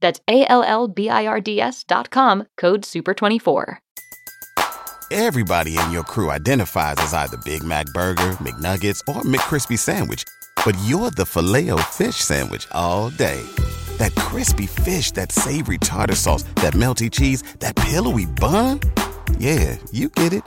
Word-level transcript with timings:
That's 0.00 0.20
A 0.28 0.46
L 0.48 0.62
L 0.62 0.88
B 0.88 1.08
I 1.08 1.26
R 1.26 1.40
D 1.40 1.60
S 1.60 1.84
dot 1.84 2.10
com, 2.10 2.46
code 2.56 2.82
SUPER24. 2.82 3.78
Everybody 5.12 5.76
in 5.76 5.90
your 5.90 6.04
crew 6.04 6.30
identifies 6.30 6.94
as 6.98 7.12
either 7.12 7.36
Big 7.38 7.64
Mac 7.64 7.86
Burger, 7.86 8.36
McNuggets, 8.38 9.00
or 9.08 9.22
McCrispy 9.22 9.76
Sandwich. 9.76 10.22
But 10.64 10.78
you're 10.84 11.10
the 11.10 11.26
filet 11.26 11.70
fish 11.90 12.14
Sandwich 12.14 12.68
all 12.70 13.10
day. 13.10 13.42
That 13.98 14.14
crispy 14.14 14.66
fish, 14.66 15.10
that 15.12 15.32
savory 15.32 15.78
tartar 15.78 16.14
sauce, 16.14 16.44
that 16.56 16.74
melty 16.74 17.10
cheese, 17.10 17.42
that 17.58 17.74
pillowy 17.74 18.26
bun. 18.26 18.78
Yeah, 19.38 19.76
you 19.90 20.10
get 20.10 20.32
it. 20.32 20.44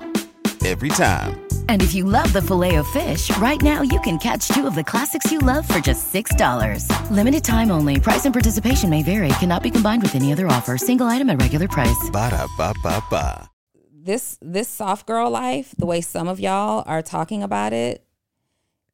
Every 0.66 0.90
time. 0.90 1.43
And 1.68 1.82
if 1.82 1.94
you 1.94 2.06
love 2.06 2.32
the 2.32 2.42
filet 2.42 2.76
of 2.76 2.88
fish, 2.88 3.36
right 3.38 3.62
now 3.62 3.82
you 3.82 4.00
can 4.02 4.18
catch 4.18 4.48
two 4.48 4.66
of 4.66 4.76
the 4.76 4.84
classics 4.84 5.32
you 5.32 5.40
love 5.40 5.68
for 5.68 5.80
just 5.80 6.14
$6. 6.14 6.88
Limited 7.12 7.44
time 7.44 7.72
only. 7.72 8.00
Price 8.00 8.24
and 8.24 8.34
participation 8.34 8.90
may 8.90 9.04
vary. 9.04 9.28
Cannot 9.40 9.64
be 9.64 9.72
combined 9.72 10.02
with 10.02 10.16
any 10.16 10.32
other 10.32 10.48
offer. 10.48 10.78
Single 10.78 11.08
item 11.08 11.30
at 11.30 11.42
regular 11.42 11.68
price. 11.68 12.10
Ba 12.10 12.30
da 12.30 12.48
ba 12.58 12.74
ba 12.82 13.04
ba. 13.10 13.50
This 13.92 14.38
this 14.42 14.68
soft 14.68 15.06
girl 15.06 15.30
life, 15.30 15.74
the 15.78 15.86
way 15.86 16.02
some 16.02 16.28
of 16.28 16.40
y'all 16.40 16.84
are 16.86 17.02
talking 17.02 17.42
about 17.42 17.72
it, 17.72 18.04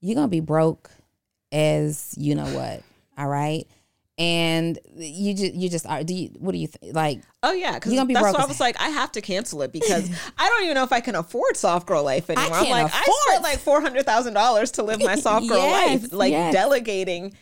you're 0.01 0.15
gonna 0.15 0.27
be 0.27 0.39
broke 0.39 0.91
as 1.51 2.13
you 2.17 2.35
know 2.35 2.45
what. 2.53 2.83
All 3.17 3.27
right. 3.27 3.67
And 4.19 4.77
you 4.97 5.33
just 5.33 5.53
you 5.53 5.69
just 5.69 5.85
are. 5.85 6.03
Do 6.03 6.13
you? 6.13 6.27
What 6.37 6.51
do 6.51 6.57
you 6.57 6.67
think? 6.67 6.93
Like, 6.93 7.21
Oh 7.41 7.53
yeah, 7.53 7.75
because 7.75 7.93
You 7.93 7.97
gonna 7.99 8.07
be 8.07 8.13
that's 8.13 8.33
why 8.37 8.43
I 8.43 8.47
was 8.47 8.59
like, 8.59 8.79
I 8.79 8.89
have 8.89 9.13
to 9.13 9.21
cancel 9.21 9.61
it 9.61 9.71
because 9.71 10.09
I 10.37 10.49
don't 10.49 10.63
even 10.63 10.75
know 10.75 10.83
if 10.83 10.91
I 10.91 10.99
can 10.99 11.15
afford 11.15 11.55
soft 11.55 11.87
girl 11.87 12.03
life 12.03 12.29
anymore. 12.29 12.53
I'm 12.53 12.65
can't 12.65 12.83
like, 12.83 12.93
I 12.93 13.23
spent 13.27 13.43
like 13.43 13.59
four 13.59 13.79
hundred 13.79 14.05
thousand 14.05 14.33
dollars 14.33 14.71
to 14.71 14.83
live 14.83 15.01
my 15.01 15.15
soft 15.19 15.47
girl 15.47 15.57
Yes, 15.57 16.01
life, 16.01 16.13
like 16.13 16.31
yes. 16.31 16.53
delegating 16.53 17.33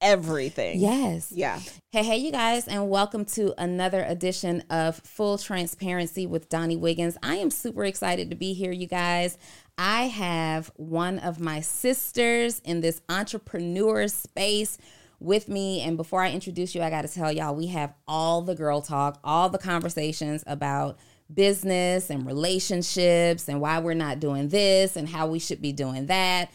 everything. 0.00 0.78
yes, 0.80 1.32
Yeah. 1.34 1.58
Hey, 1.90 2.02
hey, 2.04 2.16
you 2.18 2.30
guys, 2.30 2.68
and 2.68 2.88
welcome 2.88 3.24
to 3.26 3.52
another 3.60 4.04
edition 4.04 4.62
of 4.70 4.96
Full 4.96 5.38
Transparency 5.38 6.26
with 6.26 6.48
Donni 6.48 6.78
Wiggins. 6.78 7.16
I 7.22 7.36
am 7.36 7.50
super 7.50 7.84
excited 7.84 8.30
to 8.30 8.36
be 8.36 8.52
here, 8.52 8.70
you 8.70 8.86
guys. 8.86 9.38
I 9.76 10.02
have 10.08 10.70
one 10.76 11.18
of 11.18 11.40
my 11.40 11.60
sisters 11.60 12.60
in 12.64 12.80
this 12.80 13.00
entrepreneur 13.08 14.06
space 14.08 14.78
with 15.20 15.48
me. 15.48 15.80
And 15.82 15.96
before 15.96 16.22
I 16.22 16.30
introduce 16.30 16.74
you, 16.74 16.82
I 16.82 16.90
got 16.90 17.02
to 17.02 17.08
tell 17.08 17.32
y'all 17.32 17.54
we 17.54 17.66
have 17.68 17.94
all 18.06 18.42
the 18.42 18.54
girl 18.54 18.80
talk, 18.80 19.18
all 19.24 19.48
the 19.48 19.58
conversations 19.58 20.44
about 20.46 20.98
business 21.32 22.08
and 22.10 22.24
relationships 22.26 23.48
and 23.48 23.60
why 23.60 23.78
we're 23.78 23.94
not 23.94 24.20
doing 24.20 24.48
this 24.48 24.96
and 24.96 25.08
how 25.08 25.26
we 25.26 25.38
should 25.38 25.60
be 25.60 25.72
doing 25.72 26.06
that. 26.06 26.50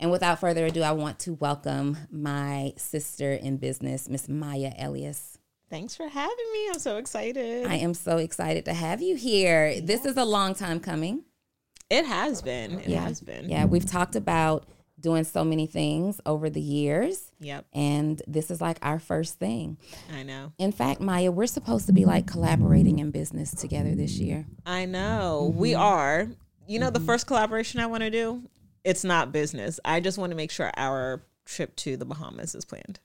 And 0.00 0.10
without 0.10 0.38
further 0.38 0.66
ado, 0.66 0.82
I 0.82 0.92
want 0.92 1.18
to 1.20 1.34
welcome 1.34 1.96
my 2.10 2.72
sister 2.76 3.32
in 3.32 3.56
business, 3.56 4.08
Miss 4.08 4.28
Maya 4.28 4.72
Elious. 4.78 5.38
Thanks 5.70 5.96
for 5.96 6.08
having 6.08 6.52
me. 6.52 6.68
I'm 6.68 6.78
so 6.78 6.96
excited. 6.98 7.66
I 7.66 7.74
am 7.76 7.94
so 7.94 8.16
excited 8.18 8.64
to 8.66 8.74
have 8.74 9.02
you 9.02 9.16
here. 9.16 9.80
This 9.80 10.04
is 10.04 10.16
a 10.16 10.24
long 10.24 10.54
time 10.54 10.80
coming. 10.80 11.24
it 11.90 12.04
has 12.04 12.42
been. 12.42 12.78
It 12.80 12.88
Yeah. 12.88 13.00
has 13.00 13.20
been. 13.20 13.48
Yeah, 13.48 13.64
we've 13.64 13.86
talked 13.86 14.14
about 14.14 14.66
doing 15.00 15.24
so 15.24 15.44
many 15.44 15.66
things 15.66 16.20
over 16.26 16.50
the 16.50 16.60
years, 16.60 17.30
Yep. 17.40 17.66
and 17.72 18.20
this 18.26 18.50
is 18.50 18.60
like 18.60 18.78
our 18.82 18.98
first 18.98 19.38
thing. 19.38 19.76
I 20.12 20.22
know. 20.24 20.52
In 20.58 20.72
fact, 20.72 21.00
Maya, 21.00 21.30
we're 21.30 21.46
supposed 21.46 21.86
to 21.86 21.92
be 21.92 22.04
like 22.04 22.26
collaborating 22.26 22.98
in 22.98 23.10
business 23.10 23.52
together 23.54 23.94
this 23.94 24.18
year. 24.18 24.46
I 24.66 24.84
know. 24.86 25.52
We 25.56 25.72
Mm-hmm. 25.72 25.80
are. 25.82 26.28
You 26.66 26.78
know, 26.78 26.90
the 26.90 27.00
first 27.00 27.26
collaboration 27.26 27.80
I 27.80 27.86
want 27.86 28.02
to 28.02 28.10
do, 28.10 28.42
it's 28.84 29.04
not 29.04 29.32
business. 29.32 29.80
I 29.84 30.00
just 30.00 30.18
want 30.18 30.30
to 30.32 30.36
make 30.36 30.50
sure 30.50 30.70
our 30.76 31.22
trip 31.46 31.74
to 31.76 31.96
the 31.96 32.04
Bahamas 32.04 32.54
is 32.54 32.64
planned. 32.64 33.00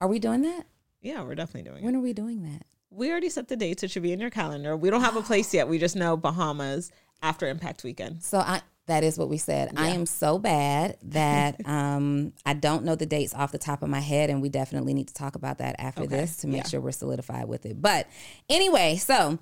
Are 0.00 0.08
we 0.08 0.18
doing 0.18 0.42
that? 0.42 0.64
Yeah, 1.00 1.22
we're 1.22 1.34
definitely 1.34 1.70
doing 1.70 1.82
it. 1.82 1.86
When 1.86 1.96
are 1.96 2.00
we 2.00 2.12
doing 2.12 2.42
that? 2.42 2.64
We 2.90 3.10
already 3.10 3.28
set 3.30 3.48
the 3.48 3.56
dates. 3.56 3.82
It 3.82 3.90
should 3.90 4.02
be 4.02 4.12
in 4.12 4.20
your 4.20 4.30
calendar. 4.30 4.76
We 4.76 4.90
don't 4.90 5.00
have 5.02 5.16
a 5.16 5.22
place 5.22 5.54
yet. 5.54 5.68
We 5.68 5.78
just 5.78 5.94
know 5.96 6.16
Bahamas 6.16 6.90
after 7.22 7.46
Impact 7.48 7.84
Weekend. 7.84 8.22
So 8.22 8.38
I 8.38 8.60
that 8.88 9.04
is 9.04 9.16
what 9.16 9.28
we 9.28 9.38
said. 9.38 9.72
I 9.76 9.88
am 9.90 10.04
so 10.04 10.38
bad 10.38 10.96
that 11.04 11.60
um 11.66 12.32
I 12.44 12.54
don't 12.54 12.84
know 12.84 12.94
the 12.96 13.06
dates 13.06 13.32
off 13.34 13.52
the 13.52 13.58
top 13.58 13.82
of 13.82 13.88
my 13.88 14.00
head 14.00 14.28
and 14.28 14.42
we 14.42 14.48
definitely 14.48 14.92
need 14.94 15.08
to 15.08 15.14
talk 15.14 15.36
about 15.36 15.58
that 15.58 15.76
after 15.78 16.06
this 16.06 16.36
to 16.38 16.46
make 16.48 16.64
Yeah. 16.64 16.68
sure 16.68 16.80
we're 16.80 16.92
solidified 16.92 17.46
with 17.48 17.64
it. 17.64 17.80
But 17.80 18.06
anyway, 18.50 18.96
so 18.96 19.38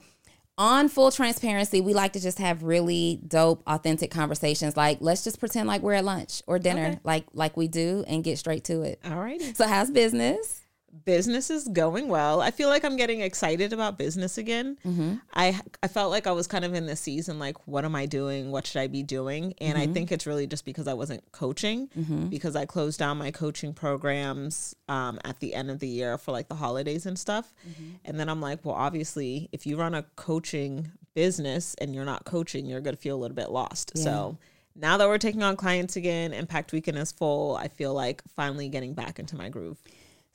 on 0.59 0.89
full 0.89 1.11
transparency, 1.11 1.83
we 1.83 1.93
like 1.93 2.15
to 2.15 2.21
just 2.21 2.39
have 2.39 2.63
really 2.63 3.21
dope, 3.29 3.63
authentic 3.67 4.11
conversations. 4.11 4.77
Like 4.77 4.99
let's 5.01 5.23
just 5.23 5.39
pretend 5.39 5.69
like 5.69 5.83
we're 5.83 5.93
at 5.95 6.05
lunch 6.05 6.43
or 6.47 6.59
dinner, 6.59 6.87
Okay. 6.87 6.99
like 7.05 7.25
like 7.35 7.57
we 7.57 7.69
do, 7.69 8.05
and 8.09 8.25
get 8.25 8.39
straight 8.39 8.65
to 8.65 8.83
it. 8.83 8.99
All 9.05 9.17
right. 9.19 9.41
So 9.57 9.67
how's 9.67 9.91
business? 9.91 10.63
Business 11.05 11.51
is 11.51 11.69
going 11.69 12.09
well. 12.09 12.41
I 12.41 12.51
feel 12.51 12.69
like 12.69 12.85
I'm 12.85 12.97
getting 12.97 13.21
excited 13.21 13.73
about 13.73 13.99
business 13.99 14.39
again. 14.39 14.79
Mm-hmm. 14.85 15.15
I 15.35 15.61
I 15.83 15.89
felt 15.89 16.11
like 16.11 16.27
I 16.27 16.33
was 16.33 16.47
kind 16.47 16.65
of 16.65 16.75
in 16.75 16.87
this 16.87 17.01
season 17.01 17.39
like 17.39 17.57
what 17.67 17.85
am 17.85 17.95
I 17.95 18.07
doing? 18.07 18.51
What 18.51 18.67
should 18.67 18.81
I 18.81 18.87
be 18.87 19.03
doing? 19.03 19.55
And 19.59 19.77
I 19.77 19.85
mm-hmm. 19.85 19.93
think 19.93 20.13
it's 20.13 20.27
really 20.27 20.47
just 20.47 20.65
because 20.65 20.89
I 20.89 20.95
wasn't 20.95 21.31
coaching 21.33 21.89
mm-hmm. 21.89 22.27
because 22.27 22.57
I 22.57 22.67
closed 22.67 22.99
down 22.99 23.19
my 23.19 23.31
coaching 23.31 23.73
programs 23.75 24.75
um, 24.89 25.19
at 25.25 25.41
the 25.41 25.55
end 25.55 25.71
of 25.71 25.79
the 25.79 25.89
year 25.89 26.19
for 26.19 26.33
like 26.33 26.49
the 26.49 26.55
holidays 26.55 27.07
and 27.07 27.19
stuff. 27.19 27.53
And 28.05 28.19
then 28.19 28.29
I'm 28.29 28.41
like, 28.41 28.65
well, 28.65 28.75
obviously, 28.75 29.49
if 29.53 29.67
you 29.67 29.77
run 29.77 29.95
a 29.95 30.03
coaching 30.17 30.91
business 31.15 31.75
and 31.81 31.95
you're 31.95 32.05
not 32.05 32.25
coaching, 32.25 32.67
you're 32.67 32.81
going 32.81 32.95
to 32.97 33.01
feel 33.01 33.17
a 33.17 33.21
little 33.21 33.35
bit 33.35 33.51
lost. 33.51 33.97
So 33.97 34.39
now 34.79 34.97
that 34.99 35.09
we're 35.09 35.19
taking 35.19 35.43
on 35.43 35.57
clients 35.57 35.97
again, 35.97 36.33
Impact 36.33 36.73
Weekend 36.73 36.99
is 36.99 37.11
full. 37.11 37.57
I 37.57 37.69
feel 37.69 37.95
like 37.95 38.23
finally 38.35 38.69
getting 38.69 38.95
back 38.95 39.19
into 39.19 39.37
my 39.37 39.49
groove. 39.49 39.79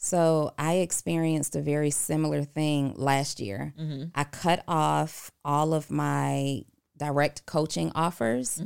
So 0.03 0.51
I 0.57 0.77
experienced 0.77 1.55
a 1.55 1.61
very 1.61 1.91
similar 1.91 2.43
thing 2.43 2.95
last 2.97 3.39
year. 3.39 3.73
I 4.15 4.23
cut 4.23 4.63
off 4.67 5.31
all 5.45 5.75
of 5.75 5.91
my 5.91 6.63
direct 6.97 7.45
coaching 7.45 7.91
offers 7.93 8.59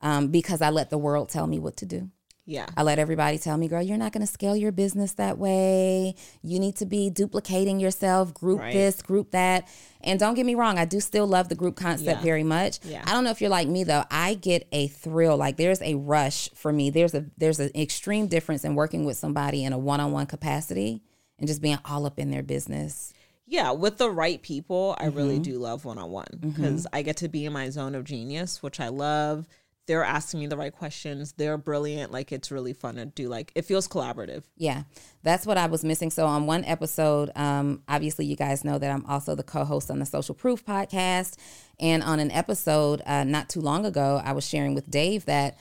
um, 0.00 0.28
because 0.28 0.62
I 0.62 0.70
let 0.70 0.90
the 0.90 0.98
world 0.98 1.28
tell 1.28 1.48
me 1.48 1.58
what 1.58 1.76
to 1.78 1.86
do. 1.86 2.10
Yeah. 2.48 2.66
I 2.76 2.84
let 2.84 3.00
everybody 3.00 3.38
tell 3.38 3.56
me, 3.56 3.66
girl, 3.66 3.82
you're 3.82 3.98
not 3.98 4.12
going 4.12 4.24
to 4.24 4.32
scale 4.32 4.54
your 4.54 4.70
business 4.70 5.14
that 5.14 5.36
way. 5.36 6.14
You 6.42 6.60
need 6.60 6.76
to 6.76 6.86
be 6.86 7.10
duplicating 7.10 7.80
yourself, 7.80 8.32
group 8.32 8.60
Right. 8.60 8.72
this, 8.72 9.02
group 9.02 9.32
that. 9.32 9.66
And 10.00 10.20
don't 10.20 10.34
get 10.34 10.46
me 10.46 10.54
wrong, 10.54 10.78
I 10.78 10.84
do 10.84 11.00
still 11.00 11.26
love 11.26 11.48
the 11.48 11.56
group 11.56 11.74
concept 11.74 12.18
Yeah. 12.20 12.22
very 12.22 12.44
much. 12.44 12.78
Yeah. 12.84 13.02
I 13.04 13.12
don't 13.12 13.24
know 13.24 13.30
if 13.30 13.40
you're 13.40 13.50
like 13.50 13.66
me 13.66 13.82
though. 13.82 14.04
I 14.12 14.34
get 14.34 14.68
a 14.70 14.86
thrill. 14.86 15.36
Like 15.36 15.56
there's 15.56 15.82
a 15.82 15.96
rush 15.96 16.48
for 16.54 16.72
me. 16.72 16.90
There's 16.90 17.14
a 17.14 17.24
there's 17.36 17.58
an 17.58 17.70
extreme 17.74 18.28
difference 18.28 18.64
in 18.64 18.76
working 18.76 19.04
with 19.04 19.16
somebody 19.16 19.64
in 19.64 19.72
a 19.72 19.78
one-on-one 19.78 20.26
capacity 20.26 21.02
and 21.40 21.48
just 21.48 21.60
being 21.60 21.78
all 21.84 22.06
up 22.06 22.16
in 22.18 22.30
their 22.30 22.44
business. 22.44 23.12
Yeah, 23.48 23.72
with 23.72 23.98
the 23.98 24.10
right 24.10 24.40
people, 24.40 24.94
I 25.00 25.06
Mm-hmm. 25.06 25.16
really 25.16 25.38
do 25.40 25.58
love 25.58 25.84
one 25.84 25.98
on 25.98 26.10
one 26.12 26.26
because 26.40 26.86
I 26.92 27.02
get 27.02 27.16
to 27.18 27.28
be 27.28 27.44
in 27.44 27.52
my 27.52 27.70
zone 27.70 27.94
of 27.96 28.04
genius, 28.04 28.62
which 28.62 28.78
I 28.78 28.88
love. 28.88 29.48
They're 29.86 30.04
asking 30.04 30.40
me 30.40 30.46
the 30.46 30.56
right 30.56 30.72
questions. 30.72 31.32
They're 31.32 31.58
brilliant. 31.58 32.12
Like 32.12 32.32
it's 32.32 32.50
really 32.50 32.72
fun 32.72 32.96
to 32.96 33.06
do. 33.06 33.28
Like 33.28 33.52
it 33.54 33.64
feels 33.64 33.86
collaborative. 33.86 34.44
Yeah, 34.56 34.82
that's 35.22 35.46
what 35.46 35.58
I 35.58 35.66
was 35.66 35.84
missing. 35.84 36.10
So 36.10 36.26
on 36.26 36.46
one 36.46 36.64
episode, 36.64 37.30
um, 37.36 37.82
obviously 37.88 38.26
you 38.26 38.36
guys 38.36 38.64
know 38.64 38.78
that 38.78 38.90
I'm 38.90 39.06
also 39.06 39.34
the 39.34 39.42
co-host 39.42 39.90
on 39.90 39.98
the 39.98 40.06
Social 40.06 40.34
Proof 40.34 40.64
podcast, 40.64 41.36
and 41.78 42.02
on 42.02 42.20
an 42.20 42.30
episode 42.30 43.02
uh, 43.06 43.24
not 43.24 43.48
too 43.48 43.60
long 43.60 43.86
ago, 43.86 44.20
I 44.24 44.32
was 44.32 44.46
sharing 44.46 44.74
with 44.74 44.90
Dave 44.90 45.24
that 45.26 45.58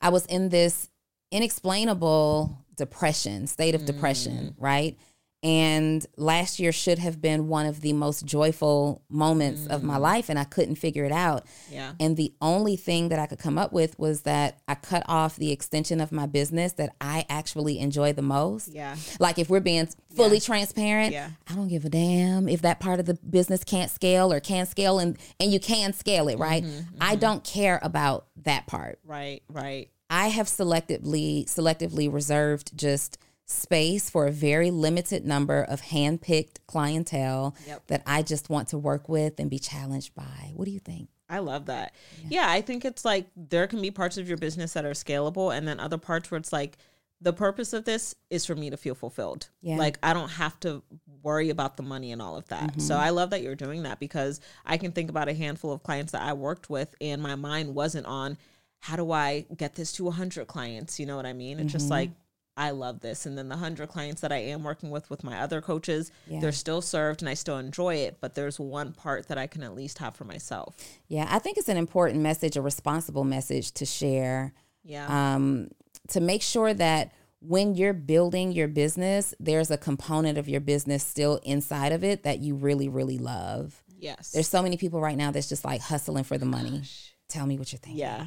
I 0.00 0.10
was 0.10 0.26
in 0.26 0.50
this 0.50 0.88
inexplainable 1.30 2.58
depression, 2.76 3.46
state 3.46 3.74
of 3.74 3.84
depression, 3.84 4.54
right? 4.58 4.98
And 5.42 6.06
last 6.16 6.60
year 6.60 6.70
should 6.70 7.00
have 7.00 7.20
been 7.20 7.48
one 7.48 7.66
of 7.66 7.80
the 7.80 7.92
most 7.92 8.24
joyful 8.24 9.02
moments 9.10 9.66
of 9.66 9.82
my 9.82 9.96
life, 9.96 10.28
and 10.28 10.38
I 10.38 10.44
couldn't 10.44 10.76
figure 10.76 11.04
it 11.04 11.10
out. 11.10 11.46
Yeah. 11.68 11.94
And 11.98 12.16
the 12.16 12.32
only 12.40 12.76
thing 12.76 13.08
that 13.08 13.18
I 13.18 13.26
could 13.26 13.40
come 13.40 13.58
up 13.58 13.72
with 13.72 13.98
was 13.98 14.22
that 14.22 14.60
I 14.68 14.76
cut 14.76 15.02
off 15.06 15.34
the 15.36 15.50
extension 15.50 16.00
of 16.00 16.12
my 16.12 16.26
business 16.26 16.74
that 16.74 16.94
I 17.00 17.26
actually 17.28 17.80
enjoy 17.80 18.12
the 18.12 18.22
most. 18.22 18.68
Yeah. 18.68 18.94
Like 19.18 19.38
if 19.38 19.50
we're 19.50 19.58
being 19.60 19.88
fully 20.14 20.38
transparent, 20.38 21.12
Yeah. 21.12 21.30
I 21.48 21.54
don't 21.54 21.68
give 21.68 21.84
a 21.84 21.90
damn 21.90 22.48
if 22.48 22.62
that 22.62 22.78
part 22.78 23.00
of 23.00 23.06
the 23.06 23.14
business 23.14 23.64
can't 23.64 23.90
scale 23.90 24.32
or 24.32 24.38
can 24.38 24.66
scale 24.66 25.00
and 25.00 25.18
and 25.40 25.52
you 25.52 25.58
can 25.58 25.92
scale 25.92 26.28
it, 26.28 26.38
right? 26.38 26.62
Mm-hmm, 26.62 26.96
I 27.00 27.16
don't 27.16 27.42
care 27.42 27.80
about 27.82 28.26
that 28.44 28.66
part. 28.68 29.00
Right. 29.04 29.42
Right. 29.48 29.90
I 30.08 30.28
have 30.28 30.46
selectively 30.46 31.46
selectively 31.46 32.12
reserved 32.12 32.76
just 32.76 33.18
space 33.52 34.10
for 34.10 34.26
a 34.26 34.32
very 34.32 34.70
limited 34.70 35.24
number 35.24 35.62
of 35.62 35.82
handpicked 35.82 36.58
clientele 36.66 37.54
Yep. 37.66 37.86
that 37.88 38.02
I 38.06 38.22
just 38.22 38.50
want 38.50 38.68
to 38.68 38.78
work 38.78 39.08
with 39.08 39.38
and 39.38 39.50
be 39.50 39.58
challenged 39.58 40.14
by. 40.14 40.52
What 40.54 40.64
do 40.64 40.70
you 40.70 40.80
think? 40.80 41.08
I 41.28 41.38
love 41.38 41.66
that. 41.66 41.94
Yeah. 42.28 42.48
I 42.48 42.60
think 42.60 42.84
it's 42.84 43.04
like 43.04 43.26
there 43.36 43.66
can 43.66 43.80
be 43.80 43.90
parts 43.90 44.18
of 44.18 44.28
your 44.28 44.36
business 44.36 44.74
that 44.74 44.84
are 44.84 44.90
scalable, 44.90 45.56
and 45.56 45.66
then 45.66 45.80
other 45.80 45.98
parts 45.98 46.30
where 46.30 46.38
it's 46.38 46.52
like 46.52 46.76
the 47.22 47.32
purpose 47.32 47.72
of 47.72 47.84
this 47.84 48.14
is 48.30 48.44
for 48.44 48.54
me 48.54 48.68
to 48.70 48.76
feel 48.76 48.94
fulfilled. 48.94 49.48
Yeah. 49.62 49.76
Like 49.76 49.98
I 50.02 50.12
don't 50.12 50.30
have 50.30 50.58
to 50.60 50.82
worry 51.22 51.50
about 51.50 51.76
the 51.76 51.82
money 51.82 52.12
and 52.12 52.20
all 52.20 52.36
of 52.36 52.48
that. 52.48 52.80
So 52.80 52.94
mm-hmm. 52.94 53.04
I 53.04 53.10
love 53.10 53.30
that 53.30 53.42
you're 53.42 53.54
doing 53.54 53.84
that 53.84 54.00
because 54.00 54.40
I 54.66 54.76
can 54.76 54.92
think 54.92 55.08
about 55.08 55.28
a 55.28 55.34
handful 55.34 55.72
of 55.72 55.82
clients 55.82 56.12
that 56.12 56.22
I 56.22 56.32
worked 56.32 56.68
with, 56.68 56.94
and 57.00 57.22
my 57.22 57.36
mind 57.36 57.74
wasn't 57.74 58.06
on 58.06 58.36
how 58.80 58.96
do 58.96 59.12
I 59.12 59.46
get 59.56 59.76
this 59.76 59.92
to 59.92 60.04
100 60.04 60.48
clients. 60.48 60.98
You 60.98 61.06
know 61.06 61.14
what 61.14 61.26
I 61.26 61.32
mean? 61.32 61.60
It's 61.60 61.72
just 61.72 61.84
mm-hmm. 61.84 61.92
like 61.92 62.10
I 62.56 62.70
love 62.70 63.00
this. 63.00 63.24
And 63.26 63.36
then 63.38 63.48
the 63.48 63.54
100 63.56 63.88
clients 63.88 64.20
that 64.20 64.30
I 64.32 64.36
am 64.38 64.62
working 64.62 64.90
with 64.90 65.08
with 65.08 65.24
my 65.24 65.40
other 65.40 65.60
coaches, 65.62 66.10
Yeah. 66.28 66.40
they're 66.40 66.52
still 66.52 66.82
served 66.82 67.22
and 67.22 67.28
I 67.28 67.34
still 67.34 67.56
enjoy 67.58 67.94
it, 67.96 68.18
but 68.20 68.34
there's 68.34 68.60
one 68.60 68.92
part 68.92 69.28
that 69.28 69.38
I 69.38 69.46
can 69.46 69.62
at 69.62 69.74
least 69.74 69.98
have 69.98 70.14
for 70.14 70.24
myself. 70.24 70.76
Yeah, 71.08 71.26
I 71.30 71.38
think 71.38 71.56
it's 71.58 71.68
an 71.70 71.76
important 71.78 72.20
message, 72.20 72.56
a 72.56 72.62
responsible 72.62 73.24
message 73.24 73.72
to 73.72 73.86
share. 73.86 74.52
Yeah. 74.84 75.34
um, 75.34 75.68
to 76.08 76.20
make 76.20 76.42
sure 76.42 76.74
that 76.74 77.12
when 77.40 77.74
you're 77.76 77.92
building 77.92 78.50
your 78.52 78.66
business, 78.68 79.32
there's 79.38 79.70
a 79.70 79.78
component 79.78 80.36
of 80.38 80.48
your 80.48 80.60
business 80.60 81.04
still 81.06 81.36
inside 81.44 81.92
of 81.92 82.02
it 82.04 82.24
that 82.24 82.40
you 82.40 82.54
really, 82.56 82.88
really 82.88 83.18
love. 83.18 83.82
yes. 83.98 84.32
There's 84.32 84.48
so 84.48 84.60
many 84.62 84.76
people 84.76 85.00
right 85.00 85.16
now 85.16 85.30
that's 85.30 85.48
just 85.48 85.64
like 85.64 85.80
hustling 85.80 86.24
for 86.24 86.36
the 86.38 86.46
money. 86.46 86.82
Tell 87.28 87.46
me 87.46 87.56
what 87.56 87.72
you're 87.72 87.78
thinking. 87.78 88.00
Yeah. 88.00 88.26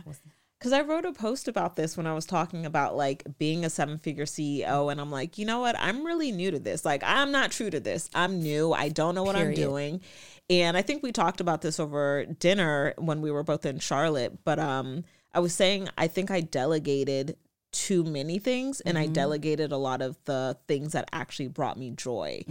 Because 0.65 0.79
I 0.79 0.81
wrote 0.81 1.05
a 1.05 1.11
post 1.11 1.47
about 1.47 1.75
this 1.75 1.95
when 1.95 2.07
I 2.07 2.15
was 2.15 2.25
talking 2.25 2.65
about 2.65 2.97
like 2.97 3.23
being 3.37 3.63
a 3.63 3.69
seven 3.69 3.99
figure 3.99 4.25
CEO. 4.25 4.91
And 4.91 4.99
I'm 4.99 5.11
like, 5.11 5.37
you 5.37 5.45
know 5.45 5.59
what? 5.59 5.75
I'm 5.77 6.03
really 6.03 6.31
new 6.31 6.49
to 6.49 6.57
this. 6.57 6.83
Like, 6.83 7.03
I'm 7.05 7.31
not 7.31 7.51
true 7.51 7.69
to 7.69 7.79
this. 7.79 8.09
I'm 8.15 8.41
new. 8.41 8.73
I 8.73 8.89
don't 8.89 9.13
know 9.13 9.21
what 9.21 9.35
Period. 9.35 9.59
I'm 9.59 9.63
doing. 9.63 10.01
And 10.49 10.75
I 10.75 10.81
think 10.81 11.03
we 11.03 11.11
talked 11.11 11.39
about 11.39 11.61
this 11.61 11.79
over 11.79 12.25
dinner 12.25 12.95
when 12.97 13.21
we 13.21 13.29
were 13.29 13.43
both 13.43 13.63
in 13.63 13.77
Charlotte. 13.77 14.43
But 14.43 14.57
um, 14.57 15.03
I 15.35 15.39
was 15.39 15.53
saying, 15.53 15.89
I 15.99 16.07
think 16.07 16.31
I 16.31 16.41
delegated 16.41 17.37
too 17.71 18.03
many 18.03 18.39
things 18.39 18.81
and 18.81 18.97
I 18.97 19.05
delegated 19.05 19.71
a 19.71 19.77
lot 19.77 20.01
of 20.01 20.17
the 20.25 20.57
things 20.67 20.93
that 20.93 21.07
actually 21.13 21.49
brought 21.49 21.77
me 21.77 21.91
joy. 21.91 22.43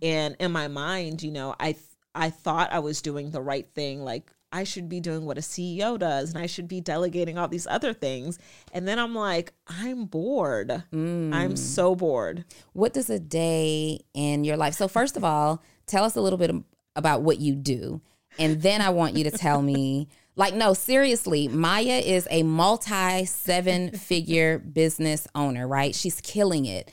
And 0.00 0.36
in 0.40 0.52
my 0.52 0.68
mind, 0.68 1.22
you 1.22 1.32
know, 1.32 1.54
I 1.60 1.72
th- 1.72 1.84
I 2.14 2.30
thought 2.30 2.72
I 2.72 2.78
was 2.78 3.02
doing 3.02 3.30
the 3.30 3.42
right 3.42 3.68
thing 3.74 4.02
like 4.02 4.32
I 4.52 4.64
should 4.64 4.88
be 4.88 5.00
doing 5.00 5.26
what 5.26 5.38
a 5.38 5.42
CEO 5.42 5.98
does 5.98 6.32
and 6.32 6.42
I 6.42 6.46
should 6.46 6.68
be 6.68 6.80
delegating 6.80 7.36
all 7.36 7.48
these 7.48 7.66
other 7.66 7.92
things. 7.92 8.38
And 8.72 8.88
then 8.88 8.98
I'm 8.98 9.14
like, 9.14 9.52
I'm 9.66 10.06
bored. 10.06 10.70
I'm 10.70 10.82
mm. 10.92 11.58
so 11.58 11.94
bored. 11.94 12.44
What 12.72 12.94
does 12.94 13.10
a 13.10 13.18
day 13.18 14.00
in 14.14 14.44
your 14.44 14.56
life? 14.56 14.74
So, 14.74 14.88
first 14.88 15.16
of 15.16 15.24
all, 15.24 15.62
tell 15.86 16.04
us 16.04 16.16
a 16.16 16.20
little 16.20 16.38
bit 16.38 16.50
about 16.96 17.22
what 17.22 17.38
you 17.38 17.54
do. 17.54 18.00
And 18.38 18.62
then 18.62 18.80
I 18.80 18.90
want 18.90 19.16
you 19.16 19.24
to 19.24 19.30
tell 19.30 19.60
me, 19.62 20.08
like, 20.36 20.54
no, 20.54 20.72
seriously, 20.72 21.48
Maya 21.48 22.00
is 22.04 22.26
a 22.30 22.42
multi 22.42 23.24
seven 23.26 23.90
figure 23.90 24.58
business 24.58 25.26
owner, 25.34 25.66
right? 25.66 25.94
She's 25.94 26.20
killing 26.20 26.64
it. 26.64 26.90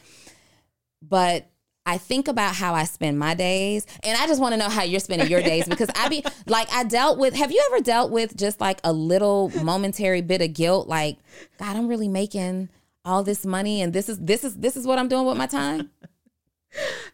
But 1.02 1.50
I 1.86 1.98
think 2.00 2.28
about 2.28 2.56
how 2.56 2.74
I 2.74 2.86
spend 2.86 3.20
my 3.20 3.36
days, 3.36 3.86
and 4.04 4.18
I 4.18 4.26
just 4.26 4.42
want 4.42 4.54
to 4.54 4.58
know 4.58 4.70
how 4.70 4.84
you're 4.84 5.00
spending 5.00 5.28
your 5.28 5.42
days 5.42 5.68
because 5.68 5.90
I 5.96 6.10
be 6.10 6.24
like, 6.48 6.72
I 6.72 6.84
dealt 6.84 7.20
with. 7.20 7.36
Have 7.36 7.52
you 7.52 7.64
ever 7.72 7.84
dealt 7.84 8.12
with 8.12 8.36
just 8.36 8.60
like 8.60 8.80
a 8.84 8.92
little 8.92 9.52
momentary 9.64 10.22
bit 10.22 10.42
of 10.42 10.54
guilt? 10.54 10.88
Like, 10.88 11.18
God, 11.60 11.76
I'm 11.76 11.88
really 11.88 12.08
making 12.08 12.70
all 13.04 13.24
this 13.24 13.46
money, 13.46 13.82
and 13.82 13.94
this 13.94 14.10
is 14.10 14.20
this 14.20 14.44
is 14.44 14.56
this 14.56 14.76
is 14.76 14.88
what 14.88 14.98
I'm 14.98 15.08
doing 15.08 15.26
with 15.26 15.38
my 15.38 15.48
time. 15.48 15.92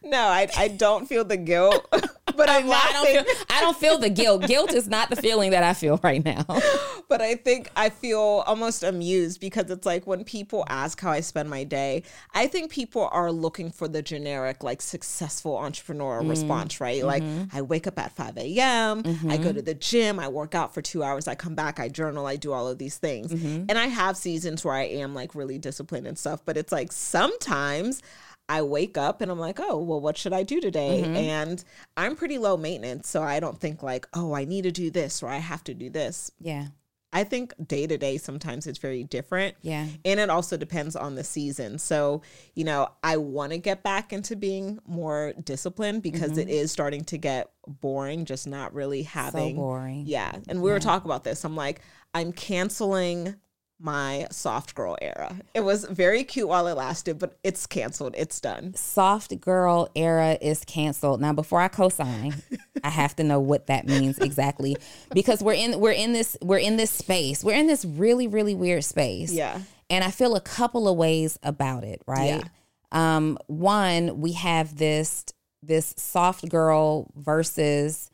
No, 0.04 0.19
I, 0.19 0.48
I 0.58 0.68
don't 0.68 1.08
feel 1.08 1.24
the 1.24 1.38
guilt, 1.38 1.88
but 1.92 2.50
I'm 2.50 2.68
No, 2.68 2.74
I 2.74 2.92
don't 2.94 3.16
laughing. 3.16 3.24
feel 3.25 3.46
I 3.50 3.62
don't 3.62 3.78
feel 3.78 3.98
the 3.98 4.10
guilt. 4.10 4.48
Guilt 4.48 4.74
is 4.74 4.88
not 4.88 5.10
the 5.10 5.16
feeling 5.16 5.52
that 5.52 5.63
I 5.63 5.74
feel 5.74 6.00
right 6.04 6.24
now. 6.24 6.46
but 7.10 7.22
I 7.22 7.36
think 7.36 7.69
I 7.75 7.90
feel 7.90 8.44
almost 8.48 8.84
amused 8.84 9.40
because 9.40 9.69
it's 9.69 9.86
like 9.86 10.08
when 10.08 10.24
people 10.24 10.66
ask 10.69 11.00
how 11.00 11.12
I 11.12 11.19
spend 11.19 11.50
my 11.50 11.63
day, 11.63 12.04
I 12.34 12.48
think 12.48 12.72
people 12.72 13.10
are 13.12 13.31
looking 13.31 13.72
for 13.72 13.88
the 13.88 14.02
generic, 14.02 14.63
like 14.63 14.81
successful 14.81 15.58
entrepreneur 15.58 16.22
mm. 16.22 16.30
response, 16.30 16.81
right? 16.81 17.04
Like 17.04 17.24
mm-hmm. 17.24 17.56
I 17.56 17.62
wake 17.62 17.88
up 17.88 18.00
at 18.00 18.16
5 18.16 18.38
a.m., 18.38 19.00
I 19.00 19.38
go 19.38 19.50
mm-hmm. 19.50 19.54
to 19.54 19.62
the 19.62 19.74
gym, 19.74 20.19
I 20.19 20.28
work 20.28 20.56
out 20.56 20.74
for 20.74 20.81
two 20.81 21.04
hours, 21.04 21.28
I 21.28 21.36
come 21.36 21.56
back, 21.56 21.80
I 21.80 21.90
journal, 21.90 22.25
I 22.25 22.38
do 22.38 22.54
all 22.54 22.68
of 22.68 22.78
these 22.78 22.98
things. 22.98 23.34
Mm-hmm. 23.34 23.66
And 23.69 23.78
I 23.78 23.88
have 23.88 24.18
seasons 24.18 24.63
where 24.63 24.74
I 24.74 24.84
am 24.84 25.13
like 25.13 25.36
really 25.36 25.58
disciplined 25.58 26.08
and 26.08 26.18
stuff, 26.18 26.42
but 26.46 26.58
it's 26.58 26.72
like 26.72 26.92
sometimes. 26.92 28.02
I 28.51 28.63
wake 28.63 28.98
up 28.98 29.21
and 29.21 29.31
I'm 29.31 29.39
like, 29.39 29.62
oh, 29.62 29.77
well, 29.77 30.01
what 30.01 30.18
should 30.18 30.33
I 30.33 30.44
do 30.44 30.59
today? 30.59 31.03
Mm-hmm. 31.06 31.15
And 31.15 31.63
I'm 31.95 32.18
pretty 32.18 32.38
low 32.38 32.57
maintenance. 32.57 33.07
So 33.07 33.24
I 33.24 33.39
don't 33.39 33.57
think 33.57 33.81
like, 33.81 34.06
oh, 34.13 34.33
I 34.33 34.44
need 34.44 34.63
to 34.63 34.71
do 34.71 34.92
this 34.92 35.24
or 35.24 35.30
I 35.30 35.38
have 35.38 35.63
to 35.63 35.74
do 35.74 35.89
this. 35.89 36.31
Yeah. 36.38 36.68
I 37.13 37.24
think 37.24 37.53
day 37.65 37.88
to 37.88 37.98
day 37.98 38.18
sometimes 38.18 38.68
it's 38.68 38.77
very 38.77 39.06
different. 39.06 39.56
Yeah. 39.62 39.88
And 40.03 40.19
it 40.19 40.30
also 40.30 40.57
depends 40.57 40.98
on 40.98 41.15
the 41.15 41.24
season. 41.24 41.80
So, 41.80 42.24
you 42.53 42.65
know, 42.65 42.89
I 43.01 43.15
want 43.15 43.53
to 43.53 43.57
get 43.57 43.83
back 43.83 44.12
into 44.12 44.36
being 44.36 44.80
more 44.86 45.33
disciplined 45.42 46.03
because 46.03 46.31
mm-hmm. 46.31 46.42
it 46.42 46.50
is 46.50 46.74
starting 46.74 47.06
to 47.06 47.18
get 47.18 47.51
boring, 47.65 48.25
just 48.25 48.48
not 48.48 48.74
really 48.74 49.03
having. 49.03 49.56
boring. 49.56 50.03
Yeah. 50.07 50.36
And 50.50 50.62
we 50.62 50.71
were 50.71 50.80
talking 50.81 51.09
about 51.09 51.24
this. 51.24 51.45
I'm 51.45 51.56
like, 51.56 51.80
I'm 52.13 52.33
canceling 52.33 53.36
my 53.81 54.28
soft 54.31 54.75
girl 54.75 54.95
era. 55.01 55.36
It 55.54 55.62
was 55.62 55.86
very 55.86 56.24
cute 56.24 56.48
while 56.48 56.68
it 56.68 56.78
lasted, 56.78 57.18
but 57.19 57.38
it's 57.44 57.66
canceled. 57.66 58.13
It's 58.18 58.39
done. 58.39 58.74
Soft 58.75 59.39
girl 59.42 59.89
era 59.95 60.38
is 60.42 60.63
canceled. 60.66 61.19
Now 61.22 61.33
before 61.33 61.60
I 61.60 61.68
co-sign, 61.68 62.42
I 62.83 62.89
have 62.89 63.16
to 63.18 63.24
know 63.24 63.39
what 63.39 63.68
that 63.68 63.88
means 63.88 64.19
exactly 64.19 64.78
because 65.13 65.42
we're 65.42 65.54
in 65.54 65.80
we're 65.80 65.92
in 65.92 66.13
this 66.13 66.38
we're 66.42 66.60
in 66.60 66.78
this 66.78 66.92
space. 66.92 67.44
We're 67.44 67.58
in 67.58 67.67
this 67.67 67.84
really 67.84 68.27
really 68.27 68.55
weird 68.55 68.84
space. 68.84 69.34
Yeah. 69.34 69.60
And 69.89 70.03
I 70.03 70.12
feel 70.12 70.36
a 70.36 70.41
couple 70.41 70.88
of 70.88 70.96
ways 70.96 71.39
about 71.44 71.84
it, 71.84 72.01
right? 72.08 72.44
Um 72.91 73.38
one, 73.48 74.22
we 74.22 74.34
have 74.34 74.77
this 74.77 75.25
this 75.63 75.94
soft 75.98 76.50
girl 76.50 77.12
versus 77.15 78.10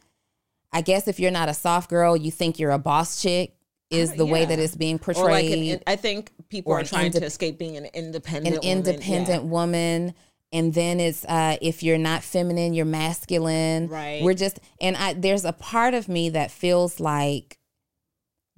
I 0.72 0.82
guess 0.82 1.08
if 1.08 1.20
you're 1.20 1.32
not 1.32 1.50
a 1.50 1.54
soft 1.54 1.90
girl, 1.90 2.16
you 2.16 2.30
think 2.30 2.60
you're 2.60 2.72
a 2.72 2.80
boss 2.80 3.22
chick 3.22 3.54
is 3.90 4.14
the 4.14 4.26
way 4.26 4.44
that 4.46 4.60
it's 4.60 4.76
being 4.76 5.00
portrayed. 5.00 5.26
Like, 5.72 5.80
an, 5.80 5.84
I 5.88 5.96
think 5.96 6.32
people 6.50 6.74
are 6.74 6.84
trying 6.84 7.12
to 7.14 7.24
escape 7.24 7.58
being 7.58 7.78
an 7.78 7.86
independent, 7.94 8.48
an 8.48 8.62
woman. 8.62 8.64
Yeah. 8.66 8.72
independent 8.92 9.44
woman 9.46 10.14
and 10.54 10.74
then 10.74 11.00
it's 11.02 11.26
uh 11.26 11.58
if 11.62 11.84
you're 11.84 11.98
not 11.98 12.24
feminine 12.24 12.74
you're 12.74 12.86
masculine 12.86 13.90
Right. 13.90 14.24
we're 14.24 14.34
just 14.34 14.62
and 14.80 14.96
i 14.96 15.12
there's 15.14 15.44
a 15.44 15.52
part 15.52 15.94
of 15.94 16.08
me 16.08 16.30
that 16.30 16.52
feels 16.52 17.02
like 17.02 17.58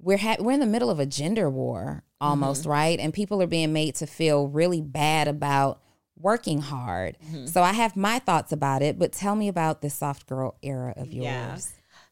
we're 0.00 0.18
ha- 0.18 0.36
we're 0.38 0.52
in 0.52 0.60
the 0.60 0.66
middle 0.66 0.88
of 0.88 1.00
a 1.00 1.06
gender 1.06 1.50
war 1.50 2.04
almost 2.20 2.62
Mm-hmm. 2.62 2.70
right 2.70 3.00
and 3.00 3.12
people 3.12 3.42
are 3.42 3.48
being 3.48 3.72
made 3.72 3.96
to 3.96 4.06
feel 4.06 4.46
really 4.46 4.80
bad 4.80 5.26
about 5.26 5.80
working 6.16 6.60
hard 6.60 7.16
Mm-hmm. 7.26 7.46
so 7.46 7.60
i 7.62 7.72
have 7.72 7.96
my 7.96 8.20
thoughts 8.20 8.52
about 8.52 8.82
it 8.82 8.96
but 8.96 9.12
tell 9.12 9.34
me 9.34 9.48
about 9.48 9.82
this 9.82 9.94
soft 9.94 10.28
girl 10.28 10.56
era 10.62 10.94
of 10.96 11.12
yours 11.12 11.24
Yeah. 11.24 11.58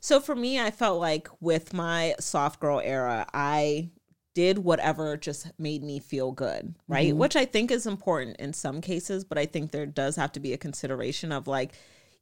So 0.00 0.20
for 0.20 0.34
me, 0.34 0.60
I 0.60 0.70
felt 0.70 1.00
like 1.00 1.28
with 1.40 1.74
my 1.74 2.14
soft 2.20 2.60
girl 2.60 2.80
era, 2.80 3.26
I 3.34 3.90
did 4.34 4.58
whatever 4.58 5.16
just 5.16 5.50
made 5.58 5.82
me 5.82 5.98
feel 5.98 6.30
good, 6.30 6.74
right? 6.86 7.08
Mm-hmm. 7.08 7.18
Which 7.18 7.34
I 7.34 7.44
think 7.44 7.70
is 7.72 7.86
important 7.86 8.36
in 8.36 8.52
some 8.52 8.80
cases, 8.80 9.24
but 9.24 9.36
I 9.36 9.46
think 9.46 9.72
there 9.72 9.86
does 9.86 10.14
have 10.16 10.30
to 10.32 10.40
be 10.40 10.52
a 10.52 10.58
consideration 10.58 11.32
of 11.32 11.48
like 11.48 11.72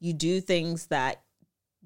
you 0.00 0.14
do 0.14 0.40
things 0.40 0.86
that 0.86 1.22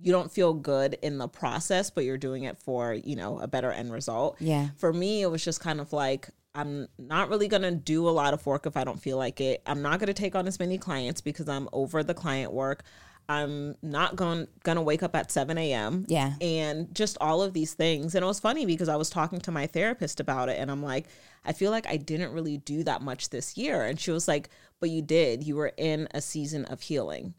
you 0.00 0.12
don't 0.12 0.30
feel 0.30 0.54
good 0.54 0.96
in 1.02 1.18
the 1.18 1.28
process, 1.28 1.90
but 1.90 2.04
you're 2.04 2.16
doing 2.16 2.44
it 2.44 2.58
for, 2.58 2.94
you 2.94 3.16
know, 3.16 3.38
a 3.40 3.48
better 3.48 3.72
end 3.72 3.92
result. 3.92 4.36
yeah 4.38 4.68
For 4.76 4.92
me, 4.92 5.22
it 5.22 5.26
was 5.26 5.44
just 5.44 5.60
kind 5.60 5.80
of 5.80 5.92
like 5.92 6.30
I'm 6.54 6.88
not 6.98 7.28
really 7.28 7.48
going 7.48 7.62
to 7.62 7.72
do 7.72 8.08
a 8.08 8.10
lot 8.10 8.34
of 8.34 8.44
work 8.46 8.66
if 8.66 8.76
I 8.76 8.84
don't 8.84 9.00
feel 9.00 9.16
like 9.16 9.40
it. 9.40 9.62
I'm 9.66 9.82
not 9.82 10.00
going 10.00 10.08
to 10.08 10.14
take 10.14 10.34
on 10.34 10.46
as 10.46 10.58
many 10.58 10.78
clients 10.78 11.20
because 11.20 11.48
I'm 11.48 11.68
over 11.72 12.02
the 12.02 12.14
client 12.14 12.52
work. 12.52 12.82
I'm 13.30 13.76
not 13.80 14.16
going 14.16 14.48
gonna 14.64 14.82
wake 14.82 15.04
up 15.04 15.14
at 15.14 15.30
7 15.30 15.56
a.m. 15.56 16.04
Yeah. 16.08 16.34
And 16.40 16.92
just 16.92 17.16
all 17.20 17.42
of 17.42 17.52
these 17.52 17.74
things. 17.74 18.16
And 18.16 18.24
it 18.24 18.26
was 18.26 18.40
funny 18.40 18.66
because 18.66 18.88
I 18.88 18.96
was 18.96 19.08
talking 19.08 19.40
to 19.42 19.52
my 19.52 19.68
therapist 19.68 20.18
about 20.18 20.48
it 20.48 20.58
and 20.58 20.68
I'm 20.68 20.82
like, 20.82 21.06
I 21.44 21.52
feel 21.52 21.70
like 21.70 21.86
I 21.86 21.96
didn't 21.96 22.32
really 22.32 22.58
do 22.58 22.82
that 22.82 23.02
much 23.02 23.30
this 23.30 23.56
year. 23.56 23.84
And 23.84 24.00
she 24.00 24.10
was 24.10 24.26
like, 24.26 24.50
But 24.80 24.90
you 24.90 25.00
did. 25.00 25.44
You 25.44 25.54
were 25.54 25.72
in 25.76 26.08
a 26.12 26.20
season 26.20 26.64
of 26.64 26.80
healing. 26.80 27.34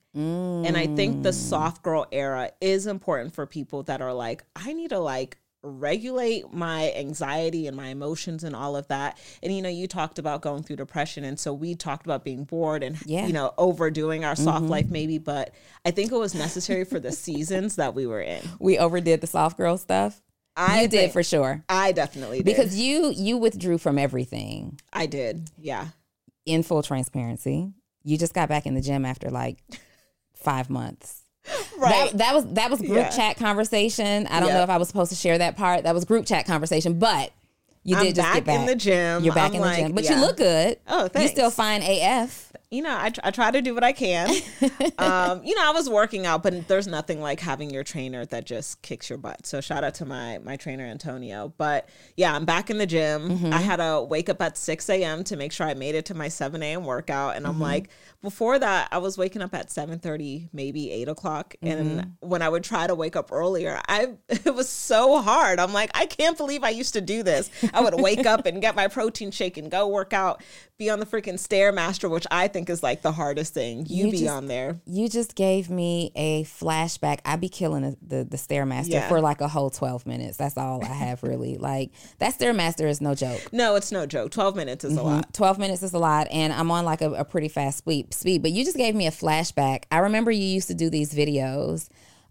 And 0.65 0.77
I 0.77 0.87
think 0.87 1.23
the 1.23 1.29
mm. 1.29 1.33
soft 1.33 1.83
girl 1.83 2.07
era 2.11 2.51
is 2.61 2.87
important 2.87 3.35
for 3.35 3.45
people 3.45 3.83
that 3.83 4.01
are 4.01 4.13
like, 4.13 4.45
I 4.55 4.71
need 4.71 4.91
to 4.91 4.99
like 4.99 5.39
regulate 5.63 6.51
my 6.51 6.91
anxiety 6.93 7.67
and 7.67 7.77
my 7.77 7.87
emotions 7.89 8.43
and 8.43 8.55
all 8.55 8.75
of 8.75 8.87
that. 8.87 9.17
And 9.43 9.53
you 9.55 9.61
know, 9.61 9.69
you 9.69 9.87
talked 9.87 10.17
about 10.17 10.41
going 10.41 10.63
through 10.63 10.77
depression 10.77 11.23
and 11.23 11.39
so 11.39 11.53
we 11.53 11.75
talked 11.75 12.05
about 12.05 12.23
being 12.23 12.45
bored 12.45 12.83
and 12.83 12.97
Yeah. 13.05 13.27
you 13.27 13.33
know, 13.33 13.53
overdoing 13.57 14.25
our 14.25 14.35
soft 14.35 14.63
mm-hmm. 14.63 14.71
life 14.71 14.89
maybe, 14.89 15.17
but 15.19 15.53
I 15.85 15.91
think 15.91 16.11
it 16.11 16.17
was 16.17 16.33
necessary 16.33 16.83
for 16.83 16.99
the 16.99 17.11
seasons 17.11 17.75
that 17.75 17.93
we 17.93 18.07
were 18.07 18.21
in. 18.21 18.41
We 18.59 18.77
overdid 18.77 19.21
the 19.21 19.27
soft 19.27 19.57
girl 19.57 19.77
stuff. 19.77 20.21
I 20.55 20.81
you 20.81 20.87
did 20.87 21.11
for 21.11 21.23
sure. 21.23 21.63
I 21.69 21.91
definitely 21.91 22.39
did. 22.39 22.45
Because 22.45 22.77
you 22.77 23.11
you 23.11 23.37
withdrew 23.37 23.77
from 23.77 23.97
everything 23.97 24.79
I 24.91 25.05
did. 25.05 25.49
Yeah. 25.57 25.87
in 26.45 26.63
full 26.63 26.83
transparency. 26.83 27.71
You 28.03 28.17
just 28.17 28.33
got 28.33 28.49
back 28.49 28.65
in 28.65 28.73
the 28.73 28.81
gym 28.81 29.05
after 29.05 29.29
like 29.29 29.59
five 30.33 30.69
months. 30.71 31.20
Right. 31.81 32.11
That, 32.11 32.17
that 32.19 32.35
was 32.35 32.45
that 32.53 32.69
was 32.69 32.79
group 32.79 32.91
Yeah. 32.91 33.09
chat 33.09 33.37
conversation. 33.37 34.27
I 34.27 34.39
don't 34.39 34.49
know 34.49 34.61
if 34.63 34.69
I 34.69 34.77
was 34.77 34.87
supposed 34.87 35.09
to 35.09 35.15
share 35.15 35.37
that 35.39 35.57
part. 35.57 35.83
That 35.83 35.95
was 35.95 36.05
group 36.05 36.25
chat 36.27 36.45
conversation, 36.45 36.99
but 36.99 37.31
you 37.83 37.97
I'm 37.97 38.03
did 38.03 38.15
just 38.15 38.27
back 38.27 38.35
get 38.35 38.45
back 38.45 38.59
in 38.59 38.65
the 38.67 38.75
gym. 38.75 39.23
You're 39.23 39.33
back 39.33 39.49
I'm 39.49 39.55
in 39.55 39.61
the 39.61 39.75
gym, 39.75 39.91
but 39.93 40.03
yeah. 40.03 40.15
you 40.15 40.21
look 40.21 40.37
good. 40.37 40.77
Oh, 40.87 41.07
thanks. 41.07 41.31
You 41.31 41.35
still 41.35 41.49
fine 41.49 41.81
AF. 41.81 42.53
You 42.71 42.81
know, 42.81 42.97
I, 42.97 43.09
tr- 43.09 43.19
I 43.23 43.31
try 43.31 43.51
to 43.51 43.61
do 43.61 43.73
what 43.75 43.83
I 43.83 43.91
can. 43.91 44.29
um, 44.97 45.43
you 45.43 45.53
know, 45.55 45.61
I 45.63 45.71
was 45.73 45.89
working 45.89 46.25
out, 46.25 46.41
but 46.41 46.67
there's 46.69 46.87
nothing 46.87 47.19
like 47.21 47.41
having 47.41 47.69
your 47.69 47.83
trainer 47.83 48.25
that 48.27 48.45
just 48.45 48.81
kicks 48.81 49.09
your 49.09 49.17
butt. 49.17 49.45
So 49.45 49.59
shout 49.59 49.83
out 49.83 49.95
to 49.95 50.05
my 50.05 50.39
my 50.39 50.55
trainer 50.55 50.85
Antonio. 50.85 51.53
But 51.57 51.89
yeah, 52.15 52.33
I'm 52.33 52.45
back 52.45 52.69
in 52.69 52.77
the 52.77 52.85
gym. 52.85 53.29
Mm-hmm. 53.29 53.53
I 53.53 53.57
had 53.59 53.75
to 53.75 54.01
wake 54.09 54.29
up 54.29 54.41
at 54.41 54.57
6 54.57 54.89
a.m. 54.89 55.23
to 55.25 55.35
make 55.35 55.51
sure 55.51 55.67
I 55.67 55.73
made 55.73 55.95
it 55.95 56.05
to 56.05 56.13
my 56.13 56.29
7 56.29 56.63
a.m. 56.63 56.85
workout, 56.85 57.35
and 57.35 57.45
I'm 57.45 57.51
Mm-hmm. 57.55 57.61
like, 57.63 57.89
before 58.21 58.57
that, 58.57 58.87
I 58.91 58.99
was 58.99 59.17
waking 59.17 59.41
up 59.41 59.53
at 59.53 59.67
7:30, 59.67 60.49
maybe 60.53 60.91
8 60.91 61.09
o'clock, 61.09 61.55
Mm-hmm. 61.61 61.99
and 61.99 62.13
when 62.21 62.41
I 62.41 62.47
would 62.49 62.63
try 62.63 62.87
to 62.87 62.95
wake 62.95 63.17
up 63.17 63.31
earlier, 63.33 63.81
I 63.89 64.13
it 64.29 64.55
was 64.55 64.69
so 64.69 65.21
hard. 65.21 65.59
I'm 65.59 65.73
like, 65.73 65.91
I 65.93 66.05
can't 66.05 66.37
believe 66.37 66.63
I 66.63 66.69
used 66.69 66.93
to 66.93 67.01
do 67.01 67.21
this. 67.21 67.49
I 67.73 67.81
would 67.81 67.99
wake 67.99 68.25
up 68.25 68.45
and 68.45 68.61
get 68.61 68.75
my 68.75 68.87
protein 68.87 69.31
shake 69.31 69.57
and 69.57 69.69
go 69.69 69.87
work 69.89 70.13
out, 70.13 70.41
be 70.81 70.89
on 70.89 70.99
the 70.99 71.05
freaking 71.05 71.35
stairmaster, 71.35 72.09
which 72.09 72.25
I 72.31 72.47
think 72.47 72.69
is 72.69 72.81
like 72.81 73.01
the 73.03 73.11
hardest 73.11 73.53
thing. 73.53 73.85
You, 73.87 74.05
You 74.07 74.11
be 74.11 74.17
just- 74.19 74.31
on 74.31 74.47
there. 74.47 74.79
You 74.85 75.07
just 75.07 75.35
gave 75.35 75.69
me 75.69 76.11
a 76.15 76.43
flashback. 76.43 77.19
I 77.23 77.35
be 77.35 77.49
killing 77.49 77.83
the 77.83 77.97
the, 78.17 78.23
the 78.23 78.37
stairmaster 78.37 78.89
Yeah. 78.93 79.07
for 79.07 79.21
like 79.21 79.41
a 79.41 79.47
whole 79.47 79.69
twelve 79.69 80.05
minutes. 80.07 80.37
That's 80.37 80.57
all 80.57 80.83
I 80.83 80.87
have 80.93 81.21
really. 81.31 81.57
like 81.57 81.91
that 82.19 82.37
stairmaster 82.37 82.87
is 82.89 82.99
no 82.99 83.13
joke. 83.13 83.53
No, 83.53 83.75
it's 83.75 83.91
no 83.91 84.05
joke. 84.05 84.31
12 84.31 84.55
minutes 84.55 84.83
is 84.83 84.97
a 84.97 85.03
lot. 85.03 85.33
12 85.33 85.59
minutes 85.59 85.83
is 85.83 85.93
a 85.93 85.99
lot 85.99 86.27
and 86.31 86.51
i'm 86.53 86.71
on 86.71 86.83
like 86.85 87.01
a, 87.01 87.11
a 87.13 87.23
pretty 87.25 87.47
fast 87.47 87.77
speed 87.79 88.13
speed 88.13 88.41
but 88.41 88.51
you 88.51 88.63
just 88.63 88.77
gave 88.77 88.95
me 88.95 89.07
a 89.07 89.11
flashback 89.11 89.83
i 89.91 89.97
remember 89.99 90.31
you 90.31 90.43
used 90.43 90.67
to 90.67 90.73
do 90.73 90.89
these 90.89 91.13
videos 91.13 91.89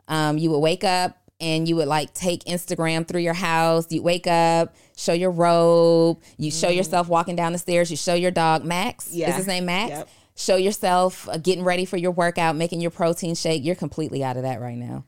um, 0.09 0.39
you 0.39 0.51
would 0.51 0.59
wake 0.59 0.83
up 0.85 1.17
and 1.41 1.69
you 1.69 1.77
would 1.77 1.89
like 1.89 2.13
take 2.15 2.45
instagram 2.45 3.07
through 3.07 3.21
your 3.21 3.35
house 3.35 3.87
you 3.91 4.03
wake 4.03 4.27
up 4.27 4.75
show 4.97 5.13
your 5.13 5.31
robe 5.31 6.21
you 6.37 6.51
show 6.51 6.69
mm-hmm. 6.69 6.79
yourself 6.79 7.09
walking 7.09 7.37
down 7.37 7.53
the 7.53 7.59
stairs 7.59 7.91
you 7.91 7.97
show 7.97 8.15
your 8.15 8.31
dog 8.31 8.65
max 8.65 9.13
Yeah. 9.13 9.31
is 9.31 9.37
his 9.37 9.47
name 9.47 9.67
max 9.67 9.91
Yep. 9.91 10.09
show 10.37 10.57
yourself 10.57 11.29
uh, 11.29 11.39
getting 11.39 11.65
ready 11.65 11.85
for 11.85 11.97
your 11.97 12.13
workout 12.13 12.57
making 12.57 12.81
your 12.81 12.91
protein 12.91 13.35
shake 13.35 13.65
you're 13.65 13.75
completely 13.75 14.23
out 14.23 14.37
of 14.37 14.43
that 14.43 14.61
right 14.61 14.79
now 14.79 15.05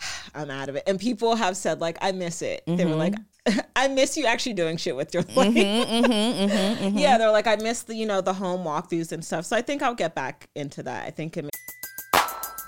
I'm 0.34 0.50
out 0.50 0.68
of 0.68 0.76
it. 0.76 0.84
And 0.86 0.98
people 0.98 1.34
have 1.34 1.56
said, 1.56 1.80
like, 1.80 1.98
I 2.00 2.12
miss 2.12 2.40
it. 2.40 2.62
They 2.64 2.84
were 2.84 2.94
like, 2.94 3.12
Mm-hmm. 3.12 3.20
I 3.76 3.88
miss 3.88 4.16
you 4.16 4.26
actually 4.26 4.54
doing 4.54 4.76
shit 4.76 4.94
with 4.94 5.14
your 5.14 5.22
mm-hmm, 5.22 5.38
life. 5.38 5.54
Mm-hmm, 5.54 6.98
yeah, 6.98 7.18
they're 7.18 7.30
like, 7.30 7.46
I 7.46 7.56
miss 7.56 7.82
the, 7.82 7.94
you 7.94 8.06
know, 8.06 8.20
the 8.20 8.32
home 8.32 8.64
walkthroughs 8.64 9.12
and 9.12 9.24
stuff. 9.24 9.46
So 9.46 9.56
I 9.56 9.62
think 9.62 9.82
I'll 9.82 9.94
get 9.94 10.14
back 10.14 10.48
into 10.54 10.82
that. 10.82 11.06
I 11.06 11.10
think 11.10 11.36
it 11.36 11.48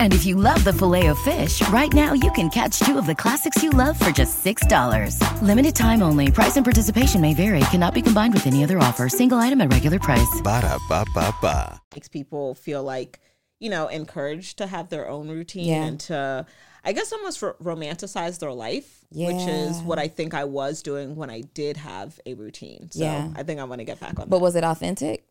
And 0.00 0.12
if 0.12 0.26
you 0.26 0.34
love 0.34 0.64
the 0.64 0.72
filet 0.72 1.06
of 1.06 1.18
fish, 1.20 1.66
right 1.68 1.92
now 1.92 2.12
you 2.12 2.30
can 2.32 2.50
catch 2.50 2.80
two 2.80 2.98
of 2.98 3.06
the 3.06 3.14
classics 3.14 3.62
you 3.62 3.70
love 3.70 3.96
for 3.98 4.10
just 4.10 4.44
$6. 4.44 5.42
Limited 5.42 5.74
time 5.76 6.02
only. 6.02 6.30
Price 6.32 6.56
and 6.56 6.64
participation 6.64 7.20
may 7.20 7.34
vary. 7.34 7.60
Cannot 7.70 7.94
be 7.94 8.02
combined 8.02 8.34
with 8.34 8.46
any 8.48 8.64
other 8.64 8.78
offer. 8.78 9.08
Single 9.08 9.38
item 9.38 9.60
at 9.60 9.72
regular 9.72 9.98
price. 10.00 10.40
Ba-da-ba-ba-ba. 10.42 11.80
makes 11.94 12.08
people 12.08 12.54
feel 12.54 12.82
like, 12.82 13.20
you 13.60 13.70
know, 13.70 13.86
encouraged 13.88 14.58
to 14.58 14.66
have 14.66 14.88
their 14.88 15.08
own 15.08 15.28
routine 15.28 15.66
Yeah. 15.68 15.84
and 15.84 16.00
to, 16.00 16.46
I 16.84 16.92
guess, 16.92 17.12
almost 17.12 17.42
ro- 17.42 17.54
romanticize 17.62 18.38
their 18.38 18.52
life, 18.52 19.04
which 19.10 19.34
is 19.36 19.78
Yeah. 19.78 19.82
what 19.84 19.98
I 19.98 20.06
think 20.08 20.32
I 20.34 20.44
was 20.44 20.82
doing 20.82 21.16
when 21.16 21.28
I 21.30 21.40
did 21.54 21.76
have 21.76 22.20
a 22.24 22.34
routine. 22.34 22.90
So 22.92 23.02
Yeah. 23.02 23.28
I 23.34 23.42
think 23.42 23.58
I 23.60 23.64
want 23.64 23.80
to 23.80 23.84
get 23.84 23.98
back 24.00 24.10
on 24.20 24.28
but 24.28 24.30
that. 24.30 24.38
was 24.38 24.54
it 24.54 24.62
authentic 24.64 25.24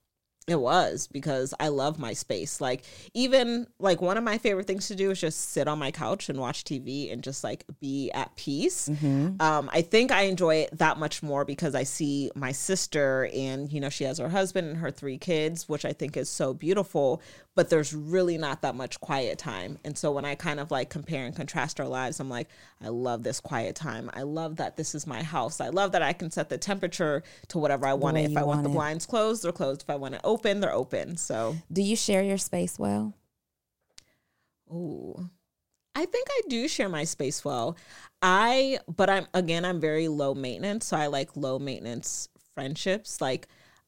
It 0.48 0.60
was 0.60 1.08
because 1.08 1.54
I 1.60 1.68
love 1.70 2.00
my 2.00 2.14
space. 2.14 2.60
Like 2.62 2.84
even 3.14 3.68
like 3.80 4.02
one 4.02 4.18
of 4.18 4.24
my 4.24 4.38
favorite 4.38 4.68
things 4.68 4.88
to 4.88 4.96
do 4.96 5.12
is 5.12 5.20
just 5.20 5.52
sit 5.52 5.68
on 5.68 5.80
my 5.80 5.92
couch 5.92 6.30
and 6.30 6.40
watch 6.40 6.64
TV 6.64 7.12
and 7.12 7.24
just 7.24 7.44
like 7.44 7.66
be 7.80 8.12
at 8.12 8.36
peace. 8.36 8.88
Um, 9.42 9.70
I 9.74 9.82
think 9.82 10.12
I 10.12 10.24
enjoy 10.24 10.56
it 10.56 10.78
that 10.78 10.98
much 10.98 11.22
more 11.24 11.46
because 11.46 11.76
I 11.76 11.84
see 11.84 12.32
my 12.36 12.52
sister 12.52 13.30
and 13.34 13.72
you 13.72 13.80
know 13.80 13.90
she 13.90 14.04
has 14.04 14.18
her 14.20 14.30
husband 14.30 14.68
and 14.68 14.78
her 14.78 14.92
three 14.92 15.18
kids, 15.18 15.70
which 15.70 15.86
I 15.86 15.94
think 15.94 16.18
is 16.18 16.30
so 16.30 16.54
beautiful. 16.54 17.22
But 17.56 17.72
there's 17.72 17.92
really 17.94 18.38
not 18.38 18.62
that 18.62 18.76
much 18.76 19.00
quiet 19.00 19.40
time, 19.40 19.80
and 19.84 19.98
so 19.98 20.12
when 20.12 20.26
I 20.26 20.36
kind 20.36 20.60
of 20.60 20.70
like 20.70 20.92
compare 20.92 21.26
and 21.26 21.36
contrast 21.36 21.80
our 21.80 21.88
lives, 21.88 22.20
I'm 22.20 22.30
like, 22.30 22.50
I 22.84 22.90
love 22.90 23.24
this 23.24 23.40
quiet 23.40 23.76
time. 23.76 24.12
I 24.14 24.22
love 24.22 24.58
that 24.58 24.78
this 24.78 24.94
is 24.94 25.08
my 25.08 25.24
house. 25.24 25.60
I 25.60 25.70
love 25.70 25.94
that 25.94 26.04
I 26.04 26.14
can 26.14 26.30
set 26.30 26.50
the 26.50 26.60
temperature 26.60 27.24
to 27.48 27.58
whatever 27.58 27.88
I 27.88 27.96
want 27.96 28.18
it. 28.18 28.30
If 28.30 28.38
I 28.38 28.44
want 28.44 28.58
want 28.58 28.64
the 28.64 28.70
blinds 28.70 29.06
closed, 29.08 29.44
they're 29.44 29.52
closed. 29.52 29.82
If 29.82 29.90
I 29.90 29.96
want 29.96 30.16
it 30.16 30.22
open, 30.24 30.37
they're 30.42 30.74
open. 30.74 31.18
So, 31.18 31.56
do 31.72 31.82
you 31.82 31.96
share 31.96 32.24
your 32.24 32.38
space 32.38 32.78
well 32.80 33.14
ooh. 34.72 35.30
I 35.96 36.06
think 36.06 36.28
I 36.30 36.42
do 36.48 36.68
share 36.68 36.90
my 36.90 37.04
space 37.04 37.44
well. 37.44 37.76
I, 38.22 38.80
but 38.88 39.10
I'm, 39.10 39.28
again, 39.34 39.66
I'm 39.66 39.80
very 39.80 40.08
low 40.08 40.34
maintenance. 40.36 40.86
So 40.86 40.98
I 40.98 41.08
like 41.08 41.36
low 41.36 41.58
maintenance 41.58 42.30
friendships. 42.54 43.20
Like, 43.20 43.48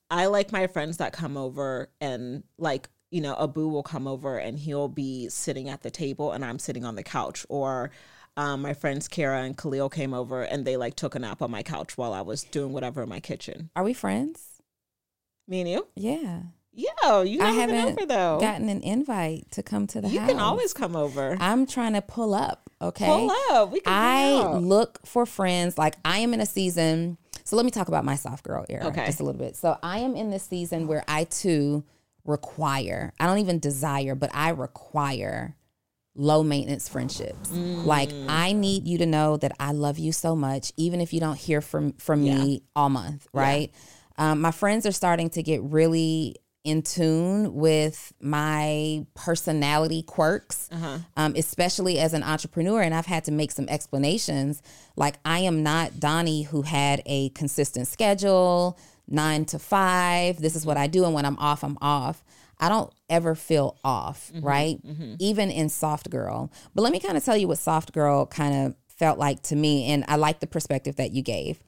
I 0.10 0.26
like 0.26 0.52
my 0.52 0.66
friends 0.68 0.98
that 0.98 1.14
come 1.14 1.38
over 1.38 1.90
and, 2.02 2.44
like, 2.58 2.90
you 3.12 3.22
know, 3.22 3.36
Abu 3.40 3.68
will 3.68 3.84
come 3.84 4.08
over 4.08 4.38
and 4.38 4.58
he'll 4.58 4.88
be 4.88 5.30
sitting 5.30 5.70
at 5.70 5.84
the 5.84 5.92
table 5.92 6.32
and 6.32 6.44
I'm 6.44 6.60
sitting 6.60 6.84
on 6.84 6.96
the 6.96 7.04
couch. 7.04 7.46
Or, 7.48 7.92
um, 8.38 8.62
my 8.62 8.74
friends 8.74 9.08
Kara 9.08 9.44
and 9.44 9.58
Khalil 9.58 9.90
came 9.90 10.14
over 10.14 10.44
and 10.44 10.66
they 10.66 10.78
like 10.78 10.96
took 10.96 11.14
a 11.14 11.20
nap 11.20 11.42
on 11.42 11.52
my 11.52 11.62
couch 11.62 11.98
while 11.98 12.14
I 12.14 12.22
was 12.22 12.44
doing 12.44 12.72
whatever 12.72 13.04
in 13.04 13.10
my 13.10 13.20
kitchen. 13.20 13.70
are 13.76 13.84
we 13.84 13.94
friends 13.94 14.49
Me 15.50 15.62
and 15.62 15.70
you? 15.70 15.88
yeah 15.96 16.44
Yeah, 16.72 17.24
you 17.24 17.42
I 17.42 17.52
haven't 17.52 17.76
over 17.98 18.06
though. 18.06 18.40
gotten 18.40 18.70
an 18.70 18.82
invite 18.84 19.52
to 19.52 19.64
come 19.64 19.86
to 19.88 20.00
the 20.02 20.08
you 20.08 20.20
house. 20.20 20.30
can 20.30 20.40
always 20.40 20.72
come 20.74 20.96
over. 20.96 21.36
I'm 21.42 21.66
trying 21.66 21.94
to 21.94 22.02
pull 22.02 22.34
up. 22.34 22.70
Okay. 22.82 23.06
Pull 23.06 23.32
up. 23.52 23.72
We 23.72 23.82
can 23.82 23.92
I 23.94 24.58
look 24.60 25.06
for 25.06 25.26
friends. 25.26 25.78
Like 25.78 25.96
I 26.06 26.20
am 26.20 26.34
in 26.34 26.40
a 26.40 26.46
season. 26.46 27.18
So 27.44 27.56
let 27.58 27.66
me 27.66 27.72
talk 27.72 27.88
about 27.90 28.06
my 28.06 28.16
soft 28.16 28.44
girl 28.46 28.64
era 28.70 28.86
Okay. 28.88 29.06
just 29.08 29.20
a 29.20 29.24
little 29.24 29.40
bit. 29.40 29.56
So 29.58 29.78
I 29.84 30.00
am 30.00 30.16
in 30.16 30.30
this 30.30 30.44
season 30.44 30.88
where 30.88 31.04
I 31.08 31.24
too 31.26 31.84
require. 32.26 33.12
I 33.20 33.26
don't 33.26 33.40
even 33.40 33.60
desire, 33.60 34.14
but 34.16 34.30
I 34.34 34.50
require 34.52 35.56
low 36.16 36.44
maintenance 36.44 36.88
friendships. 36.88 37.52
Like 37.52 38.10
Mm. 38.10 38.26
I 38.30 38.52
need 38.54 38.88
you 38.88 38.98
to 39.00 39.06
know 39.06 39.38
that 39.38 39.54
I 39.60 39.72
love 39.72 39.98
you 39.98 40.12
so 40.12 40.36
much, 40.36 40.72
even 40.78 41.02
if 41.02 41.12
you 41.14 41.20
don't 41.20 41.38
hear 41.38 41.60
from 41.62 41.94
from 41.94 42.24
me 42.24 42.62
all 42.76 42.90
month, 42.90 43.28
right? 43.34 43.72
Um, 44.20 44.42
my 44.42 44.52
friends 44.52 44.86
are 44.86 44.92
starting 44.92 45.30
to 45.32 45.42
get 45.42 45.62
really 45.64 46.36
in 46.66 46.82
tune 46.82 47.56
with 47.56 48.12
my 48.20 49.06
personality 49.16 50.04
quirks, 50.04 50.68
Uh-huh. 50.72 50.98
um, 51.16 51.34
especially 51.38 51.98
as 52.00 52.14
an 52.14 52.22
entrepreneur. 52.22 52.82
And 52.82 52.94
I've 52.94 53.06
had 53.06 53.24
to 53.24 53.32
make 53.32 53.52
some 53.52 53.68
explanations. 53.70 54.62
Like, 54.98 55.18
I 55.24 55.40
am 55.40 55.64
not 55.64 55.94
Donni 55.94 56.46
who 56.46 56.64
had 56.64 57.02
a 57.06 57.30
consistent 57.30 57.88
schedule, 57.88 58.78
nine 59.08 59.46
to 59.46 59.58
five. 59.58 60.42
This 60.42 60.56
is 60.56 60.66
what 60.66 60.76
I 60.78 60.88
do. 60.88 61.06
And 61.06 61.14
when 61.14 61.26
I'm 61.26 61.38
off, 61.40 61.64
I'm 61.64 61.78
off. 61.82 62.24
I 62.60 62.68
don't 62.68 62.92
ever 63.10 63.36
feel 63.36 63.78
off, 63.86 64.30
right? 64.42 64.80
Even 65.18 65.50
in 65.50 65.70
Soft 65.70 66.10
Girl. 66.10 66.52
But 66.76 66.82
let 66.82 66.92
me 66.92 67.00
kind 67.00 67.16
of 67.18 67.24
tell 67.24 67.38
you 67.38 67.48
what 67.48 67.58
Soft 67.58 67.94
Girl 67.94 68.26
kind 68.26 68.54
of 68.68 68.76
felt 68.90 69.18
like 69.18 69.42
to 69.44 69.56
me. 69.56 69.86
And 69.94 70.04
I 70.10 70.18
like 70.18 70.42
the 70.42 70.46
perspective 70.48 70.98
that 70.98 71.12
you 71.14 71.22
gave. 71.22 71.64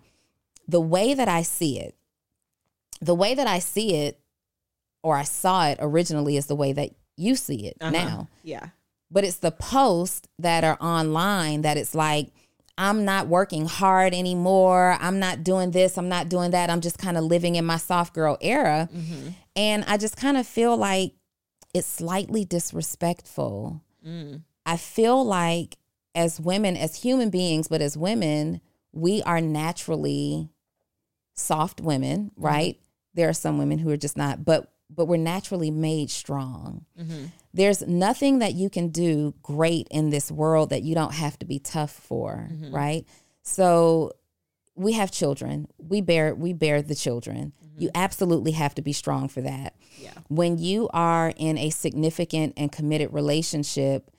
The 0.67 0.81
way 0.81 1.13
that 1.13 1.29
I 1.29 1.43
see 1.43 1.79
it, 1.79 1.96
the 3.01 3.15
way 3.15 3.34
that 3.36 3.48
I 3.48 3.60
see 3.60 3.96
it, 3.96 4.20
or 5.03 5.17
I 5.17 5.24
saw 5.24 5.67
it 5.67 5.77
originally, 5.81 6.38
is 6.38 6.46
the 6.46 6.55
way 6.55 6.72
that 6.74 6.91
you 7.17 7.36
see 7.36 7.67
it 7.67 7.77
Uh-huh. 7.81 7.91
now. 7.91 8.27
Yeah. 8.43 8.67
But 9.10 9.25
it's 9.25 9.38
the 9.38 9.51
posts 9.51 10.27
that 10.39 10.63
are 10.63 10.77
online 10.79 11.63
that 11.63 11.77
it's 11.77 11.93
like, 11.93 12.29
I'm 12.77 13.03
not 13.03 13.27
working 13.27 13.65
hard 13.65 14.13
anymore. 14.13 14.98
I'm 15.00 15.20
not 15.20 15.43
doing 15.43 15.72
this. 15.72 15.98
I'm 15.98 16.08
not 16.10 16.29
doing 16.29 16.51
that. 16.51 16.70
I'm 16.70 16.81
just 16.81 16.98
kind 16.98 17.17
of 17.17 17.25
living 17.25 17.55
in 17.55 17.65
my 17.65 17.77
soft 17.77 18.13
girl 18.13 18.38
era. 18.41 18.89
Mm-hmm. 18.91 19.29
And 19.55 19.84
I 19.86 19.98
just 19.98 20.15
kind 20.15 20.38
of 20.38 20.48
feel 20.48 20.77
like 20.77 21.13
it's 21.74 21.88
slightly 21.88 22.46
disrespectful. 22.46 23.81
Mm. 24.05 24.41
I 24.65 24.77
feel 24.77 25.24
like 25.24 25.77
as 26.15 26.39
women, 26.39 26.77
as 26.77 26.96
human 26.96 27.29
beings, 27.29 27.67
but 27.67 27.81
as 27.81 27.98
women, 27.98 28.62
we 28.93 29.22
are 29.24 29.41
naturally 29.41 30.50
soft 31.34 31.81
women, 31.81 32.31
mm-hmm. 32.31 32.46
right? 32.46 32.79
There 33.13 33.30
are 33.30 33.34
some 33.34 33.58
women 33.58 33.80
who 33.80 33.89
are 33.89 33.98
just 33.98 34.18
not, 34.18 34.46
but 34.46 34.72
but 34.94 35.06
we're 35.06 35.18
naturally 35.18 35.72
made 35.72 36.10
strong. 36.10 36.86
Mm-hmm. 37.00 37.25
There's 37.53 37.82
nothing 37.88 38.39
that 38.39 38.53
you 38.53 38.70
can 38.70 38.89
do 38.89 39.34
great 39.41 39.88
in 39.89 40.10
this 40.10 40.32
world 40.32 40.70
that 40.70 40.84
you 40.84 40.96
don't 40.96 41.13
have 41.13 41.39
to 41.39 41.46
be 41.46 41.60
tough 41.60 41.91
for, 41.91 42.50
mm-hmm. 42.51 42.75
right? 42.75 43.06
So 43.41 44.12
we 44.75 44.94
have 44.94 45.12
children. 45.12 45.68
We 45.77 46.01
bear 46.01 46.36
we 46.36 46.53
bear 46.53 46.82
the 46.82 46.96
children. 46.96 47.53
Mm-hmm. 47.63 47.82
You 47.82 47.89
absolutely 47.96 48.51
have 48.51 48.75
to 48.75 48.82
be 48.82 48.94
strong 48.94 49.27
for 49.27 49.41
that. 49.41 49.75
Yeah. 49.98 50.13
When 50.27 50.58
you 50.58 50.89
are 50.94 51.34
in 51.38 51.58
a 51.58 51.70
significant 51.70 52.53
and 52.58 52.72
committed 52.72 53.13
relationship, 53.13 54.12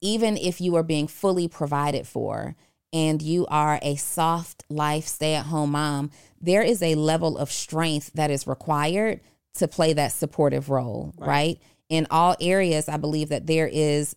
even 0.00 0.36
if 0.36 0.60
you 0.60 0.76
are 0.76 0.82
being 0.82 1.06
fully 1.06 1.48
provided 1.48 2.06
for 2.06 2.56
and 2.92 3.22
you 3.22 3.46
are 3.46 3.78
a 3.82 3.96
soft 3.96 4.64
life 4.68 5.06
stay 5.06 5.34
at 5.34 5.46
home 5.46 5.72
mom, 5.72 6.10
there 6.40 6.62
is 6.62 6.82
a 6.82 6.94
level 6.94 7.38
of 7.38 7.50
strength 7.50 8.12
that 8.14 8.30
is 8.30 8.46
required 8.46 9.20
to 9.54 9.68
play 9.68 9.92
that 9.92 10.12
supportive 10.12 10.70
role, 10.70 11.12
right? 11.18 11.60
In 11.88 12.06
all 12.10 12.36
areas, 12.40 12.88
I 12.88 12.96
believe 12.96 13.28
that 13.28 13.46
there 13.46 13.68
is 13.70 14.16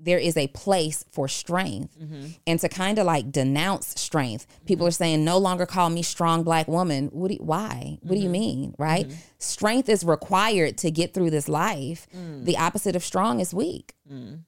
there 0.00 0.18
is 0.18 0.36
a 0.36 0.48
place 0.48 1.04
for 1.12 1.28
strength 1.28 1.96
mm-hmm. 1.98 2.26
and 2.46 2.60
to 2.60 2.68
kind 2.68 2.98
of 2.98 3.06
like 3.06 3.30
denounce 3.30 3.98
strength. 4.00 4.46
People 4.66 4.84
mm-hmm. 4.84 4.88
are 4.88 4.92
saying 4.92 5.24
no 5.24 5.38
longer 5.38 5.66
call 5.66 5.88
me 5.88 6.02
strong 6.02 6.42
black 6.42 6.68
woman. 6.68 7.08
What 7.12 7.28
do 7.28 7.34
you, 7.34 7.40
why? 7.40 7.98
What 8.02 8.14
do 8.14 8.20
you 8.20 8.24
mm-hmm. 8.24 8.32
mean, 8.32 8.74
right? 8.76 9.10
Strength 9.38 9.88
is 9.88 10.04
required 10.04 10.76
to 10.78 10.90
get 10.90 11.14
through 11.14 11.30
this 11.30 11.48
life. 11.48 12.06
Mm. 12.14 12.44
The 12.44 12.58
opposite 12.58 12.96
of 12.96 13.04
strong 13.04 13.40
is 13.40 13.54
weak. 13.54 13.94
Mm. 14.12 14.40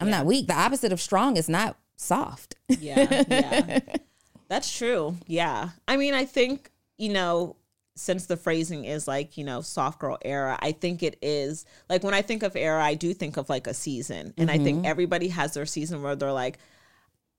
I'm 0.00 0.10
not 0.10 0.26
weak. 0.26 0.46
The 0.46 0.54
opposite 0.54 0.92
of 0.92 1.00
strong 1.00 1.36
is 1.36 1.48
not 1.48 1.76
soft. 1.96 2.56
Yeah, 2.68 3.24
yeah. 3.28 3.80
That's 4.48 4.76
true. 4.76 5.16
Yeah. 5.26 5.70
I 5.88 5.96
mean, 5.96 6.14
I 6.14 6.24
think, 6.24 6.70
you 6.98 7.12
know, 7.12 7.56
since 7.96 8.26
the 8.26 8.36
phrasing 8.36 8.84
is 8.84 9.08
like, 9.08 9.36
you 9.36 9.44
know, 9.44 9.60
soft 9.62 9.98
girl 9.98 10.18
era, 10.22 10.58
I 10.60 10.72
think 10.72 11.02
it 11.02 11.16
is 11.22 11.64
like 11.88 12.04
when 12.04 12.14
I 12.14 12.22
think 12.22 12.42
of 12.42 12.54
era, 12.54 12.84
I 12.84 12.94
do 12.94 13.14
think 13.14 13.36
of 13.36 13.48
like 13.48 13.66
a 13.66 13.74
season. 13.74 14.34
And 14.36 14.50
I 14.50 14.58
think 14.58 14.78
mm-hmm. 14.78 14.86
everybody 14.86 15.28
has 15.28 15.54
their 15.54 15.66
season 15.66 16.02
where 16.02 16.14
they're 16.14 16.32
like, 16.32 16.58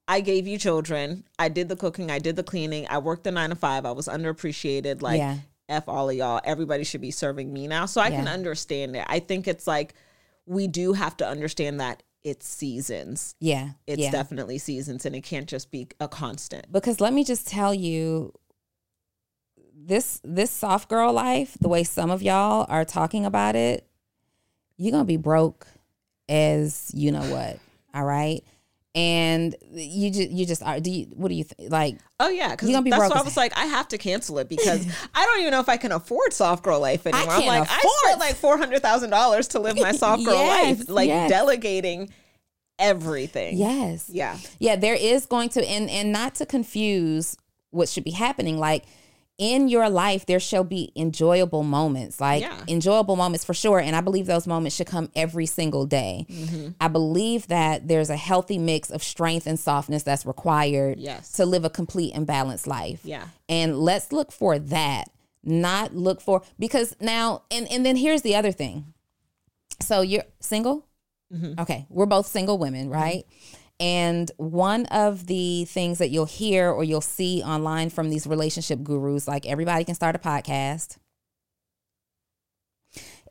I 0.07 0.21
gave 0.21 0.47
you 0.47 0.57
children, 0.57 1.25
I 1.37 1.49
did 1.49 1.69
the 1.69 1.75
cooking, 1.75 2.09
I 2.09 2.19
did 2.19 2.37
the 2.37 2.43
cleaning, 2.43 2.87
I 2.89 2.97
worked 2.97 3.25
the 3.25 3.31
nine 3.31 3.49
to 3.49 3.55
five, 3.55 3.85
I 3.85 3.91
was 3.91 4.07
underappreciated. 4.07 5.01
Like, 5.01 5.19
Yeah. 5.19 5.37
F 5.69 5.89
all 5.89 6.09
of 6.09 6.15
y'all, 6.15 6.39
everybody 6.45 6.85
should 6.85 7.01
be 7.01 7.11
serving 7.11 7.51
me 7.51 7.67
now. 7.67 7.85
So 7.87 7.99
I 7.99 8.09
can 8.09 8.27
understand 8.29 8.95
it. 8.95 9.03
I 9.05 9.19
think 9.19 9.49
it's 9.49 9.67
like 9.67 9.95
we 10.45 10.65
do 10.67 10.93
have 10.93 11.17
to 11.17 11.27
understand 11.27 11.81
that 11.81 12.03
it's 12.23 12.47
seasons. 12.47 13.35
yeah. 13.39 13.71
It's 13.85 14.01
yeah. 14.01 14.11
definitely 14.11 14.57
seasons 14.57 15.05
and 15.05 15.15
it 15.15 15.21
can't 15.21 15.47
just 15.47 15.71
be 15.71 15.87
a 15.99 16.07
constant. 16.07 16.71
because 16.71 16.99
let 16.99 17.13
me 17.13 17.23
just 17.23 17.47
tell 17.47 17.73
you 17.73 18.33
this 19.79 20.19
this 20.23 20.51
soft 20.51 20.89
girl 20.89 21.13
life 21.13 21.55
the 21.61 21.69
way 21.69 21.83
some 21.83 22.09
of 22.11 22.21
y'all 22.21 22.65
are 22.67 22.83
talking 22.83 23.25
about 23.25 23.55
it 23.55 23.87
you're 24.75 24.91
gonna 24.91 25.05
be 25.05 25.17
broke 25.17 25.67
as 26.27 26.91
you 26.93 27.11
know 27.11 27.21
what 27.31 27.59
all 27.93 28.03
right 28.03 28.43
and 28.97 29.55
you 29.71 30.09
just 30.09 30.29
you 30.31 30.45
just 30.45 30.63
are 30.63 30.79
do 30.79 30.89
you 30.89 31.05
what 31.13 31.27
do 31.27 31.35
you 31.35 31.43
think 31.43 31.71
like 31.71 31.99
Oh 32.19 32.29
yeah, 32.29 32.49
because 32.49 32.69
that's 32.71 32.83
be 32.83 32.89
why 32.89 32.97
I 32.97 33.19
as- 33.19 33.25
was 33.25 33.37
like, 33.37 33.55
I 33.55 33.65
have 33.67 33.87
to 33.89 33.99
cancel 33.99 34.39
it 34.39 34.49
because 34.49 34.87
I 35.13 35.23
don't 35.23 35.39
even 35.41 35.51
know 35.51 35.59
if 35.59 35.69
I 35.69 35.77
can 35.77 35.91
afford 35.91 36.33
soft 36.33 36.63
girl 36.63 36.79
life 36.79 37.05
anymore. 37.05 37.29
I'm 37.29 37.41
can't 37.43 37.59
like, 37.59 37.69
I 37.71 37.95
spent 38.03 38.19
like 38.19 38.35
four 38.35 38.57
hundred 38.57 38.81
thousand 38.81 39.11
dollars 39.11 39.49
to 39.49 39.59
live 39.59 39.77
my 39.79 39.91
soft 40.03 40.25
girl 40.25 40.33
Yes, 40.33 40.79
life, 40.79 40.89
like 40.89 41.07
yes. 41.09 41.29
delegating 41.29 42.09
everything. 42.79 43.57
yes 43.57 44.09
Yeah. 44.11 44.37
yeah 44.59 44.75
there 44.75 44.95
is 44.95 45.25
going 45.25 45.49
to 45.49 45.63
and 45.67 45.89
and 45.89 46.11
not 46.11 46.35
to 46.35 46.45
confuse 46.45 47.35
what 47.71 47.89
should 47.89 48.03
be 48.03 48.11
happening 48.11 48.57
like 48.57 48.85
in 49.37 49.67
your 49.67 49.89
life 49.89 50.25
there 50.25 50.39
shall 50.39 50.63
be 50.63 50.91
enjoyable 50.95 51.61
moments 51.63 52.19
like 52.19 52.41
Yeah. 52.41 52.59
enjoyable 52.67 53.15
moments 53.15 53.45
for 53.45 53.53
sure 53.53 53.79
and 53.79 53.95
i 53.95 54.01
believe 54.01 54.25
those 54.25 54.47
moments 54.47 54.75
should 54.75 54.87
come 54.87 55.11
every 55.15 55.45
single 55.45 55.85
day 55.85 56.25
Mm-hmm. 56.29 56.69
i 56.81 56.87
believe 56.87 57.47
that 57.47 57.87
there's 57.87 58.09
a 58.09 58.15
healthy 58.17 58.57
mix 58.57 58.89
of 58.89 59.03
strength 59.03 59.45
and 59.45 59.59
softness 59.59 60.01
that's 60.03 60.25
required 60.25 60.97
Yes. 60.97 61.31
to 61.33 61.45
live 61.45 61.65
a 61.65 61.69
complete 61.69 62.13
and 62.15 62.25
balanced 62.25 62.65
life 62.67 63.01
Yeah. 63.03 63.25
and 63.47 63.77
let's 63.79 64.11
look 64.11 64.31
for 64.31 64.57
that 64.59 65.09
not 65.43 65.95
look 65.95 66.19
for 66.19 66.41
because 66.57 66.95
now 66.99 67.43
and 67.51 67.71
and 67.71 67.85
then 67.85 67.95
here's 67.95 68.23
the 68.23 68.35
other 68.35 68.51
thing 68.51 68.93
so 69.81 70.01
you're 70.01 70.23
single 70.39 70.83
okay 71.59 71.85
we're 71.89 72.05
both 72.05 72.25
single 72.25 72.57
women 72.57 72.89
right 72.89 73.25
and 73.79 74.31
one 74.37 74.85
of 74.87 75.27
the 75.27 75.65
things 75.65 75.99
that 75.99 76.09
you'll 76.09 76.25
hear 76.25 76.69
or 76.71 76.83
you'll 76.83 77.01
see 77.01 77.43
online 77.43 77.89
from 77.89 78.09
these 78.09 78.25
relationship 78.25 78.81
gurus 78.83 79.27
like 79.27 79.45
everybody 79.45 79.83
can 79.83 79.93
start 79.95 80.15
a 80.15 80.19
podcast 80.19 80.97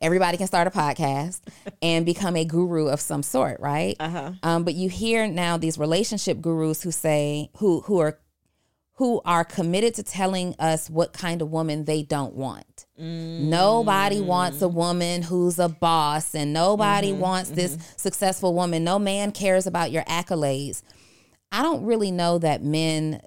everybody 0.01 0.37
can 0.37 0.47
start 0.47 0.67
a 0.67 0.71
podcast 0.71 1.41
and 1.81 2.05
become 2.05 2.35
a 2.35 2.45
guru 2.45 2.87
of 2.87 3.01
some 3.01 3.23
sort 3.23 3.59
right 3.59 3.95
Uh 3.99 4.09
huh. 4.09 4.31
um, 4.43 4.63
but 4.63 4.73
you 4.73 4.89
hear 4.89 5.27
now 5.27 5.57
these 5.57 5.77
relationship 5.77 6.39
gurus 6.41 6.81
who 6.83 6.91
say 6.91 7.49
who 7.57 7.81
who 7.81 7.99
are 7.99 8.19
who 8.97 9.21
are 9.25 9.45
committed 9.45 9.93
to 9.93 10.03
telling 10.03 10.55
us 10.57 10.89
what 10.89 11.13
kind 11.13 11.41
of 11.43 11.51
woman 11.51 11.85
they 11.85 12.01
don't 12.01 12.33
want. 12.33 12.87
Mm. 12.99 13.41
Nobody 13.41 14.19
wants 14.19 14.61
a 14.63 14.67
woman 14.67 15.21
who's 15.21 15.59
a 15.59 15.69
boss, 15.69 16.33
and 16.33 16.51
nobody 16.51 17.11
mm-hmm, 17.11 17.21
wants 17.21 17.51
this 17.51 17.73
mm-hmm. 17.73 17.91
successful 17.95 18.55
woman. 18.55 18.83
No 18.83 18.97
man 18.97 19.31
cares 19.31 19.67
about 19.67 19.91
your 19.91 20.03
accolades. 20.03 20.81
I 21.51 21.61
don't 21.61 21.85
really 21.85 22.09
know 22.09 22.39
that 22.39 22.63
men 22.63 23.21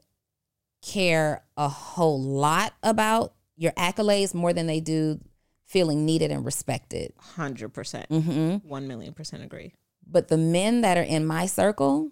care 0.82 1.44
a 1.56 1.68
whole 1.68 2.20
lot 2.20 2.74
about 2.82 3.34
your 3.56 3.72
accolades 3.72 4.34
more 4.34 4.52
than 4.52 4.66
they 4.66 4.80
do 4.80 5.20
feeling 5.66 6.04
needed 6.04 6.32
and 6.32 6.44
respected. 6.44 7.12
Hundred 7.16 7.68
percent. 7.68 8.08
Mm-hmm. 8.08 8.68
One 8.68 8.88
million 8.88 9.12
percent 9.12 9.44
agree. 9.44 9.72
But 10.04 10.26
the 10.26 10.36
men 10.36 10.80
that 10.80 10.98
are 10.98 11.02
in 11.02 11.24
my 11.24 11.46
circle, 11.46 12.10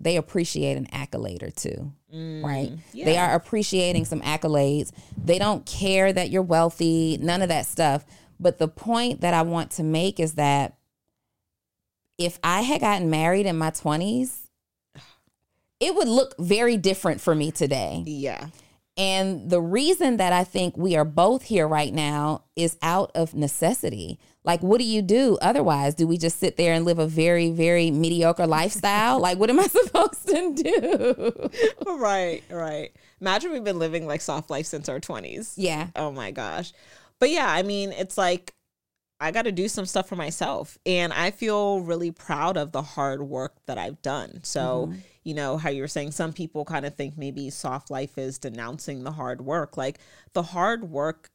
they 0.00 0.16
appreciate 0.16 0.76
an 0.76 0.88
accolade 0.92 1.42
or 1.42 1.50
two, 1.50 1.92
mm, 2.12 2.42
right? 2.42 2.72
They 2.94 3.18
are 3.18 3.34
appreciating 3.34 4.06
some 4.06 4.22
accolades. 4.22 4.92
They 5.22 5.38
don't 5.38 5.64
care 5.66 6.10
that 6.12 6.30
you're 6.30 6.42
wealthy, 6.42 7.18
none 7.20 7.42
of 7.42 7.48
that 7.50 7.66
stuff. 7.66 8.04
But 8.40 8.58
the 8.58 8.68
point 8.68 9.20
that 9.20 9.34
I 9.34 9.42
want 9.42 9.72
to 9.72 9.82
make 9.82 10.18
is 10.18 10.34
that 10.34 10.78
if 12.16 12.38
I 12.42 12.62
had 12.62 12.80
gotten 12.80 13.10
married 13.10 13.44
in 13.44 13.58
my 13.58 13.70
20s, 13.70 14.46
it 15.78 15.94
would 15.94 16.08
look 16.08 16.34
very 16.38 16.78
different 16.78 17.20
for 17.20 17.34
me 17.34 17.50
today. 17.50 18.02
Yeah. 18.06 18.48
And 18.96 19.48
the 19.48 19.60
reason 19.60 20.16
that 20.16 20.32
I 20.32 20.44
think 20.44 20.76
we 20.76 20.96
are 20.96 21.04
both 21.04 21.42
here 21.42 21.66
right 21.66 21.92
now 21.92 22.44
is 22.56 22.76
out 22.82 23.10
of 23.14 23.34
necessity. 23.34 24.18
Like, 24.50 24.64
what 24.64 24.78
do 24.78 24.84
you 24.84 25.00
do 25.00 25.38
otherwise? 25.40 25.94
Do 25.94 26.08
we 26.08 26.18
just 26.18 26.40
sit 26.40 26.56
there 26.56 26.72
and 26.74 26.84
live 26.84 26.98
a 26.98 27.06
very, 27.06 27.52
very 27.52 27.92
mediocre 27.92 28.48
lifestyle? 28.48 29.20
like, 29.20 29.38
what 29.38 29.48
am 29.48 29.60
I 29.60 29.66
supposed 29.68 30.26
to 30.26 30.54
do? 30.54 31.50
right. 31.86 32.42
Right. 32.50 32.90
Imagine 33.20 33.52
we've 33.52 33.62
been 33.62 33.78
living 33.78 34.08
like 34.08 34.20
soft 34.20 34.50
life 34.50 34.66
since 34.66 34.88
our 34.88 34.98
twenties. 34.98 35.54
yeah. 35.56 35.90
Oh 35.94 36.10
my 36.10 36.32
gosh. 36.32 36.72
But 37.20 37.30
yeah, 37.30 37.48
I 37.48 37.62
mean, 37.62 37.92
it's 37.92 38.18
like 38.18 38.52
I 39.20 39.30
got 39.30 39.42
to 39.42 39.52
do 39.52 39.68
some 39.68 39.86
stuff 39.86 40.08
for 40.08 40.16
myself. 40.16 40.78
And 40.84 41.12
I 41.12 41.30
feel 41.30 41.82
really 41.82 42.10
proud 42.10 42.56
of 42.56 42.72
the 42.72 42.82
hard 42.82 43.22
work 43.22 43.54
that 43.66 43.78
I've 43.78 44.02
done. 44.02 44.40
So, 44.42 44.88
mm-hmm. 44.88 44.98
you 45.22 45.34
know, 45.34 45.58
how 45.58 45.70
you 45.70 45.82
were 45.82 45.88
saying 45.88 46.10
some 46.10 46.32
people 46.32 46.64
kind 46.64 46.84
of 46.84 46.96
think 46.96 47.16
maybe 47.16 47.50
soft 47.50 47.88
life 47.88 48.18
is 48.18 48.38
denouncing 48.38 49.04
the 49.04 49.12
hard 49.12 49.42
work. 49.42 49.76
Like 49.76 50.00
the 50.32 50.42
hard 50.42 50.90
work, 50.90 51.28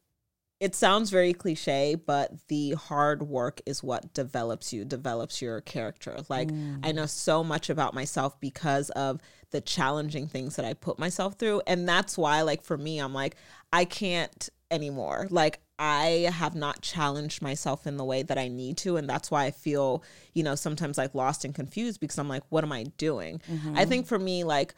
it 0.60 0.74
sounds 0.74 1.10
very 1.10 1.34
cliche, 1.34 1.96
but 1.96 2.32
the 2.48 2.72
hard 2.72 3.24
work 3.24 3.62
is 3.66 3.84
what 3.84 4.14
develops 4.14 4.72
you, 4.72 4.86
develops 4.86 5.42
your 5.42 5.62
character. 5.62 6.18
Like 6.30 6.50
I 6.50 6.54
mm. 6.54 6.96
know 6.96 7.06
so 7.06 7.44
much 7.44 7.70
about 7.70 7.94
myself 7.94 8.40
because 8.40 8.90
of 8.92 9.20
the 9.52 9.62
challenging 9.62 10.28
things 10.28 10.56
that 10.56 10.66
I 10.66 10.74
put 10.74 11.00
myself 11.00 11.36
through. 11.36 11.62
And 11.68 11.88
that's 11.88 12.18
why, 12.18 12.42
like, 12.42 12.62
for 12.62 12.78
me, 12.78 13.00
I'm 13.00 13.14
like, 13.14 13.36
I 13.72 13.86
can't 13.86 14.50
anymore. 14.70 15.28
Like, 15.30 15.62
I 15.80 16.30
have 16.34 16.56
not 16.56 16.82
challenged 16.82 17.42
myself 17.42 17.88
in 17.88 17.98
the 17.98 18.04
way 18.04 18.24
that 18.24 18.38
I 18.38 18.48
need 18.48 18.78
to. 18.78 18.98
And 18.98 19.10
that's 19.10 19.32
why 19.32 19.46
I 19.46 19.52
feel, 19.52 20.04
you 20.34 20.44
know, 20.44 20.56
sometimes 20.56 20.98
like 20.98 21.16
lost 21.16 21.46
and 21.46 21.54
confused 21.54 22.00
because 22.00 22.18
I'm 22.18 22.30
like, 22.30 22.44
what 22.50 22.64
am 22.64 22.72
I 22.72 22.84
doing? 22.98 23.42
I 23.48 23.54
mm-hmm. 23.54 23.90
think 23.90 24.08
for 24.08 24.20
me, 24.20 24.44
like, 24.44 24.74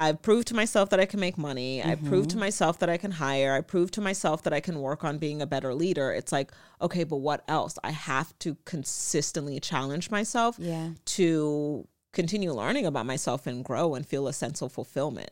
I've 0.00 0.22
proved 0.22 0.48
to 0.48 0.54
myself 0.54 0.88
that 0.90 0.98
I 0.98 1.04
can 1.04 1.20
make 1.20 1.36
money. 1.36 1.82
I've 1.82 2.02
proved 2.02 2.30
to 2.30 2.36
mm-hmm. 2.36 2.46
myself 2.46 2.78
that 2.78 2.88
I 2.88 2.96
can 2.96 3.10
hire. 3.10 3.52
I 3.52 3.60
proved 3.60 3.92
to 3.94 4.00
myself 4.00 4.42
that 4.44 4.52
I 4.54 4.60
can 4.60 4.80
work 4.80 5.04
on 5.04 5.18
being 5.18 5.42
a 5.42 5.46
better 5.46 5.74
leader. 5.74 6.10
It's 6.10 6.32
like, 6.32 6.52
okay, 6.80 7.04
but 7.04 7.18
what 7.18 7.44
else? 7.46 7.78
I 7.84 7.90
have 7.90 8.36
to 8.40 8.56
consistently 8.64 9.60
challenge 9.60 10.10
myself 10.10 10.56
Yeah. 10.58 10.92
to 11.04 11.86
continue 12.12 12.52
learning 12.52 12.86
about 12.86 13.04
myself 13.04 13.46
and 13.46 13.62
grow 13.62 13.94
and 13.94 14.06
feel 14.06 14.26
a 14.26 14.32
sense 14.32 14.62
of 14.62 14.72
fulfillment. 14.72 15.30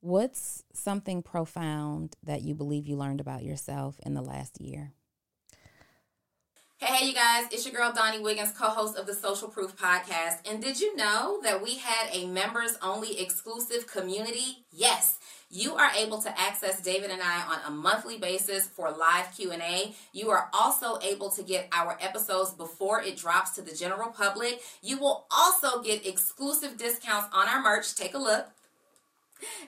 What's 0.00 0.64
something 0.72 1.22
profound 1.22 2.16
that 2.24 2.42
you 2.42 2.54
believe 2.54 2.86
you 2.86 2.96
learned 2.96 3.20
about 3.20 3.44
yourself 3.44 4.00
in 4.04 4.14
the 4.14 4.22
last 4.22 4.60
year? 4.60 4.92
Hey, 6.82 6.94
hey, 6.94 7.06
you 7.08 7.12
guys, 7.12 7.44
it's 7.50 7.66
your 7.66 7.74
girl 7.74 7.92
Donni 7.92 8.22
Wiggins, 8.22 8.52
co 8.52 8.68
host 8.68 8.96
of 8.96 9.04
the 9.06 9.12
Social 9.12 9.48
Proof 9.48 9.76
Podcast. 9.76 10.38
And 10.50 10.62
did 10.62 10.80
you 10.80 10.96
know 10.96 11.38
that 11.42 11.62
we 11.62 11.74
had 11.74 12.08
a 12.10 12.26
members 12.26 12.78
only 12.80 13.20
exclusive 13.20 13.86
community? 13.86 14.64
Yes. 14.72 15.18
You 15.50 15.74
are 15.74 15.90
able 15.94 16.22
to 16.22 16.40
access 16.40 16.80
David 16.80 17.10
and 17.10 17.20
I 17.20 17.42
on 17.42 17.58
a 17.66 17.70
monthly 17.70 18.16
basis 18.16 18.66
for 18.66 18.90
live 18.90 19.30
Q&A. 19.36 19.94
You 20.14 20.30
are 20.30 20.48
also 20.54 20.98
able 21.02 21.28
to 21.32 21.42
get 21.42 21.68
our 21.70 21.98
episodes 22.00 22.52
before 22.54 23.02
it 23.02 23.18
drops 23.18 23.50
to 23.56 23.62
the 23.62 23.76
general 23.76 24.08
public. 24.08 24.62
You 24.80 24.98
will 24.98 25.26
also 25.30 25.82
get 25.82 26.06
exclusive 26.06 26.78
discounts 26.78 27.28
on 27.34 27.46
our 27.46 27.60
merch. 27.60 27.94
Take 27.94 28.14
a 28.14 28.18
look. 28.18 28.46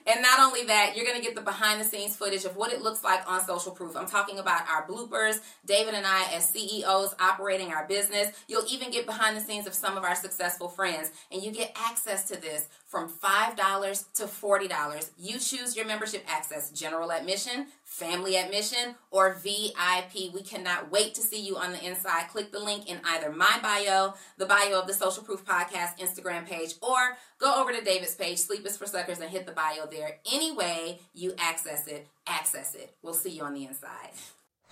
And 0.05 0.21
not 0.21 0.39
only 0.39 0.65
that, 0.65 0.93
you're 0.95 1.05
going 1.05 1.17
to 1.17 1.23
get 1.23 1.35
the 1.35 1.41
behind 1.41 1.79
the 1.79 1.85
scenes 1.85 2.15
footage 2.15 2.45
of 2.45 2.55
what 2.55 2.71
it 2.71 2.81
looks 2.81 3.03
like 3.03 3.29
on 3.29 3.45
Social 3.45 3.71
Proof. 3.71 3.95
I'm 3.95 4.07
talking 4.07 4.39
about 4.39 4.67
our 4.69 4.85
bloopers, 4.87 5.39
David 5.65 5.93
and 5.93 6.05
I 6.05 6.31
as 6.33 6.49
CEOs 6.49 7.15
operating 7.19 7.71
our 7.71 7.87
business. 7.87 8.29
You'll 8.47 8.65
even 8.69 8.91
get 8.91 9.05
behind 9.05 9.37
the 9.37 9.41
scenes 9.41 9.67
of 9.67 9.73
some 9.73 9.97
of 9.97 10.03
our 10.03 10.15
successful 10.15 10.69
friends. 10.69 11.11
And 11.31 11.41
you 11.41 11.51
get 11.51 11.75
access 11.75 12.27
to 12.29 12.39
this 12.39 12.67
from 12.87 13.09
$5 13.09 14.13
to 14.13 14.23
$40. 14.25 15.09
You 15.17 15.39
choose 15.39 15.75
your 15.75 15.85
membership 15.85 16.23
access 16.27 16.69
general 16.69 17.11
admission, 17.11 17.67
family 17.93 18.35
admission, 18.35 18.95
or 19.11 19.35
VIP. 19.35 20.33
We 20.33 20.41
cannot 20.41 20.91
wait 20.91 21.13
to 21.13 21.21
see 21.21 21.39
you 21.39 21.57
on 21.57 21.71
the 21.73 21.85
inside. 21.85 22.27
Click 22.29 22.51
the 22.51 22.59
link 22.59 22.89
in 22.89 22.99
either 23.05 23.31
my 23.31 23.59
bio, 23.61 24.15
the 24.37 24.47
bio 24.47 24.79
of 24.79 24.87
the 24.87 24.95
Social 24.95 25.21
Proof 25.21 25.45
Podcast 25.45 25.99
Instagram 25.99 26.47
page, 26.47 26.73
or 26.81 27.17
go 27.37 27.61
over 27.61 27.71
to 27.71 27.83
David's 27.83 28.15
page, 28.15 28.39
Sleep 28.39 28.65
is 28.65 28.77
for 28.77 28.87
Suckers, 28.87 29.19
and 29.19 29.29
hit 29.29 29.45
the 29.45 29.51
bio 29.51 29.85
there. 29.85 30.17
Any 30.31 30.51
way 30.51 31.01
you 31.13 31.33
access 31.37 31.85
it, 31.85 32.07
access 32.25 32.73
it. 32.73 32.95
We'll 33.03 33.13
see 33.13 33.29
you 33.29 33.43
on 33.43 33.53
the 33.53 33.65
inside. 33.65 34.09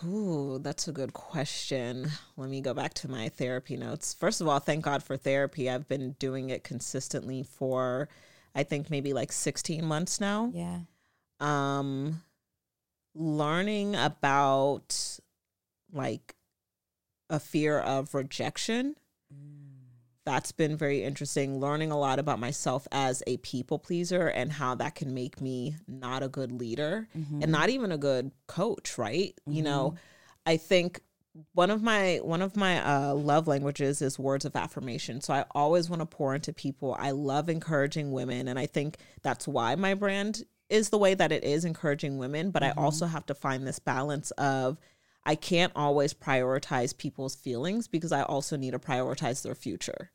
Ooh, 0.03 0.57
that's 0.59 0.87
a 0.87 0.91
good 0.91 1.13
question. 1.13 2.09
Let 2.37 2.49
me 2.49 2.59
go 2.59 2.73
back 2.73 2.95
to 2.95 3.07
my 3.07 3.29
therapy 3.29 3.77
notes. 3.77 4.15
First 4.15 4.41
of 4.41 4.47
all, 4.47 4.57
thank 4.57 4.83
God 4.83 5.03
for 5.03 5.15
therapy. 5.15 5.69
I've 5.69 5.87
been 5.87 6.13
doing 6.13 6.49
it 6.49 6.63
consistently 6.63 7.43
for 7.43 8.09
I 8.55 8.63
think 8.63 8.89
maybe 8.89 9.13
like 9.13 9.31
16 9.31 9.85
months 9.85 10.19
now. 10.19 10.51
Yeah. 10.55 10.79
Um 11.39 12.23
learning 13.13 13.95
about 13.95 15.19
like 15.91 16.35
a 17.29 17.39
fear 17.39 17.79
of 17.79 18.13
rejection. 18.13 18.95
That's 20.23 20.51
been 20.51 20.77
very 20.77 21.03
interesting. 21.03 21.59
Learning 21.59 21.91
a 21.91 21.97
lot 21.97 22.19
about 22.19 22.39
myself 22.39 22.87
as 22.91 23.23
a 23.25 23.37
people 23.37 23.79
pleaser 23.79 24.27
and 24.27 24.51
how 24.51 24.75
that 24.75 24.93
can 24.93 25.13
make 25.15 25.41
me 25.41 25.75
not 25.87 26.21
a 26.21 26.27
good 26.27 26.51
leader 26.51 27.07
Mm-hmm. 27.17 27.41
and 27.41 27.51
not 27.51 27.69
even 27.69 27.91
a 27.91 27.97
good 27.97 28.31
coach, 28.47 28.97
right? 28.99 29.33
You 29.47 29.63
know, 29.63 29.95
I 30.45 30.57
think 30.57 31.01
one 31.53 31.71
of 31.71 31.81
my 31.81 32.17
one 32.21 32.41
of 32.41 32.55
my 32.55 32.85
uh, 32.85 33.13
love 33.15 33.47
languages 33.47 34.01
is 34.01 34.19
words 34.19 34.45
of 34.45 34.55
affirmation. 34.55 35.21
So 35.21 35.33
I 35.33 35.45
always 35.51 35.89
want 35.89 36.01
to 36.01 36.05
pour 36.05 36.35
into 36.35 36.53
people. 36.53 36.95
I 36.99 37.11
love 37.11 37.49
encouraging 37.49 38.11
women, 38.11 38.47
and 38.47 38.59
I 38.59 38.67
think 38.67 38.97
that's 39.23 39.47
why 39.47 39.73
my 39.75 39.93
brand 39.95 40.43
is 40.71 40.89
the 40.89 40.97
way 40.97 41.13
that 41.13 41.31
it 41.31 41.43
is, 41.43 41.65
encouraging 41.65 42.17
women. 42.17 42.51
But 42.51 42.63
I 42.63 42.71
also 42.71 43.05
have 43.05 43.25
to 43.27 43.35
find 43.35 43.67
this 43.67 43.79
balance 43.79 44.31
of 44.31 44.77
I 45.25 45.35
can't 45.35 45.73
always 45.75 46.13
prioritize 46.13 46.97
people's 46.97 47.35
feelings 47.35 47.87
because 47.87 48.11
I 48.11 48.23
also 48.23 48.57
need 48.57 48.71
to 48.71 48.79
prioritize 48.79 49.43
their 49.43 49.55
future. 49.55 50.11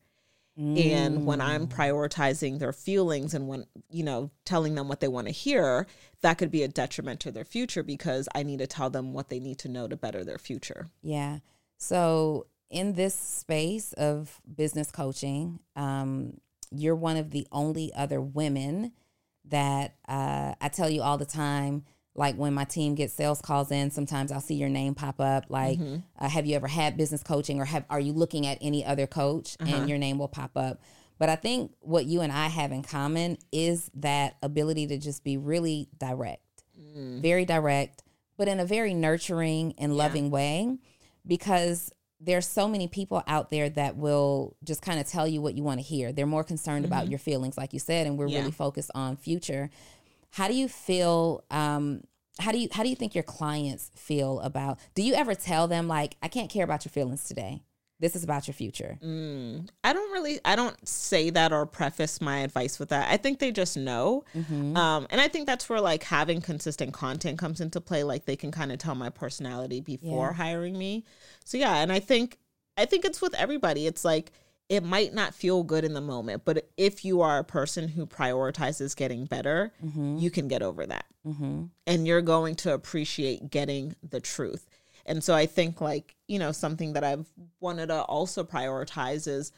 And 0.59 1.27
when 1.27 1.43
I'm 1.43 1.67
prioritizing 1.67 2.59
their 2.59 2.73
feelings 2.73 3.35
and 3.35 3.47
when, 3.47 3.67
you 3.91 4.03
know, 4.03 4.31
telling 4.47 4.75
them 4.75 4.89
what 4.89 5.01
they 5.01 5.09
want 5.09 5.27
to 5.27 5.33
hear, 5.33 5.87
that 6.23 6.39
could 6.39 6.51
be 6.51 6.63
a 6.63 6.69
detriment 6.69 7.21
to 7.21 7.31
their 7.31 7.45
future 7.45 7.83
because 7.83 8.27
I 8.35 8.43
need 8.43 8.61
to 8.61 8.67
tell 8.67 8.89
them 8.89 9.13
what 9.13 9.29
they 9.29 9.39
need 9.39 9.59
to 9.59 9.69
know 9.69 9.87
to 9.87 9.97
better 9.97 10.25
their 10.25 10.39
future. 10.39 10.89
Yeah. 11.03 11.41
So, 11.77 12.47
in 12.71 12.95
this 12.95 13.15
space 13.15 13.93
of 13.93 14.41
business 14.57 14.91
coaching, 14.91 15.61
um, 15.77 16.39
you're 16.71 16.97
one 16.97 17.19
of 17.19 17.33
the 17.33 17.47
only 17.53 17.93
other 17.95 18.21
women 18.21 18.93
that 19.51 19.95
uh, 20.09 20.55
I 20.61 20.69
tell 20.69 20.91
you 20.91 21.03
all 21.03 21.19
the 21.19 21.27
time. 21.27 21.85
Like 22.15 22.37
when 22.37 22.55
my 22.55 22.65
team 22.65 22.95
gets 22.95 23.13
sales 23.13 23.43
calls 23.43 23.71
in, 23.71 23.91
sometimes 23.91 24.33
I'll 24.33 24.41
see 24.41 24.55
your 24.55 24.71
name 24.71 24.95
pop 24.95 25.21
up. 25.21 25.45
Like, 25.51 25.79
uh, 26.19 26.29
have 26.31 26.47
you 26.47 26.57
ever 26.57 26.67
had 26.67 26.97
business 26.97 27.23
coaching, 27.23 27.61
or 27.61 27.67
have 27.67 27.85
are 27.91 28.01
you 28.01 28.15
looking 28.15 28.47
at 28.47 28.57
any 28.63 28.85
other 28.85 29.07
coach, 29.07 29.55
and 29.61 29.89
your 29.89 29.99
name 29.99 30.19
will 30.19 30.29
pop 30.29 30.53
up. 30.57 30.81
But 31.19 31.29
I 31.29 31.37
think 31.37 31.73
what 31.81 32.07
you 32.07 32.23
and 32.23 32.33
I 32.33 32.49
have 32.49 32.73
in 32.73 32.83
common 32.83 33.37
is 33.53 33.91
that 33.95 34.37
ability 34.43 34.87
to 34.89 34.99
just 34.99 35.25
be 35.25 35.37
really 35.37 35.89
direct, 35.99 36.63
very 37.21 37.45
direct, 37.45 38.03
but 38.39 38.49
in 38.49 38.61
a 38.61 38.65
very 38.65 38.95
nurturing 38.95 39.75
and 39.79 39.95
loving 39.97 40.31
way 40.31 40.79
because 41.27 41.91
there's 42.27 42.47
so 42.47 42.69
many 42.69 42.89
people 42.89 43.23
out 43.27 43.51
there 43.51 43.71
that 43.71 43.97
will 43.97 44.57
just 44.65 44.83
kind 44.83 45.01
of 45.01 45.07
tell 45.09 45.27
you 45.27 45.41
what 45.41 45.55
you 45.55 45.63
want 45.63 45.79
to 45.81 45.87
hear. 45.87 46.13
They're 46.13 46.27
more 46.27 46.45
concerned 46.45 46.85
about 46.85 47.09
your 47.09 47.19
feelings, 47.21 47.57
like 47.57 47.73
you 47.73 47.79
said, 47.79 48.07
and 48.07 48.19
we're 48.19 48.29
Yeah. 48.29 48.41
really 48.41 48.51
focused 48.51 48.91
on 48.95 49.17
future. 49.17 49.71
How 50.33 50.49
do 50.49 50.55
you 50.55 50.69
feel? 50.69 51.45
Um, 51.51 52.03
how 52.39 52.53
do 52.53 52.59
you 52.59 52.69
how 52.73 52.83
do 52.83 52.91
you 52.91 52.97
think 52.97 53.15
your 53.15 53.25
clients 53.25 53.91
feel 53.95 54.41
about? 54.41 54.79
Do 54.95 55.03
you 55.03 55.15
ever 55.15 55.35
tell 55.35 55.67
them 55.69 55.89
like, 55.89 56.17
I 56.23 56.29
can't 56.29 56.51
care 56.51 56.65
about 56.65 56.85
your 56.85 56.91
feelings 56.91 57.25
today. 57.25 57.63
This 57.99 58.15
is 58.15 58.23
about 58.25 58.47
your 58.47 58.53
future. 58.55 58.99
Mm, 59.03 59.69
I 59.83 59.95
don't 59.95 60.13
really, 60.13 60.39
I 60.45 60.55
don't 60.55 60.87
say 60.87 61.31
that 61.31 61.51
or 61.53 61.65
preface 61.65 62.21
my 62.21 62.39
advice 62.41 62.79
with 62.79 62.91
that. 62.91 63.11
I 63.11 63.17
think 63.17 63.39
they 63.39 63.53
just 63.53 63.77
know. 63.77 64.23
Um, 64.35 65.07
and 65.09 65.19
I 65.21 65.29
think 65.29 65.47
that's 65.47 65.69
where 65.69 65.81
like 65.81 66.03
having 66.05 66.43
consistent 66.43 66.93
content 66.93 67.39
comes 67.39 67.61
into 67.61 67.81
play. 67.81 68.05
Like 68.05 68.27
they 68.27 68.37
can 68.37 68.51
kind 68.51 68.71
of 68.71 68.79
tell 68.79 68.95
my 68.95 69.09
personality 69.09 69.81
before 69.81 70.27
Yeah. 70.29 70.33
hiring 70.35 70.77
me. 70.79 71.05
So 71.45 71.57
yeah, 71.57 71.77
and 71.77 71.91
I 71.91 72.01
think, 72.01 72.37
I 72.77 72.85
think 72.85 73.07
it's 73.07 73.23
with 73.23 73.35
everybody. 73.35 73.87
It's 73.87 74.05
like, 74.05 74.33
it 74.69 74.83
might 74.83 75.15
not 75.15 75.33
feel 75.33 75.63
good 75.63 75.85
in 75.85 75.95
the 75.95 76.01
moment, 76.01 76.43
but 76.45 76.69
if 76.77 77.05
you 77.05 77.21
are 77.21 77.39
a 77.39 77.45
person 77.45 77.87
who 77.87 78.05
prioritizes 78.05 78.97
getting 78.97 79.25
better, 79.25 79.73
you 80.19 80.29
can 80.29 80.49
get 80.49 80.61
over 80.61 80.85
that. 80.85 81.05
Mm-hmm. 81.25 81.67
And 81.87 82.07
you're 82.07 82.21
going 82.21 82.57
to 82.57 82.75
appreciate 82.75 83.49
getting 83.49 83.95
the 84.03 84.19
truth. 84.21 84.67
And 85.07 85.23
so 85.23 85.35
I 85.35 85.47
think, 85.47 85.81
like, 85.81 86.17
you 86.29 86.39
know, 86.39 86.53
something 86.53 86.93
that 86.95 87.05
I've 87.05 87.27
wanted 87.61 87.87
to 87.87 88.03
also 88.03 88.45
prioritize 88.45 89.29
is 89.29 89.53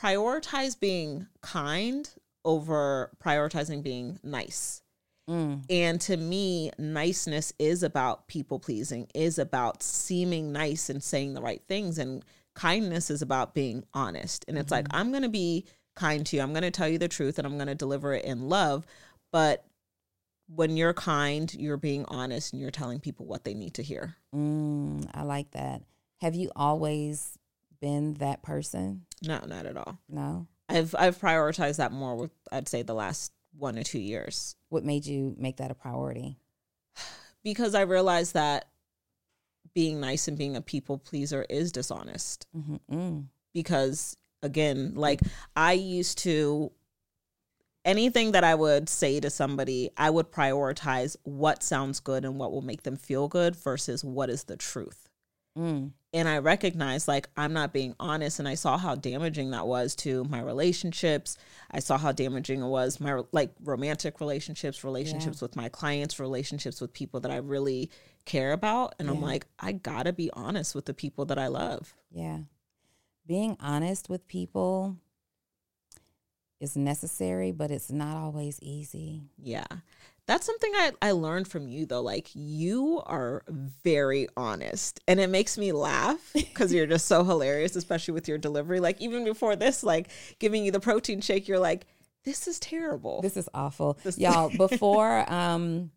prioritize 0.00 0.78
being 0.78 1.26
kind 1.42 2.08
over 2.44 3.10
prioritizing 3.22 3.82
being 3.82 4.18
nice. 4.22 4.82
Mm. 5.28 5.64
And 5.68 6.00
to 6.02 6.16
me, 6.16 6.70
niceness 6.78 7.52
is 7.58 7.82
about 7.82 8.28
people 8.28 8.58
pleasing, 8.58 9.08
is 9.14 9.38
about 9.38 9.82
seeming 9.82 10.52
nice 10.52 10.88
and 10.88 11.02
saying 11.02 11.34
the 11.34 11.42
right 11.42 11.62
things. 11.68 11.98
And 11.98 12.24
kindness 12.54 13.10
is 13.10 13.20
about 13.20 13.54
being 13.54 13.84
honest. 13.92 14.44
And 14.48 14.56
it's 14.56 14.70
like, 14.70 14.86
I'm 14.90 15.10
going 15.10 15.22
to 15.22 15.28
be 15.28 15.66
kind 15.94 16.24
to 16.26 16.36
you. 16.36 16.42
I'm 16.42 16.52
going 16.52 16.62
to 16.62 16.70
tell 16.70 16.88
you 16.88 16.98
the 16.98 17.08
truth 17.08 17.38
and 17.38 17.46
I'm 17.46 17.56
going 17.56 17.68
to 17.68 17.74
deliver 17.74 18.14
it 18.14 18.24
in 18.24 18.48
love. 18.48 18.86
But 19.30 19.64
when 20.54 20.76
you're 20.76 20.94
kind, 20.94 21.52
you're 21.54 21.76
being 21.76 22.04
honest 22.08 22.52
and 22.52 22.60
you're 22.60 22.70
telling 22.70 23.00
people 23.00 23.26
what 23.26 23.44
they 23.44 23.54
need 23.54 23.74
to 23.74 23.82
hear. 23.82 24.16
Mm, 24.34 25.08
I 25.12 25.22
like 25.22 25.50
that. 25.52 25.82
Have 26.20 26.34
you 26.34 26.50
always 26.56 27.38
been 27.80 28.14
that 28.14 28.42
person? 28.42 29.04
No, 29.22 29.40
not 29.46 29.66
at 29.66 29.76
all. 29.76 29.98
No. 30.08 30.46
I've 30.68 30.94
I've 30.98 31.18
prioritized 31.18 31.76
that 31.76 31.92
more 31.92 32.16
with 32.16 32.30
I'd 32.52 32.68
say 32.68 32.82
the 32.82 32.94
last 32.94 33.32
one 33.56 33.78
or 33.78 33.82
two 33.82 33.98
years. 33.98 34.56
What 34.68 34.84
made 34.84 35.06
you 35.06 35.34
make 35.38 35.58
that 35.58 35.70
a 35.70 35.74
priority? 35.74 36.38
Because 37.44 37.76
I 37.76 37.82
realized 37.82 38.34
that 38.34 38.66
being 39.72 40.00
nice 40.00 40.26
and 40.26 40.36
being 40.36 40.56
a 40.56 40.60
people 40.60 40.98
pleaser 40.98 41.46
is 41.48 41.70
dishonest. 41.70 42.46
Mm-hmm. 42.54 43.20
because 43.54 44.16
again 44.42 44.92
like 44.94 45.20
i 45.56 45.72
used 45.72 46.18
to 46.18 46.70
anything 47.88 48.32
that 48.32 48.44
i 48.44 48.54
would 48.54 48.88
say 48.88 49.18
to 49.18 49.30
somebody 49.30 49.90
i 49.96 50.10
would 50.10 50.30
prioritize 50.30 51.16
what 51.24 51.62
sounds 51.62 52.00
good 52.00 52.24
and 52.24 52.38
what 52.38 52.52
will 52.52 52.62
make 52.62 52.82
them 52.82 52.96
feel 52.96 53.28
good 53.28 53.56
versus 53.56 54.04
what 54.04 54.28
is 54.30 54.44
the 54.44 54.56
truth. 54.56 55.08
Mm. 55.56 55.92
and 56.12 56.28
i 56.28 56.38
recognized 56.38 57.08
like 57.08 57.28
i'm 57.36 57.52
not 57.52 57.72
being 57.72 57.94
honest 57.98 58.38
and 58.38 58.46
i 58.46 58.54
saw 58.54 58.78
how 58.78 58.94
damaging 58.94 59.50
that 59.50 59.66
was 59.66 59.96
to 59.96 60.22
my 60.24 60.40
relationships. 60.40 61.36
I 61.70 61.80
saw 61.80 61.98
how 61.98 62.12
damaging 62.12 62.62
it 62.62 62.68
was 62.68 63.00
my 63.00 63.22
like 63.32 63.50
romantic 63.64 64.20
relationships 64.20 64.84
relationships 64.84 65.42
with 65.42 65.56
my 65.56 65.68
clients 65.68 66.20
relationships 66.20 66.80
with 66.80 66.92
people 66.92 67.20
that 67.20 67.32
i 67.32 67.38
really 67.38 67.90
care 68.24 68.52
about. 68.52 68.94
And 68.98 69.08
i'm 69.10 69.22
like 69.22 69.46
i 69.58 69.72
gotta 69.72 70.12
be 70.12 70.30
honest 70.32 70.74
with 70.74 70.84
the 70.84 70.94
people 70.94 71.24
that 71.24 71.38
i 71.38 71.48
love. 71.48 71.94
Yeah. 72.10 72.40
Being 73.26 73.56
honest 73.58 74.08
with 74.08 74.28
people 74.28 74.96
is 76.60 76.76
necessary, 76.76 77.52
but 77.52 77.70
it's 77.70 77.90
not 77.90 78.16
always 78.16 78.58
easy. 78.62 79.22
Yeah. 79.42 79.66
That's 80.26 80.44
something 80.44 80.70
I, 80.74 80.92
I 81.00 81.12
learned 81.12 81.48
from 81.48 81.68
you 81.68 81.86
though. 81.86 82.02
Like 82.02 82.28
you 82.34 83.00
are 83.06 83.42
very 83.82 84.28
honest 84.36 85.00
and 85.08 85.20
it 85.20 85.30
makes 85.30 85.56
me 85.56 85.72
laugh 85.72 86.18
because 86.34 86.72
you're 86.72 86.86
just 86.86 87.06
so 87.06 87.24
hilarious, 87.24 87.76
especially 87.76 88.12
with 88.12 88.28
your 88.28 88.36
delivery. 88.36 88.78
Like 88.78 89.00
even 89.00 89.24
before 89.24 89.56
this, 89.56 89.82
like 89.82 90.10
giving 90.38 90.64
you 90.64 90.70
the 90.70 90.80
protein 90.80 91.22
shake, 91.22 91.48
you're 91.48 91.58
like, 91.58 91.86
this 92.24 92.46
is 92.46 92.60
terrible. 92.60 93.22
This 93.22 93.38
is 93.38 93.48
awful. 93.54 93.98
Y'all, 94.18 94.50
before 94.56 95.30
um 95.32 95.92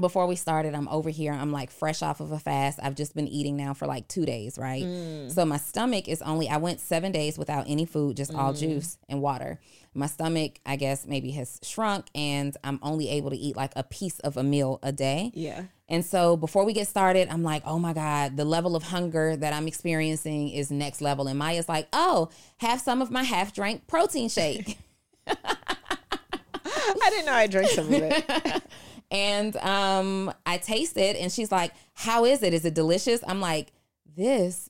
before 0.00 0.26
we 0.26 0.36
started, 0.36 0.74
I'm 0.74 0.88
over 0.88 1.10
here. 1.10 1.32
I'm 1.32 1.50
like 1.50 1.70
fresh 1.70 2.02
off 2.02 2.20
of 2.20 2.30
a 2.30 2.38
fast. 2.38 2.78
I've 2.82 2.94
just 2.94 3.14
been 3.14 3.26
eating 3.26 3.56
now 3.56 3.74
for 3.74 3.86
like 3.86 4.06
two 4.06 4.24
days, 4.24 4.56
right? 4.56 4.84
Mm. 4.84 5.32
So 5.32 5.44
my 5.44 5.56
stomach 5.56 6.06
is 6.08 6.22
only, 6.22 6.48
I 6.48 6.58
went 6.58 6.78
seven 6.80 7.10
days 7.10 7.36
without 7.36 7.64
any 7.68 7.84
food, 7.84 8.16
just 8.16 8.32
all 8.32 8.52
Mm. 8.54 8.58
juice 8.60 8.98
and 9.08 9.20
water. 9.20 9.58
My 9.94 10.06
stomach, 10.06 10.60
I 10.64 10.76
guess, 10.76 11.06
maybe 11.06 11.30
has 11.32 11.58
shrunk 11.62 12.06
and 12.14 12.56
I'm 12.62 12.78
only 12.82 13.08
able 13.08 13.30
to 13.30 13.36
eat 13.36 13.56
like 13.56 13.72
a 13.76 13.82
piece 13.82 14.18
of 14.20 14.36
a 14.36 14.42
meal 14.42 14.78
a 14.82 14.92
day. 14.92 15.32
yeah. 15.34 15.64
And 15.90 16.04
so 16.04 16.36
before 16.36 16.66
we 16.66 16.74
get 16.74 16.86
started, 16.86 17.28
I'm 17.30 17.42
like, 17.42 17.62
oh 17.64 17.78
my 17.78 17.94
God, 17.94 18.36
the 18.36 18.44
level 18.44 18.76
of 18.76 18.82
hunger 18.82 19.36
that 19.36 19.54
I'm 19.54 19.66
experiencing 19.66 20.50
is 20.50 20.70
next 20.70 21.00
level. 21.00 21.28
And 21.28 21.38
Maya's 21.38 21.66
like, 21.66 21.88
oh, 21.94 22.28
have 22.58 22.82
some 22.82 23.00
of 23.00 23.10
my 23.10 23.22
half 23.22 23.54
drank 23.54 23.86
protein 23.86 24.28
shake. 24.28 24.78
I 25.26 27.10
didn't 27.10 27.26
know 27.26 27.32
I 27.32 27.46
drank 27.46 27.70
some 27.70 27.86
of 27.86 27.92
it. 27.94 28.62
And 29.10 29.56
um, 29.56 30.30
I 30.44 30.58
taste 30.58 30.98
it, 30.98 31.16
and 31.16 31.32
she's 31.32 31.50
like, 31.50 31.72
"How 31.94 32.26
is 32.26 32.42
it? 32.42 32.52
Is 32.52 32.66
it 32.66 32.74
delicious?" 32.74 33.22
I'm 33.26 33.40
like, 33.40 33.72
"This 34.14 34.68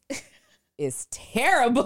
is 0.78 1.06
terrible. 1.10 1.84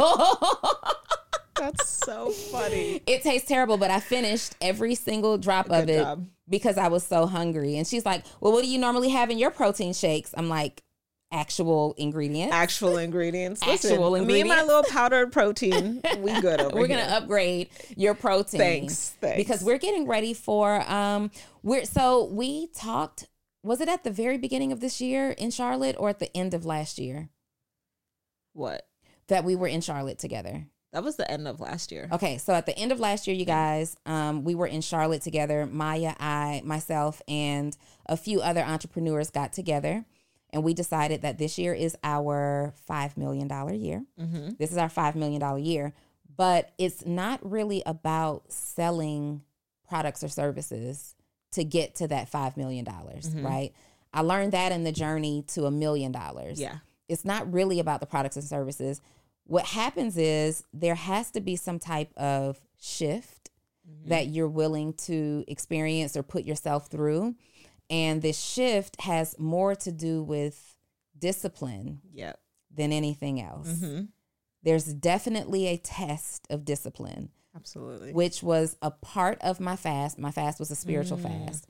That's 1.62 1.88
so 1.88 2.30
funny. 2.30 3.00
it 3.06 3.22
tastes 3.22 3.48
terrible." 3.48 3.76
But 3.76 3.90
I 3.90 4.00
finished 4.00 4.54
every 4.60 4.94
single 4.94 5.38
drop 5.38 5.70
of 5.70 5.88
it 5.88 5.98
job. 6.02 6.26
because 6.48 6.76
I 6.78 6.88
was 6.88 7.04
so 7.04 7.26
hungry. 7.26 7.76
And 7.76 7.86
she's 7.86 8.04
like, 8.04 8.24
"Well, 8.40 8.52
what 8.52 8.62
do 8.62 8.68
you 8.68 8.78
normally 8.78 9.10
have 9.10 9.30
in 9.30 9.38
your 9.38 9.50
protein 9.50 9.92
shakes?" 9.92 10.34
I'm 10.36 10.48
like, 10.48 10.82
"Actual 11.30 11.94
ingredients." 11.96 12.54
Actual 12.54 12.96
ingredients. 12.98 13.62
Actual 13.62 14.10
Listen, 14.10 14.26
Me 14.26 14.40
and 14.40 14.48
my 14.48 14.62
little 14.62 14.82
powdered 14.84 15.32
protein, 15.32 16.02
we 16.18 16.38
good 16.40 16.60
over 16.64 16.76
we're 16.76 16.86
here. 16.86 16.96
gonna 16.98 17.08
upgrade 17.16 17.68
your 17.96 18.14
protein. 18.14 18.58
Thanks, 18.58 19.10
thanks. 19.20 19.36
Because 19.36 19.62
we're 19.64 19.78
getting 19.78 20.06
ready 20.06 20.34
for 20.34 20.80
um 20.90 21.30
we're 21.62 21.84
so 21.84 22.24
we 22.24 22.66
talked 22.68 23.28
was 23.64 23.80
it 23.80 23.88
at 23.88 24.02
the 24.02 24.10
very 24.10 24.36
beginning 24.38 24.72
of 24.72 24.80
this 24.80 25.00
year 25.00 25.30
in 25.30 25.50
Charlotte 25.52 25.94
or 25.98 26.08
at 26.08 26.18
the 26.18 26.36
end 26.36 26.52
of 26.52 26.66
last 26.66 26.98
year 26.98 27.28
What? 28.54 28.88
that 29.28 29.44
we 29.44 29.54
were 29.54 29.68
in 29.68 29.80
Charlotte 29.80 30.18
together? 30.18 30.66
That 30.92 31.02
was 31.02 31.16
the 31.16 31.30
end 31.30 31.48
of 31.48 31.58
last 31.60 31.90
year. 31.90 32.08
Okay, 32.12 32.36
so 32.38 32.52
at 32.52 32.66
the 32.66 32.76
end 32.78 32.92
of 32.92 33.00
last 33.00 33.26
year, 33.26 33.34
you 33.34 33.46
guys, 33.46 33.96
um, 34.04 34.44
we 34.44 34.54
were 34.54 34.66
in 34.66 34.82
Charlotte 34.82 35.22
together. 35.22 35.66
Maya, 35.66 36.14
I, 36.20 36.60
myself, 36.64 37.22
and 37.26 37.74
a 38.06 38.16
few 38.16 38.40
other 38.42 38.60
entrepreneurs 38.60 39.30
got 39.30 39.52
together, 39.54 40.04
and 40.50 40.62
we 40.62 40.74
decided 40.74 41.22
that 41.22 41.38
this 41.38 41.56
year 41.58 41.72
is 41.72 41.96
our 42.04 42.74
five 42.86 43.16
million 43.16 43.48
dollar 43.48 43.72
year. 43.72 44.04
Mm-hmm. 44.20 44.50
This 44.58 44.70
is 44.70 44.76
our 44.76 44.90
five 44.90 45.16
million 45.16 45.40
dollar 45.40 45.58
year, 45.58 45.94
but 46.36 46.72
it's 46.76 47.06
not 47.06 47.40
really 47.50 47.82
about 47.86 48.52
selling 48.52 49.42
products 49.88 50.22
or 50.22 50.28
services 50.28 51.14
to 51.52 51.64
get 51.64 51.94
to 51.96 52.08
that 52.08 52.28
five 52.28 52.56
million 52.58 52.84
dollars, 52.84 53.28
Mhm. 53.34 53.44
right? 53.44 53.72
I 54.12 54.20
learned 54.20 54.52
that 54.52 54.72
in 54.72 54.84
the 54.84 54.92
journey 54.92 55.42
to 55.48 55.64
a 55.64 55.70
million 55.70 56.12
dollars 56.12 56.60
Yeah. 56.60 56.78
it's 57.08 57.24
not 57.24 57.50
really 57.50 57.78
about 57.80 58.00
the 58.00 58.06
products 58.06 58.36
and 58.36 58.44
services. 58.44 59.00
What 59.44 59.66
happens 59.66 60.16
is 60.16 60.64
there 60.72 60.94
has 60.94 61.30
to 61.32 61.40
be 61.40 61.56
some 61.56 61.78
type 61.78 62.12
of 62.16 62.60
shift 62.80 63.50
that 64.06 64.28
you're 64.28 64.48
willing 64.48 64.92
to 64.94 65.44
experience 65.48 66.16
or 66.16 66.22
put 66.22 66.44
yourself 66.44 66.88
through. 66.88 67.34
And 67.90 68.22
this 68.22 68.40
shift 68.40 69.00
has 69.02 69.38
more 69.38 69.74
to 69.76 69.92
do 69.92 70.22
with 70.22 70.76
discipline 71.18 72.00
Yeah. 72.12 72.34
than 72.74 72.92
anything 72.92 73.40
else. 73.40 73.68
Mm-hmm. 73.68 74.04
There's 74.62 74.84
definitely 74.94 75.66
a 75.66 75.76
test 75.76 76.46
of 76.48 76.64
discipline, 76.64 77.30
Absolutely. 77.54 78.12
which 78.12 78.42
was 78.42 78.76
a 78.80 78.92
part 78.92 79.38
of 79.42 79.58
my 79.60 79.76
fast. 79.76 80.18
My 80.18 80.30
fast 80.30 80.58
was 80.60 80.70
a 80.70 80.76
spiritual 80.76 81.18
Mm. 81.18 81.46
fast. 81.46 81.66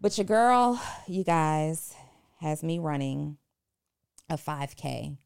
But 0.00 0.18
your 0.18 0.24
girl, 0.26 0.80
you 1.06 1.24
guys, 1.24 1.94
has 2.40 2.62
me 2.62 2.78
running 2.78 3.38
a 4.28 4.36
5K 4.36 5.16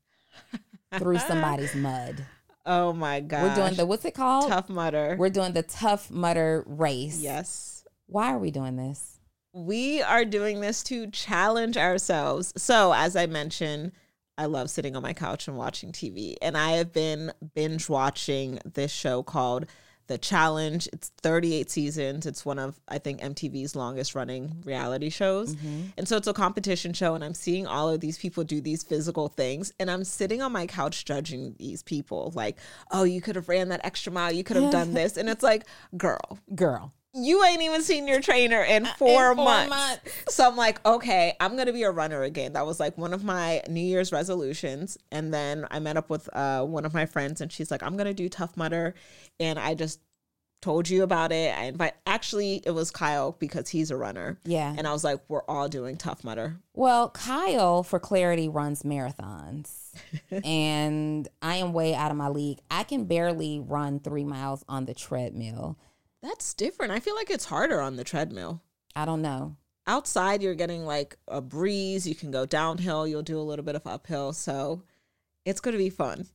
through 0.98 1.18
somebody's 1.28 1.74
mud. 1.74 2.24
oh 2.66 2.92
my 2.92 3.20
god. 3.20 3.42
We're 3.42 3.54
doing 3.64 3.74
the 3.76 3.86
what's 3.86 4.04
it 4.04 4.14
called? 4.14 4.48
Tough 4.48 4.68
Mudder. 4.68 5.16
We're 5.18 5.30
doing 5.30 5.52
the 5.52 5.62
Tough 5.62 6.10
Mudder 6.10 6.64
race. 6.66 7.18
yes. 7.20 7.84
Why 8.06 8.32
are 8.32 8.38
we 8.38 8.50
doing 8.50 8.76
this? 8.76 9.18
We 9.54 10.02
are 10.02 10.24
doing 10.24 10.60
this 10.60 10.82
to 10.84 11.10
challenge 11.10 11.76
ourselves. 11.76 12.52
So, 12.56 12.92
as 12.92 13.16
I 13.16 13.26
mentioned, 13.26 13.92
I 14.38 14.46
love 14.46 14.70
sitting 14.70 14.96
on 14.96 15.02
my 15.02 15.12
couch 15.12 15.46
and 15.48 15.56
watching 15.56 15.92
TV. 15.92 16.36
And 16.40 16.56
I 16.56 16.72
have 16.72 16.92
been 16.92 17.32
binge 17.54 17.88
watching 17.88 18.58
this 18.64 18.90
show 18.90 19.22
called 19.22 19.66
The 20.06 20.18
Challenge. 20.18 20.88
It's 20.92 21.08
38 21.22 21.70
seasons. 21.70 22.26
It's 22.26 22.44
one 22.44 22.58
of, 22.58 22.80
I 22.88 22.98
think, 22.98 23.20
MTV's 23.20 23.74
longest 23.74 24.14
running 24.14 24.62
reality 24.64 25.10
shows. 25.10 25.54
Mm-hmm. 25.54 25.82
And 25.98 26.08
so 26.08 26.16
it's 26.16 26.26
a 26.26 26.32
competition 26.32 26.92
show. 26.92 27.14
And 27.14 27.24
I'm 27.24 27.34
seeing 27.34 27.66
all 27.66 27.88
of 27.88 28.00
these 28.00 28.18
people 28.18 28.44
do 28.44 28.60
these 28.60 28.82
physical 28.82 29.28
things. 29.28 29.72
And 29.80 29.90
I'm 29.90 30.04
sitting 30.04 30.42
on 30.42 30.52
my 30.52 30.66
couch 30.66 31.04
judging 31.04 31.54
these 31.58 31.82
people 31.82 32.32
like, 32.34 32.58
oh, 32.90 33.04
you 33.04 33.20
could 33.20 33.36
have 33.36 33.48
ran 33.48 33.68
that 33.70 33.84
extra 33.84 34.12
mile. 34.12 34.32
You 34.32 34.44
could 34.44 34.56
have 34.56 34.72
done 34.72 34.94
this. 34.94 35.16
And 35.16 35.28
it's 35.28 35.42
like, 35.42 35.66
girl, 35.96 36.38
Girl. 36.54 36.92
You 37.14 37.44
ain't 37.44 37.62
even 37.62 37.82
seen 37.82 38.08
your 38.08 38.20
trainer 38.20 38.62
in 38.62 38.86
four, 38.98 39.32
Uh, 39.32 39.34
four 39.34 39.44
months. 39.44 39.70
months. 39.70 40.34
So 40.34 40.48
I'm 40.48 40.56
like, 40.56 40.84
okay, 40.86 41.36
I'm 41.40 41.56
gonna 41.56 41.72
be 41.72 41.82
a 41.82 41.90
runner 41.90 42.22
again. 42.22 42.54
That 42.54 42.64
was 42.66 42.80
like 42.80 42.96
one 42.96 43.12
of 43.12 43.22
my 43.24 43.62
New 43.68 43.80
Year's 43.82 44.12
resolutions. 44.12 44.96
And 45.10 45.32
then 45.32 45.66
I 45.70 45.78
met 45.78 45.96
up 45.96 46.08
with 46.10 46.28
uh, 46.34 46.64
one 46.64 46.84
of 46.84 46.94
my 46.94 47.06
friends, 47.06 47.40
and 47.40 47.52
she's 47.52 47.70
like, 47.70 47.82
I'm 47.82 47.96
gonna 47.96 48.14
do 48.14 48.28
Tough 48.28 48.56
Mudder, 48.56 48.94
and 49.38 49.58
I 49.58 49.74
just 49.74 50.00
told 50.62 50.88
you 50.88 51.02
about 51.02 51.32
it. 51.32 51.52
I 51.58 51.64
invite. 51.64 51.94
Actually, 52.06 52.62
it 52.64 52.70
was 52.70 52.90
Kyle 52.92 53.32
because 53.38 53.68
he's 53.68 53.90
a 53.90 53.96
runner. 53.96 54.38
Yeah. 54.44 54.72
And 54.78 54.86
I 54.86 54.92
was 54.92 55.02
like, 55.02 55.20
we're 55.28 55.42
all 55.48 55.68
doing 55.68 55.96
Tough 55.96 56.22
Mudder. 56.22 56.60
Well, 56.72 57.10
Kyle, 57.10 57.82
for 57.82 57.98
clarity, 57.98 58.48
runs 58.48 58.84
marathons. 58.84 59.90
and 60.44 61.28
I 61.42 61.56
am 61.56 61.72
way 61.72 61.94
out 61.94 62.10
of 62.10 62.16
my 62.16 62.28
league. 62.28 62.60
I 62.70 62.84
can 62.84 63.04
barely 63.04 63.58
run 63.60 63.98
three 64.00 64.24
miles 64.24 64.64
on 64.68 64.84
the 64.86 64.94
treadmill. 64.94 65.76
That's 66.22 66.54
different. 66.54 66.92
I 66.92 67.00
feel 67.00 67.14
like 67.16 67.30
it's 67.30 67.44
harder 67.46 67.80
on 67.80 67.96
the 67.96 68.04
treadmill. 68.04 68.62
I 68.94 69.04
don't 69.04 69.22
know. 69.22 69.56
Outside, 69.86 70.42
you're 70.42 70.54
getting 70.54 70.86
like 70.86 71.16
a 71.26 71.40
breeze. 71.40 72.06
You 72.06 72.14
can 72.14 72.30
go 72.30 72.46
downhill. 72.46 73.06
You'll 73.06 73.22
do 73.22 73.38
a 73.38 73.42
little 73.42 73.64
bit 73.64 73.74
of 73.74 73.86
uphill. 73.86 74.32
So 74.32 74.82
it's 75.44 75.60
gonna 75.60 75.78
be 75.78 75.90
fun. 75.90 76.26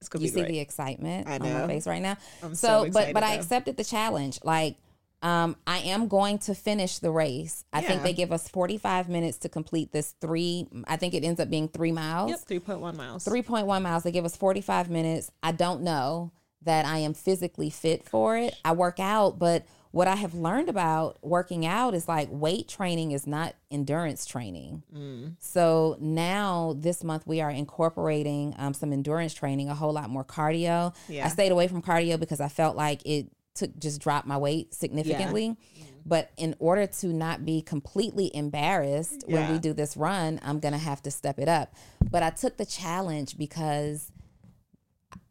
It's 0.00 0.08
gonna 0.08 0.20
be 0.20 0.26
You 0.28 0.34
see 0.34 0.40
great. 0.40 0.48
the 0.52 0.58
excitement 0.60 1.26
I 1.26 1.38
on 1.38 1.52
my 1.52 1.66
face 1.66 1.86
right 1.86 2.02
now. 2.02 2.16
I'm 2.42 2.54
so, 2.54 2.68
so 2.68 2.80
but 2.82 2.86
excited, 2.88 3.14
but 3.14 3.22
I 3.24 3.34
though. 3.34 3.40
accepted 3.42 3.76
the 3.76 3.84
challenge. 3.84 4.38
Like, 4.44 4.76
um, 5.22 5.56
I 5.66 5.78
am 5.78 6.06
going 6.06 6.38
to 6.40 6.54
finish 6.54 6.98
the 6.98 7.10
race. 7.10 7.64
I 7.72 7.80
think 7.80 8.00
Yeah. 8.00 8.04
they 8.04 8.12
give 8.12 8.30
us 8.30 8.46
45 8.48 9.08
minutes 9.08 9.38
to 9.38 9.48
complete 9.48 9.90
this 9.90 10.14
three. 10.20 10.68
I 10.86 10.96
think 10.96 11.14
it 11.14 11.24
ends 11.24 11.40
up 11.40 11.48
being 11.50 11.68
three 11.68 11.92
miles. 11.92 12.30
Yep, 12.30 12.40
three 12.40 12.58
point 12.60 12.80
one 12.80 12.96
miles. 12.96 13.24
3.1 13.24 13.82
miles. 13.82 14.02
They 14.02 14.12
give 14.12 14.26
us 14.26 14.36
45 14.36 14.90
minutes. 14.90 15.30
I 15.42 15.52
don't 15.52 15.80
know 15.82 16.30
that 16.64 16.86
I 16.86 16.98
am 16.98 17.14
physically 17.14 17.70
fit 17.70 18.08
for 18.08 18.36
it. 18.36 18.56
I 18.64 18.72
work 18.72 18.98
out, 19.00 19.38
but 19.38 19.66
what 19.94 20.08
I 20.08 20.16
have 20.16 20.34
learned 20.34 20.68
about 20.68 21.18
working 21.22 21.64
out 21.64 21.94
is 21.94 22.08
like 22.08 22.28
weight 22.30 22.66
training 22.66 23.12
is 23.12 23.28
not 23.28 23.54
endurance 23.70 24.26
training. 24.26 24.82
Mm. 24.92 25.36
So 25.38 25.96
now 26.00 26.74
this 26.76 27.04
month 27.04 27.28
we 27.28 27.40
are 27.40 27.50
incorporating 27.50 28.56
um, 28.58 28.74
some 28.74 28.92
endurance 28.92 29.34
training, 29.34 29.68
a 29.68 29.74
whole 29.74 29.92
lot 29.92 30.10
more 30.10 30.24
cardio. 30.24 30.92
Yeah. 31.08 31.24
I 31.24 31.28
stayed 31.28 31.52
away 31.52 31.68
from 31.68 31.80
cardio 31.80 32.18
because 32.18 32.40
I 32.40 32.48
felt 32.48 32.76
like 32.76 33.02
it 33.06 33.28
took 33.54 33.78
just 33.78 34.00
dropped 34.00 34.26
my 34.26 34.36
weight 34.36 34.74
significantly. 34.74 35.56
But 36.04 36.32
in 36.36 36.54
order 36.58 36.86
to 36.86 37.06
not 37.06 37.44
be 37.44 37.62
completely 37.62 38.34
embarrassed 38.34 39.24
when 39.26 39.50
we 39.52 39.58
do 39.58 39.72
this 39.72 39.96
run, 39.96 40.40
I'm 40.42 40.58
gonna 40.58 40.76
have 40.76 41.02
to 41.04 41.10
step 41.10 41.38
it 41.38 41.48
up. 41.48 41.72
But 42.10 42.22
I 42.22 42.30
took 42.30 42.56
the 42.56 42.66
challenge 42.66 43.38
because 43.38 44.10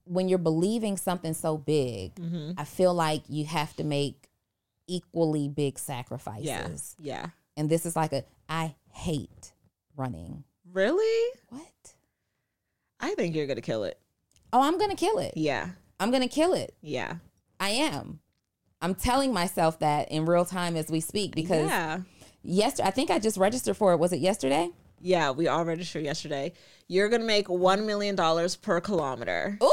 when 0.06 0.28
you're 0.30 0.38
believing 0.40 0.98
something 0.98 1.34
so 1.34 1.58
big, 1.58 2.16
Mm-hmm. 2.16 2.52
I 2.58 2.64
feel 2.66 2.94
like 2.94 3.24
you 3.30 3.46
have 3.46 3.76
to 3.78 3.84
make 3.84 4.30
equally 4.88 5.48
big 5.48 5.80
sacrifices. 5.80 6.96
Yeah, 7.00 7.24
yeah. 7.24 7.26
And 7.56 7.70
this 7.70 7.86
is 7.86 7.96
like 7.96 8.12
a 8.14 8.24
I 8.50 8.76
hate 8.92 9.54
running. 9.96 10.44
Really? 10.72 11.32
What? 11.50 11.94
I 13.00 13.14
think 13.16 13.36
you're 13.36 13.48
gonna 13.48 13.62
kill 13.62 13.84
it. 13.84 13.98
Oh, 14.52 14.62
I'm 14.62 14.78
gonna 14.78 14.96
kill 14.96 15.20
it. 15.20 15.34
Yeah, 15.36 15.70
I'm 16.00 16.12
gonna 16.12 16.28
kill 16.28 16.54
it. 16.54 16.76
yeah. 16.82 17.16
I 17.60 17.70
am. 17.70 18.20
I'm 18.82 18.94
telling 18.96 19.32
myself 19.32 19.80
that 19.80 20.12
in 20.12 20.26
real 20.26 20.44
time 20.44 20.76
as 20.76 20.90
we 20.90 21.00
speak 21.00 21.34
because 21.34 21.68
yeah, 21.70 22.02
yesterday 22.44 22.88
I 22.88 22.92
think 22.92 23.10
I 23.10 23.20
just 23.20 23.38
registered 23.38 23.78
for 23.78 23.94
it. 23.94 23.98
Was 23.98 24.12
it 24.12 24.20
yesterday? 24.20 24.70
Yeah. 25.04 25.32
We 25.32 25.48
all 25.48 25.64
registered 25.66 26.04
yesterday. 26.04 26.54
You're 26.88 27.10
gonna 27.10 27.24
make 27.26 27.50
one 27.50 27.86
million 27.86 28.16
dollars 28.16 28.56
per 28.56 28.82
kilometer. 28.82 29.58
Ooh! 29.62 29.72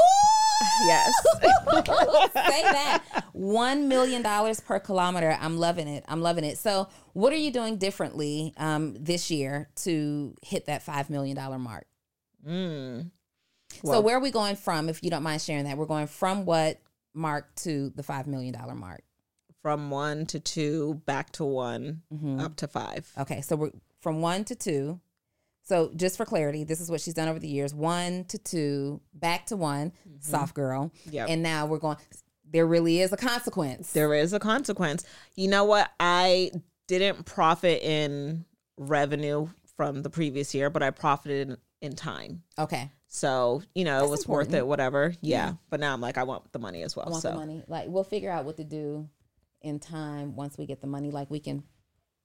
Yes. 0.85 1.11
Say 1.41 2.61
that. 2.63 3.03
One 3.33 3.87
million 3.87 4.21
dollars 4.21 4.59
per 4.59 4.79
kilometer. 4.79 5.35
I'm 5.39 5.57
loving 5.57 5.87
it. 5.87 6.03
I'm 6.07 6.21
loving 6.21 6.43
it. 6.43 6.57
So, 6.57 6.87
what 7.13 7.33
are 7.33 7.37
you 7.37 7.51
doing 7.51 7.77
differently 7.77 8.53
um, 8.57 8.95
this 8.99 9.31
year 9.31 9.69
to 9.77 10.35
hit 10.43 10.65
that 10.67 10.83
five 10.83 11.09
million 11.09 11.35
dollar 11.35 11.57
mark? 11.59 11.85
Mm. 12.47 13.11
so, 13.83 14.01
where 14.01 14.17
are 14.17 14.21
we 14.21 14.31
going 14.31 14.55
from? 14.55 14.89
If 14.89 15.03
you 15.03 15.09
don't 15.09 15.23
mind 15.23 15.41
sharing 15.41 15.65
that, 15.65 15.77
we're 15.77 15.85
going 15.85 16.07
from 16.07 16.45
what 16.45 16.79
mark 17.13 17.53
to 17.57 17.91
the 17.95 18.03
five 18.03 18.27
million 18.27 18.53
dollar 18.53 18.75
mark. 18.75 19.03
From 19.61 19.91
one 19.91 20.25
to 20.27 20.39
two, 20.39 21.01
back 21.05 21.31
to 21.33 21.43
one, 21.45 22.01
Mm-hmm. 22.13 22.39
up 22.39 22.55
to 22.57 22.67
five. 22.67 23.11
Okay, 23.19 23.41
so 23.41 23.55
we're 23.55 23.71
from 23.99 24.21
one 24.21 24.43
to 24.45 24.55
two. 24.55 24.99
So 25.63 25.91
just 25.95 26.17
for 26.17 26.25
clarity, 26.25 26.63
this 26.63 26.81
is 26.81 26.89
what 26.89 27.01
she's 27.01 27.13
done 27.13 27.27
over 27.27 27.39
the 27.39 27.47
years: 27.47 27.73
one 27.73 28.25
to 28.25 28.37
two, 28.37 29.01
back 29.13 29.45
to 29.47 29.55
one, 29.57 29.91
mm-hmm. 30.07 30.17
soft 30.19 30.53
girl, 30.55 30.91
Yep. 31.09 31.29
and 31.29 31.43
now 31.43 31.65
we're 31.65 31.79
going. 31.79 31.97
There 32.51 32.67
really 32.67 32.99
is 32.99 33.13
a 33.13 33.17
consequence. 33.17 33.93
There 33.93 34.13
is 34.13 34.33
a 34.33 34.39
consequence. 34.39 35.05
You 35.35 35.47
know 35.47 35.63
what? 35.63 35.89
I 35.99 36.51
didn't 36.87 37.25
profit 37.25 37.81
in 37.81 38.43
revenue 38.77 39.47
from 39.77 40.01
the 40.01 40.09
previous 40.09 40.53
year, 40.53 40.69
but 40.69 40.83
I 40.83 40.89
profited 40.89 41.49
in, 41.49 41.57
in 41.81 41.95
time. 41.95 42.43
okay, 42.59 42.91
So, 43.07 43.63
you 43.73 43.85
know, 43.85 43.99
it 43.99 43.99
That's 44.01 44.11
was 44.11 44.27
worth 44.27 44.53
it, 44.53 44.67
whatever. 44.67 45.13
Yeah. 45.21 45.47
Yeah. 45.47 45.53
But 45.69 45.79
now 45.79 45.93
I'm 45.93 46.01
like, 46.01 46.17
I 46.17 46.23
want 46.23 46.51
the 46.51 46.59
money 46.59 46.83
as 46.83 46.95
well. 46.95 47.07
I 47.07 47.09
want 47.11 47.21
so 47.21 47.29
the 47.31 47.35
money. 47.37 47.63
Like 47.67 47.87
we'll 47.87 48.03
figure 48.03 48.29
out 48.29 48.43
what 48.43 48.57
to 48.57 48.63
do 48.65 49.07
in 49.61 49.79
time 49.79 50.35
once 50.35 50.57
we 50.57 50.65
get 50.65 50.81
the 50.81 50.87
money. 50.87 51.09
Like 51.11 51.31
we 51.31 51.39
can, 51.39 51.63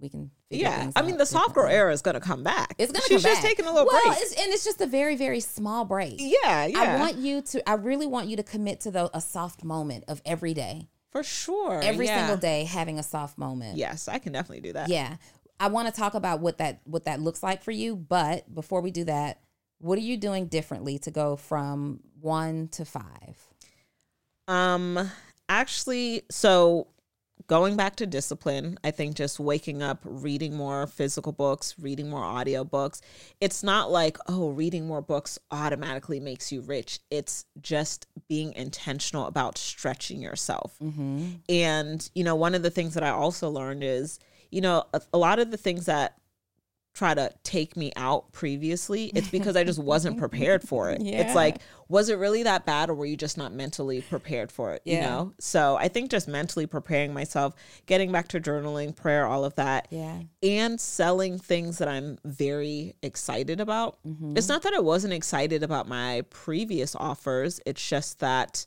we 0.00 0.09
can. 0.09 0.30
Figure 0.50 0.66
yeah. 0.68 0.90
I 0.94 1.02
mean, 1.02 1.16
the 1.16 1.26
soft 1.26 1.54
girl 1.54 1.66
era 1.66 1.92
is 1.92 2.02
going 2.02 2.14
to 2.14 2.20
come 2.20 2.42
back. 2.42 2.74
It's 2.78 2.92
gonna 2.92 3.02
She's 3.06 3.22
come 3.22 3.30
just 3.30 3.42
back. 3.42 3.50
taking 3.50 3.66
a 3.66 3.72
little 3.72 3.87
well, 3.87 4.02
break. 4.04 4.18
It's, 4.20 4.32
and 4.32 4.52
it's 4.52 4.64
just 4.64 4.80
a 4.80 4.87
very, 4.87 5.16
very 5.16 5.40
small 5.40 5.85
break. 5.85 6.16
yeah. 6.18 6.66
Yeah. 6.66 6.78
I 6.78 6.98
want 6.98 7.16
you 7.16 7.42
to. 7.42 7.68
I 7.68 7.74
really 7.74 8.06
want 8.06 8.28
you 8.28 8.37
to 8.37 8.42
commit 8.42 8.80
to 8.82 8.90
the, 8.90 9.11
a 9.16 9.20
soft 9.20 9.64
moment 9.64 10.04
of 10.09 10.20
every 10.24 10.54
day, 10.54 10.88
For 11.11 11.22
sure. 11.22 11.80
every 11.82 12.06
yeah. 12.06 12.18
single 12.18 12.37
day, 12.37 12.64
having 12.64 12.98
a 12.98 13.02
soft 13.02 13.38
moment. 13.38 13.76
Yes, 13.76 14.09
I 14.09 14.18
can 14.18 14.32
definitely 14.32 14.61
do 14.61 14.72
that. 14.74 14.88
Yeah. 14.88 15.16
I 15.59 15.68
want 15.68 15.92
to 15.92 15.98
talk 15.98 16.14
about 16.14 16.40
what 16.40 16.59
that 16.59 16.80
what 16.85 17.04
that 17.04 17.20
looks 17.20 17.42
like 17.42 17.62
for 17.62 17.70
you, 17.70 17.96
but 17.96 18.52
before 18.54 18.82
we 18.82 18.90
do 18.90 19.04
that, 19.04 19.40
what 19.78 19.98
are 19.98 20.02
you 20.02 20.16
doing 20.16 20.46
differently 20.46 20.98
to 21.00 21.11
go 21.11 21.37
from 21.37 22.00
1 22.20 22.68
to 22.68 22.85
5? 22.85 23.04
Um, 24.48 25.11
actually, 25.48 26.22
so 26.30 26.88
going 27.46 27.76
back 27.76 27.96
to 27.96 28.06
discipline, 28.06 28.78
I 28.82 28.90
think 28.90 29.14
just 29.14 29.38
waking 29.38 29.82
up, 29.82 30.00
reading 30.04 30.56
more 30.56 30.87
physical 30.87 31.32
books, 31.32 31.74
reading 31.78 32.11
more 32.11 32.24
audio 32.24 32.64
books. 32.64 33.00
It's 33.40 33.62
not 33.62 33.90
like, 33.90 34.18
oh, 34.28 34.50
reading 34.50 34.87
more 34.87 35.02
books 35.02 35.38
automatically 35.50 36.20
makes 36.20 36.50
you 36.50 36.61
rich. 36.62 37.00
It's 37.11 37.44
just 37.61 38.06
being 38.28 38.52
intentional 38.54 39.26
about 39.26 39.59
stretching 39.59 40.20
yourself. 40.20 40.74
Mm-hmm. 40.82 41.26
And, 41.48 42.11
you 42.14 42.24
know, 42.24 42.35
one 42.35 42.54
of 42.54 42.62
the 42.62 42.70
things 42.70 42.94
that 42.94 43.04
I 43.04 43.11
also 43.11 43.48
learned 43.50 43.85
is, 43.85 44.18
you 44.50 44.61
know, 44.61 44.85
a, 44.92 45.00
a 45.12 45.18
lot 45.18 45.38
of 45.38 45.50
the 45.50 45.56
things 45.56 45.87
that 45.87 46.16
try 46.96 47.12
to 47.12 47.30
take 47.42 47.76
me 47.76 47.92
out 47.94 48.32
previously, 48.32 49.12
it's 49.14 49.28
because 49.28 49.54
I 49.54 49.64
just 49.64 49.78
wasn't 49.78 50.18
prepared 50.24 50.66
for 50.66 50.90
it. 50.90 51.02
Yeah. 51.02 51.20
It's 51.20 51.35
like, 51.35 51.59
was 51.88 52.09
it 52.09 52.18
really 52.18 52.42
that 52.44 52.64
bad 52.64 52.88
or 52.88 52.94
were 52.94 53.04
you 53.04 53.18
just 53.18 53.37
not 53.37 53.52
mentally 53.52 54.00
prepared 54.00 54.50
for 54.50 54.72
it? 54.72 54.80
Yeah. 54.85 54.94
You 54.94 55.00
know? 55.02 55.35
So 55.38 55.76
I 55.76 55.88
think 55.88 56.11
just 56.11 56.26
mentally 56.26 56.66
preparing 56.66 57.12
myself, 57.12 57.54
getting 57.85 58.12
back 58.12 58.28
to 58.28 58.40
journaling, 58.40 58.96
prayer, 58.96 59.26
all 59.26 59.44
of 59.44 59.54
that. 59.56 59.88
Yeah. 59.90 60.20
And 60.42 60.80
selling 60.80 61.38
things 61.38 61.76
that 61.78 61.88
I'm 61.88 62.18
very 62.24 62.94
excited 63.02 63.61
about. 63.61 63.98
Mm-hmm. 64.06 64.38
It's 64.38 64.48
not 64.48 64.62
that 64.62 64.72
I 64.72 64.80
wasn't 64.80 65.12
excited 65.12 65.62
about 65.62 65.88
my 65.88 66.22
previous 66.30 66.96
offers. 66.96 67.61
It's 67.66 67.87
just 67.87 68.20
that 68.20 68.64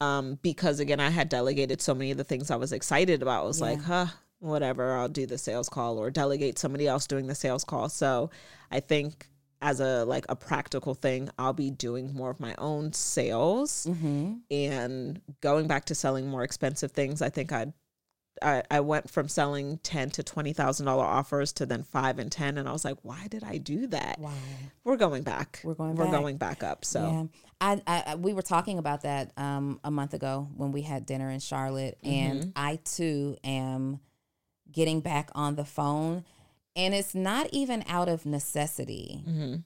um, 0.00 0.38
because 0.42 0.80
again, 0.80 1.00
I 1.00 1.10
had 1.10 1.28
delegated 1.28 1.80
so 1.80 1.94
many 1.94 2.10
of 2.10 2.18
the 2.18 2.24
things 2.24 2.50
I 2.50 2.56
was 2.56 2.72
excited 2.72 3.22
about. 3.22 3.42
I 3.42 3.46
was 3.46 3.60
like, 3.60 3.80
huh, 3.80 4.06
whatever, 4.44 4.92
I'll 4.94 5.08
do 5.08 5.26
the 5.26 5.38
sales 5.38 5.68
call 5.68 5.98
or 5.98 6.10
delegate 6.10 6.58
somebody 6.58 6.86
else 6.86 7.06
doing 7.06 7.26
the 7.26 7.34
sales 7.34 7.64
call. 7.64 7.88
So 7.88 8.30
I 8.70 8.80
think 8.80 9.28
as 9.62 9.80
a 9.80 10.04
like 10.04 10.26
a 10.28 10.36
practical 10.36 10.94
thing, 10.94 11.30
I'll 11.38 11.52
be 11.54 11.70
doing 11.70 12.14
more 12.14 12.30
of 12.30 12.38
my 12.40 12.54
own 12.58 12.92
sales 12.92 13.86
Mm-hmm. 13.88 14.34
and 14.50 15.20
going 15.40 15.66
back 15.66 15.86
to 15.86 15.94
selling 15.94 16.28
more 16.28 16.42
expensive 16.44 16.92
things. 16.92 17.22
I 17.22 17.30
think 17.30 17.52
I'd 17.52 17.72
I, 18.42 18.64
I 18.68 18.80
went 18.80 19.08
from 19.08 19.28
selling 19.28 19.78
ten 19.84 20.10
to 20.10 20.22
twenty 20.24 20.52
thousand 20.52 20.86
dollar 20.86 21.04
offers 21.04 21.52
to 21.54 21.66
then 21.66 21.84
five 21.84 22.18
and 22.18 22.30
ten, 22.32 22.58
and 22.58 22.68
I 22.68 22.72
was 22.72 22.84
like, 22.84 22.96
"Why 23.02 23.28
did 23.28 23.44
I 23.44 23.58
do 23.58 23.86
that?" 23.86 24.18
Wow. 24.18 24.32
We're 24.82 24.96
going 24.96 25.22
back. 25.22 25.60
We're 25.62 25.74
going 25.74 25.94
We're 25.94 26.06
back. 26.06 26.12
going 26.12 26.36
back 26.36 26.62
up. 26.64 26.84
So 26.84 27.00
Yeah. 27.00 27.24
I, 27.60 27.80
I 27.86 28.02
I- 28.08 28.14
we 28.16 28.34
were 28.34 28.42
talking 28.42 28.78
about 28.78 29.02
that 29.02 29.30
um 29.36 29.78
a 29.84 29.90
month 29.92 30.14
ago 30.14 30.48
when 30.56 30.72
we 30.72 30.82
had 30.82 31.06
dinner 31.06 31.30
in 31.30 31.38
Charlotte 31.38 31.96
and 32.02 32.52
I 32.56 32.80
too 32.84 33.36
am 33.44 34.00
getting 34.74 35.00
back 35.00 35.30
on 35.34 35.54
the 35.56 35.64
phone 35.64 36.24
and 36.76 36.92
it's 36.94 37.14
not 37.14 37.48
even 37.52 37.84
out 37.88 38.08
of 38.08 38.26
necessity. 38.26 39.22
Mhm. 39.26 39.64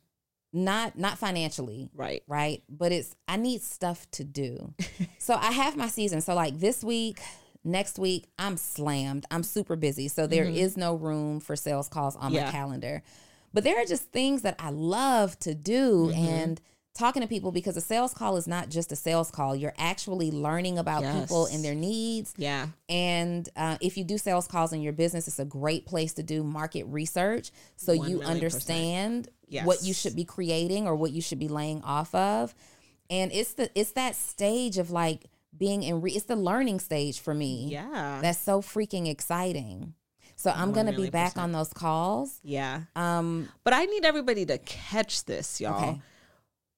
Not 0.53 0.97
not 0.99 1.19
financially. 1.19 1.91
right, 1.95 2.23
right? 2.27 2.63
But 2.69 2.93
it's 2.93 3.15
I 3.27 3.37
need 3.37 3.63
stuff 3.63 4.11
to 4.13 4.25
do. 4.25 4.75
so 5.19 5.35
I 5.35 5.51
have 5.53 5.77
my 5.77 5.89
season. 5.89 6.21
So 6.21 6.35
like 6.35 6.59
this 6.59 6.83
week, 6.85 7.21
next 7.65 7.99
week, 7.99 8.27
I'm 8.39 8.57
slammed. 8.57 9.27
I'm 9.31 9.43
super 9.43 9.77
busy. 9.77 10.09
So 10.09 10.27
there 10.27 10.45
is 10.45 10.77
no 10.77 10.95
room 10.95 11.41
for 11.41 11.55
sales 11.57 11.89
calls 11.89 12.17
on 12.17 12.33
Yeah. 12.33 12.47
my 12.47 12.51
calendar. 12.53 13.03
But 13.53 13.65
there 13.65 13.81
are 13.81 13.85
just 13.85 14.05
things 14.13 14.43
that 14.43 14.57
I 14.59 14.71
love 14.71 15.39
to 15.41 15.55
do 15.55 16.11
and 16.15 16.61
talking 16.99 17.23
to 17.23 17.29
people 17.29 17.53
because 17.53 17.77
a 17.77 17.81
sales 17.81 18.13
call 18.13 18.37
is 18.37 18.47
not 18.49 18.69
just 18.69 18.91
a 18.93 18.97
sales 18.97 19.31
call. 19.31 19.55
You're 19.55 19.75
actually 19.79 20.31
learning 20.31 20.79
about 20.79 21.03
people 21.21 21.47
and 21.47 21.65
their 21.65 21.75
needs. 21.75 22.35
yeah, 22.37 22.69
And 22.89 23.49
uh, 23.57 23.79
if 23.81 23.97
you 23.97 24.05
do 24.05 24.19
sales 24.19 24.47
calls 24.49 24.73
in 24.73 24.83
your 24.83 24.93
business, 24.93 25.29
it's 25.29 25.39
a 25.39 25.45
great 25.45 25.87
place 25.87 26.13
to 26.15 26.23
do 26.23 26.43
market 26.43 26.85
research 26.87 27.53
so 27.77 27.93
you 27.93 28.19
understand 28.23 29.29
what 29.65 29.83
you 29.83 29.95
should 29.95 30.17
be 30.17 30.25
creating 30.25 30.87
or 30.87 30.95
what 30.97 31.13
you 31.13 31.23
should 31.23 31.39
be 31.39 31.49
laying 31.49 31.83
off 31.83 32.15
of. 32.15 32.55
And 33.09 33.33
it's 33.33 33.55
the 33.55 33.71
it's 33.75 33.93
that 33.93 34.15
stage 34.17 34.77
of 34.77 34.91
like 34.91 35.27
being 35.57 35.83
in 35.83 36.01
re- 36.03 36.13
it's 36.13 36.27
the 36.27 36.37
learning 36.37 36.81
stage 36.81 37.21
for 37.21 37.33
me. 37.33 37.69
yeah, 37.71 38.19
That's 38.21 38.39
so 38.39 38.61
freaking 38.61 39.09
exciting. 39.09 39.95
So 40.37 40.51
I'm 40.55 40.73
gonna 40.73 40.93
be 40.93 41.11
back 41.11 41.37
on 41.39 41.53
those 41.53 41.73
calls. 41.73 42.39
yeah. 42.45 42.83
Um, 42.95 43.49
But 43.65 43.73
I 43.73 43.87
need 43.87 44.05
everybody 44.05 44.45
to 44.47 44.59
catch 44.59 45.25
this, 45.25 45.61
y'all. 45.61 45.83
Okay. 45.83 46.01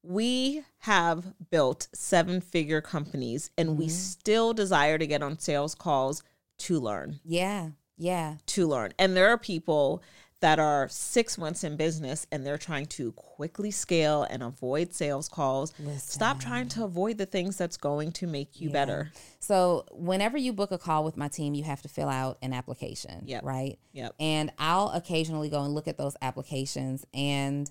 We 0.03 0.65
have 0.79 1.35
built 1.51 1.89
seven 1.93 2.41
figure 2.41 2.81
companies, 2.81 3.51
and 3.59 3.77
we 3.77 3.87
mm-hmm. 3.87 3.93
still 3.93 4.53
desire 4.55 4.99
to 4.99 5.07
get 5.07 5.23
on 5.23 5.39
sales 5.39 5.75
calls 5.75 6.23
to 6.59 6.79
learn. 6.79 7.21
yeah, 7.25 7.71
yeah, 7.97 8.37
to 8.47 8.67
learn. 8.67 8.93
And 8.99 9.17
there 9.17 9.29
are 9.29 9.39
people 9.39 10.03
that 10.41 10.59
are 10.59 10.89
six 10.89 11.37
months 11.37 11.65
in 11.65 11.77
business 11.77 12.27
and 12.33 12.47
they're 12.47 12.59
trying 12.59 12.87
to 12.87 13.13
quickly 13.13 13.71
scale 13.71 14.27
and 14.29 14.43
avoid 14.43 14.93
sales 14.93 15.29
calls. 15.29 15.73
Stop 15.99 16.41
trying 16.41 16.69
to 16.69 16.85
avoid 16.85 17.19
the 17.19 17.27
things 17.27 17.57
that's 17.57 17.77
going 17.77 18.11
to 18.13 18.27
make 18.27 18.61
you 18.61 18.71
better. 18.71 19.13
So 19.39 19.85
whenever 19.93 20.39
you 20.39 20.53
book 20.53 20.73
a 20.73 20.79
call 20.79 21.05
with 21.05 21.17
my 21.17 21.29
team, 21.29 21.55
you 21.55 21.65
have 21.65 21.83
to 21.83 21.89
fill 21.89 22.09
out 22.09 22.39
an 22.41 22.55
application. 22.55 23.25
Yep. 23.27 23.45
Right. 23.45 23.79
Yep. 23.93 24.15
And 24.19 24.51
I'll 24.59 24.89
occasionally 24.91 25.51
go 25.51 25.63
and 25.63 25.75
look 25.75 25.89
at 25.89 25.99
those 25.99 26.17
applications 26.23 27.07
and 27.13 27.71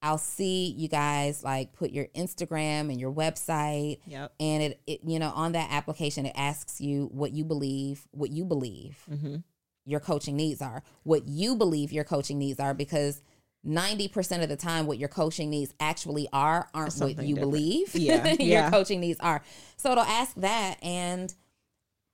I'll 0.00 0.18
see 0.18 0.66
you 0.76 0.88
guys 0.88 1.42
like 1.42 1.72
put 1.72 1.90
your 1.90 2.06
Instagram 2.16 2.90
and 2.90 3.00
your 3.00 3.12
website. 3.12 3.98
Yep. 4.06 4.32
And 4.38 4.62
it, 4.62 4.80
it 4.86 5.00
you 5.04 5.18
know, 5.18 5.30
on 5.34 5.52
that 5.52 5.70
application, 5.72 6.24
it 6.26 6.34
asks 6.36 6.80
you 6.80 7.08
what 7.12 7.32
you 7.32 7.44
believe, 7.44 8.06
what 8.12 8.30
you 8.30 8.44
believe 8.44 8.96
Mm-hmm. 9.10 9.36
your 9.84 10.00
coaching 10.00 10.36
needs 10.36 10.62
are, 10.62 10.82
what 11.02 11.26
you 11.26 11.56
believe 11.56 11.92
your 11.92 12.04
coaching 12.04 12.38
needs 12.38 12.60
are, 12.60 12.74
because 12.74 13.22
90% 13.66 14.42
of 14.44 14.48
the 14.48 14.56
time, 14.56 14.86
what 14.86 14.98
your 14.98 15.08
coaching 15.08 15.50
needs 15.50 15.74
actually 15.80 16.28
are 16.32 16.68
aren't 16.72 16.94
what 16.98 17.08
you 17.18 17.34
different. 17.34 17.40
believe 17.40 17.94
Yeah, 17.94 18.26
your 18.38 18.38
yeah. 18.38 18.70
coaching 18.70 19.00
needs 19.00 19.18
are. 19.20 19.42
So 19.78 19.90
it'll 19.92 20.04
ask 20.04 20.34
that. 20.36 20.76
And 20.80 21.34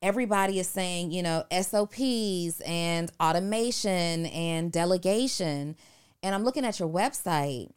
everybody 0.01 0.59
is 0.59 0.68
saying, 0.68 1.12
you 1.12 1.23
know, 1.23 1.44
SOPs 1.53 2.61
and 2.64 3.11
automation 3.20 4.27
and 4.27 4.73
delegation. 4.73 5.77
And 6.24 6.34
I'm 6.34 6.42
looking 6.42 6.64
at 6.64 6.80
your 6.80 6.88
website. 6.88 7.68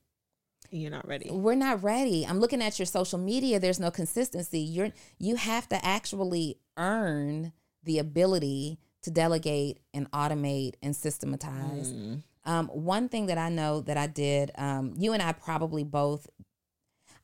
You're 0.71 0.91
not 0.91 1.07
ready. 1.07 1.29
we're 1.29 1.55
not 1.55 1.83
ready. 1.83 2.25
I'm 2.25 2.39
looking 2.39 2.61
at 2.61 2.79
your 2.79 2.85
social 2.85 3.19
media. 3.19 3.59
There's 3.59 3.79
no 3.79 3.91
consistency. 3.91 4.59
You're 4.59 4.91
you 5.19 5.35
have 5.35 5.69
to 5.69 5.85
actually 5.85 6.57
earn 6.77 7.53
the 7.83 7.99
ability 7.99 8.79
to 9.03 9.11
delegate 9.11 9.79
and 9.93 10.09
automate 10.11 10.73
and 10.81 10.95
systematize. 10.95 11.93
Mm. 11.93 12.23
um, 12.45 12.67
one 12.67 13.07
thing 13.07 13.27
that 13.27 13.37
i 13.37 13.47
know 13.47 13.81
that 13.81 13.95
i 13.95 14.07
did 14.07 14.51
um, 14.57 14.93
you 14.97 15.13
and 15.13 15.21
i 15.21 15.31
probably 15.31 15.83
both 15.83 16.27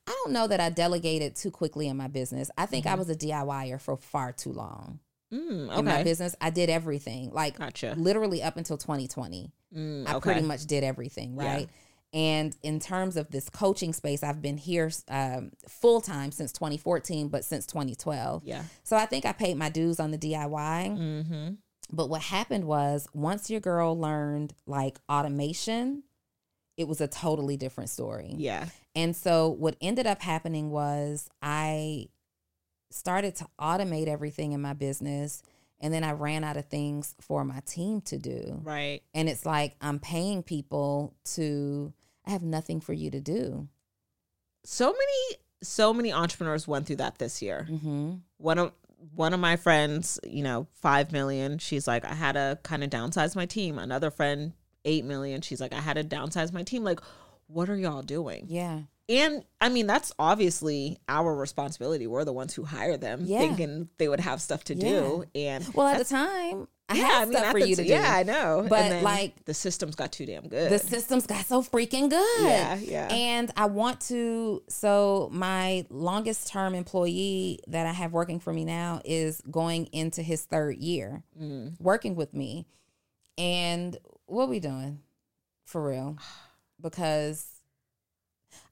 i 0.07 0.11
don't 0.23 0.31
know 0.31 0.47
that 0.47 0.61
i 0.61 0.69
delegated 0.69 1.35
too 1.35 1.51
quickly 1.51 1.87
in 1.87 1.97
my 1.97 2.07
business. 2.07 2.49
I 2.57 2.67
think 2.67 2.85
i 2.85 2.95
was 2.95 3.09
a 3.09 3.15
diyer 3.15 3.81
for 3.81 3.97
far 3.97 4.31
too 4.31 4.53
long 4.53 4.99
Mm, 5.33 5.77
in 5.79 5.85
my 5.85 6.03
business 6.03 6.35
i 6.39 6.49
did 6.49 6.69
everything 6.69 7.31
like 7.31 7.57
Gotcha. 7.57 7.95
literally 7.97 8.43
up 8.43 8.57
until 8.57 8.77
2020 8.77 9.51
Mm, 9.75 10.07
I 10.07 10.13
okay. 10.15 10.19
pretty 10.33 10.45
much 10.45 10.67
did 10.67 10.83
everything, 10.83 11.35
Yeah. 11.35 11.45
right? 11.51 11.69
And 12.13 12.55
in 12.61 12.79
terms 12.79 13.17
of 13.17 13.31
this 13.31 13.49
coaching 13.49 13.91
space, 13.91 14.21
I've 14.21 14.39
been 14.39 14.57
here 14.57 14.91
um, 15.07 15.49
full 15.67 15.99
time 15.99 16.31
since 16.31 16.51
2014, 16.51 17.27
but 17.29 17.43
since 17.43 17.65
2012. 17.65 18.43
Yeah. 18.45 18.65
So 18.83 18.95
I 18.95 19.07
think 19.07 19.25
I 19.25 19.31
paid 19.31 19.57
my 19.57 19.69
dues 19.69 19.99
on 19.99 20.11
the 20.11 20.19
DIY. 20.19 20.51
Mm-hmm. 20.95 21.53
But 21.91 22.07
what 22.07 22.21
happened 22.21 22.65
was 22.65 23.07
once 23.15 23.49
your 23.49 23.59
girl 23.61 23.97
learned 23.99 24.53
like 24.67 24.99
automation, 25.09 26.03
it 26.77 26.87
was 26.87 27.01
a 27.01 27.07
totally 27.07 27.57
different 27.57 27.89
story. 27.89 28.35
Yeah. 28.37 28.67
And 28.93 29.15
so 29.15 29.49
what 29.49 29.75
ended 29.81 30.05
up 30.05 30.21
happening 30.21 30.69
was 30.69 31.27
I 31.41 32.09
started 32.93 33.35
to 33.37 33.47
automate 33.59 34.07
everything 34.07 34.51
in 34.51 34.61
my 34.61 34.73
business 34.73 35.41
and 35.79 35.93
then 35.93 36.03
I 36.03 36.13
ran 36.13 36.45
out 36.45 36.55
of 36.55 36.65
things 36.65 37.13
for 37.19 37.43
my 37.43 37.59
team 37.65 37.99
to 38.01 38.17
do. 38.17 38.61
Right. 38.63 39.01
And 39.13 39.27
it's 39.27 39.45
like 39.45 39.75
I'm 39.81 39.99
paying 39.99 40.43
people 40.43 41.13
to 41.35 41.91
I 42.25 42.31
have 42.31 42.43
nothing 42.43 42.79
for 42.79 42.93
you 42.93 43.11
to 43.11 43.19
do. 43.19 43.67
So 44.63 44.85
many 44.91 45.37
so 45.61 45.93
many 45.93 46.13
entrepreneurs 46.13 46.67
went 46.67 46.87
through 46.87 46.97
that 46.97 47.17
this 47.17 47.41
year. 47.41 47.67
Mhm. 47.69 48.21
One 48.37 48.59
of 48.59 48.71
one 49.13 49.33
of 49.33 49.39
my 49.41 49.57
friends, 49.57 50.17
you 50.25 50.43
know, 50.43 50.67
5 50.75 51.11
million, 51.11 51.57
she's 51.57 51.87
like 51.87 52.05
I 52.05 52.13
had 52.13 52.33
to 52.33 52.57
kind 52.63 52.83
of 52.83 52.89
downsize 52.89 53.35
my 53.35 53.45
team. 53.45 53.77
Another 53.77 54.09
friend 54.09 54.53
8 54.85 55.03
million, 55.03 55.41
she's 55.41 55.59
like 55.59 55.73
I 55.73 55.81
had 55.81 55.95
to 55.95 56.03
downsize 56.03 56.53
my 56.53 56.63
team. 56.63 56.83
Like 56.83 56.99
what 57.47 57.69
are 57.69 57.75
y'all 57.75 58.01
doing? 58.03 58.45
Yeah. 58.47 58.83
And 59.09 59.43
I 59.59 59.67
mean, 59.69 59.85
that's 59.85 60.11
obviously 60.17 60.97
our 61.09 61.35
responsibility. 61.35 62.07
We're 62.07 62.23
the 62.25 62.31
ones 62.33 62.53
who 62.53 62.63
hire 62.63 62.95
them, 62.97 63.21
Yeah. 63.25 63.39
thinking 63.39 63.89
they 63.97 64.07
would 64.07 64.21
have 64.21 64.41
stuff 64.41 64.63
to 64.65 64.75
do. 64.75 65.25
And 65.35 65.67
Well, 65.73 65.87
at 65.87 65.97
the 65.97 66.05
time, 66.05 66.67
I 66.87 66.95
yeah, 66.95 67.03
had 67.07 67.21
I 67.21 67.25
mean, 67.25 67.37
stuff 67.37 67.51
for 67.51 67.57
you 67.59 67.75
to 67.75 67.83
do. 67.83 67.89
Yeah, 67.89 68.13
I 68.13 68.23
know. 68.23 68.65
But, 68.69 69.03
like, 69.03 69.43
the 69.45 69.53
systems 69.53 69.95
got 69.95 70.11
too 70.13 70.25
damn 70.25 70.47
good. 70.47 70.71
the 70.71 70.79
systems 70.79 71.25
got 71.27 71.45
so 71.45 71.61
freaking 71.63 72.09
good. 72.09 72.43
Yeah, 72.45 72.75
yeah. 72.75 73.07
And 73.13 73.51
I 73.57 73.65
want 73.65 73.99
to. 74.07 74.63
So 74.69 75.29
my 75.33 75.85
longest 75.89 76.47
term 76.47 76.73
employee 76.75 77.59
that 77.67 77.85
I 77.85 77.91
have 77.91 78.13
working 78.13 78.39
for 78.39 78.53
me 78.53 78.63
now 78.63 79.01
is 79.03 79.41
going 79.51 79.87
into 79.87 80.21
his 80.21 80.43
third 80.45 80.77
year 80.77 81.23
Mm. 81.41 81.79
working 81.81 82.15
with 82.15 82.33
me. 82.33 82.65
And 83.37 83.97
what 84.27 84.47
we 84.47 84.59
doing 84.61 84.99
for 85.65 85.85
real? 85.89 86.17
Because 86.81 87.52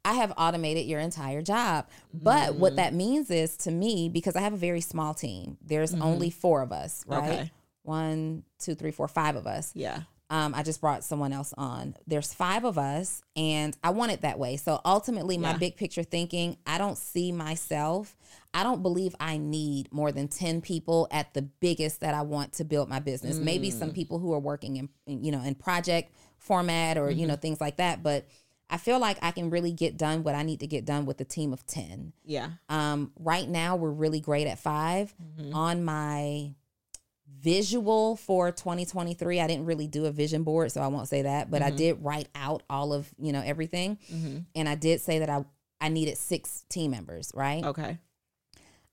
I 0.03 0.13
have 0.13 0.33
automated 0.37 0.85
your 0.85 0.99
entire 0.99 1.41
job. 1.41 1.87
But 2.13 2.51
Mm-hmm. 2.51 2.59
what 2.59 2.75
that 2.77 2.93
means 2.93 3.29
is 3.31 3.55
to 3.57 3.71
me, 3.71 4.09
because 4.09 4.35
I 4.35 4.41
have 4.41 4.53
a 4.53 4.57
very 4.57 4.81
small 4.81 5.13
team, 5.13 5.57
there's 5.63 5.93
only 5.95 6.29
four 6.29 6.61
of 6.61 6.71
us, 6.71 7.03
right? 7.07 7.23
Mm-hmm. 7.23 7.31
Okay. 7.41 7.51
One, 7.83 8.43
two, 8.59 8.75
three, 8.75 8.91
four, 8.91 9.07
five 9.07 9.35
of 9.35 9.47
us. 9.47 9.71
yeah. 9.75 10.01
Um, 10.29 10.55
I 10.55 10.63
just 10.63 10.79
brought 10.79 11.03
someone 11.03 11.33
else 11.33 11.53
on. 11.57 11.93
There's 12.07 12.33
five 12.33 12.63
of 12.63 12.77
us, 12.77 13.21
and 13.35 13.75
I 13.83 13.89
want 13.89 14.13
it 14.13 14.21
that 14.21 14.39
way. 14.39 14.55
So 14.55 14.79
ultimately, 14.85 15.37
my 15.37 15.51
Yeah. 15.51 15.57
big 15.57 15.75
picture 15.75 16.03
thinking, 16.03 16.55
I 16.65 16.77
don't 16.77 16.97
see 16.97 17.33
myself. 17.33 18.15
I 18.53 18.63
don't 18.63 18.81
believe 18.81 19.13
I 19.19 19.37
need 19.37 19.91
more 19.91 20.13
than 20.13 20.29
ten 20.29 20.61
people 20.61 21.09
at 21.11 21.33
the 21.33 21.41
biggest 21.41 21.99
that 21.99 22.13
I 22.13 22.21
want 22.21 22.53
to 22.53 22.63
build 22.63 22.87
my 22.87 22.99
business. 22.99 23.39
Maybe 23.39 23.71
Mm. 23.71 23.79
some 23.79 23.91
people 23.91 24.19
who 24.19 24.31
are 24.31 24.39
working 24.39 24.77
in, 24.77 24.87
in, 25.05 25.21
you 25.25 25.33
know, 25.33 25.41
in 25.41 25.53
project 25.53 26.13
format 26.37 26.97
or 26.97 27.11
you 27.11 27.27
know 27.27 27.33
Mm-hmm. 27.33 27.41
things 27.41 27.59
like 27.61 27.75
that. 27.77 28.01
But 28.01 28.25
I 28.71 28.77
feel 28.77 28.99
like 28.99 29.17
I 29.21 29.31
can 29.31 29.49
really 29.49 29.73
get 29.73 29.97
done 29.97 30.23
what 30.23 30.33
I 30.33 30.43
need 30.43 30.61
to 30.61 30.67
get 30.67 30.85
done 30.85 31.05
with 31.05 31.19
a 31.19 31.25
team 31.25 31.51
of 31.51 31.65
ten. 31.67 32.13
Yeah. 32.23 32.51
Um, 32.69 33.11
right 33.19 33.47
now, 33.47 33.75
we're 33.75 33.91
really 33.91 34.21
great 34.21 34.47
at 34.47 34.57
5 34.59 35.13
mm-hmm. 35.21 35.53
On 35.53 35.83
my 35.83 36.55
visual 37.39 38.15
for 38.15 38.51
2023, 38.51 39.41
I 39.41 39.47
didn't 39.47 39.65
really 39.65 39.87
do 39.87 40.05
a 40.05 40.11
vision 40.11 40.43
board, 40.43 40.71
so 40.71 40.81
I 40.81 40.87
won't 40.87 41.09
say 41.09 41.23
that, 41.23 41.51
but 41.51 41.61
I 41.61 41.67
mm-hmm. 41.67 41.75
did 41.77 42.03
write 42.03 42.29
out 42.33 42.63
all 42.69 42.93
of 42.93 43.09
you 43.19 43.33
know 43.33 43.41
everything, 43.41 43.97
mm-hmm. 44.11 44.39
and 44.55 44.69
I 44.69 44.75
did 44.75 45.01
say 45.01 45.19
that 45.19 45.29
I 45.29 45.43
I 45.81 45.89
needed 45.89 46.17
six 46.17 46.63
team 46.69 46.91
members. 46.91 47.31
Right? 47.35 47.63
Okay. 47.63 47.97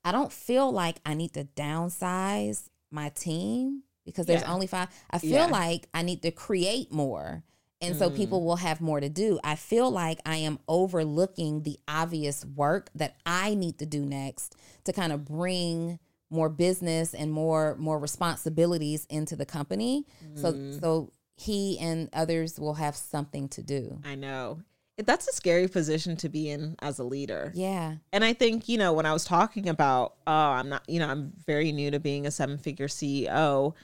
I 0.05 0.12
don't 0.12 0.33
feel 0.33 0.72
like 0.72 0.97
I 1.07 1.14
need 1.14 1.35
to 1.35 1.45
downsize 1.45 2.68
my 2.91 3.11
team 3.11 3.83
because 4.05 4.26
there's 4.26 4.43
Yeah. 4.43 4.53
only 4.53 4.66
five. 4.66 4.89
I 5.11 5.18
feel 5.18 5.31
Yeah. 5.31 5.47
like 5.47 5.89
I 5.93 6.03
need 6.03 6.22
to 6.22 6.31
create 6.31 6.91
more. 6.91 7.45
And 7.81 7.97
so 7.97 8.11
Mm. 8.11 8.16
people 8.16 8.45
will 8.45 8.57
have 8.57 8.81
more 8.81 8.99
to 9.01 9.09
do. 9.09 9.39
I 9.45 9.55
feel 9.55 9.91
like 9.91 10.20
I 10.26 10.37
am 10.39 10.59
overlooking 10.66 11.62
the 11.62 11.79
obvious 11.87 12.45
work 12.45 12.91
that 12.95 13.16
I 13.24 13.55
need 13.55 13.79
to 13.79 13.87
do 13.87 14.05
next 14.05 14.57
to 14.85 14.93
kind 14.93 15.12
of 15.12 15.24
bring 15.24 15.99
more 16.31 16.49
business 16.49 17.14
and 17.14 17.33
more 17.33 17.76
more 17.79 17.99
responsibilities 17.99 19.07
into 19.09 19.37
the 19.37 19.47
company. 19.47 20.05
So 20.35 20.53
Mm. 20.53 20.81
so 20.81 21.12
he 21.37 21.79
and 21.79 22.09
others 22.12 22.59
will 22.59 22.74
have 22.74 22.97
something 22.97 23.49
to 23.51 23.62
do. 23.62 24.01
I 24.05 24.16
know. 24.16 24.61
That's 24.97 25.29
a 25.29 25.33
scary 25.33 25.68
position 25.68 26.16
to 26.16 26.29
be 26.29 26.51
in 26.51 26.74
as 26.83 26.99
a 26.99 27.05
leader. 27.05 27.53
Yeah. 27.55 27.99
And 28.12 28.24
I 28.24 28.33
think, 28.33 28.68
you 28.68 28.76
know, 28.76 28.93
when 28.93 29.07
I 29.07 29.12
was 29.12 29.24
talking 29.24 29.68
about, 29.68 30.16
oh, 30.26 30.33
I'm 30.33 30.68
not, 30.68 30.83
you 30.89 30.99
know, 30.99 31.07
I'm 31.09 31.33
very 31.47 31.70
new 31.70 31.93
to 31.93 32.01
being 32.01 32.26
a 32.26 32.33
seven 32.33 32.59
figure 32.59 32.89
CEO, 32.89 33.74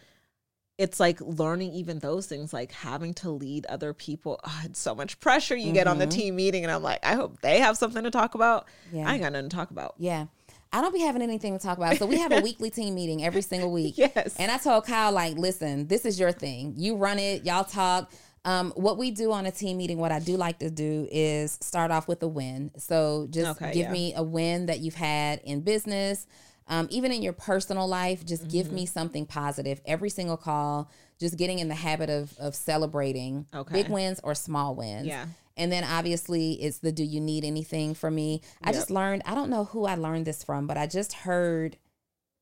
it's 0.76 0.98
like 0.98 1.20
learning 1.20 1.72
even 1.72 2.00
those 2.00 2.26
things, 2.26 2.52
like 2.52 2.72
having 2.72 3.14
to 3.14 3.30
lead 3.30 3.64
other 3.66 3.92
people. 3.92 4.40
Oh, 4.44 4.60
it's 4.64 4.80
so 4.80 4.94
much 4.94 5.20
pressure 5.20 5.54
you 5.54 5.72
get 5.72 5.86
on 5.86 5.98
the 5.98 6.06
team 6.06 6.36
meeting. 6.36 6.64
And 6.64 6.72
I'm 6.72 6.82
like, 6.82 7.04
I 7.04 7.14
hope 7.14 7.40
they 7.42 7.60
have 7.60 7.76
something 7.76 8.02
to 8.02 8.10
talk 8.10 8.34
about. 8.34 8.66
Yeah. 8.92 9.08
I 9.08 9.14
ain't 9.14 9.22
got 9.22 9.32
nothing 9.32 9.50
to 9.50 9.56
talk 9.56 9.70
about. 9.70 9.94
Yeah. 9.98 10.26
I 10.72 10.80
don't 10.80 10.92
be 10.92 11.00
having 11.00 11.22
anything 11.22 11.56
to 11.56 11.64
talk 11.64 11.78
about. 11.78 11.96
So 11.98 12.06
we 12.06 12.18
have 12.18 12.32
a 12.32 12.40
weekly 12.42 12.70
team 12.70 12.96
meeting 12.96 13.24
every 13.24 13.42
single 13.42 13.70
week. 13.70 13.96
Yes. 13.96 14.34
And 14.36 14.50
I 14.50 14.58
told 14.58 14.86
Kyle, 14.86 15.12
like, 15.12 15.36
listen, 15.36 15.86
this 15.86 16.04
is 16.04 16.18
your 16.18 16.32
thing. 16.32 16.74
You 16.76 16.96
run 16.96 17.20
it, 17.20 17.44
y'all 17.46 17.62
talk. 17.62 18.10
Um, 18.44 18.72
what 18.74 18.98
we 18.98 19.12
do 19.12 19.30
on 19.32 19.46
a 19.46 19.52
team 19.52 19.78
meeting, 19.78 19.98
what 19.98 20.10
I 20.10 20.18
do 20.18 20.36
like 20.36 20.58
to 20.58 20.70
do 20.70 21.06
is 21.12 21.56
start 21.62 21.92
off 21.92 22.08
with 22.08 22.20
a 22.24 22.28
win. 22.28 22.72
So 22.76 23.28
just 23.30 23.62
Okay, 23.62 23.72
give 23.72 23.86
yeah. 23.86 23.92
me 23.92 24.14
a 24.14 24.22
win 24.24 24.66
that 24.66 24.80
you've 24.80 24.96
had 24.96 25.40
in 25.44 25.60
business. 25.60 26.26
Um, 26.66 26.88
even 26.90 27.12
in 27.12 27.22
your 27.22 27.32
personal 27.34 27.86
life, 27.86 28.24
just 28.24 28.48
give 28.48 28.66
Mm-hmm. 28.68 28.74
me 28.76 28.86
something 28.86 29.26
positive. 29.26 29.80
Every 29.84 30.08
single 30.10 30.36
call, 30.38 30.90
just 31.20 31.36
getting 31.36 31.58
in 31.58 31.68
the 31.68 31.74
habit 31.74 32.08
of 32.10 32.34
of 32.38 32.54
celebrating 32.54 33.46
Okay. 33.54 33.82
big 33.82 33.90
wins 33.90 34.20
or 34.24 34.34
small 34.34 34.74
wins. 34.74 35.06
Yeah. 35.06 35.26
And 35.56 35.70
then 35.70 35.84
obviously 35.84 36.54
it's 36.54 36.78
the 36.78 36.90
do 36.90 37.04
you 37.04 37.20
need 37.20 37.44
anything 37.44 37.94
from 37.94 38.14
me? 38.14 38.40
I 38.62 38.68
Yep. 38.70 38.74
just 38.74 38.90
learned, 38.90 39.22
I 39.24 39.34
don't 39.34 39.50
know 39.50 39.64
who 39.64 39.84
I 39.84 39.94
learned 39.94 40.26
this 40.26 40.42
from, 40.42 40.66
but 40.66 40.76
I 40.76 40.86
just 40.86 41.12
heard 41.12 41.76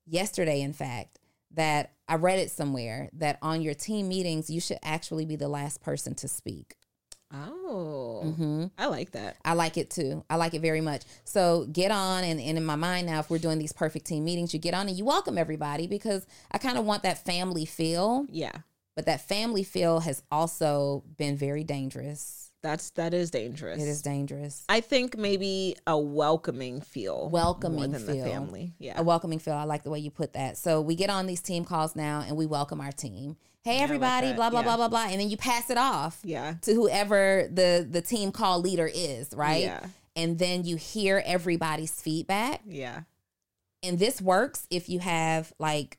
yesterday, 0.06 0.60
in 0.60 0.72
fact, 0.72 1.18
that 1.50 1.92
I 2.08 2.14
read 2.16 2.38
it 2.38 2.50
somewhere 2.50 3.10
that 3.14 3.38
on 3.42 3.60
your 3.60 3.74
team 3.74 4.08
meetings, 4.08 4.48
you 4.48 4.60
should 4.60 4.78
actually 4.82 5.26
be 5.26 5.36
the 5.36 5.48
last 5.48 5.80
person 5.82 6.14
to 6.16 6.28
speak. 6.28 6.76
Oh, 7.34 8.22
hmm 8.36 8.66
I 8.78 8.86
like 8.86 9.12
that. 9.12 9.36
I 9.44 9.54
like 9.54 9.76
it 9.76 9.90
too. 9.90 10.24
I 10.28 10.36
like 10.36 10.54
it 10.54 10.60
very 10.60 10.80
much. 10.80 11.02
So 11.24 11.66
get 11.72 11.90
on, 11.90 12.24
and, 12.24 12.40
and 12.40 12.58
in 12.58 12.64
my 12.64 12.76
mind 12.76 13.06
now, 13.06 13.20
if 13.20 13.30
we're 13.30 13.38
doing 13.38 13.58
these 13.58 13.72
perfect 13.72 14.06
team 14.06 14.24
meetings, 14.24 14.52
you 14.52 14.60
get 14.60 14.74
on 14.74 14.88
and 14.88 14.96
you 14.96 15.04
welcome 15.04 15.38
everybody 15.38 15.86
because 15.86 16.26
I 16.50 16.58
kind 16.58 16.78
of 16.78 16.84
want 16.84 17.02
that 17.04 17.24
family 17.24 17.64
feel. 17.64 18.26
Yeah. 18.28 18.52
But 18.94 19.06
that 19.06 19.26
family 19.26 19.64
feel 19.64 20.00
has 20.00 20.22
also 20.30 21.02
been 21.16 21.36
very 21.36 21.64
dangerous. 21.64 22.50
That's, 22.62 22.90
that 22.90 23.12
is 23.12 23.30
dangerous. 23.30 23.82
It 23.82 23.88
is 23.88 24.02
dangerous. 24.02 24.64
I 24.68 24.80
think 24.80 25.16
maybe 25.16 25.76
a 25.86 25.98
welcoming 25.98 26.80
feel. 26.80 27.28
Welcoming 27.28 27.78
more 27.78 27.88
than 27.88 28.06
feel. 28.06 28.22
the 28.24 28.30
family. 28.30 28.74
Yeah. 28.78 29.00
a 29.00 29.02
welcoming 29.02 29.40
feel. 29.40 29.54
I 29.54 29.64
like 29.64 29.82
the 29.82 29.90
way 29.90 29.98
you 29.98 30.10
put 30.12 30.34
that. 30.34 30.58
So 30.58 30.80
we 30.80 30.94
get 30.94 31.10
on 31.10 31.26
these 31.26 31.40
team 31.40 31.64
calls 31.64 31.96
now 31.96 32.22
and 32.24 32.36
we 32.36 32.46
welcome 32.46 32.80
our 32.80 32.92
team. 32.92 33.36
Hey 33.64 33.74
like 33.74 33.82
everybody, 33.82 34.26
that. 34.28 34.36
blah 34.36 34.50
blah 34.50 34.60
Yeah. 34.60 34.64
blah 34.64 34.76
blah 34.76 34.88
blah, 34.88 35.06
and 35.08 35.20
then 35.20 35.30
you 35.30 35.36
pass 35.36 35.70
it 35.70 35.78
off 35.78 36.20
yeah. 36.24 36.54
to 36.62 36.74
whoever 36.74 37.48
the 37.52 37.86
the 37.88 38.02
team 38.02 38.32
call 38.32 38.60
leader 38.60 38.90
is, 38.92 39.32
right? 39.34 39.62
Yeah. 39.62 39.86
And 40.16 40.38
then 40.38 40.64
you 40.64 40.76
hear 40.76 41.22
everybody's 41.24 41.92
feedback. 41.92 42.62
Yeah. 42.66 43.02
And 43.82 43.98
this 43.98 44.20
works 44.20 44.66
if 44.70 44.88
you 44.88 44.98
have 44.98 45.52
like 45.58 45.98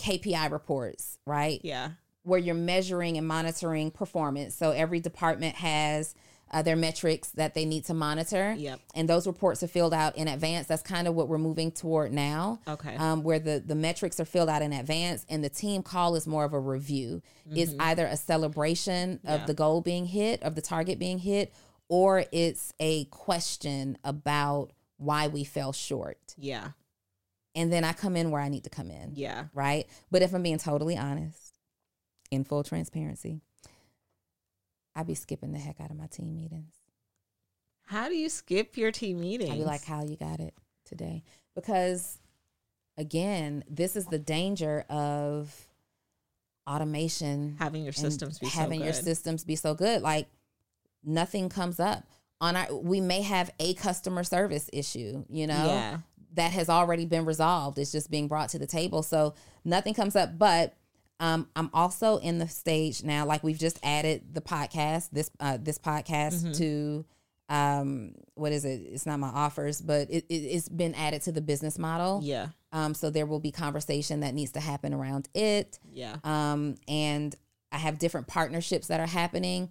KPI 0.00 0.50
reports, 0.50 1.18
right? 1.26 1.60
Yeah. 1.62 1.90
Where 2.24 2.38
you're 2.40 2.54
measuring 2.54 3.16
and 3.16 3.26
monitoring 3.26 3.90
performance. 3.92 4.54
So 4.54 4.72
every 4.72 5.00
department 5.00 5.56
has 5.56 6.14
uh, 6.52 6.62
their 6.62 6.76
metrics 6.76 7.30
that 7.30 7.54
they 7.54 7.64
need 7.64 7.84
to 7.86 7.94
monitor. 7.94 8.54
Yep. 8.56 8.80
And 8.94 9.08
those 9.08 9.26
reports 9.26 9.62
are 9.62 9.68
filled 9.68 9.92
out 9.92 10.16
in 10.16 10.28
advance. 10.28 10.66
That's 10.68 10.82
kind 10.82 11.08
of 11.08 11.14
what 11.14 11.28
we're 11.28 11.38
moving 11.38 11.72
toward 11.72 12.12
now. 12.12 12.60
Okay. 12.68 12.94
Um, 12.96 13.22
where 13.24 13.38
the, 13.40 13.62
the 13.64 13.74
metrics 13.74 14.20
are 14.20 14.24
filled 14.24 14.48
out 14.48 14.62
in 14.62 14.72
advance 14.72 15.26
and 15.28 15.42
the 15.42 15.48
team 15.48 15.82
call 15.82 16.14
is 16.14 16.26
more 16.26 16.44
of 16.44 16.52
a 16.52 16.60
review. 16.60 17.20
It's 17.50 17.74
either 17.80 18.06
a 18.06 18.16
celebration 18.16 19.20
of 19.24 19.40
Yeah. 19.40 19.46
the 19.46 19.54
goal 19.54 19.80
being 19.80 20.06
hit, 20.06 20.42
of 20.42 20.54
the 20.54 20.62
target 20.62 20.98
being 20.98 21.18
hit, 21.18 21.52
or 21.88 22.24
it's 22.32 22.72
a 22.80 23.04
question 23.06 23.98
about 24.04 24.72
why 24.98 25.26
we 25.28 25.44
fell 25.44 25.72
short. 25.72 26.34
yeah. 26.38 26.68
And 27.54 27.72
then 27.72 27.84
I 27.84 27.94
come 27.94 28.16
in 28.16 28.30
where 28.30 28.42
I 28.42 28.50
need 28.50 28.64
to 28.64 28.70
come 28.70 28.90
in. 28.90 29.12
Yeah. 29.14 29.44
Right. 29.54 29.86
But 30.10 30.20
if 30.20 30.34
I'm 30.34 30.42
being 30.42 30.58
totally 30.58 30.96
honest, 30.98 31.54
in 32.30 32.44
full 32.44 32.62
transparency, 32.62 33.40
I 34.96 35.02
be 35.04 35.14
skipping 35.14 35.52
the 35.52 35.58
heck 35.58 35.80
out 35.80 35.90
of 35.92 35.96
my 35.96 36.06
team 36.06 36.34
meetings. 36.34 36.72
How 37.84 38.08
do 38.08 38.16
you 38.16 38.28
skip 38.28 38.76
your 38.76 38.90
team 38.90 39.20
meetings? 39.20 39.50
I'd 39.52 39.58
be 39.58 39.64
like, 39.64 39.84
how 39.84 40.02
you 40.02 40.16
got 40.16 40.40
it 40.40 40.54
today? 40.84 41.22
Because 41.54 42.18
again, 42.96 43.62
this 43.70 43.94
is 43.94 44.06
the 44.06 44.18
danger 44.18 44.84
of 44.88 45.54
automation 46.66 47.56
having 47.58 47.84
your 47.84 47.92
systems 47.92 48.38
be 48.40 48.46
having 48.46 48.80
so 48.80 48.84
your 48.84 48.92
good. 48.94 49.04
systems 49.04 49.44
be 49.44 49.54
so 49.54 49.74
good. 49.74 50.02
Like 50.02 50.26
nothing 51.04 51.48
comes 51.48 51.78
up 51.78 52.04
on 52.40 52.56
our 52.56 52.74
we 52.74 53.00
may 53.00 53.22
have 53.22 53.50
a 53.60 53.74
customer 53.74 54.22
service 54.24 54.68
issue 54.72 55.24
you 55.30 55.46
know 55.46 55.64
Yeah. 55.66 55.98
that 56.34 56.50
has 56.52 56.68
already 56.68 57.06
been 57.06 57.24
resolved 57.24 57.78
it's 57.78 57.92
just 57.92 58.10
being 58.10 58.28
brought 58.28 58.50
to 58.50 58.58
the 58.58 58.66
table 58.66 59.02
so 59.02 59.34
nothing 59.64 59.94
comes 59.94 60.16
up 60.16 60.36
but 60.36 60.74
um, 61.20 61.48
i'm 61.56 61.70
also 61.72 62.18
in 62.18 62.38
the 62.38 62.48
stage 62.48 63.02
now 63.02 63.24
like 63.26 63.42
we've 63.42 63.58
just 63.58 63.78
added 63.82 64.22
the 64.34 64.40
podcast 64.40 65.08
this 65.12 65.30
uh, 65.40 65.56
this 65.60 65.78
podcast 65.78 66.42
Mm-hmm. 66.42 66.52
to 66.52 67.04
um 67.48 68.12
what 68.34 68.50
is 68.52 68.64
it 68.64 68.80
it's 68.90 69.06
not 69.06 69.20
my 69.20 69.28
offers 69.28 69.80
but 69.80 70.10
it, 70.10 70.24
it, 70.28 70.34
it's 70.34 70.68
been 70.68 70.94
added 70.96 71.22
to 71.22 71.30
the 71.32 71.40
business 71.40 71.78
model 71.78 72.20
Yeah. 72.22 72.48
um 72.72 72.92
so 72.92 73.08
there 73.08 73.24
will 73.24 73.38
be 73.38 73.52
conversation 73.52 74.20
that 74.20 74.34
needs 74.34 74.50
to 74.52 74.60
happen 74.60 74.92
around 74.92 75.28
it 75.32 75.78
Yeah. 75.92 76.16
um, 76.24 76.74
and 76.88 77.34
I 77.72 77.78
have 77.78 77.98
different 77.98 78.26
partnerships 78.28 78.86
that 78.86 79.00
are 79.00 79.06
happening. 79.08 79.70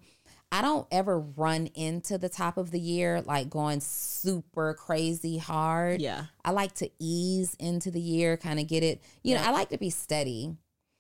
I 0.51 0.61
don't 0.61 0.85
ever 0.91 1.17
run 1.19 1.67
into 1.67 2.17
the 2.17 2.29
top 2.29 2.57
of 2.57 2.69
the 2.69 2.79
year 2.79 3.21
like 3.21 3.49
going 3.49 3.79
super 3.79 4.73
crazy 4.75 5.37
hard. 5.37 6.01
Yeah. 6.01 6.25
I 6.43 6.51
like 6.51 6.75
to 6.75 6.89
ease 6.99 7.55
into 7.57 7.89
the 7.91 8.01
year, 8.01 8.35
kind 8.37 8.59
of 8.59 8.67
get 8.67 8.83
it. 8.83 9.01
You 9.23 9.35
know, 9.35 9.41
I 9.43 9.51
like 9.51 9.69
to 9.69 9.77
be 9.77 9.89
steady. 9.89 10.55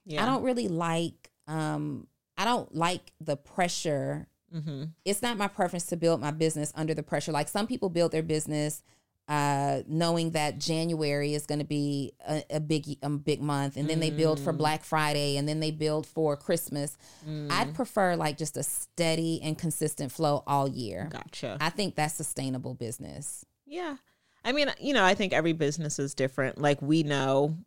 Yeah. 0.05 0.23
I 0.23 0.25
don't 0.25 0.43
really 0.43 0.67
like 0.67 1.31
um 1.47 2.07
I 2.37 2.45
don't 2.45 2.73
like 2.75 3.11
the 3.21 3.37
pressure. 3.37 4.27
Mm-hmm. 4.53 4.85
It's 5.03 5.21
not 5.21 5.37
my 5.37 5.47
preference 5.47 5.85
to 5.87 5.97
build 5.97 6.21
my 6.21 6.31
business 6.31 6.71
under 6.75 6.93
the 6.93 7.03
pressure. 7.03 7.31
Like 7.31 7.47
some 7.47 7.67
people 7.67 7.89
build 7.89 8.11
their 8.11 8.23
business 8.23 8.83
uh 9.27 9.81
knowing 9.87 10.31
that 10.31 10.59
January 10.59 11.33
is 11.33 11.47
going 11.47 11.57
to 11.57 11.65
be 11.65 12.13
a, 12.29 12.43
a 12.51 12.59
big 12.59 12.85
a 13.01 13.09
big 13.09 13.41
month 13.41 13.75
and 13.75 13.89
then 13.89 13.99
they 13.99 14.11
build 14.11 14.39
for 14.39 14.53
Black 14.53 14.83
Friday 14.83 15.37
and 15.37 15.49
then 15.49 15.59
they 15.59 15.71
build 15.71 16.05
for 16.05 16.37
Christmas. 16.37 16.95
I'd 17.49 17.73
prefer 17.73 18.15
like 18.15 18.37
just 18.37 18.55
a 18.55 18.61
steady 18.63 19.41
and 19.41 19.57
consistent 19.57 20.11
flow 20.11 20.43
all 20.45 20.67
year. 20.67 21.09
Gotcha. 21.11 21.57
I 21.59 21.71
think 21.71 21.95
that's 21.95 22.13
sustainable 22.13 22.75
business. 22.75 23.45
Yeah. 23.65 23.95
I 24.43 24.51
mean, 24.51 24.69
you 24.79 24.93
know, 24.93 25.03
I 25.03 25.15
think 25.15 25.33
every 25.33 25.53
business 25.53 25.97
is 25.97 26.13
different. 26.13 26.59
Like 26.61 26.79
we 26.79 27.01
know 27.01 27.57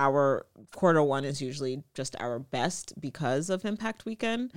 our 0.00 0.46
quarter 0.74 1.02
one 1.02 1.24
is 1.24 1.40
usually 1.42 1.82
just 1.94 2.16
our 2.18 2.38
best 2.38 2.94
because 3.00 3.50
of 3.50 3.64
impact 3.64 4.04
weekend. 4.06 4.52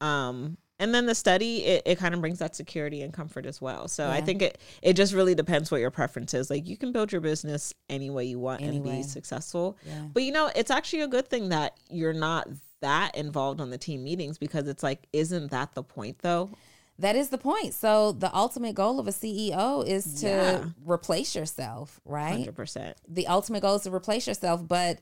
Um 0.00 0.56
and 0.80 0.94
then 0.94 1.06
the 1.06 1.14
study 1.14 1.64
it, 1.64 1.82
it 1.86 1.98
kind 1.98 2.14
of 2.14 2.20
brings 2.20 2.38
that 2.38 2.54
security 2.54 3.02
and 3.02 3.12
comfort 3.12 3.46
as 3.46 3.60
well. 3.60 3.88
So 3.88 4.08
I 4.08 4.20
think 4.20 4.42
it 4.42 4.58
it 4.80 4.94
just 4.94 5.12
really 5.12 5.34
depends 5.34 5.70
what 5.70 5.80
your 5.80 5.90
preference 5.90 6.34
is. 6.34 6.50
Like 6.50 6.66
you 6.66 6.76
can 6.76 6.92
build 6.92 7.12
your 7.12 7.20
business 7.20 7.74
any 7.88 8.10
way 8.10 8.24
you 8.24 8.38
want 8.38 8.62
and 8.62 8.82
be 8.82 9.02
successful. 9.02 9.76
Yeah. 9.84 10.04
But 10.12 10.22
you 10.22 10.32
know, 10.32 10.50
it's 10.54 10.70
actually 10.70 11.02
a 11.02 11.08
good 11.08 11.28
thing 11.28 11.50
that 11.50 11.76
you're 11.90 12.12
not 12.12 12.48
that 12.80 13.16
involved 13.16 13.60
on 13.60 13.70
the 13.70 13.78
team 13.78 14.04
meetings 14.04 14.38
because 14.38 14.68
it's 14.68 14.84
like 14.84 15.06
isn't 15.12 15.50
that 15.50 15.74
the 15.74 15.82
point 15.82 16.20
though? 16.20 16.50
That 16.98 17.14
is 17.14 17.28
the 17.28 17.38
point. 17.38 17.74
So 17.74 18.12
the 18.12 18.34
ultimate 18.34 18.74
goal 18.74 18.98
of 18.98 19.06
a 19.06 19.12
CEO 19.12 19.86
is 19.86 20.20
to 20.20 20.26
Yeah. 20.26 20.64
replace 20.84 21.34
yourself, 21.36 22.00
right? 22.04 22.38
100%. 22.46 22.96
The 23.06 23.26
ultimate 23.28 23.60
goal 23.62 23.76
is 23.76 23.82
to 23.82 23.94
replace 23.94 24.26
yourself, 24.26 24.66
but 24.66 24.98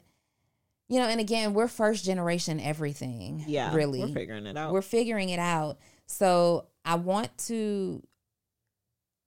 you 0.88 1.01
know, 1.01 1.09
and 1.09 1.18
again, 1.20 1.53
we're 1.53 1.66
first 1.68 2.05
generation 2.05 2.61
everything. 2.61 3.42
Yeah. 3.49 3.74
really. 3.74 4.01
We're 4.01 4.09
figuring 4.14 4.47
it 4.47 4.57
out. 4.57 4.72
We're 4.72 4.82
figuring 4.82 5.30
it 5.30 5.40
out. 5.40 5.78
So 6.07 6.66
I 6.84 6.94
want 6.97 7.36
to 7.47 8.03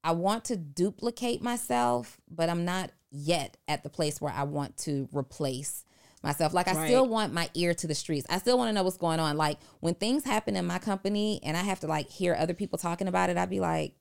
I 0.01 0.13
want 0.13 0.45
to 0.45 0.55
duplicate 0.55 1.41
myself, 1.41 2.21
but 2.29 2.47
I'm 2.49 2.63
not 2.63 2.91
yet 3.11 3.57
at 3.67 3.83
the 3.83 3.89
place 3.89 4.21
where 4.21 4.31
I 4.31 4.43
want 4.43 4.77
to 4.77 5.09
replace 5.11 5.83
myself. 6.23 6.53
Like 6.53 6.67
I 6.67 6.73
Right. 6.73 6.87
still 6.87 7.07
want 7.07 7.33
my 7.33 7.49
ear 7.53 7.73
to 7.73 7.87
the 7.87 7.95
streets. 7.95 8.25
I 8.29 8.37
still 8.39 8.57
want 8.57 8.69
to 8.69 8.73
know 8.73 8.83
what's 8.83 8.97
going 8.97 9.19
on. 9.19 9.37
Like 9.37 9.57
when 9.79 9.93
things 9.95 10.23
happen 10.23 10.55
in 10.55 10.65
my 10.65 10.79
company 10.79 11.39
and 11.43 11.55
I 11.55 11.61
have 11.63 11.79
to 11.81 11.87
like 11.87 12.09
hear 12.09 12.35
other 12.35 12.53
people 12.53 12.77
talking 12.77 13.07
about 13.07 13.29
it, 13.29 13.37
I'd 13.37 13.49
be 13.49 13.59
like, 13.59 13.93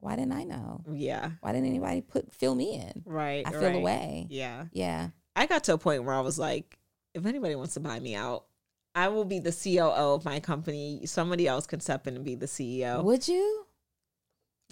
why 0.00 0.16
didn't 0.16 0.32
I 0.32 0.44
know? 0.44 0.82
yeah. 0.92 1.32
Why 1.40 1.52
didn't 1.52 1.68
anybody 1.68 2.00
put 2.00 2.32
fill 2.32 2.54
me 2.54 2.74
in? 2.76 3.02
Right. 3.04 3.46
I 3.46 3.50
feel 3.50 3.62
right. 3.62 3.74
away. 3.74 4.26
Yeah. 4.30 4.66
Yeah. 4.72 5.08
I 5.36 5.46
got 5.46 5.64
to 5.64 5.74
a 5.74 5.78
point 5.78 6.04
where 6.04 6.14
I 6.14 6.20
was 6.20 6.38
like, 6.38 6.78
if 7.14 7.26
anybody 7.26 7.54
wants 7.54 7.74
to 7.74 7.80
buy 7.80 8.00
me 8.00 8.14
out, 8.14 8.46
I 8.94 9.08
will 9.08 9.24
be 9.24 9.38
the 9.38 9.52
COO 9.52 10.14
of 10.14 10.24
my 10.24 10.40
company. 10.40 11.02
Somebody 11.06 11.46
else 11.46 11.66
can 11.66 11.80
step 11.80 12.06
in 12.06 12.16
and 12.16 12.24
be 12.24 12.34
the 12.34 12.46
CEO. 12.46 13.04
Would 13.04 13.28
you? 13.28 13.66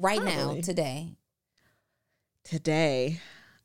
Right 0.01 0.23
now, 0.23 0.55
today. 0.62 1.16
Today, 2.45 3.21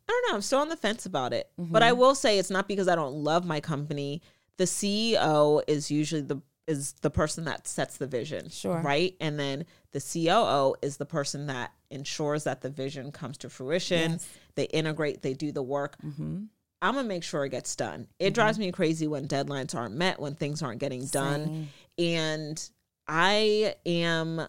I 0.07 0.11
don't 0.11 0.31
know. 0.31 0.35
I'm 0.35 0.41
still 0.41 0.59
on 0.59 0.69
the 0.69 0.75
fence 0.77 1.05
about 1.05 1.33
it. 1.33 1.49
But 1.57 1.81
I 1.83 1.91
Mm-hmm. 1.91 1.99
will 1.99 2.15
say 2.15 2.37
it's 2.39 2.49
not 2.49 2.67
because 2.67 2.87
I 2.87 2.95
don't 2.95 3.15
love 3.15 3.45
my 3.45 3.59
company. 3.59 4.21
The 4.57 4.65
CEO 4.65 5.61
is 5.67 5.89
usually 5.91 6.21
the 6.21 6.41
is 6.65 6.93
the 7.01 7.09
person 7.09 7.43
that 7.43 7.67
sets 7.67 7.97
the 7.97 8.07
vision. 8.07 8.49
Sure. 8.49 8.79
Right? 8.79 9.17
And 9.19 9.37
then 9.37 9.65
the 9.91 9.99
COO 9.99 10.75
is 10.81 10.95
the 10.95 11.05
person 11.05 11.47
that 11.47 11.73
ensures 11.91 12.45
that 12.45 12.61
the 12.61 12.69
vision 12.69 13.11
comes 13.11 13.37
to 13.39 13.49
fruition. 13.49 14.11
Yes. 14.13 14.29
They 14.55 14.63
integrate, 14.65 15.21
they 15.23 15.33
do 15.33 15.51
the 15.51 15.61
work. 15.63 15.97
Mm-hmm. 16.01 16.43
I'm 16.81 16.95
gonna 16.95 17.07
make 17.07 17.23
sure 17.23 17.43
it 17.43 17.49
gets 17.49 17.75
done. 17.75 18.07
It 18.17 18.33
drives 18.33 18.57
me 18.59 18.71
crazy 18.71 19.07
when 19.07 19.27
deadlines 19.27 19.75
aren't 19.75 19.95
met, 19.95 20.19
when 20.21 20.35
things 20.35 20.61
aren't 20.61 20.79
getting 20.79 21.05
done. 21.07 21.45
Same. 21.45 21.69
And 22.15 22.69
I 23.07 23.75
am 23.85 24.47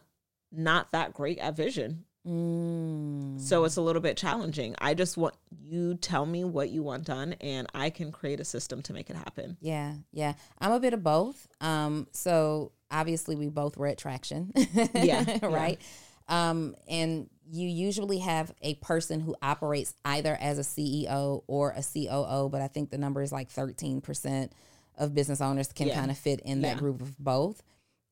not 0.53 0.93
that 0.93 1.15
great 1.15 1.39
at 1.39 1.57
vision. 1.57 2.05
Mm. 2.27 3.41
So 3.41 3.65
it's 3.65 3.77
a 3.77 3.81
little 3.83 4.03
bit 4.03 4.17
challenging. 4.17 4.75
I 4.79 4.95
just 4.95 5.17
want 5.17 5.35
you 5.63 5.95
tell 5.97 6.25
me 6.27 6.45
what 6.45 6.71
you 6.71 6.83
want 6.83 7.05
done 7.05 7.35
and 7.41 7.67
I 7.75 7.91
can 7.91 8.13
create 8.13 8.41
a 8.41 8.45
system 8.45 8.83
to 8.83 8.93
make 8.93 9.11
it 9.11 9.17
happen. 9.17 9.57
Yeah, 9.61 9.95
yeah. 10.13 10.35
I'm 10.59 10.73
a 10.73 10.81
bit 10.81 10.95
of 10.95 11.03
both. 11.03 11.47
Um, 11.61 12.07
so 12.13 12.73
obviously 12.91 13.37
we 13.37 13.49
both 13.49 13.77
were 13.77 13.87
at 13.87 13.99
Traction. 13.99 14.53
Yeah, 14.95 15.39
right. 15.47 15.81
Um, 16.29 16.75
and 16.89 17.29
you 17.51 17.69
usually 17.69 18.19
have 18.21 18.53
a 18.63 18.75
person 18.77 19.21
who 19.21 19.37
operates 19.43 19.95
either 20.05 20.35
as 20.41 20.59
a 20.59 20.63
CEO 20.63 21.43
or 21.47 21.71
a 21.77 21.83
COO, 21.83 22.49
but 22.49 22.63
I 22.63 22.69
think 22.69 22.91
the 22.91 22.97
number 22.99 23.21
is 23.21 23.33
like 23.33 23.51
13% 23.51 24.51
of 24.97 25.15
business 25.15 25.41
owners 25.43 25.71
can 25.73 25.89
Yeah. 25.89 25.97
kind 25.97 26.11
of 26.11 26.17
fit 26.17 26.41
in 26.41 26.63
that 26.63 26.77
Yeah. 26.77 26.81
group 26.81 27.03
of 27.03 27.19
both. 27.19 27.63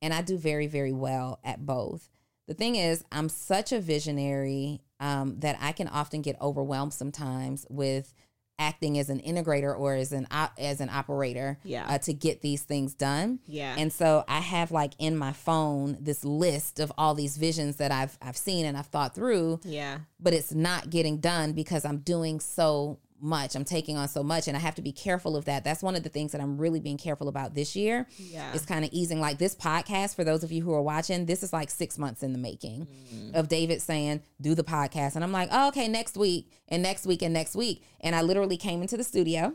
And 0.02 0.12
I 0.12 0.20
do 0.20 0.36
very, 0.36 0.66
very 0.66 0.92
well 0.92 1.38
at 1.44 1.64
both. 1.64 2.08
The 2.48 2.54
thing 2.54 2.76
is, 2.76 3.04
I'm 3.12 3.28
such 3.28 3.72
a 3.72 3.80
visionary 3.80 4.82
um, 5.00 5.38
that 5.40 5.56
I 5.60 5.72
can 5.72 5.88
often 5.88 6.22
get 6.22 6.40
overwhelmed 6.40 6.92
sometimes 6.92 7.66
with 7.70 8.12
acting 8.58 8.98
as 8.98 9.08
an 9.10 9.18
integrator 9.20 9.76
or 9.76 9.94
as 9.94 10.12
an 10.12 10.26
op- 10.30 10.52
as 10.58 10.80
an 10.80 10.88
operator 10.88 11.58
Yeah. 11.64 11.86
uh, 11.88 11.98
to 11.98 12.12
get 12.12 12.42
these 12.42 12.62
things 12.62 12.94
done. 12.94 13.40
Yeah. 13.46 13.74
And 13.76 13.92
so 13.92 14.24
I 14.28 14.38
have 14.40 14.70
like 14.70 14.92
in 14.98 15.16
my 15.16 15.32
phone 15.32 15.96
this 16.00 16.24
list 16.24 16.78
of 16.78 16.92
all 16.96 17.14
these 17.14 17.36
visions 17.38 17.76
that 17.76 17.90
I've 17.90 18.16
I've 18.22 18.36
seen 18.36 18.66
and 18.66 18.76
I've 18.76 18.86
thought 18.86 19.14
through, 19.14 19.60
yeah. 19.64 19.98
but 20.20 20.32
it's 20.32 20.52
not 20.52 20.90
getting 20.90 21.18
done 21.18 21.52
because 21.54 21.84
I'm 21.84 21.98
doing 21.98 22.38
so 22.38 22.98
much. 23.22 23.54
I'm 23.54 23.64
taking 23.64 23.96
on 23.96 24.08
so 24.08 24.22
much 24.22 24.48
and 24.48 24.56
I 24.56 24.60
have 24.60 24.74
to 24.74 24.82
be 24.82 24.92
careful 24.92 25.36
of 25.36 25.44
that. 25.46 25.64
That's 25.64 25.82
one 25.82 25.94
of 25.96 26.02
the 26.02 26.08
things 26.08 26.32
that 26.32 26.40
I'm 26.40 26.58
really 26.58 26.80
being 26.80 26.98
careful 26.98 27.28
about 27.28 27.54
this 27.54 27.76
year. 27.76 28.06
Yeah. 28.18 28.52
Is 28.52 28.66
kind 28.66 28.84
of 28.84 28.90
easing 28.92 29.20
like 29.20 29.38
this 29.38 29.54
podcast 29.54 30.14
for 30.16 30.24
those 30.24 30.42
of 30.44 30.50
you 30.52 30.62
who 30.62 30.72
are 30.74 30.82
watching, 30.82 31.26
this 31.26 31.42
is 31.42 31.52
like 31.52 31.70
6 31.70 31.98
months 31.98 32.22
in 32.22 32.32
the 32.32 32.38
making 32.38 32.88
of 33.34 33.48
David 33.48 33.80
saying, 33.80 34.22
"Do 34.40 34.54
the 34.54 34.64
podcast." 34.64 35.14
And 35.14 35.22
I'm 35.24 35.32
like, 35.32 35.48
oh, 35.52 35.68
"Okay, 35.68 35.88
next 35.88 36.16
week 36.16 36.50
and 36.68 36.82
next 36.82 37.06
week 37.06 37.22
and 37.22 37.32
next 37.32 37.54
week." 37.54 37.84
And 38.00 38.14
I 38.16 38.22
literally 38.22 38.56
came 38.56 38.82
into 38.82 38.96
the 38.96 39.04
studio 39.04 39.54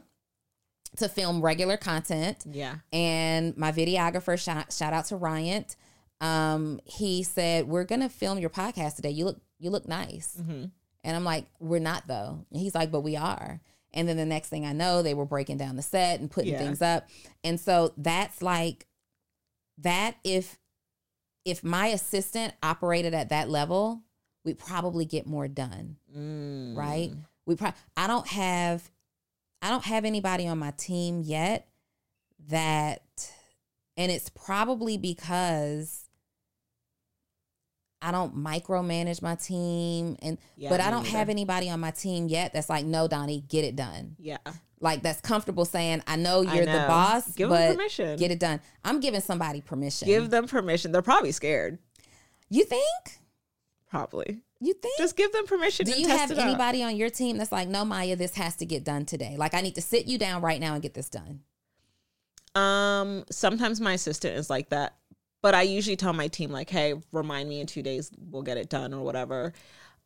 to 0.95 1.09
film 1.09 1.41
regular 1.41 1.76
content 1.78 2.45
Yeah. 2.49 2.76
and 2.93 3.55
my 3.57 3.72
videographer 3.72 4.39
shout, 4.39 4.72
shout 4.72 4.93
out 4.93 5.05
to 5.05 5.18
Ryan 5.18 5.65
um 6.20 6.80
he 6.86 7.22
said 7.22 7.68
we're 7.68 7.84
gonna 7.84 8.09
film 8.09 8.39
your 8.39 8.49
podcast 8.49 8.95
today 8.95 9.11
you 9.11 9.24
look 9.26 9.39
you 9.59 9.70
look 9.70 9.88
nice 9.88 10.36
and 11.08 11.16
i'm 11.16 11.24
like 11.24 11.45
we're 11.60 11.80
not 11.80 12.05
though 12.08 12.45
and 12.51 12.62
he's 12.62 12.76
like 12.76 12.91
but 12.91 13.01
we 13.01 13.16
are 13.16 13.60
and 13.93 14.08
then 14.08 14.18
the 14.18 14.26
next 14.26 14.49
thing 14.49 14.66
i 14.66 14.74
know 14.74 15.01
they 15.01 15.14
were 15.16 15.26
breaking 15.26 15.58
down 15.58 15.76
the 15.76 15.82
set 15.82 16.20
and 16.20 16.30
putting 16.30 16.51
Yeah. 16.51 16.60
things 16.60 16.82
up 16.84 17.08
and 17.43 17.60
so 17.60 17.93
that's 17.97 18.41
like 18.43 18.86
that 19.80 20.18
if 20.24 20.60
if 21.45 21.64
my 21.64 21.88
assistant 21.88 22.53
operated 22.62 23.14
at 23.14 23.30
that 23.30 23.49
level 23.49 24.03
we'd 24.43 24.60
probably 24.60 25.05
get 25.05 25.26
more 25.26 25.47
done 25.47 25.95
Mm. 26.16 26.76
right? 26.78 27.12
We 27.45 27.55
pro- 27.55 27.74
I 27.95 28.08
don't 28.08 28.28
have 28.28 28.89
I 29.62 29.70
don't 29.70 29.86
have 29.86 30.05
anybody 30.05 30.47
on 30.47 30.60
my 30.60 30.72
team 30.72 31.22
yet 31.24 31.68
that 32.49 33.01
and 33.97 34.12
it's 34.12 34.30
probably 34.30 34.97
because 34.97 36.07
I 38.02 38.12
don't 38.12 38.36
micromanage 38.36 39.22
my 39.22 39.36
team 39.36 40.18
and 40.22 40.38
Yeah, 40.56 40.70
but 40.70 40.82
I 40.82 40.89
don't 40.89 41.08
have 41.08 41.30
anybody 41.30 41.70
on 41.70 41.80
my 41.80 41.91
team 41.91 42.28
yet 42.28 42.54
that's 42.54 42.70
like 42.70 42.86
no 42.86 43.08
Donni 43.08 43.48
get 43.48 43.66
it 43.66 43.76
done. 43.76 44.16
Yeah. 44.20 44.38
Like 44.80 45.02
that's 45.02 45.22
comfortable 45.22 45.66
saying 45.66 46.04
I 46.06 46.16
know 46.16 46.41
you're 46.41 46.66
the 46.66 46.82
know. 46.82 46.88
boss 46.88 47.34
Give 47.34 47.50
but 47.50 47.72
permission. 47.72 48.18
get 48.18 48.32
it 48.32 48.39
done. 48.39 48.62
I'm 48.86 49.00
giving 49.00 49.22
somebody 49.22 49.62
permission. 49.62 50.08
Give 50.08 50.30
them 50.30 50.48
permission. 50.48 50.91
They're 50.91 51.02
probably 51.02 51.32
scared. 51.32 51.80
You 52.50 52.64
think? 52.64 53.20
Probably. 53.89 54.41
You 54.60 54.74
think? 54.74 54.98
Just 54.98 55.16
give 55.16 55.32
them 55.32 55.45
permission. 55.45 55.86
Do 55.86 56.00
you 56.00 56.08
have 56.08 56.32
it 56.32 56.38
out. 56.38 56.48
anybody 56.48 56.84
on 56.84 56.95
your 56.95 57.10
team 57.10 57.38
that's 57.38 57.52
like, 57.52 57.68
no, 57.68 57.86
Maya, 57.86 58.16
this 58.16 58.36
has 58.36 58.56
to 58.58 58.66
get 58.66 58.84
done 58.84 59.06
today? 59.06 59.36
Like, 59.38 59.54
I 59.54 59.62
need 59.62 59.76
to 59.76 59.82
sit 59.82 60.08
you 60.08 60.18
down 60.18 60.41
right 60.41 60.60
now 60.60 60.74
and 60.74 60.82
get 60.82 60.93
this 60.93 61.10
done. 61.10 61.41
Um, 62.56 63.24
sometimes 63.30 63.80
my 63.80 63.93
assistant 63.93 64.36
is 64.36 64.50
like 64.50 64.70
that, 64.70 64.95
but 65.42 65.56
I 65.56 65.62
usually 65.64 65.96
tell 65.96 66.14
my 66.14 66.28
team 66.28 66.52
like, 66.52 66.70
"Hey, 66.70 66.94
remind 67.12 67.50
me 67.50 67.60
in 67.60 67.68
2 67.68 67.82
days, 67.82 68.12
we'll 68.32 68.42
get 68.44 68.58
it 68.58 68.70
done 68.70 68.94
or 68.94 69.04
whatever." 69.04 69.54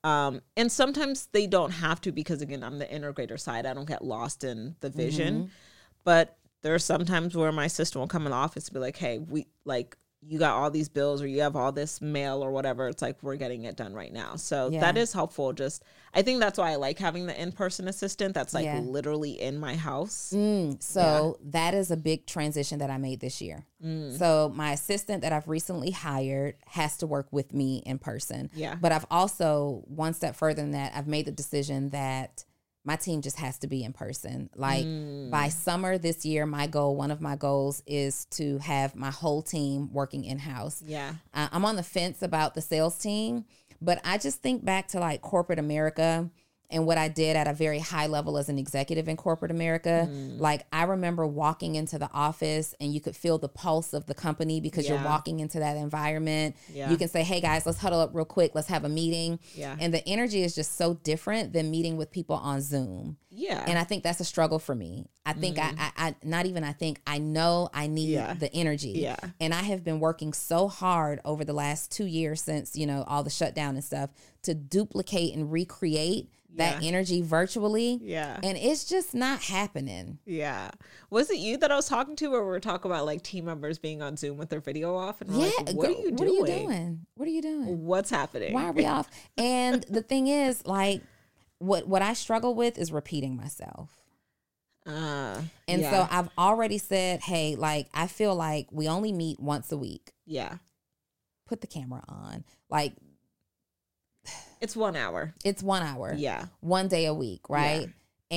Um, 0.04 0.42
and 0.58 0.72
sometimes 0.72 1.28
they 1.32 1.46
don't 1.46 1.72
have 1.72 2.02
to 2.02 2.12
because 2.12 2.42
again, 2.42 2.64
I'm 2.64 2.80
the 2.80 2.86
integrator 2.86 3.40
side. 3.40 3.66
I 3.66 3.74
don't 3.74 3.88
get 3.88 4.04
lost 4.04 4.44
in 4.44 4.76
the 4.82 4.90
vision. 4.90 5.52
But 6.04 6.38
there 6.64 6.74
are 6.74 6.80
sometimes 6.80 7.36
where 7.36 7.52
my 7.52 7.68
sister 7.68 8.00
will 8.00 8.08
come 8.08 8.26
in 8.26 8.32
the 8.32 8.38
office 8.38 8.68
and 8.68 8.74
be 8.74 8.80
like, 8.80 8.98
"Hey, 8.98 9.20
we 9.20 9.48
like 9.66 9.98
you 10.28 10.38
got 10.40 10.54
all 10.56 10.70
these 10.70 10.88
bills 10.90 11.22
or 11.22 11.28
you 11.28 11.42
have 11.42 11.56
all 11.56 11.72
this 11.72 12.02
mail 12.02 12.44
or 12.44 12.52
whatever." 12.52 12.88
It's 12.88 13.02
like 13.02 13.22
we're 13.24 13.36
getting 13.36 13.64
it 13.66 13.76
done 13.76 13.94
right 13.94 14.14
now. 14.14 14.36
So 14.36 14.70
Yeah. 14.70 14.82
that 14.82 14.98
is 14.98 15.14
helpful. 15.14 15.54
Just 15.54 15.84
I 16.14 16.22
think 16.22 16.40
that's 16.42 16.58
why 16.58 16.72
I 16.72 16.76
like 16.76 17.00
having 17.00 17.26
the 17.26 17.42
in-person 17.42 17.88
assistant 17.88 18.34
that's 18.34 18.54
like 18.54 18.66
Yeah. 18.66 18.80
literally 18.82 19.40
in 19.40 19.58
my 19.58 19.76
house. 19.76 20.34
Mm, 20.36 20.82
so 20.84 21.38
that 21.44 21.74
is 21.74 21.90
a 21.90 21.98
big 21.98 22.26
transition 22.26 22.80
that 22.80 22.90
I 22.90 22.98
made 22.98 23.22
this 23.22 23.42
year. 23.42 23.66
Mm. 23.84 24.18
So 24.18 24.52
my 24.54 24.74
assistant 24.74 25.22
that 25.22 25.32
I've 25.32 25.48
recently 25.48 25.92
hired 25.92 26.56
has 26.68 26.98
to 26.98 27.08
work 27.08 27.28
with 27.32 27.54
me 27.54 27.82
in 27.86 27.98
person. 27.98 28.50
Yeah. 28.54 28.76
But 28.76 28.92
I've 28.92 29.06
also 29.10 29.84
one 29.88 30.14
step 30.14 30.36
further 30.36 30.62
than 30.62 30.72
that, 30.72 30.92
I've 30.96 31.08
made 31.08 31.26
the 31.26 31.32
decision 31.32 31.90
that 31.92 32.44
my 32.84 32.96
team 32.96 33.22
just 33.22 33.38
has 33.38 33.60
to 33.60 33.68
be 33.68 33.84
in 33.84 33.94
person. 33.94 34.50
Like 34.56 34.84
by 34.86 35.48
Mm. 35.48 35.52
summer 35.52 35.98
this 35.98 36.26
year, 36.26 36.46
my 36.46 36.66
goal, 36.68 36.96
one 36.96 37.12
of 37.12 37.22
my 37.22 37.36
goals 37.36 37.84
is 37.86 38.26
to 38.32 38.58
have 38.60 38.96
my 38.96 39.12
whole 39.12 39.42
team 39.44 39.92
working 39.94 40.24
in 40.26 40.40
house. 40.40 40.82
Yeah. 40.86 41.14
Uh, 41.34 41.48
I'm 41.52 41.64
on 41.66 41.76
the 41.76 41.84
fence 41.84 42.22
about 42.24 42.56
the 42.56 42.62
sales 42.62 42.98
team, 42.98 43.46
but 43.82 44.02
I 44.04 44.18
just 44.18 44.42
think 44.42 44.66
back 44.66 44.88
to 44.90 45.00
like 45.00 45.22
corporate 45.22 45.60
America 45.60 46.30
and 46.72 46.86
what 46.86 46.98
I 46.98 47.08
did 47.08 47.36
at 47.36 47.48
a 47.48 47.54
very 47.54 47.80
high 47.80 48.08
level 48.08 48.38
as 48.38 48.50
an 48.50 48.58
executive 48.58 49.08
in 49.08 49.18
corporate 49.18 49.52
America. 49.52 50.08
Mm. 50.10 50.40
Like 50.40 50.66
I 50.72 50.84
remember 50.84 51.26
walking 51.26 51.76
into 51.76 51.98
the 51.98 52.10
office 52.14 52.76
and 52.80 52.94
you 52.94 53.02
could 53.02 53.16
feel 53.16 53.38
the 53.38 53.50
pulse 53.50 53.94
of 53.94 54.06
the 54.06 54.14
company 54.14 54.60
because 54.60 54.88
you're 54.88 55.04
walking 55.04 55.40
into 55.40 55.60
that 55.60 55.78
environment. 55.78 56.56
Yeah. 56.74 56.90
You 56.90 56.98
can 56.98 57.08
say, 57.08 57.24
"Hey 57.24 57.42
guys, 57.42 57.66
let's 57.66 57.80
huddle 57.80 58.00
up 58.00 58.12
real 58.14 58.26
quick. 58.26 58.52
Let's 58.54 58.68
have 58.68 58.84
a 58.84 58.90
meeting." 58.90 59.40
Yeah. 59.54 59.76
And 59.80 59.94
the 59.94 60.08
energy 60.08 60.44
is 60.44 60.56
just 60.56 60.78
so 60.78 60.96
different 60.96 61.54
than 61.54 61.72
meeting 61.72 61.98
with 61.98 62.12
people 62.12 62.36
on 62.36 62.62
Zoom. 62.62 63.18
Yeah. 63.30 63.64
And 63.66 63.80
I 63.80 63.86
think 63.86 64.04
that's 64.04 64.20
a 64.20 64.26
struggle 64.26 64.60
for 64.60 64.76
me. 64.76 65.08
I 65.26 65.34
think 65.34 65.58
I, 65.58 65.74
I, 65.78 65.92
I, 65.98 66.16
not 66.24 66.48
even 66.48 66.64
I 66.64 66.74
think, 66.74 67.00
I 67.08 67.20
know 67.20 67.70
I 67.74 67.88
need. 67.88 68.10
Yeah. 68.10 68.34
the 68.34 68.54
energy. 68.54 68.90
Yeah. 68.90 69.18
And 69.40 69.54
I 69.54 69.62
have 69.62 69.84
been 69.84 70.00
working 70.00 70.34
so 70.34 70.68
hard 70.68 71.22
over 71.24 71.46
the 71.46 71.54
last 71.54 71.92
two 71.92 72.06
years 72.06 72.42
since, 72.42 72.76
you 72.76 72.86
know, 72.86 73.04
all 73.08 73.24
the 73.24 73.30
shutdown 73.30 73.76
and 73.76 73.84
stuff 73.84 74.10
to 74.44 74.54
duplicate 74.54 75.34
and 75.36 75.52
recreate 75.52 76.30
that 76.56 76.82
Yeah. 76.82 76.88
energy 76.90 77.22
virtually. 77.22 78.00
Yeah. 78.04 78.40
And 78.44 78.58
it's 78.58 78.84
just 78.86 79.14
not 79.14 79.42
happening. 79.44 80.20
Yeah. 80.26 80.72
Was 81.10 81.30
it 81.30 81.38
you 81.38 81.58
that 81.58 81.72
I 81.72 81.76
was 81.76 81.88
talking 81.88 82.16
to 82.18 82.28
where 82.30 82.42
we 82.42 82.48
were 82.48 82.60
talking 82.60 82.92
about 82.92 83.06
like 83.06 83.22
team 83.24 83.46
members 83.46 83.80
being 83.80 84.02
on 84.02 84.18
Zoom 84.18 84.38
with 84.38 84.50
their 84.50 84.60
video 84.60 84.96
off? 84.96 85.22
And 85.22 85.32
yeah. 85.32 85.50
like, 85.66 85.76
what 85.76 85.88
are 85.90 85.92
you 85.92 86.10
what 86.12 86.18
doing? 86.18 86.30
are 86.30 86.34
you 86.34 86.46
doing? 86.68 87.06
What 87.16 87.28
are 87.28 87.32
you 87.32 87.42
doing? 87.42 87.86
What's 87.86 88.10
happening? 88.10 88.54
Why 88.54 88.66
are 88.66 88.72
we 88.74 88.86
off? 88.86 89.10
And 89.38 89.84
the 89.84 90.02
thing 90.02 90.28
is, 90.28 90.66
like, 90.68 91.02
what 91.60 91.88
what 91.88 92.02
I 92.02 92.14
struggle 92.14 92.54
with 92.56 92.78
is 92.78 92.92
repeating 92.92 93.36
myself. 93.38 93.90
Uh, 94.86 95.42
And 95.68 95.82
yeah. 95.82 95.92
so 95.92 96.08
I've 96.12 96.30
already 96.38 96.80
said, 96.80 97.22
hey, 97.22 97.56
like 97.56 97.88
I 97.94 98.08
feel 98.08 98.36
like 98.36 98.68
we 98.72 98.88
only 98.88 99.12
meet 99.12 99.40
once 99.40 99.72
a 99.72 99.78
week. 99.78 100.12
yeah. 100.26 100.58
Put 101.48 101.60
the 101.62 101.68
camera 101.68 102.02
on. 102.08 102.46
Like 102.70 102.94
It's 104.62 104.76
one 104.76 104.96
hour. 104.96 105.34
it's 105.44 105.62
one 105.64 105.82
hour. 105.84 106.14
Yeah. 106.16 106.46
One 106.62 106.88
day 106.88 107.06
a 107.06 107.14
week, 107.14 107.50
right? 107.50 107.82
Yeah. 107.82 107.88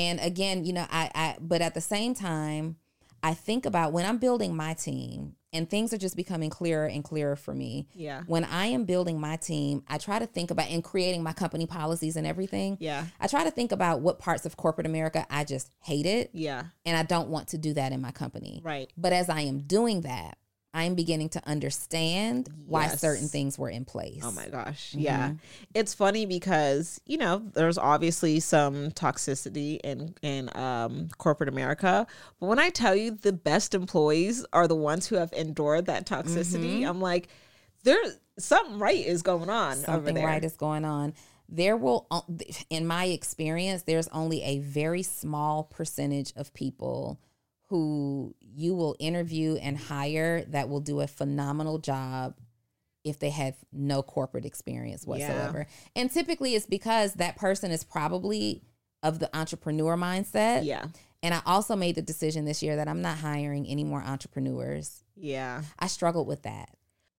And 0.00 0.20
again, 0.20 0.64
you 0.64 0.72
know, 0.72 0.86
I 0.90 1.10
I 1.14 1.36
but 1.40 1.60
at 1.60 1.74
the 1.74 1.80
same 1.80 2.14
time, 2.14 2.76
I 3.22 3.34
think 3.34 3.64
about 3.66 3.92
when 3.92 4.04
I'm 4.04 4.18
building 4.18 4.56
my 4.56 4.74
team 4.74 5.36
and 5.52 5.70
things 5.70 5.92
are 5.94 5.98
just 5.98 6.16
becoming 6.16 6.50
clearer 6.50 6.86
and 6.86 7.04
clearer 7.04 7.36
for 7.36 7.54
me. 7.54 7.86
Yeah. 7.94 8.22
When 8.26 8.42
I 8.44 8.66
am 8.66 8.84
building 8.86 9.20
my 9.20 9.36
team, 9.36 9.84
I 9.86 9.98
try 9.98 10.18
to 10.18 10.26
think 10.26 10.50
about 10.50 10.68
and 10.68 10.82
creating 10.82 11.22
my 11.22 11.32
company 11.32 11.64
policies 11.64 12.16
and 12.16 12.26
everything. 12.26 12.76
Yeah. 12.80 13.04
I 13.20 13.28
try 13.28 13.44
to 13.44 13.52
think 13.52 13.70
about 13.70 14.00
what 14.00 14.18
parts 14.18 14.44
of 14.46 14.56
corporate 14.56 14.86
America 14.86 15.24
I 15.30 15.44
just 15.44 15.70
hate 15.80 16.06
it 16.06 16.30
Yeah. 16.32 16.64
and 16.84 16.96
I 16.96 17.04
don't 17.04 17.28
want 17.28 17.48
to 17.48 17.58
do 17.58 17.72
that 17.74 17.92
in 17.92 18.00
my 18.02 18.10
company. 18.10 18.60
Right. 18.64 18.90
But 18.96 19.12
as 19.12 19.28
I 19.28 19.42
am 19.42 19.60
doing 19.60 20.00
that, 20.00 20.38
I 20.74 20.84
am 20.84 20.96
beginning 20.96 21.28
to 21.30 21.48
understand 21.48 22.50
why 22.66 22.88
certain 22.88 23.28
things 23.28 23.56
were 23.56 23.70
in 23.70 23.84
place. 23.84 24.22
Oh 24.24 24.32
my 24.32 24.48
gosh. 24.48 24.90
Mm-hmm. 24.90 25.00
Yeah. 25.00 25.32
It's 25.72 25.94
funny 25.94 26.26
because, 26.26 27.00
you 27.06 27.16
know, 27.16 27.42
there's 27.54 27.78
obviously 27.78 28.40
some 28.40 28.90
toxicity 28.90 29.78
in 29.84 30.14
in 30.20 30.50
um 30.56 31.08
corporate 31.16 31.48
America, 31.48 32.06
but 32.40 32.46
when 32.46 32.58
I 32.58 32.70
tell 32.70 32.96
you 32.96 33.12
the 33.12 33.32
best 33.32 33.72
employees 33.72 34.44
are 34.52 34.66
the 34.66 34.74
ones 34.74 35.06
who 35.06 35.14
have 35.16 35.32
endured 35.32 35.86
that 35.86 36.06
toxicity, 36.06 36.80
Mm-hmm. 36.80 36.88
I'm 36.88 37.00
like 37.00 37.28
there's 37.84 38.18
something 38.38 38.78
right 38.78 39.04
is 39.06 39.22
going 39.22 39.48
on 39.48 39.72
over 39.72 39.84
Something 39.84 40.16
right 40.24 40.42
is 40.42 40.56
going 40.56 40.84
on. 40.84 41.14
There 41.48 41.76
will, 41.76 42.08
in 42.70 42.86
my 42.86 43.04
experience, 43.04 43.82
there's 43.82 44.08
only 44.08 44.42
a 44.42 44.58
very 44.60 45.02
small 45.02 45.64
percentage 45.64 46.32
of 46.36 46.52
people 46.54 47.20
who 47.68 48.34
you 48.54 48.74
will 48.74 48.96
interview 48.98 49.56
and 49.56 49.76
hire 49.78 50.44
that 50.48 50.68
will 50.68 50.80
do 50.80 51.00
a 51.00 51.06
phenomenal 51.06 51.78
job 51.78 52.34
if 53.04 53.18
they 53.18 53.30
have 53.30 53.54
no 53.72 54.02
corporate 54.02 54.44
experience 54.44 55.06
whatsoever. 55.06 55.66
And 55.94 56.10
typically 56.10 56.54
it's 56.54 56.66
because 56.66 57.14
that 57.14 57.36
person 57.36 57.70
is 57.70 57.84
probably 57.84 58.62
of 59.02 59.18
the 59.18 59.34
entrepreneur 59.36 59.96
mindset. 59.96 60.64
yeah. 60.64 60.86
And 61.22 61.32
I 61.32 61.40
also 61.46 61.74
made 61.74 61.94
the 61.94 62.02
decision 62.02 62.44
this 62.44 62.62
year 62.62 62.76
that 62.76 62.86
I'm 62.86 63.00
not 63.00 63.16
hiring 63.16 63.66
any 63.66 63.82
more 63.82 64.02
entrepreneurs. 64.02 65.04
Yeah. 65.16 65.62
I 65.78 65.86
struggled 65.86 66.26
with 66.26 66.42
that. 66.42 66.68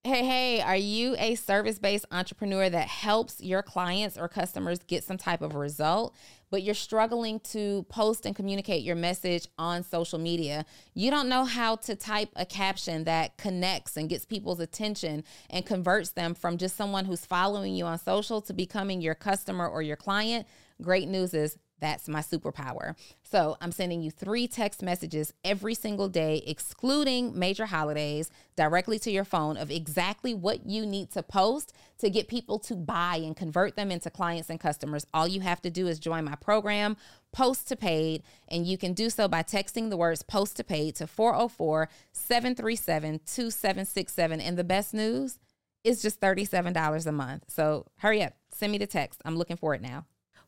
Hey, 0.03 0.23
hey, 0.23 0.61
are 0.61 0.75
you 0.75 1.15
a 1.17 1.33
service 1.33 1.79
based 1.79 2.05
entrepreneur 2.11 2.69
that 2.69 2.87
helps 2.87 3.41
your 3.41 3.63
clients 3.63 4.15
or 4.15 4.27
customers 4.27 4.77
get 4.85 5.03
some 5.03 5.17
type 5.17 5.41
of 5.41 5.55
result, 5.55 6.15
but 6.55 6.63
you're 6.63 6.73
struggling 6.73 7.37
to 7.41 7.85
post 7.89 8.25
and 8.25 8.33
communicate 8.33 8.81
your 8.81 8.95
message 8.95 9.49
on 9.57 9.83
social 9.83 10.17
media? 10.17 10.65
You 10.93 11.11
don't 11.11 11.27
know 11.27 11.43
how 11.43 11.75
to 11.75 11.97
type 11.97 12.29
a 12.37 12.45
caption 12.45 13.03
that 13.03 13.35
connects 13.35 13.97
and 13.97 14.07
gets 14.07 14.23
people's 14.23 14.61
attention 14.61 15.25
and 15.49 15.65
converts 15.65 16.11
them 16.11 16.33
from 16.33 16.57
just 16.57 16.77
someone 16.77 17.03
who's 17.03 17.25
following 17.25 17.75
you 17.75 17.83
on 17.83 17.99
social 17.99 18.39
to 18.39 18.53
becoming 18.53 19.01
your 19.01 19.15
customer 19.15 19.67
or 19.67 19.81
your 19.81 19.97
client? 19.97 20.47
Great 20.81 21.07
news 21.07 21.33
is 21.33 21.57
that's 21.79 22.07
my 22.07 22.21
superpower. 22.21 22.95
So 23.23 23.57
I'm 23.59 23.71
sending 23.71 24.01
you 24.01 24.09
three 24.09 24.47
text 24.47 24.81
messages 24.81 25.33
every 25.43 25.75
single 25.75 26.07
day, 26.07 26.41
excluding 26.47 27.37
major 27.37 27.65
holidays, 27.65 28.31
directly 28.55 28.97
to 28.99 29.11
your 29.11 29.25
phone 29.25 29.57
of 29.57 29.69
exactly 29.69 30.33
what 30.33 30.65
you 30.65 30.85
need 30.85 31.11
to 31.11 31.21
post 31.21 31.73
to 31.97 32.09
get 32.09 32.27
people 32.27 32.59
to 32.59 32.75
buy 32.75 33.17
and 33.17 33.35
convert 33.35 33.75
them 33.75 33.91
into 33.91 34.09
clients 34.09 34.49
and 34.49 34.59
customers. 34.59 35.05
All 35.13 35.27
you 35.27 35.41
have 35.41 35.61
to 35.63 35.69
do 35.69 35.87
is 35.87 35.99
join 35.99 36.23
my 36.23 36.35
program, 36.35 36.95
Post 37.33 37.67
to 37.67 37.75
Paid, 37.75 38.23
and 38.47 38.65
you 38.65 38.77
can 38.77 38.93
do 38.93 39.09
so 39.09 39.27
by 39.27 39.43
texting 39.43 39.89
the 39.89 39.97
words 39.97 40.23
Post 40.23 40.55
to 40.57 40.63
Paid 40.63 40.95
to 40.95 41.07
404 41.07 41.89
737 42.13 43.19
2767. 43.25 44.41
And 44.41 44.57
the 44.57 44.63
best 44.63 44.93
news 44.93 45.39
is 45.83 46.01
just 46.01 46.21
$37 46.21 47.05
a 47.05 47.11
month. 47.11 47.43
So 47.49 47.85
hurry 47.97 48.23
up, 48.23 48.33
send 48.51 48.71
me 48.71 48.77
the 48.77 48.87
text. 48.87 49.21
I'm 49.25 49.37
looking 49.37 49.57
for 49.57 49.75
it 49.75 49.81
now. 49.81 50.05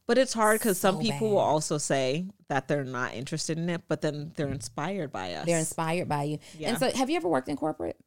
But 0.07 0.17
it's 0.17 0.33
hard 0.33 0.59
because 0.59 0.79
some 0.79 0.95
So 0.95 1.01
people 1.01 1.29
will 1.29 1.37
also 1.37 1.77
say 1.77 2.27
that 2.47 2.69
they're 2.69 2.85
not 2.85 3.13
interested 3.13 3.57
in 3.57 3.69
it, 3.69 3.81
but 3.89 4.01
then 4.01 4.31
they're 4.35 4.47
inspired 4.47 5.11
by 5.11 5.33
us. 5.33 5.45
They're 5.45 5.59
inspired 5.59 6.07
by 6.07 6.23
you. 6.23 6.39
Yeah. 6.57 6.69
And 6.69 6.77
so, 6.79 6.89
have 6.91 7.09
you 7.09 7.17
ever 7.17 7.27
worked 7.27 7.49
in 7.49 7.57
corporate? 7.57 7.97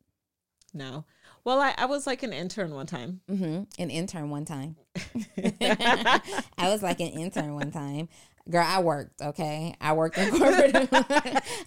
No. 0.72 1.04
Well, 1.44 1.60
I, 1.60 1.74
I 1.76 1.86
was 1.86 2.06
like 2.06 2.22
an 2.22 2.32
intern 2.32 2.74
one 2.74 2.86
time. 2.86 3.20
Mm-hmm. 3.30 3.82
An 3.82 3.90
intern 3.90 4.30
one 4.30 4.44
time. 4.44 4.76
I 5.60 6.20
was 6.68 6.82
like 6.82 7.00
an 7.00 7.08
intern 7.08 7.54
one 7.54 7.70
time. 7.70 8.08
Girl, 8.48 8.64
I 8.66 8.80
worked, 8.80 9.20
okay? 9.22 9.74
I 9.80 9.92
worked 9.92 10.18
in 10.18 10.30
corporate. 10.38 10.88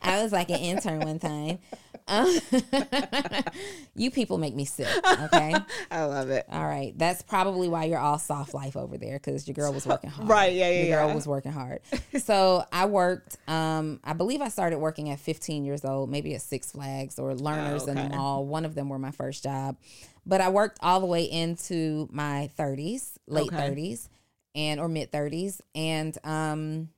I 0.01 0.21
was 0.23 0.31
like 0.31 0.49
an 0.49 0.59
intern 0.59 0.99
one 1.01 1.19
time. 1.19 1.59
Um, 2.07 2.37
you 3.95 4.11
people 4.11 4.37
make 4.37 4.55
me 4.55 4.65
sick, 4.65 4.87
okay? 5.05 5.55
I 5.91 6.03
love 6.03 6.29
it. 6.29 6.45
All 6.51 6.65
right. 6.65 6.93
That's 6.97 7.21
probably 7.21 7.69
why 7.69 7.85
you're 7.85 7.99
all 7.99 8.19
soft 8.19 8.53
life 8.53 8.75
over 8.75 8.97
there 8.97 9.13
because 9.19 9.47
your 9.47 9.53
girl 9.53 9.71
was 9.71 9.85
working 9.87 10.09
hard. 10.09 10.27
Right, 10.27 10.53
yeah, 10.53 10.69
yeah, 10.69 10.83
Your 10.83 10.97
girl 10.99 11.07
yeah. 11.09 11.15
was 11.15 11.27
working 11.27 11.51
hard. 11.53 11.79
so 12.19 12.65
I 12.73 12.85
worked, 12.85 13.37
um, 13.47 13.99
I 14.03 14.13
believe 14.13 14.41
I 14.41 14.49
started 14.49 14.79
working 14.79 15.09
at 15.11 15.19
15 15.19 15.63
years 15.63 15.85
old, 15.85 16.09
maybe 16.09 16.35
at 16.35 16.41
Six 16.41 16.71
Flags 16.71 17.19
or 17.19 17.33
Learners 17.35 17.87
in 17.87 17.95
the 17.95 18.09
mall. 18.09 18.45
One 18.45 18.65
of 18.65 18.75
them 18.75 18.89
were 18.89 18.99
my 18.99 19.11
first 19.11 19.43
job. 19.43 19.77
But 20.25 20.41
I 20.41 20.49
worked 20.49 20.79
all 20.81 20.99
the 20.99 21.05
way 21.05 21.23
into 21.23 22.07
my 22.11 22.49
30s, 22.57 23.11
late 23.27 23.47
Okay. 23.53 23.69
30s, 23.69 24.07
and 24.55 24.79
or 24.79 24.87
mid 24.87 25.11
30s. 25.11 25.61
And 25.75 26.17
um, 26.23 26.89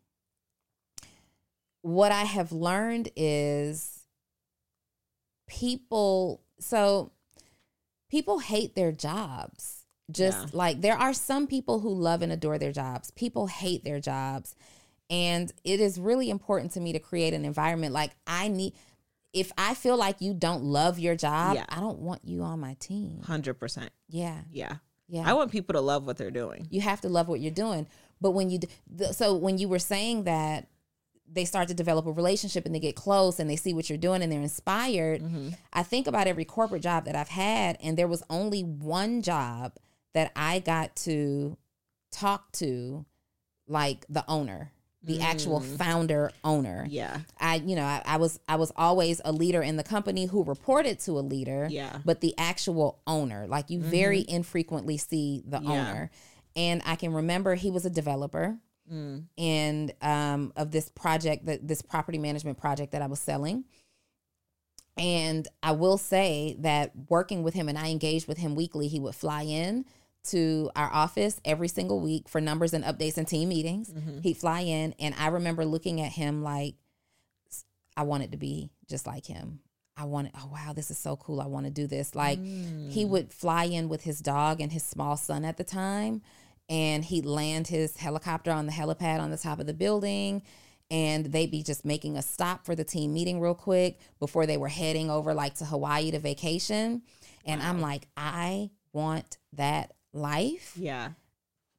what 1.82 2.12
I 2.12 2.24
have 2.24 2.52
learned 2.52 3.10
is 3.16 4.02
people 5.48 6.42
so 6.60 7.12
people 8.10 8.40
hate 8.40 8.76
their 8.76 8.92
jobs 8.92 9.86
just 10.12 10.38
Yeah. 10.48 10.50
like 10.54 10.82
there 10.82 10.98
are 10.98 11.14
some 11.14 11.48
people 11.48 11.80
who 11.80 11.90
love 11.94 12.22
and 12.22 12.32
adore 12.32 12.58
their 12.58 12.72
jobs 12.72 13.12
people 13.12 13.48
hate 13.48 13.84
their 13.84 14.00
jobs 14.00 14.56
and 15.10 15.52
it 15.64 15.80
is 15.80 16.00
really 16.00 16.30
important 16.32 16.72
to 16.72 16.80
me 16.80 16.94
to 16.94 17.00
create 17.00 17.34
an 17.36 17.46
environment 17.46 17.94
like 17.94 18.12
i 18.26 18.48
need 18.48 18.74
if 19.34 19.52
I 19.58 19.74
feel 19.74 19.98
like 19.98 20.22
you 20.22 20.34
don't 20.34 20.64
love 20.64 20.98
your 20.98 21.14
job, 21.14 21.56
Yeah. 21.56 21.66
I 21.68 21.82
don't 21.82 22.00
want 22.00 22.22
you 22.24 22.44
on 22.44 22.62
my 22.62 22.76
team. 22.76 23.20
100%. 23.22 23.90
Yeah. 24.08 24.40
Yeah. 24.50 24.76
Yeah. 25.08 25.24
I 25.26 25.34
want 25.34 25.52
people 25.52 25.74
to 25.74 25.82
love 25.82 26.06
what 26.06 26.18
they're 26.18 26.32
doing. 26.32 26.68
you 26.70 26.82
have 26.82 27.02
to 27.02 27.10
love 27.10 27.28
what 27.28 27.40
you're 27.40 27.52
doing. 27.52 27.88
But 28.22 28.32
when 28.32 28.50
you, 28.50 28.60
so 29.12 29.36
when 29.36 29.58
you 29.58 29.68
were 29.68 29.80
saying 29.80 30.24
that 30.24 30.68
they 31.32 31.46
start 31.46 31.68
to 31.68 31.74
develop 31.74 32.06
a 32.06 32.12
relationship 32.12 32.66
and 32.66 32.74
they 32.74 32.80
get 32.80 32.96
close 32.96 33.40
and 33.40 33.50
they 33.50 33.56
see 33.56 33.74
what 33.74 33.90
you're 33.90 33.98
doing 33.98 34.22
and 34.22 34.32
they're 34.32 34.42
inspired, 34.42 35.22
mm-hmm. 35.22 35.50
I 35.74 35.84
think 35.84 36.08
about 36.08 36.28
every 36.28 36.46
corporate 36.46 36.82
job 36.82 37.06
that 37.06 37.16
I've 37.16 37.30
had, 37.30 37.78
and 37.84 37.98
there 37.98 38.08
was 38.08 38.24
only 38.30 38.62
one 38.62 39.22
job 39.22 39.74
that 40.14 40.32
I 40.36 40.60
got 40.60 40.96
to 40.98 41.58
talk 42.12 42.52
to, 42.54 43.06
like 43.68 44.06
the 44.08 44.24
owner, 44.28 44.72
the 45.06 45.22
actual 45.22 45.60
founder 45.60 46.32
owner. 46.44 46.86
Yeah. 46.90 47.20
I, 47.40 47.56
you 47.56 47.76
know, 47.76 47.84
I, 47.84 48.02
I 48.06 48.18
was 48.18 48.40
I 48.48 48.56
was 48.56 48.72
always 48.76 49.22
a 49.24 49.32
leader 49.32 49.62
in 49.62 49.78
the 49.78 49.84
company 49.84 50.26
who 50.26 50.44
reported 50.44 51.00
to 51.02 51.14
a 51.14 51.22
leader. 51.22 51.68
Yeah. 51.70 52.00
But 52.04 52.22
the 52.22 52.34
actual 52.38 53.00
owner, 53.06 53.48
like 53.48 53.70
you 53.70 53.80
very 53.80 54.26
infrequently 54.28 54.98
see 54.98 55.44
the 55.48 55.60
Yeah. 55.62 55.70
owner. 55.70 56.12
And 56.56 56.82
I 56.86 56.96
can 56.96 57.14
remember 57.14 57.56
he 57.56 57.72
was 57.72 57.86
a 57.86 57.90
developer 57.90 58.58
Mm. 58.92 59.24
and 59.36 59.92
um, 60.04 60.54
of 60.56 60.70
this 60.70 60.90
project 60.90 61.48
that 61.48 61.68
this 61.68 61.82
property 61.82 62.20
management 62.20 62.60
project 62.60 62.92
that 62.92 63.02
I 63.02 63.08
was 63.08 63.20
selling. 63.20 63.64
And 64.98 65.48
I 65.62 65.72
will 65.72 65.98
say 65.98 66.56
that 66.60 66.92
working 67.10 67.44
with 67.44 67.54
him 67.56 67.68
and 67.68 67.78
I 67.78 67.90
engaged 67.90 68.28
with 68.28 68.38
him 68.38 68.54
weekly, 68.56 68.88
he 68.88 69.00
would 69.00 69.16
fly 69.16 69.42
in 69.42 69.86
to 70.26 70.70
our 70.76 70.92
office 70.92 71.40
every 71.46 71.68
single 71.68 72.00
week 72.00 72.28
for 72.28 72.42
numbers 72.42 72.74
and 72.74 72.84
updates 72.84 73.18
and 73.18 73.28
team 73.28 73.50
meetings. 73.50 73.92
Mm-hmm. 73.92 74.22
He'd 74.22 74.38
fly 74.38 74.62
in 74.62 74.94
and 75.00 75.16
I 75.18 75.28
remember 75.28 75.66
looking 75.66 76.02
at 76.02 76.12
him 76.12 76.44
like 76.44 76.76
I 77.98 78.04
wanted 78.04 78.32
to 78.32 78.38
be 78.38 78.72
just 78.90 79.08
like 79.08 79.26
him. 79.26 79.60
I 79.98 80.04
wanted, 80.06 80.34
oh 80.36 80.50
wow, 80.52 80.74
this 80.74 80.92
is 80.92 80.98
so 80.98 81.16
cool. 81.16 81.40
I 81.40 81.48
want 81.48 81.66
to 81.66 81.72
do 81.72 81.88
this. 81.88 82.16
Like 82.16 82.40
he 82.40 83.06
mm. 83.06 83.10
would 83.10 83.32
fly 83.32 83.64
in 83.66 83.88
with 83.88 84.04
his 84.04 84.20
dog 84.20 84.60
and 84.60 84.72
his 84.72 84.84
small 84.84 85.16
son 85.16 85.46
at 85.46 85.56
the 85.56 85.64
time, 85.64 86.22
and 86.68 87.06
he'd 87.06 87.26
land 87.26 87.68
his 87.68 87.96
helicopter 87.96 88.52
on 88.52 88.66
the 88.66 88.74
helipad 88.74 89.20
on 89.20 89.32
the 89.32 89.38
top 89.38 89.60
of 89.60 89.68
the 89.68 89.74
building. 89.74 90.42
And 90.92 91.28
they'd 91.28 91.50
be 91.50 91.64
just 91.64 91.84
making 91.84 92.16
a 92.16 92.22
stop 92.22 92.64
for 92.64 92.76
the 92.76 92.84
team 92.84 93.12
meeting 93.12 93.40
real 93.40 93.56
quick 93.56 94.00
before 94.20 94.46
they 94.46 94.58
were 94.58 94.68
heading 94.68 95.10
over 95.10 95.34
like 95.34 95.56
to 95.56 95.66
Hawaii 95.66 96.12
to 96.12 96.20
vacation. 96.20 97.02
And 97.44 97.62
I'm 97.64 97.82
like, 97.82 98.08
I 98.16 98.70
want 98.94 99.40
that 99.54 99.95
life. 100.16 100.74
Yeah. 100.76 101.10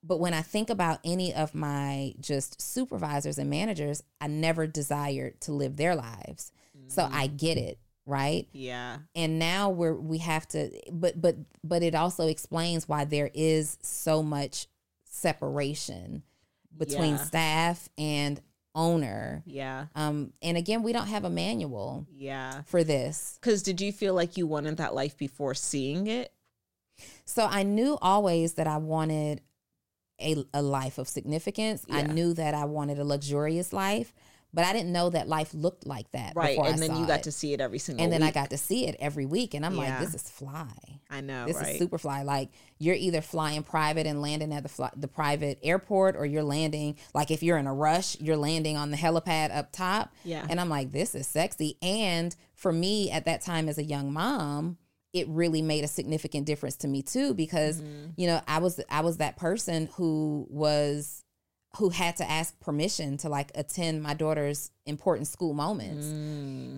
But 0.02 0.20
when 0.20 0.34
I 0.34 0.42
think 0.42 0.70
about 0.70 1.00
any 1.04 1.34
of 1.34 1.54
my 1.54 2.14
just 2.20 2.60
supervisors 2.62 3.38
and 3.38 3.50
managers, 3.50 4.02
I 4.20 4.28
never 4.28 4.66
desired 4.68 5.40
to 5.42 5.52
live 5.52 5.76
their 5.76 5.96
lives. 5.96 6.52
So 6.88 7.08
I 7.10 7.26
get 7.26 7.58
it, 7.58 7.78
right? 8.04 8.46
Yeah. 8.52 8.98
And 9.16 9.40
now 9.40 9.70
we're 9.70 9.94
we 9.94 10.18
have 10.18 10.46
to 10.48 10.70
but 10.92 11.20
but 11.20 11.36
but 11.64 11.82
it 11.82 11.96
also 11.96 12.28
explains 12.28 12.88
why 12.88 13.04
there 13.04 13.30
is 13.34 13.76
so 13.82 14.22
much 14.22 14.68
separation 15.04 16.22
between 16.76 17.14
Yeah. 17.16 17.24
staff 17.24 17.88
and 17.98 18.40
owner. 18.74 19.42
Yeah. 19.46 19.86
Um 19.96 20.32
and 20.42 20.56
again, 20.56 20.82
we 20.84 20.92
don't 20.92 21.08
have 21.08 21.24
a 21.24 21.30
manual 21.30 22.06
Yeah. 22.14 22.62
for 22.66 22.84
this. 22.84 23.38
Because 23.40 23.62
did 23.62 23.80
you 23.80 23.90
feel 23.90 24.14
like 24.14 24.36
you 24.36 24.46
wanted 24.46 24.76
that 24.76 24.94
life 24.94 25.16
before 25.16 25.54
seeing 25.54 26.06
it? 26.06 26.32
So 27.24 27.44
I 27.46 27.62
knew 27.62 27.98
always 28.00 28.54
that 28.54 28.66
I 28.66 28.76
wanted 28.78 29.40
a, 30.20 30.44
a 30.54 30.62
life 30.62 30.98
of 30.98 31.08
significance. 31.08 31.84
I 31.90 32.02
knew 32.02 32.32
that 32.34 32.54
I 32.54 32.64
wanted 32.64 32.98
a 32.98 33.04
luxurious 33.04 33.72
life, 33.72 34.14
but 34.54 34.64
I 34.64 34.72
didn't 34.72 34.92
know 34.92 35.10
that 35.10 35.28
life 35.28 35.52
looked 35.52 35.86
like 35.86 36.10
that. 36.12 36.32
Right. 36.34 36.56
before 36.56 36.66
And 36.72 36.76
I 36.82 36.86
then 36.86 36.96
you 36.96 37.06
got 37.06 37.18
it. 37.20 37.24
to 37.24 37.32
see 37.32 37.52
it 37.52 37.60
every 37.60 37.78
single 37.78 37.98
day. 37.98 38.04
and 38.04 38.12
then 38.12 38.22
I 38.26 38.30
got 38.30 38.48
to 38.50 38.56
see 38.56 38.86
it 38.86 38.96
every 38.98 39.26
week, 39.26 39.52
and 39.52 39.66
I'm 39.66 39.74
Yeah. 39.74 39.80
like, 39.80 39.98
this 40.00 40.14
is 40.14 40.22
fly. 40.30 40.72
I 41.10 41.20
know. 41.20 41.44
This 41.46 41.56
right. 41.56 41.68
is 41.72 41.78
super 41.78 41.98
fly. 41.98 42.22
Like 42.22 42.48
you're 42.78 42.94
either 42.94 43.20
flying 43.20 43.62
private 43.62 44.06
and 44.06 44.22
landing 44.22 44.54
at 44.54 44.62
the 44.62 44.68
fly, 44.70 44.90
the 44.96 45.06
private 45.08 45.58
airport, 45.62 46.16
or 46.16 46.24
you're 46.24 46.42
landing 46.42 46.96
like 47.12 47.30
if 47.30 47.42
you're 47.42 47.58
in 47.58 47.66
a 47.66 47.74
rush, 47.74 48.18
you're 48.20 48.36
landing 48.38 48.76
on 48.78 48.90
the 48.90 48.96
helipad 48.96 49.54
up 49.54 49.70
top. 49.70 50.14
Yeah. 50.24 50.46
And 50.48 50.58
I'm 50.58 50.70
like, 50.70 50.92
this 50.92 51.14
is 51.14 51.26
sexy. 51.26 51.76
And 51.82 52.34
for 52.54 52.72
me 52.72 53.10
at 53.10 53.26
that 53.26 53.42
time 53.42 53.68
as 53.68 53.76
a 53.76 53.84
young 53.84 54.12
mom, 54.12 54.78
it 55.16 55.26
really 55.28 55.62
made 55.62 55.82
a 55.84 55.88
significant 55.88 56.46
difference 56.46 56.76
to 56.76 56.88
me 56.88 57.02
too 57.02 57.34
because 57.34 57.80
Mm-hmm. 57.80 58.10
you 58.16 58.26
know 58.26 58.40
I 58.46 58.58
was 58.58 58.80
I 58.90 59.00
was 59.00 59.16
that 59.18 59.36
person 59.36 59.88
who 59.96 60.46
was 60.50 61.24
who 61.78 61.90
had 61.90 62.16
to 62.16 62.30
ask 62.30 62.58
permission 62.60 63.16
to 63.18 63.28
like 63.28 63.50
attend 63.54 64.02
my 64.02 64.14
daughter's 64.14 64.70
important 64.86 65.26
school 65.28 65.52
moments. 65.52 66.06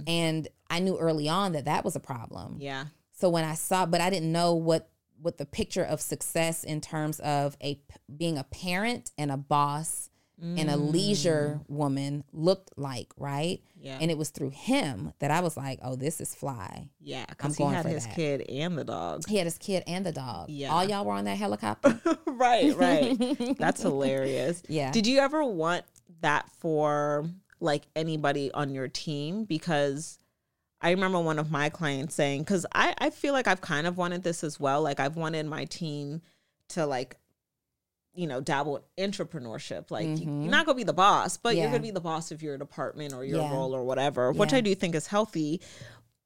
And 0.08 0.48
I 0.68 0.80
knew 0.80 0.98
early 0.98 1.28
on 1.28 1.52
that 1.52 1.66
that 1.66 1.84
was 1.84 1.94
a 1.94 2.00
problem. 2.00 2.54
Mm. 2.54 2.62
Yeah. 2.62 2.84
So 3.12 3.28
when 3.28 3.44
I 3.44 3.54
saw, 3.54 3.86
but 3.86 4.00
I 4.00 4.10
didn't 4.10 4.32
know 4.32 4.54
what 4.54 4.90
what 5.20 5.38
the 5.38 5.46
picture 5.46 5.84
of 5.84 6.00
success 6.00 6.64
in 6.64 6.80
terms 6.80 7.20
of 7.20 7.56
a 7.62 7.80
being 8.16 8.38
a 8.38 8.44
parent 8.44 9.10
and 9.18 9.30
a 9.30 9.36
boss 9.36 10.10
and 10.40 10.70
a 10.70 10.76
leisure 10.76 11.60
woman 11.68 12.22
looked 12.32 12.70
like, 12.76 13.08
right? 13.16 13.60
Mm. 13.60 13.84
Yeah. 13.84 13.98
And 14.00 14.10
it 14.10 14.18
was 14.18 14.30
through 14.30 14.50
him 14.50 15.12
that 15.18 15.30
I 15.30 15.40
was 15.40 15.56
like, 15.56 15.80
oh, 15.82 15.96
this 15.96 16.20
is 16.20 16.34
fly. 16.34 16.88
Yeah. 17.00 17.24
Because 17.28 17.56
he 17.56 17.64
going 17.64 17.74
had 17.74 17.82
for 17.82 17.88
his 17.88 18.06
that. 18.06 18.14
kid 18.14 18.42
and 18.48 18.78
the 18.78 18.84
dog. 18.84 19.26
He 19.26 19.36
had 19.36 19.46
his 19.46 19.58
kid 19.58 19.82
and 19.86 20.06
the 20.06 20.12
dog. 20.12 20.48
Yeah. 20.48 20.72
All 20.72 20.84
y'all 20.84 21.04
were 21.04 21.12
on 21.12 21.24
that 21.24 21.38
helicopter. 21.38 22.00
right. 22.26 22.76
Right. 22.76 23.56
That's 23.58 23.82
hilarious. 23.82 24.62
Yeah. 24.68 24.92
Did 24.92 25.06
you 25.06 25.18
ever 25.18 25.44
want 25.44 25.84
that 26.20 26.48
for 26.58 27.28
like 27.60 27.84
anybody 27.96 28.52
on 28.52 28.74
your 28.74 28.88
team? 28.88 29.44
Because 29.44 30.18
I 30.80 30.90
remember 30.90 31.20
one 31.20 31.38
of 31.38 31.50
my 31.50 31.68
clients 31.68 32.14
saying, 32.14 32.42
because 32.42 32.64
I, 32.74 32.94
I 32.98 33.10
feel 33.10 33.32
like 33.32 33.48
I've 33.48 33.60
kind 33.60 33.86
of 33.86 33.96
wanted 33.96 34.22
this 34.22 34.44
as 34.44 34.60
well. 34.60 34.82
Like 34.82 35.00
I've 35.00 35.16
wanted 35.16 35.46
my 35.46 35.64
team 35.64 36.22
to 36.68 36.86
like, 36.86 37.16
you 38.18 38.26
know, 38.26 38.40
dabble 38.40 38.84
in 38.96 39.10
entrepreneurship. 39.12 39.90
Like 39.90 40.06
you- 40.06 40.24
you're 40.42 40.50
not 40.50 40.66
gonna 40.66 40.74
be 40.76 40.82
the 40.82 40.92
boss, 40.92 41.36
but 41.36 41.54
you're 41.54 41.66
Mm-hmm. 41.66 41.72
Gonna 41.74 41.82
be 41.82 41.90
the 41.92 42.00
boss 42.00 42.32
of 42.32 42.42
your 42.42 42.58
department 42.58 43.12
or 43.14 43.24
your 43.24 43.40
Yeah. 43.42 43.52
role 43.52 43.74
or 43.74 43.84
whatever, 43.84 44.32
which 44.32 44.52
I 44.52 44.60
do 44.60 44.74
think 44.74 44.94
is 44.96 45.06
healthy. 45.06 45.60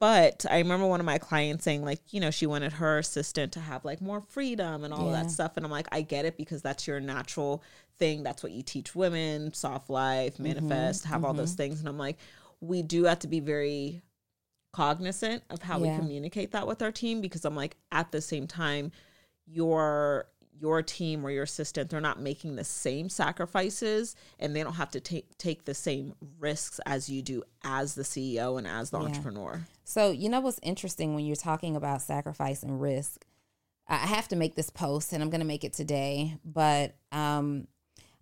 But 0.01 0.47
I 0.51 0.59
remember 0.59 0.87
one 0.87 0.99
of 1.01 1.07
my 1.07 1.19
clients 1.19 1.65
saying, 1.65 1.85
like, 1.85 2.01
you 2.13 2.19
know, 2.19 2.31
she 2.31 2.47
wanted 2.47 2.73
her 2.73 2.99
assistant 2.99 3.53
to 3.53 3.61
have 3.61 3.85
like 3.85 4.01
more 4.01 4.23
freedom 4.23 4.83
and 4.85 4.93
all 4.93 5.07
Yeah. 5.07 5.23
that 5.23 5.31
stuff. 5.31 5.53
And 5.57 5.65
I'm 5.67 5.71
like, 5.71 5.87
I 5.93 6.01
get 6.03 6.25
it 6.25 6.37
because 6.37 6.63
that's 6.63 6.87
your 6.87 6.99
natural 6.99 7.63
thing. 7.99 8.23
That's 8.23 8.43
what 8.43 8.53
you 8.53 8.63
teach 8.63 8.95
women, 8.97 9.53
soft 9.53 9.91
life, 9.91 10.35
Mm-hmm. 10.35 10.43
manifest, 10.45 11.05
have 11.05 11.25
all 11.25 11.35
those 11.35 11.53
things. 11.55 11.79
And 11.81 11.89
I'm 11.89 11.99
like, 11.99 12.17
we 12.61 12.83
do 12.83 13.05
have 13.05 13.19
to 13.21 13.29
be 13.29 13.39
very 13.41 14.03
cognizant 14.73 15.43
of 15.51 15.63
how 15.63 15.79
Yeah. 15.79 15.93
we 15.93 15.99
communicate 15.99 16.53
that 16.53 16.67
with 16.67 16.81
our 16.83 16.91
team 16.93 17.21
because 17.21 17.45
I'm 17.45 17.55
like, 17.55 17.77
at 17.93 18.11
the 18.13 18.21
same 18.23 18.47
time, 18.47 18.91
your 19.47 20.27
your 20.63 20.81
team 20.81 21.27
or 21.27 21.31
your 21.31 21.43
assistant 21.43 21.91
they're 21.91 22.01
not 22.01 22.21
making 22.21 22.55
the 22.55 22.63
same 22.63 23.09
sacrifices 23.09 24.15
and 24.39 24.55
they 24.55 24.63
don't 24.63 24.75
have 24.75 24.93
to 24.93 25.01
take 25.01 25.37
take 25.37 25.65
the 25.65 25.75
same 25.75 26.15
risks 26.39 26.79
as 26.87 27.09
you 27.09 27.21
do 27.21 27.43
as 27.65 27.97
the 27.97 28.05
CEO 28.05 28.57
and 28.57 28.67
as 28.67 28.91
the 28.91 28.99
Yeah. 29.01 29.07
entrepreneur. 29.07 29.67
So, 29.85 30.13
you 30.13 30.29
know 30.29 30.41
what's 30.41 30.61
interesting 30.63 31.15
when 31.17 31.27
you're 31.27 31.35
talking 31.37 31.75
about 31.75 32.01
sacrifice 32.01 32.63
and 32.63 32.81
risk? 32.81 33.27
I 33.89 33.97
have 33.97 34.29
to 34.29 34.37
make 34.37 34.55
this 34.55 34.71
post 34.71 35.13
and 35.13 35.21
I'm 35.23 35.29
going 35.31 35.41
to 35.41 35.47
make 35.47 35.65
it 35.65 35.73
today, 35.73 36.39
but 36.45 36.95
um, 37.11 37.67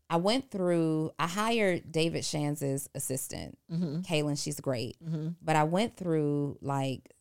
I 0.08 0.16
went 0.16 0.50
through, 0.50 1.12
I 1.18 1.26
hired 1.26 1.92
David 1.92 2.24
Shanz's 2.24 2.88
assistant, 2.94 3.58
mm-hmm. 3.70 4.00
Kaylin. 4.00 4.42
She's 4.42 4.58
great. 4.58 4.96
Mm-hmm. 5.04 5.28
But 5.42 5.56
I 5.56 5.64
went 5.64 5.96
through 5.96 6.56
like 6.62 7.12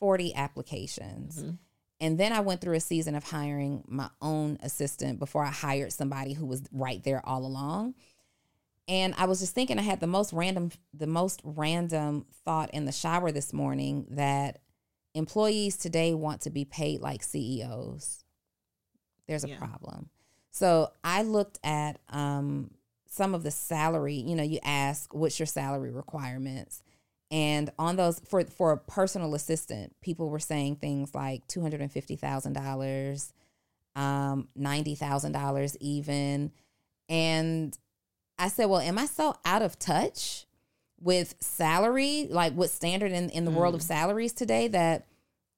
40 0.00 0.34
applications. 0.34 1.38
Mm-hmm. 1.38 1.50
And 2.00 2.18
then 2.18 2.32
I 2.32 2.40
went 2.40 2.60
through 2.60 2.76
a 2.76 2.80
season 2.80 3.14
of 3.14 3.24
hiring 3.24 3.82
my 3.88 4.10
own 4.20 4.58
assistant 4.62 5.18
before 5.18 5.44
I 5.44 5.50
hired 5.50 5.92
somebody 5.92 6.34
who 6.34 6.44
was 6.46 6.62
right 6.72 7.02
there 7.02 7.24
all 7.24 7.46
along. 7.46 7.94
And 8.88 9.14
I 9.16 9.24
was 9.24 9.40
just 9.40 9.54
thinking 9.54 9.78
I 9.78 9.82
had 9.82 10.00
the 10.00 10.06
most 10.06 10.32
random 10.32 10.70
the 10.94 11.06
most 11.06 11.40
random 11.42 12.26
thought 12.44 12.70
in 12.72 12.84
the 12.84 12.92
shower 12.92 13.32
this 13.32 13.52
morning 13.52 14.06
that 14.10 14.60
employees 15.14 15.76
today 15.76 16.14
want 16.14 16.42
to 16.42 16.50
be 16.50 16.64
paid 16.64 17.00
like 17.00 17.22
CEOs. 17.22 18.24
There's 19.26 19.44
a 19.44 19.48
Yeah. 19.48 19.58
problem. 19.58 20.10
So 20.50 20.92
I 21.02 21.22
looked 21.22 21.58
at 21.64 21.98
um, 22.08 22.70
some 23.08 23.34
of 23.34 23.42
the 23.42 23.50
salary, 23.50 24.14
you 24.14 24.36
know, 24.36 24.42
you 24.42 24.58
ask 24.62 25.12
what's 25.14 25.38
your 25.38 25.46
salary 25.46 25.90
requirements. 25.90 26.82
And 27.30 27.70
on 27.78 27.96
those 27.96 28.20
for 28.20 28.44
for 28.44 28.72
a 28.72 28.78
personal 28.78 29.34
assistant, 29.34 29.94
people 30.00 30.30
were 30.30 30.38
saying 30.38 30.76
things 30.76 31.14
like 31.14 31.46
two 31.48 31.60
hundred 31.60 31.80
and 31.80 31.90
fifty 31.90 32.14
thousand 32.16 32.52
dollars, 32.52 33.32
um, 33.96 34.48
ninety 34.54 34.94
thousand 34.94 35.32
dollars 35.32 35.76
even. 35.80 36.52
And 37.08 37.76
I 38.38 38.48
said, 38.48 38.66
Well, 38.66 38.80
am 38.80 38.98
I 38.98 39.06
so 39.06 39.34
out 39.44 39.62
of 39.62 39.78
touch 39.78 40.46
with 41.00 41.34
salary, 41.40 42.26
like 42.30 42.54
what's 42.54 42.72
standard 42.72 43.12
in, 43.12 43.28
in 43.30 43.44
the 43.44 43.50
world 43.50 43.74
of 43.74 43.82
salaries 43.82 44.32
today 44.32 44.68
that 44.68 45.06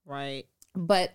Right. 0.07 0.47
but 0.75 1.13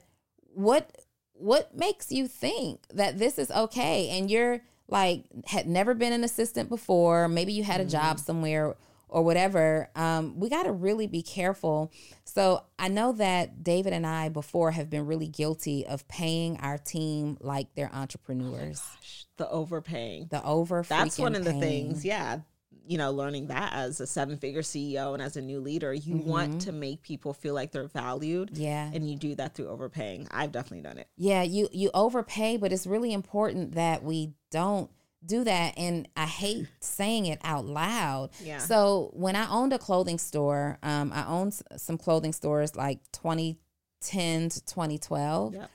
what 0.53 0.95
what 1.33 1.75
makes 1.75 2.11
you 2.11 2.27
think 2.27 2.81
that 2.93 3.17
this 3.17 3.39
is 3.39 3.49
okay 3.49 4.09
and 4.09 4.29
you're 4.29 4.61
like 4.87 5.23
had 5.45 5.67
never 5.67 5.95
been 5.95 6.13
an 6.13 6.23
assistant 6.23 6.69
before 6.69 7.27
maybe 7.27 7.51
you 7.51 7.63
had 7.63 7.81
a 7.81 7.85
job 7.85 8.19
somewhere 8.19 8.75
or 9.13 9.21
whatever, 9.23 9.89
um, 9.95 10.39
we 10.39 10.49
got 10.49 10.63
to 10.63 10.71
really 10.71 11.05
be 11.05 11.21
careful. 11.21 11.91
So 12.25 12.63
I 12.79 12.87
know 12.87 13.11
that 13.13 13.63
David 13.63 13.93
and 13.93 14.07
I 14.07 14.29
before 14.29 14.71
have 14.71 14.89
been 14.89 15.05
really 15.05 15.27
guilty 15.27 15.85
of 15.85 16.07
paying 16.07 16.57
our 16.57 16.79
team 16.79 17.37
like 17.39 17.67
they're 17.75 17.93
entrepreneurs. 17.93 18.79
Gosh, 18.81 19.25
the 19.37 19.49
overpaying. 19.49 20.27
the 20.31 20.43
over 20.43 20.83
That's 20.87 21.19
one 21.19 21.35
of 21.35 21.43
the 21.43 21.51
paying. 21.51 21.61
things. 21.61 22.03
Yeah. 22.03 22.39
You 22.85 22.97
know, 22.97 23.11
learning 23.11 23.47
that 23.47 23.71
as 23.73 24.01
a 24.01 24.07
seven 24.07 24.35
figure 24.37 24.61
CEO 24.63 25.13
and 25.13 25.21
as 25.21 25.37
a 25.37 25.41
new 25.41 25.59
leader, 25.61 25.93
you 25.93 26.17
want 26.17 26.61
to 26.61 26.71
make 26.73 27.01
people 27.03 27.33
feel 27.33 27.53
like 27.53 27.71
they're 27.71 27.87
valued. 27.87 28.51
Mm-hmm. 28.51 28.61
Yeah. 28.63 28.89
And 28.91 29.09
you 29.09 29.15
do 29.15 29.35
that 29.35 29.53
through 29.53 29.69
overpaying. 29.69 30.27
I've 30.31 30.51
definitely 30.51 30.81
done 30.81 30.97
it. 30.97 31.07
Yeah, 31.15 31.43
you 31.43 31.69
you 31.71 31.91
overpay, 31.93 32.57
but 32.57 32.73
it's 32.73 32.85
really 32.87 33.13
important 33.13 33.75
that 33.75 34.03
we 34.03 34.33
don't 34.51 34.89
do 35.25 35.43
that 35.43 35.73
and 35.77 36.07
I 36.15 36.25
hate 36.25 36.67
saying 36.79 37.25
it 37.25 37.39
out 37.43 37.65
loud. 37.65 38.29
Yeah. 38.43 38.57
So 38.59 39.11
when 39.13 39.35
I 39.35 39.49
owned 39.49 39.73
a 39.73 39.79
clothing 39.79 40.17
store, 40.17 40.77
um 40.83 41.11
I 41.13 41.25
owned 41.25 41.55
some 41.77 41.97
clothing 41.97 42.33
stores 42.33 42.75
like 42.75 42.99
2010 43.11 44.49
to 44.49 44.65
2012. 44.65 45.53
Yep. 45.53 45.71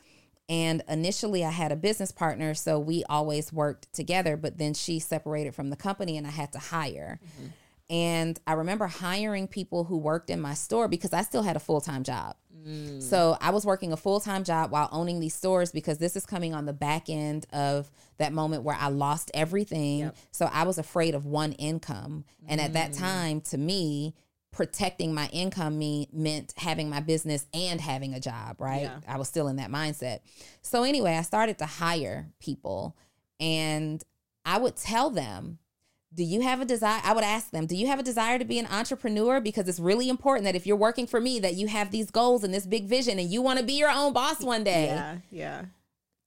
And 0.50 0.82
initially 0.88 1.44
I 1.44 1.50
had 1.50 1.72
a 1.72 1.76
business 1.76 2.10
partner, 2.10 2.54
so 2.54 2.78
we 2.78 3.04
always 3.08 3.52
worked 3.52 3.92
together, 3.92 4.36
but 4.36 4.56
then 4.56 4.72
she 4.72 4.98
separated 4.98 5.54
from 5.54 5.68
the 5.68 5.76
company 5.76 6.16
and 6.16 6.26
I 6.26 6.30
had 6.30 6.52
to 6.52 6.58
hire. 6.58 7.20
And 7.90 8.38
I 8.46 8.52
remember 8.52 8.86
hiring 8.86 9.48
people 9.48 9.84
who 9.84 9.96
worked 9.96 10.30
in 10.30 10.40
my 10.40 10.54
store 10.54 10.88
because 10.88 11.12
I 11.12 11.22
still 11.22 11.42
had 11.42 11.56
a 11.56 11.60
full 11.60 11.80
time 11.80 12.02
job. 12.68 13.00
So 13.00 13.36
I 13.40 13.50
was 13.50 13.64
working 13.64 13.92
a 13.92 13.96
full 13.96 14.20
time 14.20 14.44
job 14.44 14.70
while 14.70 14.88
owning 14.92 15.20
these 15.20 15.34
stores 15.34 15.72
because 15.72 15.98
this 15.98 16.16
is 16.16 16.26
coming 16.26 16.54
on 16.54 16.66
the 16.66 16.72
back 16.72 17.08
end 17.08 17.46
of 17.52 17.90
that 18.18 18.32
moment 18.32 18.62
where 18.62 18.76
I 18.78 18.88
lost 18.88 19.30
everything. 19.34 20.12
So 20.30 20.48
I 20.52 20.64
was 20.64 20.78
afraid 20.78 21.14
of 21.14 21.24
one 21.24 21.52
income. 21.52 22.24
And 22.46 22.60
at 22.60 22.72
that 22.74 22.92
mm. 22.92 22.98
time, 22.98 23.40
to 23.42 23.58
me, 23.58 24.14
protecting 24.50 25.14
my 25.14 25.28
income 25.32 25.78
me, 25.78 26.08
meant 26.12 26.52
having 26.56 26.88
my 26.88 27.00
business 27.00 27.46
and 27.54 27.80
having 27.80 28.14
a 28.14 28.20
job, 28.20 28.60
right? 28.60 28.82
Yeah. 28.82 29.00
I 29.06 29.18
was 29.18 29.28
still 29.28 29.48
in 29.48 29.56
that 29.56 29.70
mindset. 29.70 30.20
So 30.62 30.82
anyway, 30.82 31.12
I 31.12 31.22
started 31.22 31.58
to 31.58 31.66
hire 31.66 32.32
people 32.40 32.96
and 33.38 34.02
I 34.44 34.58
would 34.58 34.76
tell 34.76 35.10
them, 35.10 35.58
do 36.14 36.24
you 36.24 36.40
have 36.40 36.60
a 36.60 36.64
desire? 36.64 37.00
I 37.04 37.12
would 37.12 37.24
ask 37.24 37.50
them, 37.50 37.66
do 37.66 37.76
you 37.76 37.86
have 37.86 37.98
a 37.98 38.02
desire 38.02 38.38
to 38.38 38.44
be 38.44 38.58
an 38.58 38.66
entrepreneur? 38.66 39.40
Because 39.40 39.68
it's 39.68 39.80
really 39.80 40.08
important 40.08 40.44
that 40.44 40.56
if 40.56 40.66
you're 40.66 40.76
working 40.76 41.06
for 41.06 41.20
me, 41.20 41.38
that 41.40 41.54
you 41.54 41.66
have 41.66 41.90
these 41.90 42.10
goals 42.10 42.44
and 42.44 42.52
this 42.52 42.66
big 42.66 42.86
vision 42.86 43.18
and 43.18 43.30
you 43.30 43.42
want 43.42 43.58
to 43.58 43.64
be 43.64 43.74
your 43.74 43.90
own 43.90 44.12
boss 44.12 44.42
one 44.42 44.64
day. 44.64 44.86
Yeah. 44.86 45.16
Yeah. 45.30 45.64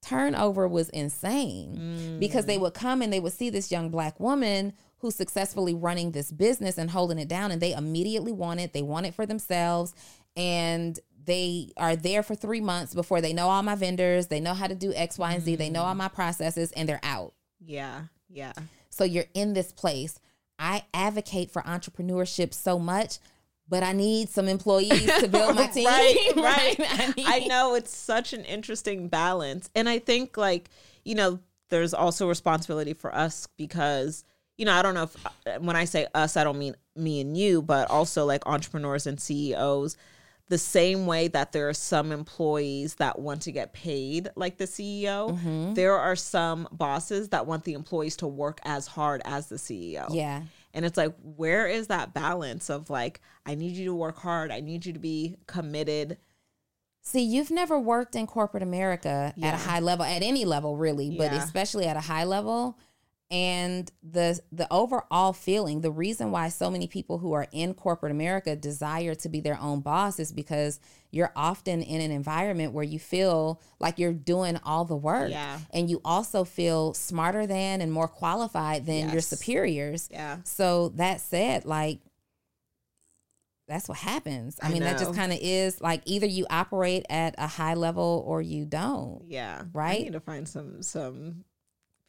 Turnover 0.04 0.68
was 0.68 0.90
insane 0.90 2.18
because 2.20 2.48
they 2.48 2.58
mm. 2.58 2.62
would 2.62 2.74
come 2.74 3.02
and 3.04 3.14
they 3.14 3.20
would 3.20 3.34
see 3.34 3.52
this 3.52 3.72
young 3.72 3.90
black 3.90 4.20
woman 4.20 4.74
who's 4.98 5.16
successfully 5.16 5.76
running 5.76 6.12
this 6.12 6.32
business 6.32 6.78
and 6.78 6.90
holding 6.90 7.20
it 7.20 7.28
down 7.28 7.52
and 7.52 7.62
they 7.62 7.74
immediately 7.74 8.32
want 8.32 8.60
it. 8.60 8.74
They 8.74 8.82
want 8.82 9.06
it 9.06 9.14
for 9.14 9.28
themselves 9.28 9.94
and 10.36 11.00
they 11.26 11.70
are 11.78 11.96
there 11.96 12.24
for 12.24 12.36
three 12.36 12.62
months 12.62 12.94
before 12.94 13.22
they 13.22 13.34
know 13.34 13.50
all 13.50 13.62
my 13.62 13.76
vendors, 13.76 14.28
they 14.28 14.40
know 14.40 14.54
how 14.54 14.68
to 14.68 14.76
do 14.76 14.94
X, 14.94 15.18
Y, 15.18 15.34
and 15.34 15.44
Z, 15.44 15.56
they 15.56 15.70
know 15.70 15.84
all 15.84 15.94
mm. 15.94 15.98
my 15.98 16.08
processes, 16.08 16.72
and 16.72 16.90
they're 16.90 17.00
out. 17.04 17.34
Yeah. 17.60 18.04
Yeah. 18.28 18.54
So 18.92 19.04
you're 19.04 19.26
in 19.34 19.54
this 19.54 19.72
place. 19.72 20.20
I 20.60 20.84
advocate 20.94 21.50
for 21.50 21.64
entrepreneurship 21.64 22.54
so 22.54 22.78
much, 22.78 23.18
but 23.68 23.82
I 23.82 23.94
need 23.94 24.30
some 24.30 24.48
employees 24.48 25.12
to 25.20 25.28
build 25.28 25.56
my 25.56 25.68
team. 25.74 25.88
right, 25.88 26.32
right. 26.36 26.76
I, 26.80 27.14
I 27.26 27.48
know 27.48 27.74
it's 27.74 27.96
such 27.96 28.34
an 28.34 28.46
interesting 28.46 29.08
balance. 29.08 29.70
And 29.74 29.90
I 29.90 29.98
think 29.98 30.38
like, 30.38 30.70
you 31.04 31.16
know, 31.16 31.40
there's 31.70 31.94
also 31.94 32.28
responsibility 32.28 32.94
for 32.94 33.16
us 33.16 33.48
because, 33.58 34.24
you 34.58 34.66
know, 34.66 34.74
I 34.74 34.82
don't 34.82 34.94
know 34.94 35.04
if 35.04 35.26
uh, 35.26 35.60
when 35.60 35.76
I 35.76 35.86
say 35.86 36.06
us, 36.14 36.38
I 36.38 36.44
don't 36.44 36.60
mean 36.60 36.76
me 36.96 37.22
and 37.22 37.36
you, 37.36 37.62
but 37.62 37.90
also 37.90 38.26
like 38.26 38.46
entrepreneurs 38.46 39.08
and 39.08 39.20
CEOs. 39.20 39.98
The 40.52 40.58
same 40.58 41.06
way 41.06 41.30
that 41.30 41.54
there 41.54 41.70
are 41.70 41.74
some 41.74 42.12
employees 42.12 42.96
that 42.96 43.18
want 43.18 43.42
to 43.44 43.54
get 43.54 43.72
paid 43.72 44.28
like 44.36 44.58
the 44.58 44.66
CEO, 44.66 45.32
Mm-hmm. 45.32 45.76
there 45.76 45.98
are 45.98 46.16
some 46.18 46.68
bosses 46.74 47.30
that 47.30 47.46
want 47.48 47.64
the 47.64 47.72
employees 47.74 48.18
to 48.18 48.28
work 48.28 48.60
as 48.66 48.86
hard 48.86 49.22
as 49.24 49.48
the 49.48 49.56
CEO. 49.56 50.08
Yeah. 50.14 50.42
And 50.74 50.84
it's 50.84 50.98
like, 50.98 51.16
where 51.38 51.68
is 51.68 51.88
that 51.88 52.14
balance 52.14 52.70
of 52.70 52.90
like, 52.90 53.22
I 53.46 53.56
need 53.56 53.78
you 53.78 53.86
to 53.86 53.96
work 53.96 54.18
hard, 54.18 54.52
I 54.52 54.60
need 54.60 54.86
you 54.86 54.92
to 54.92 55.00
be 55.00 55.38
committed. 55.48 56.18
See, 57.02 57.22
you've 57.24 57.50
never 57.52 57.80
worked 57.80 58.16
in 58.18 58.28
corporate 58.28 58.62
America 58.62 59.34
at 59.42 59.54
a 59.54 59.58
high 59.58 59.80
level, 59.80 60.04
at 60.06 60.22
any 60.22 60.44
level 60.44 60.76
really, 60.76 61.12
but 61.18 61.32
Yeah. 61.32 61.42
especially 61.44 61.86
at 61.88 61.96
a 61.96 62.02
high 62.02 62.26
level. 62.26 62.78
And 63.32 63.90
the 64.04 64.42
the 64.52 64.68
overall 64.70 65.32
feeling, 65.32 65.80
the 65.80 65.90
reason 65.90 66.32
why 66.32 66.50
so 66.50 66.70
many 66.70 66.86
people 66.86 67.18
who 67.20 67.32
are 67.32 67.48
in 67.54 67.74
corporate 67.74 68.12
America 68.12 68.58
desire 68.58 69.16
to 69.16 69.30
be 69.30 69.40
their 69.40 69.58
own 69.58 69.80
boss 69.80 70.20
is 70.20 70.34
because 70.34 70.82
you're 71.12 71.32
often 71.34 71.82
in 71.82 72.02
an 72.02 72.12
environment 72.12 72.74
where 72.74 72.84
you 72.84 73.00
feel 73.00 73.62
like 73.80 73.98
you're 73.98 74.12
doing 74.12 74.60
all 74.66 74.84
the 74.84 74.98
work. 74.98 75.30
Yeah. 75.32 75.60
And 75.72 75.90
you 75.90 76.02
also 76.04 76.44
feel 76.44 76.94
smarter 76.94 77.48
than 77.48 77.80
and 77.80 77.92
more 77.92 78.10
qualified 78.10 78.86
than 78.86 79.10
your 79.12 79.22
superiors. 79.22 80.10
Yeah. 80.12 80.40
So 80.44 80.90
that 80.90 81.22
said, 81.22 81.64
like 81.64 82.00
that's 83.68 83.88
what 83.88 84.00
happens. 84.00 84.60
I, 84.62 84.68
I 84.68 84.72
mean, 84.72 84.82
that 84.84 85.00
just 85.00 85.14
kind 85.16 85.32
of 85.32 85.40
is 85.42 85.80
like 85.80 86.02
either 86.06 86.26
you 86.28 86.46
operate 86.50 87.06
at 87.10 87.36
a 87.38 87.48
high 87.48 87.76
level 87.76 88.24
or 88.28 88.42
you 88.42 88.66
don't. 88.66 89.24
Yeah. 89.30 89.62
I 89.62 89.68
Right? 89.72 90.02
need 90.04 90.14
to 90.14 90.20
find 90.20 90.48
some 90.50 90.82
some 90.82 91.46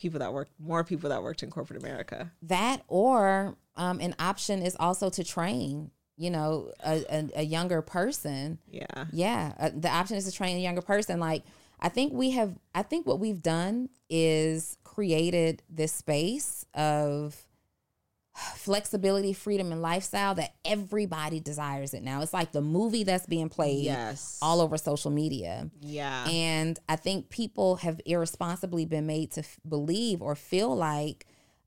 people 0.02 0.18
that 0.18 0.32
work 0.32 0.48
more 0.58 0.84
people 0.84 1.08
that 1.10 1.22
worked 1.22 1.42
in 1.42 1.50
corporate 1.50 1.82
America. 1.82 2.30
That 2.42 2.82
or 2.88 3.56
um, 3.76 4.00
an 4.00 4.14
option 4.18 4.60
is 4.60 4.76
also 4.78 5.08
to 5.10 5.24
train. 5.24 5.90
You 6.18 6.30
know, 6.30 6.72
a, 6.84 7.04
a, 7.08 7.28
a 7.36 7.42
younger 7.42 7.80
person. 7.80 8.58
Yeah. 8.68 9.06
Yeah, 9.12 9.54
uh, 9.58 9.70
the 9.74 9.88
option 9.88 10.16
is 10.16 10.26
to 10.26 10.32
train 10.32 10.56
a 10.58 10.60
younger 10.60 10.82
person. 10.82 11.18
Like 11.18 11.44
I 11.80 11.88
think 11.88 12.12
we 12.12 12.32
have. 12.32 12.58
I 12.74 12.82
think 12.82 13.06
what 13.06 13.18
we've 13.18 13.42
done 13.42 13.88
is 14.10 14.76
created 14.84 15.62
this 15.70 15.92
space 15.92 16.66
of 16.74 17.36
flexibility, 18.34 19.32
freedom, 19.32 19.72
and 19.72 19.82
lifestyle 19.82 20.34
that 20.36 20.54
everybody 20.64 21.40
desires 21.40 21.94
it 21.94 22.02
now. 22.02 22.22
It's 22.22 22.32
like 22.32 22.52
the 22.52 22.60
movie 22.62 23.04
that's 23.04 23.26
being 23.26 23.48
played 23.48 23.84
Yes. 23.84 24.38
all 24.42 24.60
over 24.60 24.76
social 24.78 25.10
media. 25.10 25.70
Yeah. 25.80 26.26
And 26.28 26.78
I 26.88 26.96
think 26.96 27.28
people 27.28 27.76
have 27.76 28.00
irresponsibly 28.06 28.86
been 28.86 29.06
made 29.06 29.32
to 29.32 29.40
f- 29.40 29.58
believe 29.68 30.22
or 30.22 30.34
feel 30.34 30.74
like 30.74 31.26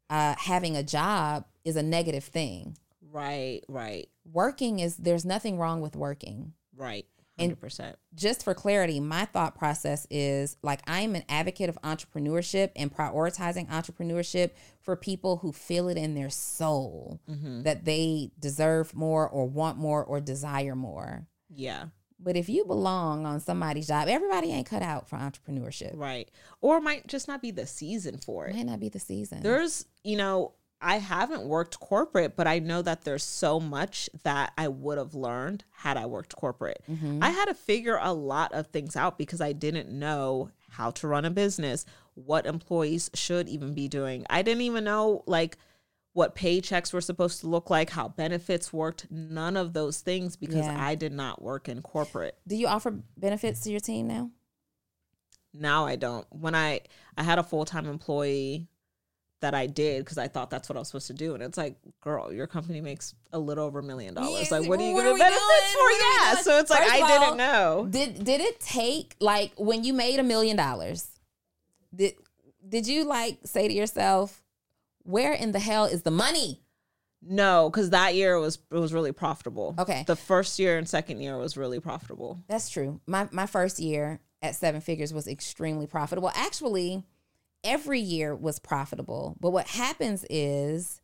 uh, 0.10 0.36
having 0.38 0.76
a 0.76 0.84
job 0.84 1.46
is 1.64 1.76
a 1.76 1.84
negative 1.84 2.24
thing. 2.24 2.78
right, 3.12 3.62
right, 3.70 4.08
Working 4.32 4.80
is, 4.80 4.98
there's 4.98 5.24
nothing 5.26 5.58
wrong 5.58 5.82
with 5.82 5.96
working. 5.96 6.54
right. 6.76 7.06
And- 7.38 7.52
Hundred 7.52 7.60
percent. 7.62 7.98
Just 8.14 8.44
for 8.44 8.54
clarity, 8.54 9.00
my 9.02 9.26
thought 9.26 9.56
process 9.58 10.08
is 10.10 10.56
like 10.62 10.82
I'm 10.88 11.16
an 11.16 11.24
advocate 11.28 11.68
of 11.68 11.78
entrepreneurship 11.84 12.72
and 12.78 12.94
prioritizing 12.96 13.68
entrepreneurship 13.70 14.52
for 14.82 14.96
people 14.96 15.38
who 15.38 15.52
feel 15.52 15.90
it 15.90 15.98
in 15.98 16.16
their 16.16 16.30
soul 16.30 17.20
mm-hmm. 17.30 17.64
that 17.64 17.84
they 17.84 18.32
deserve 18.40 18.96
more 18.96 19.28
or 19.28 19.46
want 19.48 19.78
more 19.78 20.04
or 20.04 20.22
desire 20.22 20.76
more. 20.76 21.28
Yeah. 21.54 21.86
But 22.18 22.38
if 22.38 22.48
you 22.48 22.64
belong 22.64 23.26
on 23.26 23.42
somebody's 23.42 23.88
job, 23.88 24.08
everybody 24.08 24.52
ain't 24.52 24.68
cut 24.68 24.82
out 24.82 25.10
for 25.10 25.18
entrepreneurship. 25.18 25.92
Right. 25.98 26.32
Or 26.62 26.80
might 26.80 27.08
just 27.08 27.28
not 27.28 27.42
be 27.42 27.52
the 27.52 27.68
season 27.68 28.18
for 28.18 28.48
It 28.48 28.52
it. 28.52 28.56
might 28.56 28.66
not 28.66 28.80
be 28.80 28.88
the 28.88 29.00
season. 29.00 29.44
There's, 29.44 29.86
you 30.06 30.16
know, 30.16 30.54
I 30.86 30.98
haven't 31.00 31.42
worked 31.44 31.80
corporate, 31.80 32.36
but 32.36 32.46
I 32.46 32.60
know 32.60 32.84
that 32.84 33.04
there's 33.04 33.24
so 33.24 33.60
much 33.60 34.08
that 34.24 34.54
I 34.56 34.68
would 34.68 35.00
have 35.00 35.16
learned 35.16 35.64
had 35.72 35.98
I 35.98 36.06
worked 36.06 36.36
corporate. 36.36 36.84
Mm-hmm. 36.90 37.24
I 37.24 37.32
had 37.32 37.46
to 37.46 37.56
figure 37.56 37.98
a 38.00 38.14
lot 38.14 38.54
of 38.54 38.68
things 38.68 38.96
out 38.96 39.18
because 39.18 39.42
I 39.42 39.52
didn't 39.52 39.90
know 39.90 40.52
how 40.70 40.92
to 40.92 41.08
run 41.08 41.26
a 41.26 41.32
business, 41.32 41.86
what 42.14 42.46
employees 42.46 43.10
should 43.16 43.50
even 43.50 43.74
be 43.74 43.88
doing. 43.88 44.26
I 44.30 44.44
didn't 44.44 44.62
even 44.62 44.84
know 44.84 45.24
like 45.26 45.58
what 46.14 46.36
paychecks 46.36 46.94
were 46.94 47.02
supposed 47.02 47.42
to 47.42 47.48
look 47.48 47.72
like, 47.72 47.90
how 47.90 48.10
benefits 48.10 48.72
worked, 48.72 49.08
none 49.10 49.58
of 49.58 49.74
those 49.74 50.02
things 50.02 50.36
because 50.36 50.68
Yeah. 50.68 50.78
I 50.80 50.94
did 50.94 51.14
not 51.14 51.42
work 51.42 51.68
in 51.68 51.82
corporate. 51.82 52.38
Do 52.48 52.56
you 52.56 52.68
offer 52.68 53.00
benefits 53.18 53.62
to 53.62 53.72
your 53.72 53.80
team 53.80 54.08
now? 54.08 54.30
now 55.58 55.86
I 55.86 55.96
don't. 55.96 56.28
When 56.32 56.54
I 56.54 56.82
I 57.18 57.24
had 57.24 57.40
a 57.40 57.44
full 57.44 57.66
time 57.66 57.86
employee 57.88 58.68
that 59.46 59.54
I 59.54 59.68
did 59.68 60.04
because 60.04 60.18
I 60.18 60.28
thought 60.28 60.50
that's 60.50 60.68
what 60.68 60.76
I 60.76 60.80
was 60.80 60.88
supposed 60.88 61.06
to 61.06 61.14
do, 61.14 61.36
and 61.36 61.44
it's 61.44 61.56
like, 61.56 61.76
girl, 62.02 62.34
your 62.34 62.48
company 62.48 62.82
makes 62.82 63.14
a 63.32 63.38
little 63.38 63.64
over 63.64 63.78
a 63.78 63.84
million 63.84 64.16
dollars. 64.16 64.50
Like, 64.50 64.68
what 64.68 64.80
are 64.80 64.90
you 64.90 64.96
gonna 64.96 65.10
are 65.10 65.14
we 65.14 65.20
for? 65.20 65.26
Yeah, 65.28 66.36
so 66.42 66.58
it's 66.58 66.72
like 66.72 66.82
First 66.82 66.96
I 66.96 67.20
didn't 67.20 67.38
know. 67.38 67.88
Did 67.88 68.24
did 68.24 68.42
it 68.42 68.60
take 68.60 69.16
like 69.20 69.52
when 69.58 69.84
you 69.84 69.94
made 69.94 70.20
a 70.20 70.24
million 70.24 70.58
dollars? 70.58 71.08
Did 71.94 72.16
did 72.68 72.88
you 72.88 73.04
like 73.04 73.38
say 73.46 73.68
to 73.68 73.74
yourself, 73.74 74.42
where 75.04 75.34
in 75.34 75.52
the 75.52 75.60
hell 75.60 75.86
is 75.86 76.02
the 76.02 76.12
money? 76.12 76.64
No, 77.22 77.70
because 77.70 77.92
that 77.92 78.16
year 78.16 78.40
was 78.40 78.58
it 78.72 78.80
was 78.80 78.94
really 78.94 79.12
profitable. 79.12 79.76
Okay. 79.78 80.06
the 80.08 80.16
first 80.16 80.58
year 80.58 80.80
and 80.80 80.90
second 80.90 81.22
year 81.22 81.38
was 81.38 81.56
really 81.56 81.80
profitable. 81.80 82.44
That's 82.48 82.68
true. 82.72 83.00
My 83.06 83.30
my 83.32 83.46
first 83.46 83.78
year 83.78 84.22
at 84.42 84.56
seven 84.56 84.82
figures 84.82 85.14
was 85.14 85.28
extremely 85.28 85.86
profitable. 85.86 86.32
Actually, 86.34 87.04
every 87.66 88.00
year 88.00 88.34
was 88.36 88.60
profitable. 88.60 89.36
But 89.42 89.50
what 89.52 89.68
happens 89.68 90.26
is 90.30 91.02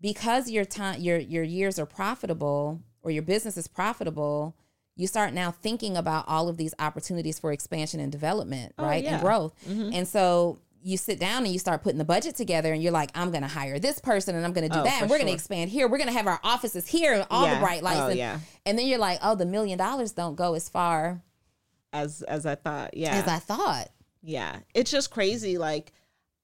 because 0.00 0.50
your 0.50 0.64
time 0.66 1.00
your 1.00 1.18
your 1.18 1.44
years 1.44 1.78
are 1.78 1.86
profitable 1.86 2.82
or 3.02 3.10
your 3.10 3.22
business 3.22 3.56
is 3.56 3.68
profitable, 3.68 4.54
you 4.96 5.06
start 5.06 5.32
now 5.32 5.50
thinking 5.50 5.96
about 5.96 6.24
all 6.28 6.48
of 6.48 6.56
these 6.56 6.74
opportunities 6.78 7.38
for 7.38 7.52
expansion 7.52 8.00
and 8.00 8.10
development, 8.12 8.74
Oh, 8.78 8.84
right? 8.84 9.02
yeah. 9.02 9.14
And 9.14 9.22
growth. 9.22 9.54
Mm-hmm. 9.68 9.90
And 9.94 10.06
so 10.08 10.58
you 10.86 10.96
sit 10.98 11.18
down 11.18 11.44
and 11.44 11.52
you 11.52 11.58
start 11.58 11.82
putting 11.82 11.96
the 11.98 12.04
budget 12.04 12.36
together 12.36 12.72
and 12.72 12.82
you're 12.82 12.92
like, 12.92 13.10
I'm 13.14 13.30
gonna 13.30 13.48
hire 13.48 13.78
this 13.78 13.98
person 13.98 14.36
and 14.36 14.44
I'm 14.44 14.52
gonna 14.52 14.68
do 14.68 14.80
Oh, 14.80 14.84
that. 14.84 15.00
And 15.02 15.10
we're 15.10 15.18
gonna 15.18 15.32
expand 15.32 15.70
here. 15.70 15.88
We're 15.88 15.96
gonna 15.98 16.12
have 16.12 16.26
our 16.26 16.40
offices 16.44 16.86
here 16.86 17.14
and 17.14 17.26
all 17.30 17.44
Yeah. 17.46 17.54
the 17.54 17.60
bright 17.60 17.82
lights. 17.82 18.00
Oh, 18.00 18.08
and, 18.08 18.18
yeah. 18.18 18.38
and 18.66 18.78
then 18.78 18.86
you're 18.86 18.98
like, 18.98 19.18
oh, 19.22 19.34
the 19.34 19.46
million 19.46 19.78
dollars 19.78 20.12
don't 20.12 20.34
go 20.34 20.52
as 20.54 20.68
far 20.68 21.22
As 21.92 22.22
as 22.22 22.44
I 22.44 22.54
thought. 22.56 22.94
Yeah. 22.96 23.14
as 23.14 23.26
I 23.26 23.38
thought. 23.38 23.88
Yeah. 24.24 24.60
It's 24.74 24.90
just 24.90 25.10
crazy. 25.10 25.58
Like, 25.58 25.92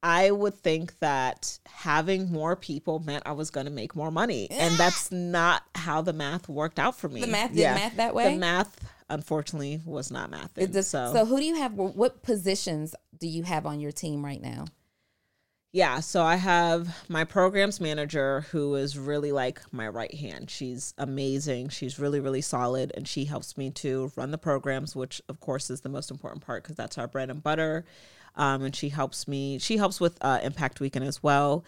I 0.03 0.31
would 0.31 0.55
think 0.55 0.99
that 1.01 1.59
having 1.67 2.31
more 2.33 2.57
people 2.57 3.01
meant 3.01 3.23
I 3.27 3.33
was 3.33 3.51
going 3.51 3.67
to 3.67 3.73
make 3.73 3.95
more 3.95 4.11
money. 4.11 4.51
And 4.51 4.75
that's 4.75 5.11
not 5.13 5.63
how 5.75 6.01
the 6.03 6.13
math 6.13 6.49
worked 6.49 6.79
out 6.79 6.97
for 6.97 7.09
me. 7.09 7.21
The 7.21 7.27
math 7.27 7.55
didn't 7.55 7.75
math 7.75 7.97
that 7.97 8.15
way? 8.15 8.33
The 8.33 8.39
math, 8.39 8.81
unfortunately, 9.09 9.81
was 9.85 10.11
not 10.11 10.31
math. 10.31 10.53
So, 10.85 11.13
so 11.13 11.25
who 11.25 11.39
do 11.39 11.45
you 11.45 11.57
have 11.57 11.75
what 11.75 12.23
positions 12.23 12.95
do 13.19 13.29
you 13.29 13.43
have 13.43 13.67
on 13.67 13.81
your 13.81 13.93
team 13.93 14.25
right 14.25 14.41
now? 14.41 14.65
Yeah. 15.73 16.01
So 16.01 16.23
I 16.23 16.37
have 16.37 16.89
my 17.09 17.25
programs 17.25 17.81
manager 17.81 18.43
who 18.51 18.75
is 18.75 18.99
really 18.99 19.33
like 19.33 19.61
my 19.73 19.89
right 19.89 20.13
hand. 20.15 20.51
She's 20.51 20.95
amazing. 20.99 21.69
She's 21.69 21.99
really, 21.99 22.21
really 22.21 22.41
solid. 22.41 22.93
And 22.97 23.07
she 23.07 23.25
helps 23.25 23.57
me 23.57 23.71
to 23.73 24.11
run 24.17 24.31
the 24.31 24.39
programs, 24.39 24.97
which, 24.97 25.23
of 25.29 25.41
course, 25.41 25.71
is 25.71 25.83
the 25.83 25.89
most 25.89 26.11
important 26.11 26.45
part 26.45 26.63
because 26.65 26.77
that's 26.77 26.99
our 26.99 27.07
bread 27.07 27.31
and 27.31 27.43
butter. 27.43 27.85
um, 28.37 28.63
and 28.63 28.75
she 28.75 28.89
helps 28.89 29.27
me. 29.29 29.59
She 29.59 29.77
helps 29.77 30.01
with 30.01 30.17
uh, 30.21 30.41
Impact 30.43 30.81
Weekend 30.81 31.05
as 31.05 31.23
well. 31.23 31.65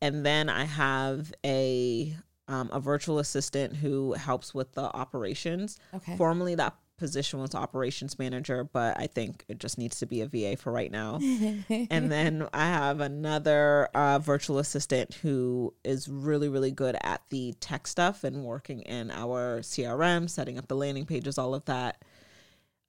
And 0.00 0.24
then 0.24 0.48
I 0.48 0.64
have 0.64 1.32
a 1.44 2.14
um, 2.46 2.68
a 2.72 2.80
virtual 2.80 3.18
assistant 3.20 3.74
who 3.74 4.12
helps 4.12 4.52
with 4.52 4.72
the 4.72 4.82
operations. 4.82 5.78
Okay. 5.94 6.16
Formerly, 6.16 6.54
that 6.56 6.74
position 6.96 7.40
was 7.40 7.54
operations 7.54 8.18
manager, 8.18 8.64
but 8.64 8.98
I 8.98 9.06
think 9.06 9.44
it 9.48 9.58
just 9.58 9.78
needs 9.78 9.98
to 9.98 10.06
be 10.06 10.20
a 10.20 10.26
VA 10.26 10.56
for 10.56 10.72
right 10.72 10.90
now. 10.90 11.18
and 11.90 12.10
then 12.10 12.48
I 12.52 12.66
have 12.66 13.00
another 13.00 13.88
uh, 13.94 14.18
virtual 14.18 14.58
assistant 14.58 15.14
who 15.14 15.74
is 15.84 16.08
really, 16.08 16.48
really 16.48 16.70
good 16.70 16.96
at 17.02 17.22
the 17.30 17.54
tech 17.60 17.86
stuff 17.86 18.24
and 18.24 18.44
working 18.44 18.80
in 18.82 19.10
our 19.10 19.60
CRM, 19.60 20.28
setting 20.28 20.58
up 20.58 20.68
the 20.68 20.76
landing 20.76 21.06
pages, 21.06 21.38
all 21.38 21.54
of 21.54 21.64
that. 21.66 22.02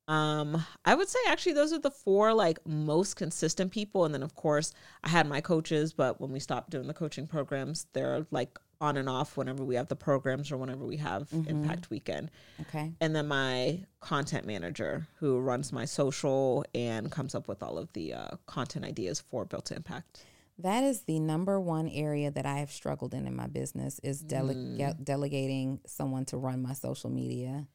Um, 0.07 0.63
I 0.83 0.93
would 0.93 1.09
say 1.09 1.17
actually 1.27 1.53
those 1.53 1.73
are 1.73 1.79
the 1.79 1.89
four 1.89 2.33
like 2.33 2.59
most 2.65 3.15
consistent 3.15 3.71
people. 3.71 4.05
And 4.05 4.13
then 4.13 4.21
of 4.21 4.35
course 4.35 4.71
I 5.03 5.09
had 5.09 5.27
my 5.27 5.41
coaches, 5.41 5.93
but 5.93 6.21
when 6.21 6.31
we 6.31 6.39
stopped 6.39 6.69
doing 6.69 6.87
the 6.87 6.93
coaching 6.93 7.25
programs, 7.25 7.87
they're 7.93 8.27
like 8.29 8.59
on 8.85 8.97
and 8.97 9.09
off 9.09 9.35
whenever 9.37 9.63
we 9.65 9.75
have 9.75 9.87
the 9.87 9.95
programs 9.95 10.51
or 10.51 10.57
whenever 10.57 10.85
we 10.85 10.97
have 10.97 11.27
Impact 11.47 11.89
Weekend. 11.89 12.31
Okay. 12.61 12.93
And 13.01 13.15
then 13.15 13.27
my 13.27 13.81
content 13.99 14.45
manager 14.45 15.07
who 15.19 15.39
runs 15.39 15.73
my 15.73 15.85
social 15.85 16.63
and 16.73 17.11
comes 17.11 17.35
up 17.35 17.47
with 17.47 17.61
all 17.63 17.77
of 17.77 17.91
the 17.93 18.13
uh, 18.13 18.27
content 18.45 18.85
ideas 18.85 19.19
for 19.19 19.45
Built 19.45 19.65
to 19.65 19.75
Impact. 19.75 20.23
That 20.59 20.83
is 20.85 21.01
the 21.01 21.19
number 21.19 21.59
one 21.59 21.89
area 21.89 22.31
that 22.31 22.45
I 22.45 22.59
have 22.59 22.71
struggled 22.71 23.13
in 23.13 23.27
in 23.27 23.35
my 23.35 23.47
business 23.47 23.99
is 24.03 24.21
dele- 24.21 24.55
Mm. 24.55 25.03
delegating 25.03 25.81
someone 25.85 26.23
to 26.25 26.37
run 26.37 26.61
my 26.61 26.73
social 26.73 27.09
media. 27.09 27.67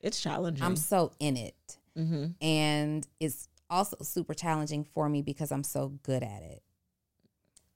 It's 0.00 0.20
challenging. 0.20 0.64
I'm 0.64 0.76
so 0.76 1.12
in 1.20 1.36
it. 1.36 1.78
mm-hmm. 1.96 2.26
And 2.42 3.06
it's 3.20 3.48
also 3.70 3.96
super 4.02 4.34
challenging 4.34 4.84
for 4.84 5.08
me 5.08 5.22
because 5.22 5.50
I'm 5.52 5.62
so 5.64 5.88
good 6.02 6.22
at 6.22 6.42
it. 6.42 6.62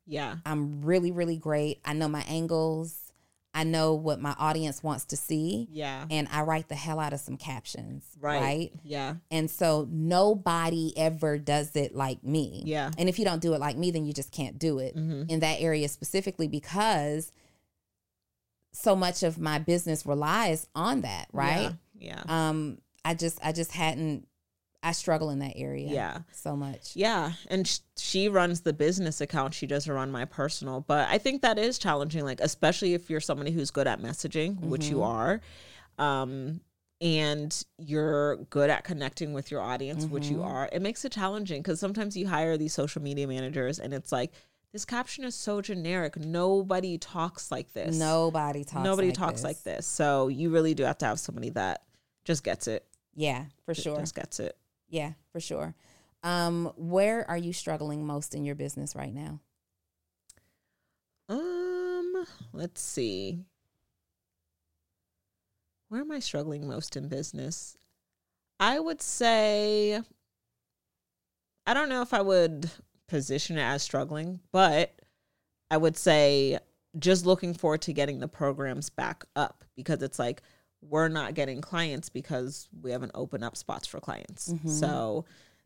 Yeah. 0.06 0.36
I'm 0.44 0.82
really, 0.82 1.12
really 1.12 1.36
great. 1.36 1.80
I 1.84 1.92
know 1.92 2.08
my 2.08 2.22
angles. 2.28 3.12
I 3.52 3.64
know 3.64 3.94
what 3.94 4.20
my 4.20 4.34
audience 4.38 4.80
wants 4.82 5.04
to 5.06 5.16
see. 5.16 5.66
Yeah. 5.72 6.04
And 6.08 6.28
I 6.30 6.42
write 6.42 6.68
the 6.68 6.76
hell 6.76 7.00
out 7.00 7.12
of 7.12 7.18
some 7.18 7.36
captions. 7.36 8.04
Right. 8.20 8.40
right? 8.40 8.72
Yeah. 8.84 9.16
And 9.30 9.50
so 9.50 9.88
nobody 9.90 10.96
ever 10.96 11.36
does 11.36 11.74
it 11.74 11.94
like 11.94 12.22
me. 12.22 12.62
Yeah. 12.64 12.92
And 12.96 13.08
if 13.08 13.18
you 13.18 13.24
don't 13.24 13.42
do 13.42 13.52
it 13.54 13.58
like 13.60 13.76
me, 13.76 13.90
then 13.90 14.04
you 14.04 14.12
just 14.12 14.30
can't 14.30 14.56
do 14.58 14.78
it 14.78 14.94
Mm-hmm. 14.96 15.24
in 15.28 15.40
that 15.40 15.60
area 15.60 15.88
specifically 15.88 16.46
because 16.46 17.32
so 18.72 18.94
much 18.94 19.22
of 19.24 19.38
my 19.38 19.58
business 19.58 20.06
relies 20.06 20.68
on 20.76 21.00
that, 21.00 21.26
right? 21.32 21.72
Yeah. 21.98 22.22
Um 22.28 22.78
I 23.04 23.14
just 23.14 23.38
I 23.42 23.50
just 23.52 23.72
hadn't 23.72 24.28
I 24.82 24.92
struggle 24.92 25.30
in 25.30 25.40
that 25.40 25.52
area. 25.56 25.88
Yeah. 25.88 26.18
So 26.32 26.56
much. 26.56 26.92
Yeah, 26.94 27.32
and 27.48 27.66
sh- 27.66 27.80
she 27.98 28.28
runs 28.28 28.62
the 28.62 28.72
business 28.72 29.20
account. 29.20 29.52
She 29.52 29.66
doesn't 29.66 29.92
run 29.92 30.10
my 30.10 30.24
personal, 30.24 30.80
but 30.80 31.08
I 31.08 31.18
think 31.18 31.42
that 31.42 31.58
is 31.58 31.78
challenging. 31.78 32.24
Like 32.24 32.40
especially 32.40 32.94
if 32.94 33.10
you're 33.10 33.20
somebody 33.20 33.50
who's 33.50 33.70
good 33.70 33.86
at 33.86 34.00
messaging, 34.00 34.60
which 34.60 34.88
you 34.88 35.02
are, 35.02 35.40
um, 35.98 36.60
and 37.00 37.64
you're 37.78 38.36
good 38.36 38.70
at 38.70 38.84
connecting 38.84 39.32
with 39.32 39.50
your 39.50 39.60
audience, 39.60 40.06
which 40.06 40.28
you 40.28 40.42
are. 40.42 40.68
It 40.72 40.80
makes 40.80 41.04
it 41.04 41.12
challenging 41.12 41.60
because 41.60 41.78
sometimes 41.78 42.16
you 42.16 42.26
hire 42.26 42.56
these 42.56 42.72
social 42.72 43.02
media 43.02 43.26
managers, 43.26 43.78
and 43.80 43.92
it's 43.92 44.12
like 44.12 44.32
this 44.72 44.84
caption 44.84 45.24
is 45.24 45.34
so 45.34 45.60
generic. 45.60 46.16
Nobody 46.16 46.96
talks 46.96 47.50
like 47.50 47.72
this. 47.72 47.98
Nobody 47.98 48.64
talks 48.64 48.84
nobody 48.84 49.08
like 49.08 49.16
talks 49.16 49.34
this. 49.34 49.44
like 49.44 49.62
this. 49.62 49.86
So 49.86 50.28
you 50.28 50.50
really 50.50 50.74
do 50.74 50.84
have 50.84 50.98
to 50.98 51.06
have 51.06 51.20
somebody 51.20 51.50
that 51.50 51.82
just 52.24 52.44
gets 52.44 52.66
it. 52.66 52.86
Yeah, 53.14 53.44
for 53.64 53.74
sure. 53.74 53.98
Just 53.98 54.14
gets 54.14 54.40
it. 54.40 54.56
Yeah, 54.90 55.12
for 55.32 55.40
sure. 55.40 55.74
Um, 56.22 56.72
where 56.76 57.28
are 57.30 57.38
you 57.38 57.52
struggling 57.52 58.06
most 58.06 58.34
in 58.34 58.44
your 58.44 58.54
business 58.54 58.94
right 58.94 59.14
now? 59.14 59.40
Um, 61.28 62.26
let's 62.52 62.80
see. 62.82 63.46
Where 65.88 66.02
am 66.02 66.10
I 66.10 66.18
struggling 66.18 66.68
most 66.68 66.96
in 66.96 67.08
business? 67.08 67.76
I 68.58 68.78
would 68.78 69.00
say 69.00 70.00
I 71.66 71.74
don't 71.74 71.88
know 71.88 72.02
if 72.02 72.12
I 72.12 72.20
would 72.20 72.70
position 73.06 73.56
it 73.56 73.62
as 73.62 73.82
struggling, 73.82 74.40
but 74.52 74.92
I 75.70 75.76
would 75.76 75.96
say 75.96 76.58
just 76.98 77.24
looking 77.24 77.54
forward 77.54 77.82
to 77.82 77.92
getting 77.92 78.18
the 78.18 78.28
programs 78.28 78.90
back 78.90 79.24
up 79.36 79.64
because 79.76 80.02
it's 80.02 80.18
like 80.18 80.42
we're 80.82 81.08
not 81.08 81.34
getting 81.34 81.60
clients 81.60 82.08
because 82.08 82.68
we 82.82 82.90
haven't 82.90 83.12
opened 83.14 83.44
up 83.44 83.56
spots 83.56 83.86
for 83.86 84.00
clients. 84.00 84.52
So 84.64 85.24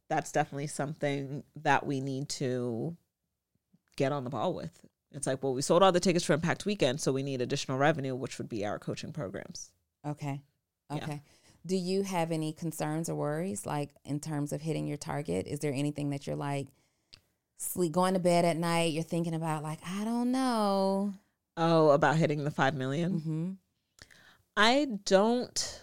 that's 0.09 0.33
definitely 0.33 0.67
something 0.67 1.45
that 1.63 1.87
we 1.87 2.01
need 2.01 2.29
to 2.31 2.97
get 3.97 4.13
on 4.13 4.25
the 4.25 4.31
ball 4.31 4.55
with. 4.55 4.85
It's 5.13 5.27
like, 5.27 5.43
well, 5.43 5.55
we 5.55 5.63
sold 5.63 5.83
all 5.83 5.93
the 5.93 6.01
tickets 6.01 6.25
for 6.25 6.33
Impact 6.33 6.67
Weekend, 6.67 7.01
so 7.01 7.13
we 7.13 7.23
need 7.23 7.41
additional 7.41 7.79
revenue, 7.79 8.17
which 8.17 8.39
would 8.39 8.49
be 8.49 8.67
our 8.67 8.79
coaching 8.79 9.13
programs. 9.13 9.71
Okay. 10.07 10.43
Yeah. 10.91 10.97
Okay. 10.97 11.23
Do 11.65 11.77
you 11.77 12.03
have 12.03 12.33
any 12.33 12.53
concerns 12.53 13.09
or 13.09 13.15
worries 13.15 13.65
like 13.65 13.91
in 14.05 14.21
terms 14.21 14.53
of 14.53 14.61
hitting 14.61 14.87
your 14.87 14.99
target? 14.99 15.47
Is 15.47 15.61
there 15.61 15.73
anything 15.73 16.11
that 16.11 16.27
you're 16.27 16.37
like 16.37 16.67
sleep 17.57 17.93
going 17.93 18.15
to 18.15 18.21
bed 18.21 18.45
at 18.45 18.57
night, 18.57 18.93
you're 18.93 19.03
thinking 19.03 19.35
about 19.35 19.63
like, 19.63 19.79
I 19.87 20.05
don't 20.05 20.33
know. 20.33 21.15
Oh, 21.57 21.91
about 21.91 22.17
hitting 22.17 22.45
the 22.45 22.51
5 22.51 22.75
million? 22.75 23.21
Mm-hmm. 23.21 23.53
I 24.57 24.87
don't 25.05 25.83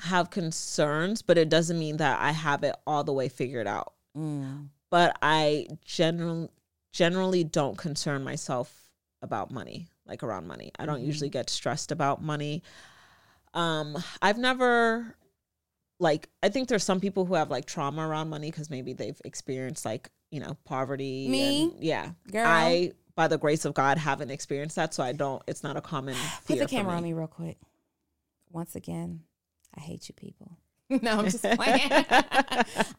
have 0.00 0.30
concerns, 0.30 1.22
but 1.22 1.38
it 1.38 1.48
doesn't 1.48 1.78
mean 1.78 1.98
that 1.98 2.20
I 2.20 2.32
have 2.32 2.64
it 2.64 2.74
all 2.86 3.04
the 3.04 3.12
way 3.12 3.28
figured 3.28 3.66
out. 3.66 3.94
Mm. 4.16 4.68
But 4.90 5.16
I 5.22 5.68
generally 5.84 6.48
generally 6.92 7.44
don't 7.44 7.78
concern 7.78 8.22
myself 8.22 8.90
about 9.22 9.50
money, 9.50 9.88
like 10.06 10.22
around 10.22 10.46
money. 10.46 10.72
I 10.78 10.84
don't 10.84 11.02
usually 11.02 11.30
get 11.30 11.48
stressed 11.48 11.90
about 11.90 12.22
money. 12.22 12.62
Um, 13.54 13.96
I've 14.20 14.38
never 14.38 15.16
like 15.98 16.28
I 16.42 16.48
think 16.48 16.68
there's 16.68 16.84
some 16.84 17.00
people 17.00 17.24
who 17.24 17.34
have 17.34 17.50
like 17.50 17.64
trauma 17.64 18.06
around 18.06 18.28
money 18.28 18.50
because 18.50 18.68
maybe 18.68 18.92
they've 18.92 19.20
experienced 19.24 19.84
like, 19.84 20.10
you 20.30 20.40
know, 20.40 20.56
poverty. 20.64 21.28
Me? 21.28 21.62
and- 21.62 21.82
yeah. 21.82 22.10
Girl. 22.30 22.46
I 22.46 22.92
by 23.14 23.28
the 23.28 23.38
grace 23.38 23.64
of 23.64 23.74
God 23.74 23.98
haven't 23.98 24.30
experienced 24.30 24.76
that, 24.76 24.92
so 24.94 25.02
I 25.02 25.12
don't 25.12 25.42
it's 25.46 25.62
not 25.62 25.76
a 25.76 25.80
common 25.80 26.16
Put 26.46 26.58
the 26.58 26.66
camera 26.66 26.96
on 26.96 27.02
me 27.02 27.12
real 27.12 27.26
quick. 27.28 27.56
Once 28.52 28.76
again, 28.76 29.22
I 29.76 29.80
hate 29.80 30.08
you 30.08 30.14
people. 30.14 30.58
no, 30.90 31.18
I'm 31.18 31.24
just 31.24 31.42
playing. 31.42 31.90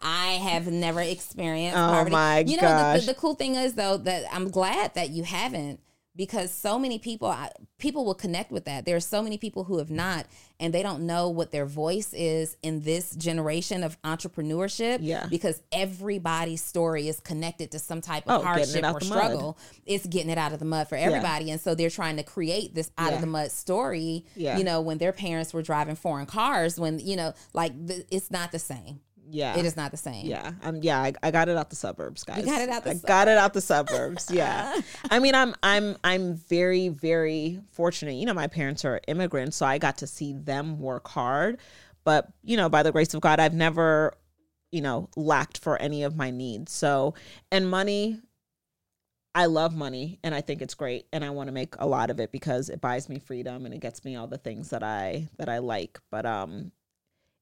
I 0.02 0.40
have 0.42 0.68
never 0.68 1.02
experienced 1.02 1.78
Oh 1.78 1.90
poverty. 1.92 2.12
my 2.12 2.40
you 2.40 2.58
know, 2.60 2.94
the, 2.94 3.00
the, 3.00 3.06
the 3.08 3.14
cool 3.14 3.36
thing 3.36 3.56
is 3.56 3.76
though 3.76 3.98
that 3.98 4.26
I'm 4.34 4.50
glad 4.50 4.96
that 4.96 5.10
you 5.10 5.24
haven't 5.24 5.80
because 6.16 6.54
so 6.54 6.78
many 6.78 7.00
people 7.00 7.28
I, 7.28 7.50
people 7.80 8.06
will 8.06 8.14
connect 8.16 8.52
with 8.52 8.66
that. 8.66 8.86
There 8.86 8.96
are 8.96 9.00
so 9.00 9.22
many 9.24 9.38
people 9.38 9.64
who 9.64 9.80
have 9.80 9.90
not 9.90 10.26
and 10.60 10.74
they 10.74 10.84
don't 10.84 11.06
know 11.06 11.30
what 11.30 11.52
their 11.52 11.66
voice 11.66 12.14
is 12.14 12.56
in 12.62 12.82
this 12.82 13.16
generation 13.16 13.84
of 13.84 14.00
entrepreneurship 14.04 15.00
Yeah. 15.02 15.26
because 15.30 15.62
everybody's 15.72 16.64
story 16.64 17.08
is 17.08 17.20
connected 17.20 17.72
to 17.72 17.80
some 17.80 18.02
type 18.02 18.24
of 18.28 18.42
Oh, 18.42 18.44
hardship 18.44 18.78
or 18.78 18.82
the 18.82 18.92
mud. 18.92 19.04
struggle. 19.04 19.58
It's 19.86 20.06
getting 20.06 20.30
it 20.30 20.38
out 20.38 20.54
of 20.54 20.60
the 20.60 20.66
mud 20.66 20.88
for 20.88 20.96
everybody 20.96 21.50
and 21.52 21.60
so 21.60 21.76
they're 21.76 21.90
trying 21.90 22.18
to 22.18 22.24
create 22.24 22.76
this 22.76 22.92
out 22.98 23.10
Yeah. 23.10 23.16
of 23.16 23.22
the 23.22 23.28
mud 23.28 23.52
story 23.52 24.26
Yeah. 24.36 24.58
you 24.58 24.64
know 24.64 24.82
when 24.82 24.98
their 24.98 25.12
parents 25.14 25.54
were 25.54 25.62
driving 25.62 25.96
foreign 25.96 26.26
cars 26.26 26.80
when 26.80 27.00
you 27.00 27.16
know 27.16 27.34
like 27.54 27.74
the, 27.88 28.06
it's 28.12 28.30
not 28.32 28.52
the 28.52 28.60
same 28.60 29.00
Yeah. 29.34 29.58
It 29.58 29.66
is 29.66 29.76
not 29.76 29.90
the 29.90 29.98
same. 29.98 30.28
Yeah, 30.28 30.52
um, 30.62 30.78
yeah, 30.84 31.00
I, 31.02 31.12
I 31.24 31.32
got 31.32 31.50
it 31.50 31.58
out 31.58 31.72
the 31.72 31.76
suburbs, 31.76 32.24
guys. 32.24 32.46
got 32.46 32.62
it 32.62 32.70
out 32.70 32.84
the 32.84 32.92
I 32.92 32.94
got 32.94 33.28
it 33.28 33.36
out 33.36 33.54
the 33.54 33.62
suburbs. 33.62 34.30
Yeah, 34.30 34.80
I 35.10 35.18
mean, 35.18 35.34
I'm 35.34 35.56
I'm 35.64 35.98
I'm 36.04 36.36
very 36.36 36.90
very 36.90 37.60
fortunate. 37.72 38.14
You 38.14 38.28
know, 38.28 38.36
my 38.36 38.46
parents 38.46 38.86
are 38.86 39.02
immigrants, 39.08 39.58
so 39.58 39.66
I 39.66 39.80
got 39.80 39.98
to 39.98 40.08
see 40.08 40.34
them 40.34 40.80
work 40.80 41.08
hard. 41.08 41.58
But 42.04 42.28
you 42.44 42.58
know, 42.58 42.70
by 42.70 42.84
the 42.84 42.92
grace 42.92 43.16
of 43.16 43.22
God, 43.22 43.40
I've 43.40 43.56
never, 43.56 44.14
you 44.72 44.82
know, 44.82 45.10
lacked 45.16 45.58
for 45.58 45.82
any 45.82 46.04
of 46.04 46.16
my 46.16 46.30
needs. 46.30 46.72
So, 46.72 47.16
and 47.52 47.68
money, 47.68 48.20
I 49.34 49.48
love 49.48 49.74
money, 49.74 50.20
and 50.24 50.36
I 50.36 50.42
think 50.42 50.62
it's 50.62 50.76
great, 50.76 51.08
and 51.12 51.26
I 51.26 51.32
want 51.32 51.48
to 51.48 51.54
make 51.54 51.74
a 51.80 51.88
lot 51.88 52.12
of 52.12 52.20
it 52.20 52.32
because 52.32 52.70
it 52.70 52.82
buys 52.82 53.10
me 53.10 53.18
freedom 53.18 53.66
and 53.66 53.74
it 53.74 53.80
gets 53.80 54.06
me 54.06 54.16
all 54.16 54.28
the 54.28 54.38
things 54.38 54.70
that 54.70 54.84
I 54.84 55.28
that 55.40 55.50
I 55.50 55.58
like. 55.58 56.00
But 56.12 56.28
um, 56.28 56.72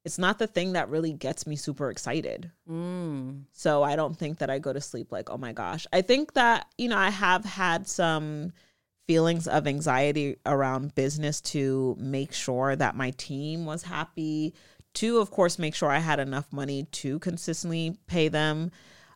it's 0.04 0.18
not 0.18 0.40
the 0.40 0.48
thing 0.48 0.74
that 0.74 0.90
really 0.90 1.14
gets 1.14 1.46
me 1.46 1.56
super 1.56 1.92
excited. 1.92 2.52
Mm. 2.70 3.44
So 3.52 3.84
I 3.84 3.96
don't 3.96 4.18
think 4.18 4.40
that 4.40 4.50
I 4.50 4.58
go 4.60 4.74
to 4.74 4.82
sleep 4.82 5.12
like, 5.12 5.30
oh 5.30 5.38
my 5.38 5.54
gosh. 5.54 5.86
I 5.94 6.02
think 6.02 6.34
that, 6.34 6.68
you 6.78 6.90
know, 6.90 6.98
I 6.98 7.10
have 7.10 7.46
had 7.46 7.88
some 7.88 8.52
feelings 9.08 9.48
of 9.48 9.68
anxiety 9.68 10.38
around 10.46 10.96
business 10.96 11.42
to 11.42 11.96
make 12.00 12.34
sure 12.34 12.76
that 12.76 12.96
my 12.96 13.12
team 13.12 13.66
was 13.66 13.84
happy, 13.84 14.54
to, 14.96 15.20
of 15.20 15.30
course, 15.30 15.60
make 15.60 15.76
sure 15.76 15.90
I 15.90 16.00
had 16.00 16.20
enough 16.20 16.52
money 16.52 16.84
to 16.92 17.20
consistently 17.20 17.98
pay 18.08 18.28
them. 18.28 18.72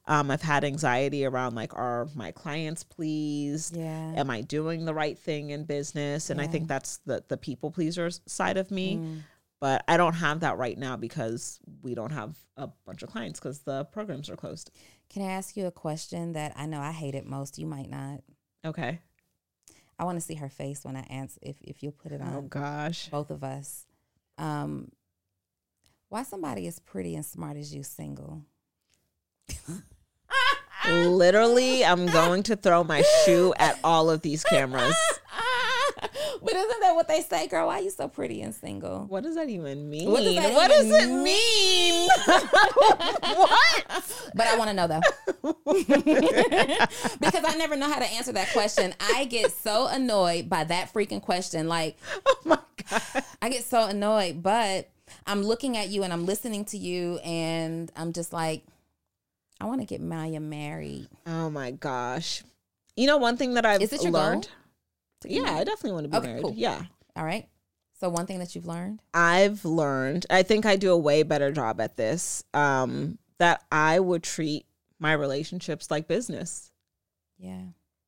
Um, 0.07 0.29
I've 0.29 0.41
had 0.43 0.63
anxiety 0.63 1.25
around 1.25 1.55
like, 1.55 1.73
are 1.73 2.07
my 2.13 2.31
clients 2.31 2.83
pleased? 2.83 3.75
Yeah. 3.75 4.13
Am 4.15 4.29
I 4.29 4.41
doing 4.41 4.85
the 4.85 4.93
right 4.93 5.17
thing 5.17 5.49
in 5.49 5.63
business? 5.63 6.29
And 6.29 6.39
I 6.39 6.45
think 6.45 6.67
that's 6.67 6.97
the 7.05 7.23
the 7.27 7.37
people 7.37 7.71
pleaser 7.71 8.11
side 8.27 8.57
of 8.57 8.69
me 8.69 8.97
Mm. 8.97 9.21
But 9.65 9.83
I 9.87 9.97
don't 9.97 10.13
have 10.13 10.41
that 10.41 10.59
right 10.59 10.77
now 10.77 10.95
because 10.95 11.59
we 11.81 11.95
don't 11.95 12.11
have 12.11 12.37
a 12.55 12.67
bunch 12.85 13.01
of 13.01 13.09
clients 13.09 13.39
because 13.39 13.61
the 13.61 13.85
programs 13.85 14.29
are 14.29 14.35
closed. 14.35 14.69
Can 15.09 15.23
I 15.23 15.31
ask 15.31 15.57
you 15.57 15.65
a 15.65 15.71
question 15.71 16.33
that 16.33 16.53
I 16.55 16.67
know 16.67 16.79
I 16.79 16.91
hate 16.91 17.15
it 17.15 17.25
most? 17.25 17.57
You 17.57 17.65
might 17.65 17.89
not. 17.89 18.19
Okay. 18.63 18.99
I 19.97 20.03
want 20.03 20.19
to 20.19 20.21
see 20.23 20.35
her 20.35 20.49
face 20.49 20.85
when 20.85 20.95
I 20.95 20.99
answer. 21.09 21.39
If 21.41 21.55
if 21.63 21.81
you'll 21.81 21.93
put 21.93 22.11
it 22.11 22.21
on 22.21 22.35
Oh 22.35 22.41
gosh. 22.43 23.09
both 23.09 23.31
of 23.31 23.43
us. 23.43 23.87
Um, 24.37 24.91
why 26.09 26.21
somebody 26.21 26.67
as 26.67 26.77
pretty 26.77 27.15
and 27.15 27.25
smart 27.25 27.57
as 27.57 27.73
you 27.73 27.81
single? 27.81 28.43
Literally, 30.87 31.83
I'm 31.83 32.05
going 32.05 32.43
to 32.43 32.55
throw 32.55 32.83
my 32.83 33.01
shoe 33.25 33.51
at 33.57 33.79
all 33.83 34.11
of 34.11 34.21
these 34.21 34.43
cameras. 34.43 34.93
but 36.45 36.53
isn't 36.55 36.79
that 36.81 36.95
what 36.95 37.07
they 37.07 37.21
say, 37.21 37.47
girl? 37.47 37.67
Why 37.67 37.79
are 37.79 37.81
you 37.81 37.89
so 37.89 38.07
pretty 38.07 38.41
and 38.41 38.53
single? 38.55 39.05
What 39.09 39.23
does 39.23 39.35
that 39.35 39.49
even 39.49 39.89
mean? 39.89 40.09
What 40.09 40.23
does 40.23 40.35
that 40.35 40.53
What 40.53 40.69
does 40.69 40.85
it 40.91 41.07
mean? 41.09 42.09
what? 43.37 44.11
But 44.35 44.47
I 44.47 44.57
want 44.57 44.69
to 44.69 44.75
know 44.75 44.87
though, 44.87 44.99
because 47.19 47.43
I 47.45 47.55
never 47.57 47.75
know 47.77 47.87
how 47.89 47.99
to 47.99 48.05
answer 48.05 48.33
that 48.33 48.51
question. 48.51 48.93
I 48.99 49.25
get 49.25 49.51
so 49.51 49.87
annoyed 49.87 50.49
by 50.49 50.65
that 50.65 50.93
freaking 50.93 51.21
question. 51.21 51.67
Like, 51.69 51.97
Oh 52.25 52.37
my 52.43 52.59
god. 52.89 53.01
I 53.41 53.49
get 53.49 53.63
so 53.63 53.87
annoyed, 53.87 54.43
but 54.43 54.89
I'm 55.25 55.41
looking 55.43 55.77
at 55.77 55.87
you 55.89 56.03
and 56.03 56.11
I'm 56.11 56.25
listening 56.25 56.65
to 56.65 56.77
you, 56.77 57.17
and 57.23 57.91
I'm 57.95 58.11
just 58.13 58.33
like, 58.33 58.63
I 59.61 59.65
want 59.65 59.79
to 59.81 59.85
get 59.85 60.01
Maya 60.01 60.39
married. 60.39 61.07
Oh 61.25 61.49
my 61.49 61.71
gosh. 61.71 62.43
You 62.97 63.07
know 63.07 63.17
one 63.17 63.37
thing 63.37 63.53
that 63.55 63.65
I've 63.65 63.81
Is 63.81 63.91
your 64.03 64.11
learned? 64.11 64.43
goal? 64.43 64.51
To 65.25 65.33
get 65.33 65.43
Yeah, 65.43 65.53
I 65.53 65.63
definitely 65.63 65.91
want 65.91 66.03
to 66.05 66.09
be 66.09 66.17
Okay, 66.17 66.27
married. 66.27 66.43
cool. 66.43 66.53
Yeah. 66.55 66.83
All 67.15 67.25
right. 67.25 67.47
So 67.99 68.09
one 68.09 68.25
thing 68.25 68.39
that 68.39 68.55
you've 68.55 68.65
learned. 68.65 69.01
I've 69.13 69.63
learned, 69.63 70.25
I 70.29 70.43
think 70.43 70.65
I 70.65 70.75
do 70.75 70.91
a 70.91 70.97
way 70.97 71.23
better 71.23 71.51
job 71.51 71.79
at 71.79 71.95
this, 71.95 72.43
um, 72.53 73.17
that 73.37 73.63
I 73.71 73.99
would 73.99 74.23
treat 74.23 74.65
my 74.99 75.13
relationships 75.13 75.89
like 75.89 76.07
business. 76.07 76.71
Yeah. 77.37 77.61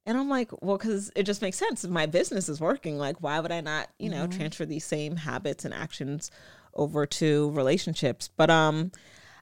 And 0.05 0.17
I'm 0.17 0.29
like, 0.29 0.51
well, 0.61 0.77
because 0.77 1.11
it 1.15 1.23
just 1.23 1.41
makes 1.41 1.57
sense. 1.57 1.83
If 1.83 1.89
my 1.91 2.05
business 2.05 2.47
is 2.47 2.61
working, 2.61 2.97
like, 2.97 3.17
why 3.21 3.39
would 3.41 3.51
I 3.51 3.59
not, 3.59 3.89
you 3.99 4.09
know, 4.09 4.25
transfer 4.27 4.65
these 4.65 4.85
same 4.85 5.17
habits 5.17 5.65
and 5.65 5.73
actions 5.73 6.31
over 6.73 7.05
to 7.05 7.51
relationships? 7.51 8.29
But 8.37 8.49
um, 8.49 8.91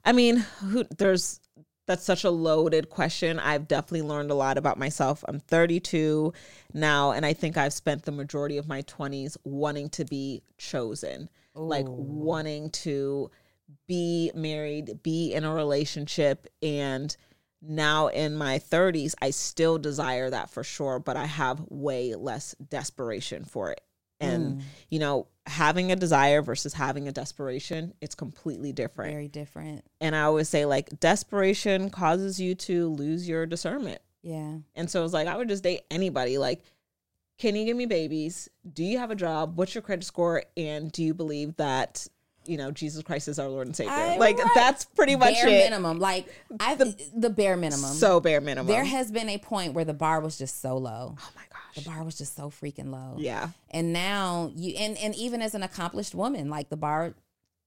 I 0.04 0.12
mean, 0.12 0.38
who 0.38 0.84
there's 0.98 1.40
that's 1.88 2.04
such 2.04 2.24
a 2.24 2.30
loaded 2.30 2.90
question. 2.90 3.40
I've 3.40 3.68
definitely 3.68 4.04
learned 4.04 4.32
a 4.32 4.36
lot 4.36 4.58
about 4.58 4.80
myself. 4.80 5.24
I'm 5.28 5.40
32 5.40 6.34
now, 6.74 7.12
and 7.12 7.26
I 7.26 7.34
think 7.34 7.58
I've 7.58 7.74
spent 7.74 8.04
the 8.04 8.12
majority 8.12 8.58
of 8.58 8.68
my 8.68 8.82
20s 8.84 9.38
wanting 9.44 9.90
to 9.90 10.06
be 10.06 10.42
chosen, 10.58 11.30
like 11.54 11.86
wanting 11.88 12.72
to 12.72 13.30
be 13.88 14.32
married, 14.34 15.04
be 15.04 15.34
in 15.34 15.44
a 15.44 15.54
relationship, 15.54 16.48
and 16.62 17.16
now 17.62 18.08
in 18.08 18.36
my 18.36 18.60
30s, 18.60 19.16
I 19.22 19.32
still 19.32 19.78
desire 19.78 20.30
that 20.30 20.50
for 20.50 20.64
sure, 20.64 21.00
but 21.00 21.18
I 21.18 21.26
have 21.26 21.62
way 21.70 22.16
less 22.16 22.56
desperation 22.70 23.44
for 23.44 23.72
it. 23.72 23.82
And, 24.20 24.58
mm. 24.58 24.62
you 24.90 25.00
know, 25.00 25.28
having 25.48 25.92
a 25.92 25.96
desire 25.96 26.42
versus 26.42 26.74
having 26.74 27.08
a 27.08 27.12
desperation, 27.12 27.94
it's 28.02 28.16
completely 28.16 28.72
different. 28.72 29.12
Very 29.12 29.28
different. 29.28 29.86
And 30.02 30.16
I 30.16 30.22
always 30.22 30.50
say, 30.50 30.66
like, 30.66 31.00
desperation 31.00 31.90
causes 31.90 32.40
you 32.40 32.56
to 32.56 32.90
lose 32.90 33.28
your 33.28 33.46
discernment. 33.46 34.02
Yeah. 34.24 34.56
And 34.74 34.90
so 34.90 35.04
it's 35.04 35.14
like, 35.14 35.28
I 35.28 35.38
would 35.38 35.50
just 35.50 35.64
date 35.64 35.82
anybody. 35.92 36.38
Like, 36.38 36.64
can 37.38 37.56
you 37.56 37.66
give 37.66 37.78
me 37.78 37.86
babies? 37.86 38.50
Do 38.74 38.84
you 38.84 38.98
have 38.98 39.12
a 39.12 39.16
job? 39.16 39.58
What's 39.58 39.76
your 39.76 39.82
credit 39.82 40.06
score? 40.06 40.44
And 40.58 40.92
do 40.92 41.04
you 41.04 41.14
believe 41.14 41.56
that, 41.58 42.08
you 42.48 42.58
know, 42.58 42.72
Jesus 42.72 43.04
Christ 43.04 43.28
is 43.28 43.40
our 43.40 43.48
Lord 43.48 43.68
and 43.68 43.76
Savior? 43.76 43.94
I- 43.94 44.18
like, 44.18 44.38
right. 44.38 44.52
that's 44.56 44.86
pretty 44.86 45.16
much 45.16 45.34
bare 45.36 45.48
it. 45.48 45.52
minimum. 45.70 46.00
Like 46.00 46.28
I 46.60 46.76
the, 46.76 47.30
bare 47.30 47.58
minimum. 47.58 47.92
So 47.94 48.20
bare 48.20 48.42
minimum. 48.42 48.68
there 48.68 48.84
has 48.86 49.12
been 49.12 49.30
a 49.30 49.38
point 49.38 49.74
where 49.74 49.86
the 49.86 49.94
bar 49.94 50.20
was 50.22 50.38
just 50.38 50.62
so 50.62 50.78
low. 50.78 51.16
oh 51.20 51.30
my 51.36 51.42
gosh. 51.52 51.84
The 51.84 51.90
bar 51.90 52.04
was 52.04 52.18
just 52.18 52.36
so 52.36 52.50
freaking 52.50 52.92
low. 52.92 53.16
Yeah. 53.18 53.50
And 53.72 53.92
now 53.94 54.52
you 54.56 54.76
and 54.78 54.98
and 54.98 55.14
even 55.16 55.42
as 55.42 55.56
an 55.56 55.64
accomplished 55.64 56.16
woman, 56.16 56.50
like 56.50 56.70
the 56.70 56.78
bar 56.78 57.14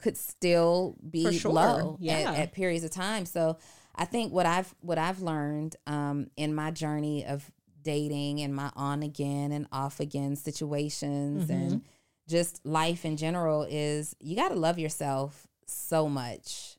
could 0.00 0.16
still 0.16 0.96
be 1.10 1.36
sure. 1.38 1.52
low 1.52 1.96
Yeah. 2.00 2.18
at, 2.32 2.38
at 2.38 2.52
periods 2.52 2.84
of 2.84 2.90
time. 2.90 3.26
So 3.26 3.58
I 3.94 4.04
think 4.04 4.32
what 4.32 4.46
I've 4.46 4.74
what 4.80 4.96
I've 4.96 5.20
learned 5.20 5.76
um, 5.86 6.30
in 6.36 6.54
my 6.54 6.70
journey 6.70 7.26
of 7.26 7.50
dating 7.82 8.40
and 8.40 8.54
my 8.54 8.70
on 8.76 9.02
again 9.02 9.50
and 9.52 9.66
off 9.72 10.00
again 10.00 10.36
situations 10.36 11.44
Mm-hmm. 11.50 11.52
and 11.52 11.82
just 12.28 12.64
life 12.64 13.04
in 13.04 13.16
general 13.16 13.66
is 13.68 14.14
you 14.20 14.36
got 14.36 14.50
to 14.50 14.54
love 14.54 14.78
yourself 14.78 15.48
so 15.66 16.08
much. 16.08 16.76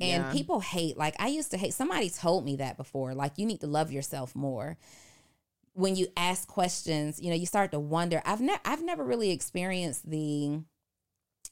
And 0.00 0.24
Yeah. 0.24 0.32
people 0.32 0.60
hate, 0.60 0.96
like 0.96 1.14
I 1.18 1.28
used 1.28 1.50
to 1.50 1.58
hate, 1.58 1.74
somebody 1.74 2.08
told 2.08 2.44
me 2.44 2.56
that 2.56 2.76
before, 2.76 3.14
like 3.14 3.32
you 3.36 3.46
need 3.46 3.60
to 3.60 3.66
love 3.66 3.90
yourself 3.90 4.34
more. 4.34 4.78
When 5.74 5.96
you 5.96 6.08
ask 6.16 6.46
questions, 6.48 7.20
you 7.20 7.30
know, 7.30 7.36
you 7.36 7.46
start 7.46 7.72
to 7.72 7.80
wonder. 7.80 8.22
I've 8.24 8.40
never 8.40 8.60
I've 8.64 8.82
never 8.82 9.04
really 9.04 9.30
experienced 9.30 10.08
the 10.08 10.60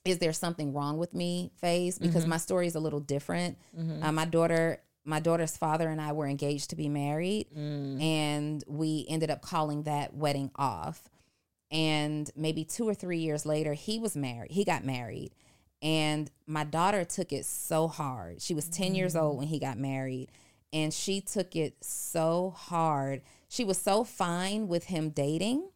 is 0.04 0.18
there 0.18 0.32
something 0.32 0.72
wrong 0.72 0.98
with 0.98 1.14
me 1.14 1.50
phase 1.56 1.98
because 1.98 2.22
mm-hmm. 2.22 2.30
my 2.30 2.36
story 2.38 2.66
is 2.66 2.74
a 2.74 2.80
little 2.80 3.00
different. 3.00 3.58
Mm-hmm. 3.78 4.02
Uh, 4.02 4.12
my 4.12 4.24
daughter 4.24 4.82
my 5.04 5.20
daughter's 5.20 5.56
father 5.56 5.88
and 5.88 6.00
I 6.00 6.12
were 6.12 6.26
engaged 6.26 6.70
to 6.70 6.76
be 6.76 6.88
married 6.88 7.46
mm. 7.56 8.02
and 8.02 8.62
we 8.66 9.06
ended 9.08 9.30
up 9.30 9.40
calling 9.42 9.84
that 9.84 10.14
wedding 10.14 10.50
off. 10.56 11.08
And 11.70 12.30
maybe 12.34 12.64
2 12.64 12.88
or 12.88 12.94
3 12.94 13.18
years 13.18 13.46
later 13.46 13.74
he 13.74 13.98
was 13.98 14.16
married. 14.16 14.50
He 14.50 14.64
got 14.64 14.84
married. 14.84 15.32
And 15.82 16.30
my 16.46 16.64
daughter 16.64 17.04
took 17.04 17.32
it 17.32 17.46
so 17.46 17.88
hard. 17.88 18.42
She 18.42 18.54
was 18.54 18.68
10 18.68 18.94
years 18.94 19.16
old 19.16 19.38
when 19.38 19.46
he 19.46 19.58
got 19.58 19.78
married. 19.78 20.30
And 20.72 20.92
she 20.92 21.20
took 21.20 21.56
it 21.56 21.76
so 21.80 22.54
hard. 22.56 23.22
She 23.48 23.64
was 23.64 23.78
so 23.78 24.04
fine 24.04 24.68
with 24.68 24.84
him 24.84 25.10
dating. 25.10 25.68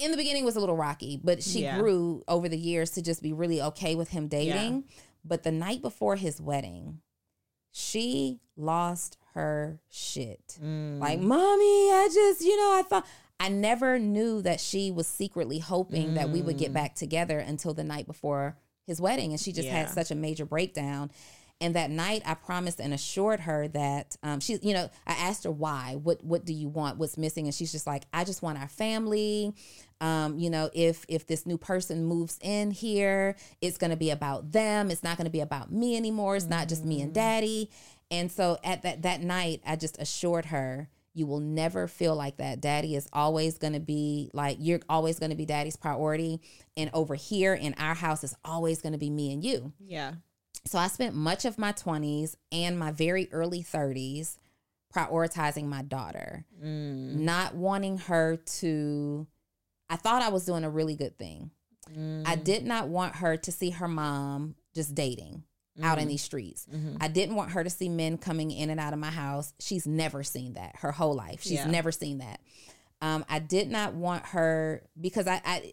In 0.00 0.10
the 0.10 0.16
beginning 0.16 0.42
it 0.42 0.46
was 0.46 0.56
a 0.56 0.60
little 0.60 0.76
rocky, 0.76 1.20
but 1.22 1.42
she 1.42 1.62
Yeah. 1.62 1.78
grew 1.78 2.24
over 2.26 2.48
the 2.48 2.58
years 2.58 2.92
to 2.92 3.02
just 3.02 3.22
be 3.22 3.32
really 3.32 3.60
okay 3.60 3.94
with 3.94 4.08
him 4.08 4.26
dating. 4.26 4.84
But 5.24 5.42
the 5.42 5.52
night 5.52 5.82
before 5.82 6.16
his 6.16 6.40
wedding, 6.40 7.02
she 7.70 8.40
lost 8.56 9.18
her 9.34 9.80
shit. 9.88 10.58
Mm. 10.62 10.98
Like, 10.98 11.20
mommy, 11.20 11.90
I 11.92 12.08
just, 12.12 12.40
you 12.40 12.56
know, 12.56 12.78
I 12.78 12.82
thought 12.82 13.06
I 13.42 13.48
never 13.48 13.98
knew 13.98 14.40
that 14.42 14.60
she 14.60 14.92
was 14.92 15.08
secretly 15.08 15.58
hoping 15.58 16.14
that 16.14 16.30
we 16.30 16.42
would 16.42 16.58
get 16.58 16.72
back 16.72 16.94
together 16.94 17.40
until 17.40 17.74
the 17.74 17.82
night 17.82 18.06
before 18.06 18.56
his 18.86 19.00
wedding. 19.00 19.32
And 19.32 19.40
she 19.40 19.50
just 19.50 19.66
had 19.68 19.90
such 19.90 20.12
a 20.12 20.14
major 20.14 20.44
breakdown. 20.44 21.10
And 21.60 21.74
that 21.74 21.90
night, 21.90 22.22
I 22.24 22.34
promised 22.34 22.78
and 22.80 22.94
assured 22.94 23.40
her 23.40 23.66
that 23.68 24.16
um, 24.22 24.38
she, 24.38 24.58
you 24.62 24.74
know, 24.74 24.88
I 25.08 25.12
asked 25.12 25.42
her 25.42 25.50
why. 25.50 25.96
What 26.00 26.22
What 26.22 26.44
do 26.44 26.52
you 26.52 26.68
want? 26.68 26.98
What's 26.98 27.18
missing? 27.18 27.46
And 27.46 27.54
she's 27.54 27.72
just 27.72 27.86
like, 27.86 28.04
I 28.12 28.22
just 28.22 28.42
want 28.42 28.58
our 28.58 28.68
family. 28.68 29.54
Um, 30.00 30.38
you 30.38 30.48
know, 30.48 30.70
if 30.72 31.04
if 31.08 31.26
this 31.26 31.44
new 31.44 31.58
person 31.58 32.04
moves 32.04 32.38
in 32.42 32.70
here, 32.70 33.34
it's 33.60 33.76
going 33.76 33.90
to 33.90 33.96
be 33.96 34.10
about 34.10 34.52
them. 34.52 34.88
It's 34.88 35.02
not 35.02 35.16
going 35.16 35.26
to 35.26 35.32
be 35.32 35.40
about 35.40 35.72
me 35.72 35.96
anymore. 35.96 36.36
It's 36.36 36.46
not 36.46 36.68
just 36.68 36.84
me 36.84 37.00
and 37.02 37.12
daddy. 37.12 37.70
And 38.08 38.30
so 38.30 38.58
at 38.62 38.82
that 38.82 39.02
that 39.02 39.20
night, 39.20 39.62
I 39.66 39.74
just 39.74 40.00
assured 40.00 40.46
her, 40.46 40.88
you 41.14 41.26
will 41.26 41.40
never 41.40 41.86
feel 41.86 42.14
like 42.16 42.38
that. 42.38 42.60
Daddy 42.60 42.94
is 42.94 43.08
always 43.12 43.58
going 43.58 43.74
to 43.74 43.80
be 43.80 44.30
like 44.32 44.56
you're 44.60 44.80
always 44.88 45.18
going 45.18 45.30
to 45.30 45.36
be 45.36 45.46
daddy's 45.46 45.76
priority, 45.76 46.40
and 46.76 46.90
over 46.92 47.14
here 47.14 47.54
in 47.54 47.74
our 47.78 47.94
house 47.94 48.24
is 48.24 48.34
always 48.44 48.80
going 48.80 48.92
to 48.92 48.98
be 48.98 49.10
me 49.10 49.32
and 49.32 49.44
you. 49.44 49.72
Yeah. 49.78 50.14
So 50.64 50.78
I 50.78 50.86
spent 50.88 51.14
much 51.14 51.44
of 51.44 51.58
my 51.58 51.72
20s 51.72 52.36
and 52.52 52.78
my 52.78 52.92
very 52.92 53.28
early 53.32 53.62
30s 53.62 54.36
prioritizing 54.94 55.64
my 55.64 55.82
daughter, 55.82 56.44
Mm. 56.62 57.16
not 57.16 57.54
wanting 57.54 57.98
her 57.98 58.36
to. 58.36 59.26
I 59.88 59.96
thought 59.96 60.22
I 60.22 60.28
was 60.28 60.44
doing 60.44 60.64
a 60.64 60.70
really 60.70 60.94
good 60.94 61.18
thing. 61.18 61.50
Mm. 61.90 62.22
I 62.26 62.36
did 62.36 62.64
not 62.64 62.88
want 62.88 63.16
her 63.16 63.36
to 63.36 63.52
see 63.52 63.70
her 63.70 63.88
mom 63.88 64.54
just 64.74 64.94
dating 64.94 65.42
out 65.82 65.98
in 65.98 66.08
these 66.08 66.22
streets. 66.22 66.66
Mhm. 66.70 66.98
I 67.00 67.08
didn't 67.08 67.34
want 67.36 67.52
her 67.52 67.64
to 67.64 67.70
see 67.70 67.88
men 67.88 68.18
coming 68.18 68.50
in 68.50 68.68
and 68.68 68.78
out 68.78 68.92
of 68.92 68.98
my 68.98 69.10
house. 69.10 69.54
She's 69.58 69.86
never 69.86 70.22
seen 70.22 70.52
that 70.54 70.76
her 70.80 70.92
whole 70.92 71.14
life. 71.14 71.42
She's 71.42 71.52
Yeah. 71.52 71.66
never 71.66 71.90
seen 71.92 72.18
that. 72.18 72.40
Um, 73.00 73.24
I 73.28 73.38
did 73.38 73.70
not 73.70 73.94
want 73.94 74.26
her 74.26 74.82
because 75.00 75.26
I, 75.26 75.40
I 75.44 75.72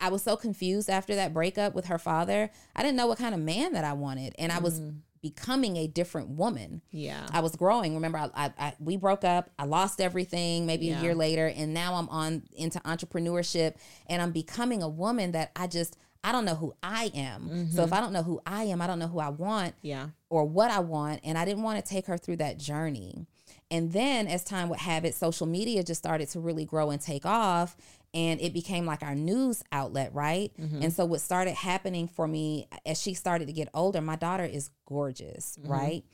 I 0.00 0.10
was 0.10 0.22
so 0.22 0.36
confused 0.36 0.88
after 0.88 1.16
that 1.16 1.34
breakup 1.34 1.74
with 1.74 1.86
her 1.86 1.98
father. 1.98 2.50
I 2.76 2.82
didn't 2.82 2.96
know 2.96 3.08
what 3.08 3.18
kind 3.18 3.34
of 3.34 3.40
man 3.40 3.72
that 3.72 3.82
I 3.84 3.94
wanted, 3.94 4.32
and 4.38 4.52
I 4.52 4.60
was 4.60 4.78
Mm. 4.80 5.00
becoming 5.22 5.76
a 5.76 5.88
different 5.88 6.28
woman. 6.28 6.82
Yeah. 6.92 7.26
I 7.32 7.40
was 7.40 7.56
growing. 7.56 7.94
Remember, 7.94 8.18
I, 8.18 8.30
I, 8.32 8.52
I 8.58 8.74
we 8.78 8.96
broke 8.96 9.24
up. 9.24 9.50
I 9.58 9.64
lost 9.64 10.00
everything. 10.00 10.66
Maybe 10.66 10.86
Yeah. 10.86 11.00
a 11.00 11.02
year 11.02 11.14
later, 11.16 11.48
and 11.48 11.74
now 11.74 11.94
I'm 11.94 12.08
on 12.10 12.44
into 12.54 12.78
entrepreneurship, 12.80 13.74
and 14.06 14.22
I'm 14.22 14.30
becoming 14.30 14.82
a 14.84 14.88
woman 14.88 15.32
that 15.32 15.50
I 15.56 15.66
just 15.66 15.96
I 16.24 16.32
don't 16.32 16.44
know 16.44 16.54
who 16.54 16.74
I 16.82 17.10
am. 17.14 17.70
So 17.70 17.82
if 17.82 17.86
mm-hmm. 17.86 17.94
I 17.94 18.00
don't 18.00 18.12
know 18.12 18.22
who 18.22 18.40
I 18.44 18.64
am, 18.64 18.82
I 18.82 18.86
don't 18.86 18.98
know 18.98 19.06
who 19.06 19.20
I 19.20 19.28
want 19.28 19.74
yeah. 19.82 20.08
or 20.28 20.44
what 20.44 20.70
I 20.70 20.80
want. 20.80 21.20
And 21.24 21.38
I 21.38 21.44
didn't 21.44 21.62
want 21.62 21.84
to 21.84 21.88
take 21.88 22.06
her 22.06 22.18
through 22.18 22.36
that 22.36 22.58
journey. 22.58 23.26
And 23.70 23.92
then 23.92 24.26
as 24.26 24.44
time 24.44 24.68
would 24.68 24.80
have 24.80 25.04
it, 25.04 25.14
social 25.14 25.46
media 25.46 25.82
just 25.82 26.00
started 26.00 26.28
to 26.30 26.40
really 26.40 26.64
grow 26.64 26.90
and 26.90 27.00
take 27.00 27.24
off. 27.24 27.76
And 28.14 28.40
it 28.40 28.52
became 28.52 28.86
like 28.86 29.02
our 29.02 29.14
news 29.14 29.62
outlet, 29.70 30.14
right? 30.14 30.50
Mm-hmm. 30.58 30.82
And 30.82 30.92
so 30.92 31.04
what 31.04 31.20
started 31.20 31.54
happening 31.54 32.08
for 32.08 32.26
me 32.26 32.66
as 32.86 33.00
she 33.00 33.14
started 33.14 33.46
to 33.46 33.52
get 33.52 33.68
older, 33.74 34.00
my 34.00 34.16
daughter 34.16 34.44
is 34.44 34.70
gorgeous, 34.86 35.58
mm-hmm. 35.60 35.70
right? 35.70 36.04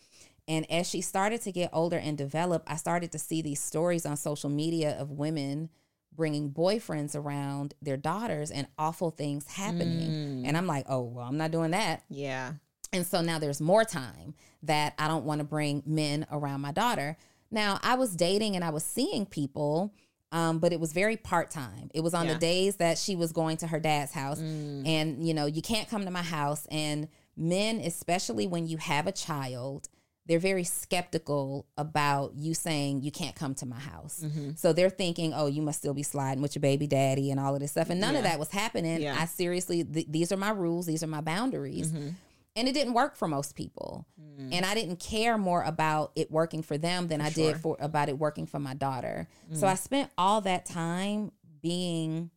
And 0.47 0.71
as 0.71 0.89
she 0.89 1.01
started 1.01 1.41
to 1.43 1.53
get 1.53 1.71
older 1.73 1.97
and 1.97 2.19
develop, 2.19 2.65
I 2.67 2.77
started 2.77 3.13
to 3.13 3.19
see 3.19 3.43
these 3.43 3.63
stories 3.63 4.05
on 4.05 4.17
social 4.17 4.51
media 4.51 4.99
of 4.99 5.11
women 5.11 5.71
bringing 6.17 6.51
boyfriends 6.51 7.15
around 7.15 7.75
their 7.83 7.97
daughters 7.97 8.51
and 8.51 8.67
awful 8.79 9.11
things 9.11 9.47
happening. 9.49 10.45
And 10.47 10.57
I'm 10.57 10.67
like, 10.67 10.87
oh, 10.89 11.03
well, 11.03 11.27
I'm 11.27 11.37
not 11.37 11.51
doing 11.51 11.73
that. 11.73 12.03
Yeah. 12.09 12.53
And 12.93 13.07
so 13.07 13.21
now 13.21 13.39
there's 13.39 13.61
more 13.61 13.85
time 13.85 14.35
that 14.63 14.95
I 14.99 15.09
don't 15.09 15.25
want 15.25 15.41
to 15.41 15.45
bring 15.45 15.83
men 15.85 16.27
around 16.31 16.61
my 16.61 16.73
daughter. 16.73 17.17
Now, 17.51 17.79
I 17.83 17.95
was 17.97 18.15
dating 18.17 18.55
and 18.57 18.65
I 18.65 18.71
was 18.71 18.85
seeing 18.85 19.27
people, 19.27 19.93
um, 20.33 20.59
but 20.59 20.73
it 20.73 20.81
was 20.81 20.93
very 20.93 21.17
part 21.17 21.51
time. 21.51 21.91
It 21.95 22.01
was 22.01 22.15
on 22.15 22.27
Yeah. 22.27 22.35
the 22.35 22.39
days 22.39 22.77
that 22.77 22.99
she 22.99 23.17
was 23.17 23.33
going 23.33 23.57
to 23.59 23.67
her 23.67 23.81
dad's 23.81 24.13
house. 24.13 24.39
And, 24.41 25.27
you 25.27 25.35
know, 25.35 25.47
you 25.47 25.63
can't 25.63 25.89
come 25.89 26.05
to 26.05 26.11
my 26.11 26.23
house. 26.23 26.67
And 26.71 27.09
men, 27.37 27.81
especially 27.81 28.47
when 28.47 28.67
you 28.69 28.77
have 28.79 29.07
a 29.07 29.13
child, 29.13 29.89
they're 30.27 30.39
very 30.39 30.65
skeptical 30.65 31.67
about 31.77 32.33
you 32.35 32.55
saying 32.55 33.03
you 33.03 33.11
can't 33.11 33.37
come 33.37 33.55
to 33.57 33.67
my 33.67 33.79
house. 33.79 34.23
Mm-hmm. 34.25 34.53
So 34.57 34.73
they're 34.73 34.89
thinking, 34.91 35.35
oh, 35.35 35.47
you 35.47 35.61
must 35.61 35.79
still 35.81 35.93
be 35.95 36.03
sliding 36.03 36.41
with 36.41 36.55
your 36.55 36.61
baby 36.61 36.87
daddy 36.87 37.31
and 37.31 37.39
all 37.39 37.55
of 37.55 37.61
this 37.61 37.73
stuff. 37.73 37.91
And 37.91 38.01
none 38.01 38.17
of 38.17 38.23
that 38.23 38.39
was 38.39 38.51
happening. 38.51 39.03
Yeah. 39.03 39.17
I 39.19 39.27
seriously, 39.27 39.85
th- 39.85 40.07
these 40.09 40.33
are 40.33 40.39
my 40.39 40.51
rules, 40.51 40.87
these 40.87 41.03
are 41.03 41.07
my 41.09 41.21
boundaries 41.21 41.93
Mm-hmm. 41.93 42.09
and 42.57 42.69
it 42.69 42.73
didn't 42.73 42.95
work 42.95 43.17
for 43.17 43.29
most 43.29 43.55
people 43.55 44.07
and 44.53 44.65
i 44.67 44.75
didn't 44.75 44.99
care 45.01 45.37
more 45.37 45.63
about 45.63 46.11
it 46.17 46.31
working 46.31 46.63
for 46.63 46.77
them 46.79 47.09
than 47.09 47.21
i 47.21 47.29
sure. 47.31 47.53
did 47.53 47.61
for 47.61 47.77
about 47.81 48.09
it 48.09 48.19
working 48.19 48.47
for 48.47 48.59
my 48.59 48.75
daughter 48.75 49.29
so 49.53 49.67
i 49.67 49.75
spent 49.75 50.11
all 50.17 50.41
that 50.41 50.65
time 50.67 51.31
being 51.63 52.31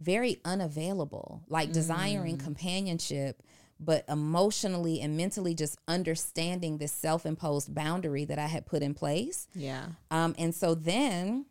very 0.00 0.40
unavailable 0.44 1.42
like 1.48 1.72
desiring 1.72 2.36
companionship 2.38 3.42
but 3.78 4.04
emotionally 4.08 5.00
and 5.00 5.16
mentally 5.16 5.54
just 5.54 5.78
understanding 5.86 6.78
this 6.78 6.92
self-imposed 6.92 7.74
boundary 7.74 8.24
that 8.24 8.38
i 8.38 8.46
had 8.46 8.64
put 8.66 8.82
in 8.82 8.94
place 8.94 9.48
Yeah. 9.54 9.86
um, 10.10 10.34
and 10.38 10.54
so 10.54 10.74
then 10.74 11.46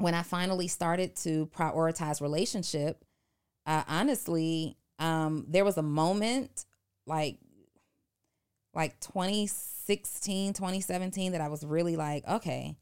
when 0.00 0.14
I 0.14 0.22
finally 0.22 0.68
started 0.68 1.16
to 1.24 1.46
prioritize 1.46 2.20
relationship, 2.20 3.04
uh, 3.66 3.82
honestly, 3.88 4.76
um, 5.00 5.44
there 5.48 5.64
was 5.64 5.76
a 5.76 5.82
moment 5.82 6.66
like 7.04 7.38
like 8.74 9.00
2016, 9.00 10.52
2017 10.52 11.32
that 11.32 11.40
I 11.40 11.48
was 11.48 11.64
really 11.64 11.96
like, 11.96 12.26
okay, 12.28 12.76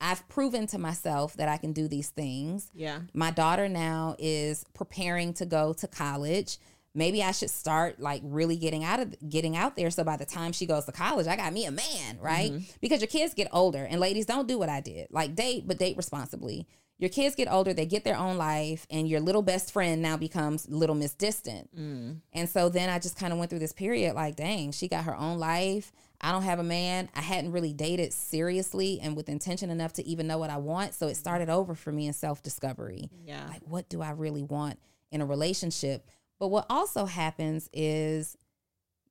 I've 0.00 0.28
proven 0.28 0.66
to 0.68 0.78
myself 0.78 1.34
that 1.38 1.48
I 1.48 1.56
can 1.56 1.72
do 1.72 1.88
these 1.88 2.10
things. 2.10 2.70
Yeah. 2.74 2.98
My 3.14 3.30
daughter 3.30 3.66
now 3.68 4.16
is 4.18 4.64
preparing 4.74 5.32
to 5.34 5.46
go 5.46 5.72
to 5.74 5.86
college. 5.88 6.58
Maybe 6.94 7.22
I 7.22 7.32
should 7.32 7.50
start 7.50 8.00
like 8.00 8.20
really 8.24 8.56
getting 8.56 8.84
out 8.84 9.00
of 9.00 9.14
getting 9.28 9.56
out 9.56 9.76
there 9.76 9.90
so 9.90 10.04
by 10.04 10.16
the 10.16 10.26
time 10.26 10.52
she 10.52 10.66
goes 10.66 10.84
to 10.84 10.92
college, 10.92 11.26
I 11.26 11.36
got 11.36 11.52
me 11.52 11.64
a 11.64 11.70
man, 11.70 12.18
right? 12.20 12.52
Mm-hmm. 12.52 12.64
Because 12.80 13.00
your 13.00 13.08
kids 13.08 13.34
get 13.34 13.48
older 13.52 13.84
and 13.84 14.00
ladies 14.00 14.26
don't 14.26 14.46
do 14.46 14.58
what 14.58 14.68
I 14.68 14.80
did. 14.80 15.08
Like 15.10 15.34
date, 15.34 15.66
but 15.66 15.78
date 15.78 15.96
responsibly. 15.96 16.66
Your 16.98 17.08
kids 17.08 17.34
get 17.34 17.50
older, 17.50 17.74
they 17.74 17.84
get 17.84 18.04
their 18.04 18.16
own 18.16 18.36
life, 18.36 18.86
and 18.88 19.08
your 19.08 19.18
little 19.18 19.42
best 19.42 19.72
friend 19.72 20.00
now 20.02 20.16
becomes 20.16 20.68
little 20.68 20.94
Miss 20.94 21.14
Distant. 21.14 21.68
Mm. 21.76 22.20
And 22.32 22.48
so 22.48 22.68
then 22.68 22.90
I 22.90 23.00
just 23.00 23.18
kind 23.18 23.32
of 23.32 23.40
went 23.40 23.50
through 23.50 23.58
this 23.58 23.72
period 23.72 24.14
like, 24.14 24.36
dang, 24.36 24.70
she 24.70 24.86
got 24.86 25.04
her 25.06 25.16
own 25.16 25.38
life. 25.38 25.90
I 26.20 26.30
don't 26.30 26.44
have 26.44 26.60
a 26.60 26.62
man. 26.62 27.08
I 27.16 27.20
hadn't 27.20 27.50
really 27.50 27.72
dated 27.72 28.12
seriously 28.12 29.00
and 29.02 29.16
with 29.16 29.28
intention 29.28 29.68
enough 29.70 29.94
to 29.94 30.06
even 30.06 30.28
know 30.28 30.38
what 30.38 30.50
I 30.50 30.58
want. 30.58 30.94
So 30.94 31.08
it 31.08 31.16
started 31.16 31.50
over 31.50 31.74
for 31.74 31.90
me 31.90 32.06
in 32.06 32.12
self 32.12 32.40
discovery. 32.40 33.10
Yeah. 33.26 33.48
Like, 33.48 33.62
what 33.66 33.88
do 33.88 34.00
I 34.00 34.10
really 34.10 34.44
want 34.44 34.78
in 35.10 35.20
a 35.20 35.26
relationship? 35.26 36.08
But 36.42 36.48
what 36.48 36.66
also 36.68 37.04
happens 37.04 37.70
is 37.72 38.36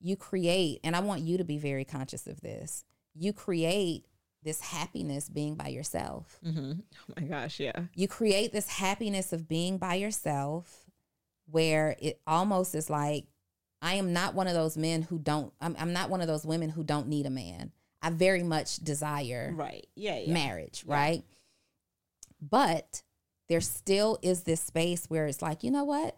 you 0.01 0.17
create, 0.17 0.81
and 0.83 0.97
I 0.97 0.99
want 0.99 1.21
you 1.21 1.37
to 1.37 1.45
be 1.45 1.57
very 1.57 1.85
conscious 1.85 2.27
of 2.27 2.41
this, 2.41 2.83
you 3.15 3.31
create 3.31 4.05
this 4.43 4.59
happiness 4.59 5.29
being 5.29 5.55
by 5.55 5.69
yourself. 5.69 6.41
Mm-hmm. 6.45 6.73
Oh 6.81 7.13
my 7.15 7.23
gosh. 7.25 7.61
Yeah. 7.61 7.83
You 7.95 8.09
create 8.09 8.51
this 8.51 8.67
happiness 8.67 9.31
of 9.31 9.47
being 9.47 9.77
by 9.77 9.93
yourself 9.93 10.87
where 11.49 11.95
it 11.99 12.19
almost 12.27 12.75
is 12.75 12.89
like, 12.89 13.27
I 13.81 13.93
am 13.93 14.11
not 14.11 14.35
one 14.35 14.47
of 14.47 14.53
those 14.53 14.75
men 14.75 15.01
who 15.03 15.17
don't, 15.17 15.53
I'm, 15.61 15.77
I'm 15.79 15.93
not 15.93 16.09
one 16.09 16.19
of 16.19 16.27
those 16.27 16.45
women 16.45 16.69
who 16.69 16.83
don't 16.83 17.07
need 17.07 17.27
a 17.27 17.29
man. 17.29 17.71
I 18.01 18.09
very 18.09 18.43
much 18.43 18.75
desire 18.75 19.53
Right. 19.55 19.87
Yeah. 19.95 20.17
Yeah. 20.17 20.33
marriage, 20.33 20.83
right? 20.85 21.23
But 22.41 23.03
there 23.47 23.61
still 23.61 24.19
is 24.21 24.43
this 24.43 24.59
space 24.59 25.05
where 25.05 25.27
it's 25.27 25.41
like, 25.41 25.63
you 25.63 25.71
know 25.71 25.85
what? 25.85 26.17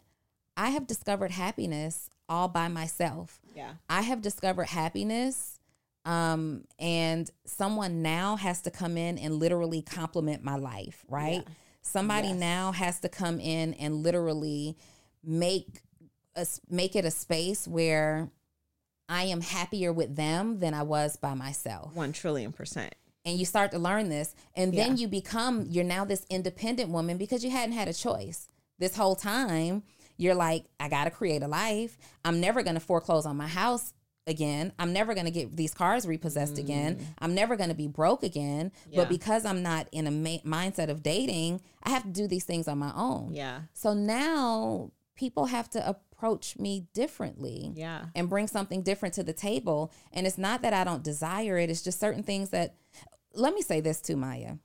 I 0.55 0.69
have 0.69 0.87
discovered 0.87 1.31
happiness 1.31 2.09
all 2.29 2.47
by 2.47 2.67
myself. 2.67 3.39
Yeah. 3.55 3.73
I 3.89 4.01
have 4.01 4.21
discovered 4.21 4.65
happiness 4.69 5.59
um 6.05 6.65
and 6.79 7.31
someone 7.45 8.01
now 8.01 8.35
has 8.35 8.61
to 8.61 8.69
come 8.71 8.97
in 8.97 9.17
and 9.17 9.35
literally 9.35 9.81
compliment 9.81 10.43
my 10.43 10.55
life, 10.57 11.05
right? 11.07 11.45
Somebody 11.81 12.29
Yes. 12.29 12.37
now 12.39 12.71
has 12.73 12.99
to 13.01 13.09
come 13.09 13.39
in 13.39 13.73
and 13.75 14.03
literally 14.03 14.77
make 15.23 15.81
us 16.35 16.59
make 16.69 16.95
it 16.95 17.05
a 17.05 17.11
space 17.11 17.67
where 17.67 18.29
I 19.07 19.23
am 19.25 19.41
happier 19.41 19.93
with 19.93 20.15
them 20.15 20.59
than 20.59 20.73
I 20.73 20.83
was 20.83 21.15
by 21.17 21.33
myself 21.35 21.93
One 21.95 22.11
trillion 22.11 22.51
percent. 22.51 22.95
and 23.25 23.37
you 23.37 23.45
start 23.45 23.71
to 23.71 23.79
learn 23.79 24.09
this 24.09 24.33
and 24.55 24.73
then 24.73 24.91
Yeah. 24.97 25.01
you 25.01 25.07
become 25.07 25.65
you're 25.69 25.83
now 25.85 26.03
this 26.05 26.25
independent 26.29 26.89
woman 26.89 27.17
because 27.17 27.43
you 27.45 27.51
hadn't 27.51 27.75
had 27.75 27.87
a 27.87 27.93
choice 27.93 28.49
this 28.79 28.95
whole 28.97 29.15
time 29.15 29.83
you're 30.17 30.35
like 30.35 30.65
i 30.79 30.87
gotta 30.89 31.09
create 31.11 31.41
a 31.43 31.47
life 31.47 31.97
i'm 32.25 32.39
never 32.39 32.63
gonna 32.63 32.79
foreclose 32.79 33.25
on 33.25 33.35
my 33.37 33.47
house 33.47 33.93
again 34.27 34.71
i'm 34.79 34.93
never 34.93 35.13
gonna 35.13 35.31
get 35.31 35.55
these 35.55 35.73
cars 35.73 36.05
repossessed 36.07 36.57
again 36.57 36.97
i'm 37.19 37.35
never 37.35 37.55
gonna 37.55 37.73
be 37.73 37.87
broke 37.87 38.23
again 38.23 38.71
Mm. 38.71 38.93
Yeah. 38.93 38.99
but 39.01 39.09
because 39.09 39.45
i'm 39.45 39.61
not 39.63 39.87
in 39.91 40.07
a 40.07 40.11
ma- 40.11 40.37
mindset 40.45 40.89
of 40.89 41.03
dating 41.03 41.59
i 41.83 41.89
have 41.89 42.03
to 42.03 42.09
do 42.09 42.27
these 42.27 42.45
things 42.45 42.67
on 42.67 42.77
my 42.77 42.91
own 42.95 43.33
Yeah. 43.33 43.61
so 43.73 43.93
now 43.93 44.91
people 45.15 45.45
have 45.47 45.69
to 45.71 45.87
approach 45.87 46.57
me 46.57 46.87
differently 46.93 47.71
Yeah. 47.75 48.05
and 48.15 48.29
bring 48.29 48.47
something 48.47 48.81
different 48.81 49.13
to 49.15 49.23
the 49.23 49.31
table. 49.33 49.91
And 50.11 50.25
it's 50.25 50.39
not 50.39 50.63
that 50.63 50.73
I 50.73 50.83
don't 50.83 51.03
desire 51.03 51.59
it, 51.59 51.69
it's 51.69 51.83
just 51.83 51.99
certain 51.99 52.23
things 52.23 52.49
that, 52.49 52.73
let 53.35 53.53
me 53.53 53.61
say 53.61 53.79
this 53.79 54.01
too, 54.01 54.15
Maya. 54.17 54.55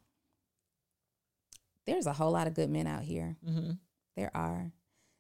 There's 1.86 2.06
a 2.06 2.12
whole 2.14 2.30
lot 2.32 2.46
of 2.46 2.54
good 2.54 2.70
men 2.70 2.86
out 2.86 3.02
here. 3.02 3.36
Mm-hmm. 3.46 3.72
There 4.16 4.30
are. 4.34 4.72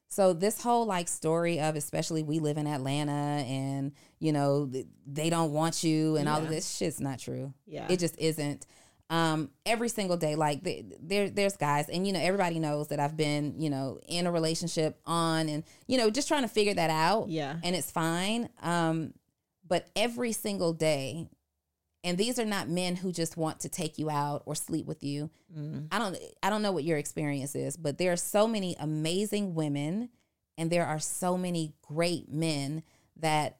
So 0.08 0.32
this 0.32 0.62
whole 0.62 0.86
like 0.86 1.06
story 1.06 1.60
of 1.60 1.76
especially 1.76 2.22
we 2.22 2.38
live 2.38 2.56
in 2.56 2.66
Atlanta 2.66 3.12
and 3.46 3.92
you 4.18 4.32
know 4.32 4.70
they 5.06 5.30
don't 5.30 5.52
want 5.52 5.84
you 5.84 6.16
and 6.16 6.28
all 6.28 6.42
of 6.42 6.48
this 6.48 6.76
shit's 6.76 7.00
not 7.00 7.18
true. 7.18 7.52
Yeah. 7.66 7.86
It 7.90 7.98
just 7.98 8.18
isn't. 8.18 8.66
Um, 9.10 9.50
every 9.64 9.88
single 9.88 10.18
day, 10.18 10.34
like 10.34 10.62
there, 11.00 11.30
there's 11.30 11.56
guys, 11.56 11.88
and 11.88 12.06
you 12.06 12.12
know 12.12 12.20
everybody 12.20 12.58
knows 12.58 12.88
that 12.88 13.00
I've 13.00 13.16
been, 13.16 13.54
you 13.58 13.70
know, 13.70 14.00
in 14.06 14.26
a 14.26 14.32
relationship 14.32 15.00
on, 15.06 15.48
and 15.48 15.64
you 15.86 15.96
know, 15.96 16.10
just 16.10 16.28
trying 16.28 16.42
to 16.42 16.48
figure 16.48 16.74
that 16.74 16.90
out. 16.90 17.28
Yeah. 17.30 17.56
and 17.64 17.74
it's 17.74 17.90
fine. 17.90 18.50
Um, 18.62 19.14
but 19.66 19.88
every 19.96 20.32
single 20.32 20.72
day, 20.74 21.28
and 22.08 22.16
these 22.16 22.38
are 22.38 22.44
not 22.46 22.68
men 22.68 22.96
who 22.96 23.12
just 23.12 23.36
want 23.36 23.60
to 23.60 23.68
take 23.68 23.98
you 23.98 24.08
out 24.08 24.42
or 24.46 24.54
sleep 24.54 24.86
with 24.86 25.04
you. 25.04 25.28
Mm. 25.56 25.88
I 25.92 25.98
don't, 25.98 26.16
I 26.42 26.48
don't 26.48 26.62
know 26.62 26.72
what 26.72 26.84
your 26.84 26.96
experience 26.96 27.54
is, 27.54 27.76
but 27.76 27.98
there 27.98 28.12
are 28.12 28.16
so 28.16 28.48
many 28.48 28.74
amazing 28.80 29.54
women, 29.54 30.08
and 30.56 30.70
there 30.70 30.86
are 30.86 30.98
so 30.98 31.36
many 31.36 31.74
great 31.82 32.30
men 32.30 32.82
that 33.16 33.58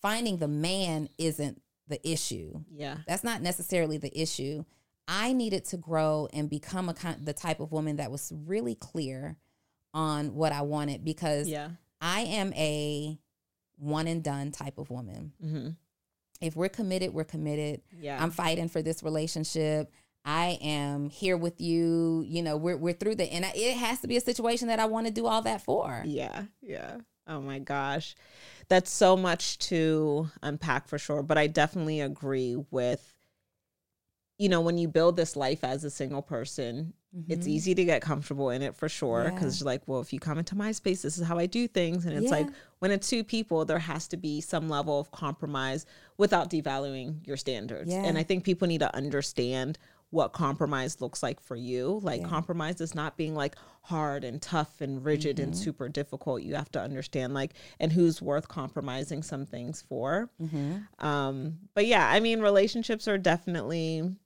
finding 0.00 0.38
the 0.38 0.48
man 0.48 1.10
isn't 1.18 1.60
the 1.88 2.00
issue. 2.08 2.60
Yeah. 2.74 2.96
That's 3.06 3.22
not 3.22 3.42
necessarily 3.42 3.98
the 3.98 4.18
issue. 4.18 4.64
I 5.06 5.34
needed 5.34 5.66
to 5.66 5.76
grow 5.76 6.28
and 6.32 6.48
become 6.48 6.88
a 6.88 6.94
kind, 6.94 7.24
the 7.26 7.34
type 7.34 7.60
of 7.60 7.70
woman 7.70 7.96
that 7.96 8.10
was 8.10 8.32
really 8.46 8.74
clear 8.74 9.36
on 9.92 10.34
what 10.34 10.52
I 10.52 10.62
wanted 10.62 11.04
because 11.04 11.48
Yeah. 11.48 11.68
I 12.00 12.22
am 12.22 12.54
a 12.54 13.18
one 13.76 14.06
and 14.06 14.22
done 14.24 14.52
type 14.52 14.78
of 14.78 14.90
woman. 14.90 15.32
Mm-hmm. 15.44 15.68
If 16.42 16.56
we're 16.56 16.68
committed, 16.68 17.14
we're 17.14 17.24
committed. 17.24 17.82
Yeah. 17.98 18.22
I'm 18.22 18.30
fighting 18.30 18.68
for 18.68 18.82
this 18.82 19.02
relationship. 19.02 19.92
I 20.24 20.58
am 20.62 21.10
here 21.10 21.36
with 21.36 21.60
you. 21.60 22.24
You 22.26 22.42
know, 22.42 22.56
we're 22.56 22.76
we're 22.76 22.92
through 22.92 23.16
the 23.16 23.32
and 23.32 23.44
I, 23.44 23.52
it 23.54 23.76
has 23.76 24.00
to 24.00 24.08
be 24.08 24.16
a 24.16 24.20
situation 24.20 24.68
that 24.68 24.78
I 24.78 24.84
want 24.84 25.06
to 25.06 25.12
do 25.12 25.26
all 25.26 25.42
that 25.42 25.62
for. 25.62 26.02
Yeah, 26.04 26.44
yeah. 26.60 26.98
Oh 27.26 27.40
my 27.40 27.58
gosh. 27.58 28.14
That's 28.68 28.90
so 28.90 29.16
much 29.16 29.58
to 29.58 30.30
unpack 30.42 30.88
for 30.88 30.98
sure. 30.98 31.22
But 31.22 31.38
I 31.38 31.46
definitely 31.46 32.00
agree 32.00 32.56
with, 32.70 33.11
you 34.42 34.48
know, 34.48 34.60
when 34.60 34.76
you 34.76 34.88
build 34.88 35.14
this 35.16 35.36
life 35.36 35.62
as 35.62 35.84
a 35.84 35.90
single 35.90 36.22
person, 36.22 36.92
it's 37.28 37.46
Mhm. 37.46 37.50
easy 37.50 37.74
to 37.74 37.84
get 37.84 38.02
comfortable 38.02 38.50
in 38.50 38.60
it 38.62 38.74
for 38.74 38.88
sure. 38.88 39.24
Yeah. 39.24 39.38
Cause 39.38 39.60
you're 39.60 39.66
like, 39.66 39.82
well, 39.86 40.00
if 40.00 40.12
you 40.12 40.18
come 40.18 40.38
into 40.38 40.56
my 40.56 40.72
space, 40.72 41.02
this 41.02 41.16
is 41.18 41.24
how 41.24 41.38
I 41.38 41.46
do 41.46 41.68
things. 41.68 42.06
And 42.06 42.14
it's 42.18 42.30
like, 42.30 42.48
when 42.80 42.90
it's 42.90 43.08
two 43.08 43.22
people, 43.22 43.64
there 43.64 43.78
has 43.78 44.08
to 44.08 44.16
be 44.16 44.40
some 44.40 44.68
level 44.68 44.98
of 44.98 45.10
compromise 45.12 45.86
without 46.16 46.50
devaluing 46.50 47.24
your 47.26 47.36
standards. 47.36 47.90
Yeah. 47.92 48.02
And 48.04 48.18
I 48.18 48.22
think 48.24 48.42
people 48.44 48.66
need 48.66 48.80
to 48.80 48.92
understand 48.96 49.78
what 50.10 50.32
compromise 50.32 51.00
looks 51.00 51.22
like 51.22 51.40
for 51.40 51.56
you. 51.56 52.00
Like 52.02 52.20
Yeah. 52.22 52.28
compromise 52.28 52.80
is 52.80 52.94
not 52.94 53.16
being 53.16 53.34
like 53.34 53.56
hard 53.82 54.24
and 54.24 54.42
tough 54.42 54.80
and 54.80 55.04
rigid 55.04 55.38
and 55.38 55.52
Mm-hmm. 55.52 55.62
super 55.62 55.88
difficult. 55.88 56.42
You 56.42 56.54
have 56.54 56.70
to 56.72 56.80
understand 56.80 57.32
like 57.34 57.52
and 57.80 57.92
who's 57.92 58.20
worth 58.20 58.48
compromising 58.48 59.22
some 59.22 59.46
things 59.46 59.80
for. 59.82 60.28
Mm-hmm. 60.40 61.06
Um, 61.06 61.58
but 61.74 61.86
yeah, 61.86 62.08
I 62.08 62.20
mean 62.20 62.40
relationships 62.40 63.06
are 63.08 63.16
definitely 63.18 64.16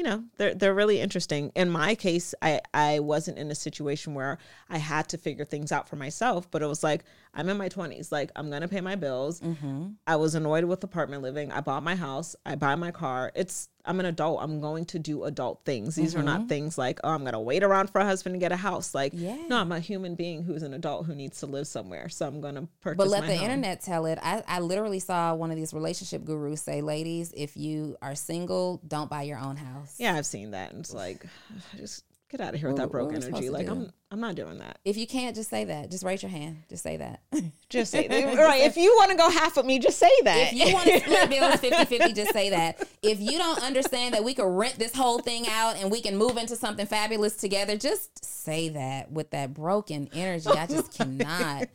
you 0.00 0.04
know 0.04 0.24
they're 0.38 0.54
they're 0.54 0.72
really 0.72 0.98
interesting. 0.98 1.52
In 1.54 1.68
my 1.68 1.94
case 1.94 2.34
i 2.40 2.62
i 2.72 3.00
wasn't 3.00 3.36
in 3.36 3.50
a 3.50 3.54
situation 3.54 4.14
where 4.14 4.38
i 4.70 4.78
had 4.78 5.10
to 5.10 5.18
figure 5.18 5.44
things 5.44 5.72
out 5.72 5.90
for 5.90 5.96
myself 5.96 6.50
but 6.50 6.62
it 6.62 6.66
was 6.66 6.82
like 6.82 7.04
i'm 7.34 7.48
in 7.48 7.56
my 7.56 7.68
20s 7.68 8.10
like 8.10 8.30
i'm 8.36 8.50
gonna 8.50 8.68
pay 8.68 8.80
my 8.80 8.96
bills. 8.96 9.40
Mm-hmm. 9.40 9.88
i 10.06 10.16
was 10.16 10.34
annoyed 10.34 10.64
with 10.64 10.82
apartment 10.84 11.22
living. 11.22 11.52
I 11.52 11.60
bought 11.60 11.82
my 11.82 11.94
house. 11.94 12.34
I 12.44 12.54
buy 12.56 12.74
my 12.74 12.90
car. 12.90 13.30
It's 13.34 13.68
i'm 13.86 13.98
an 13.98 14.04
adult. 14.06 14.42
I'm 14.42 14.60
going 14.60 14.84
to 14.86 14.98
do 14.98 15.24
adult 15.24 15.64
things. 15.64 15.94
These 15.96 16.14
are 16.14 16.22
not 16.22 16.48
things 16.48 16.76
like 16.76 16.98
oh 17.04 17.10
i'm 17.10 17.24
gonna 17.24 17.40
wait 17.40 17.62
around 17.62 17.88
for 17.90 18.00
a 18.00 18.04
husband 18.04 18.34
to 18.34 18.38
get 18.38 18.52
a 18.52 18.56
house. 18.56 18.94
Like 18.94 19.12
Yeah. 19.14 19.36
no 19.48 19.56
i'm 19.58 19.72
a 19.72 19.80
human 19.80 20.14
being 20.16 20.42
who's 20.42 20.62
an 20.62 20.74
adult 20.74 21.06
who 21.06 21.14
needs 21.14 21.38
to 21.40 21.46
live 21.46 21.66
somewhere. 21.66 22.08
So 22.08 22.26
i'm 22.26 22.40
gonna 22.40 22.68
purchase 22.80 22.98
But 22.98 23.08
let 23.08 23.26
the 23.26 23.34
home. 23.36 23.44
internet 23.44 23.80
tell 23.80 24.06
it. 24.06 24.18
I, 24.22 24.42
I 24.46 24.60
literally 24.60 25.00
saw 25.00 25.34
one 25.34 25.50
of 25.50 25.56
these 25.56 25.72
relationship 25.72 26.24
gurus 26.24 26.62
say, 26.62 26.82
ladies, 26.82 27.32
if 27.36 27.56
you 27.56 27.96
are 28.02 28.14
single, 28.14 28.80
don't 28.86 29.08
buy 29.08 29.22
your 29.22 29.38
own 29.38 29.56
house. 29.56 29.94
yeah 29.98 30.14
i've 30.16 30.26
seen 30.26 30.50
that. 30.50 30.72
And 30.72 30.80
it's 30.80 30.92
like 30.92 31.24
just 31.76 32.04
get 32.30 32.40
out 32.40 32.54
of 32.54 32.60
here 32.60 32.68
with 32.68 32.78
that 32.78 32.90
broke 32.90 33.12
energy 33.12 33.50
like 33.50 33.68
i'm 33.68 33.90
i'm 34.12 34.20
not 34.20 34.34
doing 34.36 34.58
that 34.58 34.78
If 34.84 34.96
you 34.96 35.06
can't, 35.06 35.34
just 35.36 35.50
say 35.50 35.64
that. 35.64 35.90
Just 35.90 36.04
raise 36.04 36.22
your 36.22 36.30
hand. 36.30 36.62
Just 36.68 36.82
say 36.82 36.96
that. 36.96 37.20
Just 37.68 37.90
say 37.92 38.06
that. 38.08 38.36
right. 38.38 38.62
If 38.62 38.76
you 38.76 38.92
want 38.96 39.10
to 39.10 39.16
go 39.16 39.28
half 39.30 39.56
with 39.56 39.66
me, 39.66 39.78
just 39.78 39.98
say 39.98 40.10
that. 40.24 40.52
If 40.52 40.52
you 40.52 40.72
want 40.74 40.88
to 40.88 40.98
split 41.00 41.30
bills 41.30 41.60
50 41.60 41.84
50, 41.84 42.12
just 42.14 42.32
say 42.32 42.50
that. 42.50 42.88
If 43.02 43.20
you 43.20 43.38
don't 43.38 43.62
understand 43.62 44.14
that 44.14 44.24
we 44.24 44.34
could 44.34 44.46
rent 44.48 44.76
this 44.78 44.94
whole 44.94 45.20
thing 45.20 45.46
out 45.48 45.76
and 45.76 45.90
we 45.90 46.00
can 46.00 46.16
move 46.16 46.36
into 46.36 46.56
something 46.56 46.86
fabulous 46.86 47.36
together, 47.36 47.76
just 47.76 48.24
say 48.24 48.68
that 48.70 49.12
with 49.12 49.30
that 49.30 49.54
broken 49.54 50.08
energy. 50.12 50.48
I 50.48 50.66
just 50.66 51.00
oh 51.00 51.04
cannot. 51.04 51.68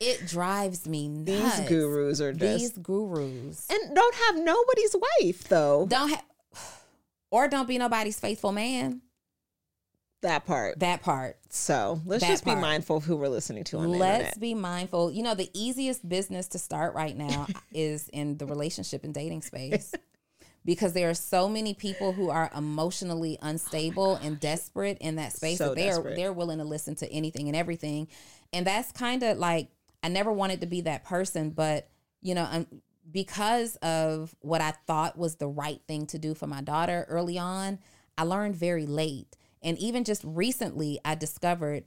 It 0.00 0.26
drives 0.26 0.88
me 0.88 1.08
nuts. 1.08 1.60
These 1.60 1.68
gurus 1.68 2.20
are 2.20 2.32
just 2.32 2.58
These 2.58 2.78
gurus. 2.78 3.66
and 3.70 3.94
don't 3.94 4.14
have 4.14 4.36
nobody's 4.36 4.96
wife 5.20 5.44
though. 5.48 5.86
Don't 5.88 6.08
have, 6.10 6.24
or 7.30 7.46
don't 7.48 7.68
be 7.68 7.78
nobody's 7.78 8.18
faithful 8.18 8.50
man. 8.52 9.00
That 10.26 10.44
part. 10.44 10.80
That 10.80 11.02
part. 11.02 11.38
So 11.50 12.00
let's 12.04 12.22
That 12.22 12.30
just 12.30 12.44
be 12.44 12.50
part. 12.50 12.60
mindful 12.60 12.96
of 12.96 13.04
who 13.04 13.16
we're 13.16 13.28
listening 13.28 13.62
to 13.64 13.78
on 13.78 13.92
the 13.92 13.98
Let's 13.98 14.18
internet. 14.18 14.40
be 14.40 14.54
mindful. 14.54 15.12
You 15.12 15.22
know, 15.22 15.36
the 15.36 15.48
easiest 15.54 16.06
business 16.08 16.48
to 16.48 16.58
start 16.58 16.94
right 16.94 17.16
now 17.16 17.46
is 17.72 18.08
in 18.08 18.36
the 18.36 18.44
relationship 18.44 19.04
and 19.04 19.14
dating 19.14 19.42
space. 19.42 19.94
Because 20.64 20.94
there 20.94 21.08
are 21.08 21.14
so 21.14 21.48
many 21.48 21.74
people 21.74 22.10
who 22.10 22.28
are 22.28 22.50
emotionally 22.52 23.38
unstable 23.40 24.16
and 24.16 24.40
desperate 24.40 24.98
in 25.00 25.14
that 25.14 25.32
space 25.32 25.58
So 25.58 25.68
that 25.68 25.76
they're 25.76 26.16
they're 26.16 26.32
willing 26.32 26.58
to 26.58 26.64
listen 26.64 26.96
to 26.96 27.12
anything 27.12 27.46
and 27.46 27.56
everything. 27.56 28.08
And 28.52 28.66
that's 28.66 28.90
kind 28.90 29.22
of 29.22 29.38
like 29.38 29.68
I 30.02 30.08
never 30.08 30.32
wanted 30.32 30.62
to 30.62 30.66
be 30.66 30.80
that 30.80 31.04
person, 31.04 31.50
but 31.50 31.88
you 32.20 32.34
know, 32.34 32.48
um, 32.50 32.66
because 33.08 33.76
of 33.76 34.34
what 34.40 34.60
I 34.60 34.72
thought 34.88 35.16
was 35.16 35.36
the 35.36 35.46
right 35.46 35.80
thing 35.86 36.04
to 36.06 36.18
do 36.18 36.34
for 36.34 36.48
my 36.48 36.62
daughter 36.62 37.06
early 37.08 37.38
on, 37.38 37.78
I 38.18 38.24
learned 38.24 38.56
very 38.56 38.86
late. 38.86 39.36
And 39.66 39.76
even 39.78 40.04
just 40.04 40.22
recently, 40.24 40.98
I 41.04 41.14
discovered 41.16 41.84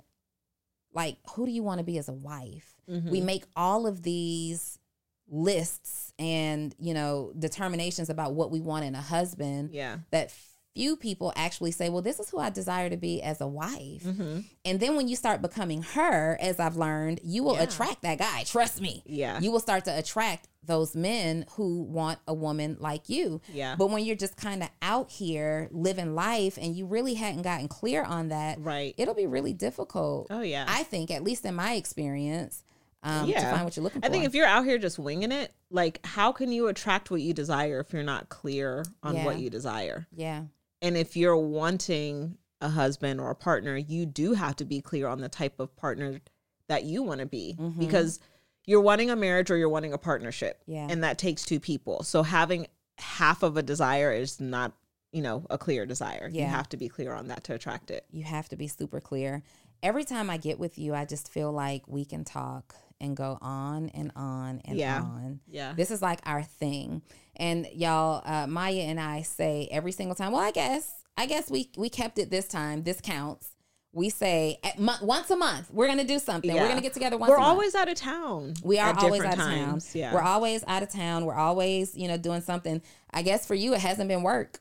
like 0.93 1.18
who 1.31 1.45
do 1.47 1.51
you 1.51 1.64
want 1.64 1.77
to 1.80 1.84
be 1.84 1.97
as 1.97 2.07
a 2.10 2.14
wife 2.14 2.76
Mm-hmm. 2.89 3.11
we 3.11 3.22
make 3.22 3.43
all 3.56 3.85
of 3.88 4.01
these 4.01 4.80
lists 5.27 6.11
and 6.18 6.73
you 6.80 6.93
know 6.95 7.31
determinations 7.38 8.10
about 8.10 8.34
what 8.34 8.49
we 8.49 8.60
want 8.61 8.84
in 8.84 8.95
a 8.95 9.01
husband 9.01 9.69
Yeah. 9.72 9.97
that 10.10 10.31
few 10.80 10.95
people 10.95 11.34
actually 11.35 11.72
say 11.72 11.89
well 11.89 12.01
this 12.01 12.19
is 12.22 12.30
who 12.30 12.39
i 12.39 12.49
desire 12.49 12.89
to 12.89 12.95
be 12.97 13.22
as 13.22 13.41
a 13.41 13.47
wife 13.47 14.03
Mm-hmm. 14.03 14.39
and 14.64 14.80
then 14.80 14.95
when 14.95 15.07
you 15.10 15.15
start 15.18 15.41
becoming 15.41 15.81
her 15.81 16.38
as 16.39 16.57
i've 16.60 16.77
learned 16.77 17.19
you 17.23 17.43
will 17.43 17.56
Yeah. 17.56 17.64
attract 17.64 18.01
that 18.03 18.18
guy 18.18 18.43
trust 18.45 18.80
me 18.80 19.03
Yeah. 19.06 19.39
you 19.41 19.51
will 19.51 19.60
start 19.60 19.84
to 19.85 19.97
attract 19.97 20.47
those 20.64 20.95
men 20.95 21.45
who 21.56 21.81
want 21.84 22.19
a 22.27 22.34
woman 22.34 22.77
like 22.80 23.10
you 23.10 23.41
Yeah. 23.51 23.76
but 23.77 23.89
when 23.89 24.06
you're 24.06 24.15
just 24.15 24.38
kind 24.38 24.64
of 24.64 24.69
out 24.81 25.10
here 25.11 25.68
living 25.72 26.15
life 26.15 26.57
and 26.61 26.73
you 26.77 26.85
really 26.85 27.15
hadn't 27.15 27.41
gotten 27.41 27.68
clear 27.68 28.03
on 28.03 28.30
that 28.30 28.60
Right. 28.61 28.93
it'll 28.97 29.14
be 29.15 29.27
really 29.27 29.53
difficult 29.53 30.27
Oh 30.30 30.41
yeah. 30.41 30.65
I 30.68 30.84
think, 30.84 31.11
at 31.11 31.23
least 31.23 31.43
in 31.45 31.56
my 31.56 31.73
experience, 31.73 32.64
um, 33.03 33.27
to 33.27 33.39
find 33.39 33.64
what 33.64 33.76
you're 33.77 33.84
looking 33.85 34.01
for. 34.01 34.07
I 34.07 34.11
think 34.11 34.26
if 34.26 34.35
you're 34.35 34.45
out 34.45 34.65
here 34.65 34.77
just 34.77 34.99
winging 34.99 35.31
it, 35.31 35.53
like 35.72 36.06
how 36.06 36.31
can 36.34 36.51
you 36.51 36.68
attract 36.68 37.10
what 37.10 37.22
you 37.22 37.34
desire 37.34 37.80
if 37.80 37.93
you're 37.93 38.03
not 38.03 38.27
clear 38.30 38.84
on 39.01 39.15
Yeah. 39.15 39.26
what 39.26 39.39
you 39.39 39.49
desire? 39.49 40.06
yeah, 40.14 40.43
And 40.81 40.95
if 40.97 41.15
you're 41.18 41.38
wanting 41.38 42.38
a 42.61 42.69
husband 42.69 43.19
or 43.19 43.30
a 43.31 43.35
partner, 43.35 43.77
you 43.77 44.06
do 44.06 44.34
have 44.34 44.56
to 44.57 44.65
be 44.65 44.81
clear 44.81 45.07
on 45.07 45.22
the 45.22 45.30
type 45.30 45.60
of 45.60 45.76
partner 45.76 46.19
that 46.68 46.84
you 46.84 47.03
want 47.03 47.19
to 47.19 47.26
be 47.26 47.56
Mhm. 47.57 47.80
because 47.80 48.19
you're 48.65 48.81
wanting 48.81 49.10
a 49.10 49.15
marriage 49.15 49.49
or 49.49 49.57
you're 49.57 49.69
wanting 49.69 49.93
a 49.93 49.97
partnership. 49.97 50.61
Yeah. 50.68 50.88
And 50.89 51.03
that 51.03 51.18
takes 51.18 51.43
two 51.43 51.60
people. 51.60 52.03
So 52.03 52.22
having 52.23 52.68
half 52.97 53.43
of 53.43 53.57
a 53.57 53.64
desire 53.64 54.11
is 54.11 54.39
not, 54.39 54.73
you 55.11 55.22
know, 55.22 55.45
a 55.49 55.57
clear 55.57 55.85
desire. 55.85 56.30
You 56.31 56.43
have 56.43 56.69
to 56.69 56.77
be 56.77 56.89
clear 56.89 57.14
on 57.14 57.30
that 57.30 57.43
to 57.45 57.53
attract 57.53 57.89
it. 57.91 58.06
you 58.11 58.23
have 58.23 58.49
to 58.49 58.56
be 58.56 58.68
super 58.68 58.99
clear. 58.99 59.41
Every 59.81 60.03
time 60.03 60.30
I 60.30 60.35
get 60.38 60.60
with 60.60 60.77
you, 60.77 60.93
I 60.93 61.06
just 61.06 61.30
feel 61.31 61.51
like 61.51 61.88
we 61.88 62.03
can 62.03 62.26
talk 62.26 62.76
and 63.01 63.15
go 63.15 63.38
on 63.41 63.89
and 63.89 64.11
on 64.15 64.61
and 64.65 64.77
Yeah. 64.77 65.01
on. 65.01 65.39
Yeah. 65.47 65.73
This 65.76 65.91
is 65.91 66.01
like 66.01 66.19
our 66.26 66.43
thing. 66.43 67.01
And 67.35 67.67
y'all, 67.73 68.21
uh, 68.26 68.47
Maya 68.47 68.81
and 68.81 68.99
I 68.99 69.21
say 69.21 69.67
every 69.71 69.91
single 69.91 70.15
time, 70.15 70.31
well, 70.34 70.41
I 70.41 70.51
guess, 70.51 70.91
I 71.17 71.26
guess 71.26 71.49
we, 71.49 71.69
we 71.77 71.89
kept 71.89 72.17
it 72.19 72.30
this 72.30 72.47
time. 72.47 72.84
This 72.84 72.99
counts. 73.01 73.49
We 73.91 74.09
say 74.09 74.59
at 74.63 74.77
mo- 74.77 74.97
once 75.01 75.31
a 75.31 75.35
month, 75.35 75.69
we're 75.73 75.88
going 75.88 75.97
to 75.97 76.03
do 76.03 76.19
something. 76.19 76.53
We're 76.53 76.59
going 76.65 76.76
to 76.76 76.81
get 76.81 76.93
together 76.93 77.17
once 77.17 77.30
We're 77.30 77.38
a 77.38 77.39
month. 77.39 77.49
always 77.49 77.73
out 77.76 77.89
of 77.89 77.95
town. 77.95 78.53
We 78.63 78.77
are 78.77 78.93
always 78.95 79.21
different 79.23 79.26
out 79.26 79.47
of 79.47 79.53
times. 79.53 79.93
town. 79.93 79.99
Yeah. 79.99 80.13
We're 80.13 80.21
always 80.21 80.63
out 80.67 80.84
of 80.84 80.89
town. 80.89 81.26
We're 81.26 81.34
always, 81.34 81.95
you 81.97 82.07
know, 82.07 82.15
doing 82.17 82.41
something. 82.41 82.81
I 83.11 83.23
guess 83.23 83.47
for 83.47 83.55
you, 83.55 83.73
it 83.73 83.80
hasn't 83.80 84.07
been 84.07 84.21
work. 84.21 84.59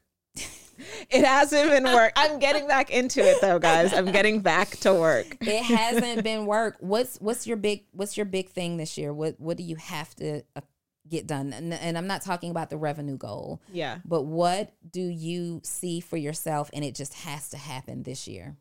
It 1.10 1.24
hasn't 1.24 1.70
been 1.70 1.84
work. 1.84 2.12
I'm 2.16 2.38
getting 2.38 2.66
back 2.66 2.90
into 2.90 3.20
it 3.20 3.40
though, 3.40 3.58
guys. 3.58 3.92
I'm 3.92 4.10
getting 4.12 4.40
back 4.40 4.70
to 4.78 4.94
work. 4.94 5.36
It 5.40 5.62
hasn't 5.62 6.24
been 6.24 6.46
work. 6.46 6.76
What's 6.80 7.16
what's 7.18 7.46
your 7.46 7.56
big 7.56 7.84
what's 7.92 8.16
your 8.16 8.26
big 8.26 8.50
thing 8.50 8.76
this 8.76 8.96
year? 8.98 9.12
What 9.12 9.38
what 9.40 9.56
do 9.56 9.62
you 9.62 9.76
have 9.76 10.14
to 10.16 10.42
uh, 10.56 10.60
get 11.08 11.26
done? 11.26 11.52
And, 11.52 11.72
and 11.72 11.96
I'm 11.96 12.06
not 12.06 12.22
talking 12.22 12.50
about 12.50 12.70
the 12.70 12.76
revenue 12.76 13.16
goal, 13.16 13.60
Yeah. 13.72 13.98
but 14.04 14.22
what 14.22 14.72
do 14.90 15.00
you 15.00 15.60
see 15.64 16.00
for 16.00 16.16
yourself? 16.16 16.70
And 16.72 16.84
it 16.84 16.94
just 16.94 17.14
has 17.14 17.48
to 17.50 17.56
happen 17.56 18.02
this 18.02 18.28
year. 18.28 18.56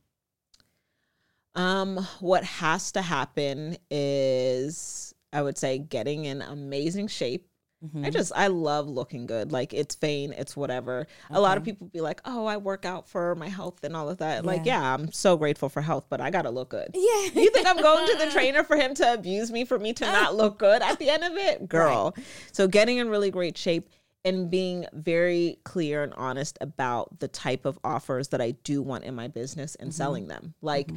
Um, 1.56 1.98
what 2.20 2.44
has 2.44 2.92
to 2.94 3.02
happen 3.02 3.78
is 3.90 5.14
I 5.34 5.42
would 5.42 5.58
say 5.58 5.80
getting 5.80 6.26
in 6.26 6.42
amazing 6.42 7.08
shape. 7.08 7.48
Mm-hmm. 7.86 8.06
I 8.06 8.10
just 8.10 8.32
I 8.36 8.48
love 8.48 8.88
looking 8.88 9.28
good. 9.28 9.52
Like 9.52 9.72
it's 9.74 9.94
vain, 9.96 10.34
it's 10.34 10.58
whatever. 10.58 11.06
A 11.30 11.40
lot 11.40 11.58
of 11.58 11.64
people 11.64 11.88
be 11.88 12.02
like, 12.02 12.22
"Oh, 12.26 12.46
I 12.48 12.58
work 12.58 12.86
out 12.86 13.08
for 13.08 13.36
my 13.36 13.50
health 13.50 13.84
and 13.84 13.96
all 13.96 14.10
of 14.10 14.18
that." 14.18 14.46
Like, 14.46 14.66
Yeah. 14.66 14.82
yeah, 14.82 14.94
I'm 14.96 15.12
so 15.12 15.38
grateful 15.38 15.70
for 15.70 15.82
health, 15.82 16.06
but 16.10 16.20
I 16.20 16.32
got 16.32 16.44
to 16.44 16.50
look 16.50 16.70
good. 16.70 16.90
Yeah. 16.96 17.42
You 17.42 17.52
think 17.52 17.68
I'm 17.68 17.78
going 17.82 18.08
to 18.08 18.26
the 18.26 18.32
trainer 18.32 18.64
for 18.64 18.76
him 18.78 18.96
to 18.96 19.14
abuse 19.14 19.52
me 19.52 19.64
for 19.64 19.78
me 19.78 19.94
to 19.94 20.06
not 20.06 20.36
look 20.42 20.58
good 20.58 20.82
at 20.82 20.98
the 20.98 21.10
end 21.10 21.24
of 21.24 21.34
it? 21.34 21.70
Girl. 21.70 22.16
So 22.52 22.68
getting 22.68 22.98
in 22.98 23.10
really 23.10 23.30
great 23.30 23.58
shape 23.58 23.90
and 24.26 24.50
being 24.50 24.86
very 24.94 25.60
clear 25.64 26.02
and 26.04 26.14
honest 26.16 26.58
about 26.60 27.20
the 27.20 27.28
type 27.28 27.66
of 27.66 27.78
offers 27.84 28.30
that 28.30 28.42
I 28.42 28.52
do 28.64 28.82
want 28.82 29.04
in 29.04 29.14
my 29.14 29.28
business 29.28 29.76
and 29.76 29.94
selling 29.94 30.28
them. 30.28 30.56
Like 30.62 30.90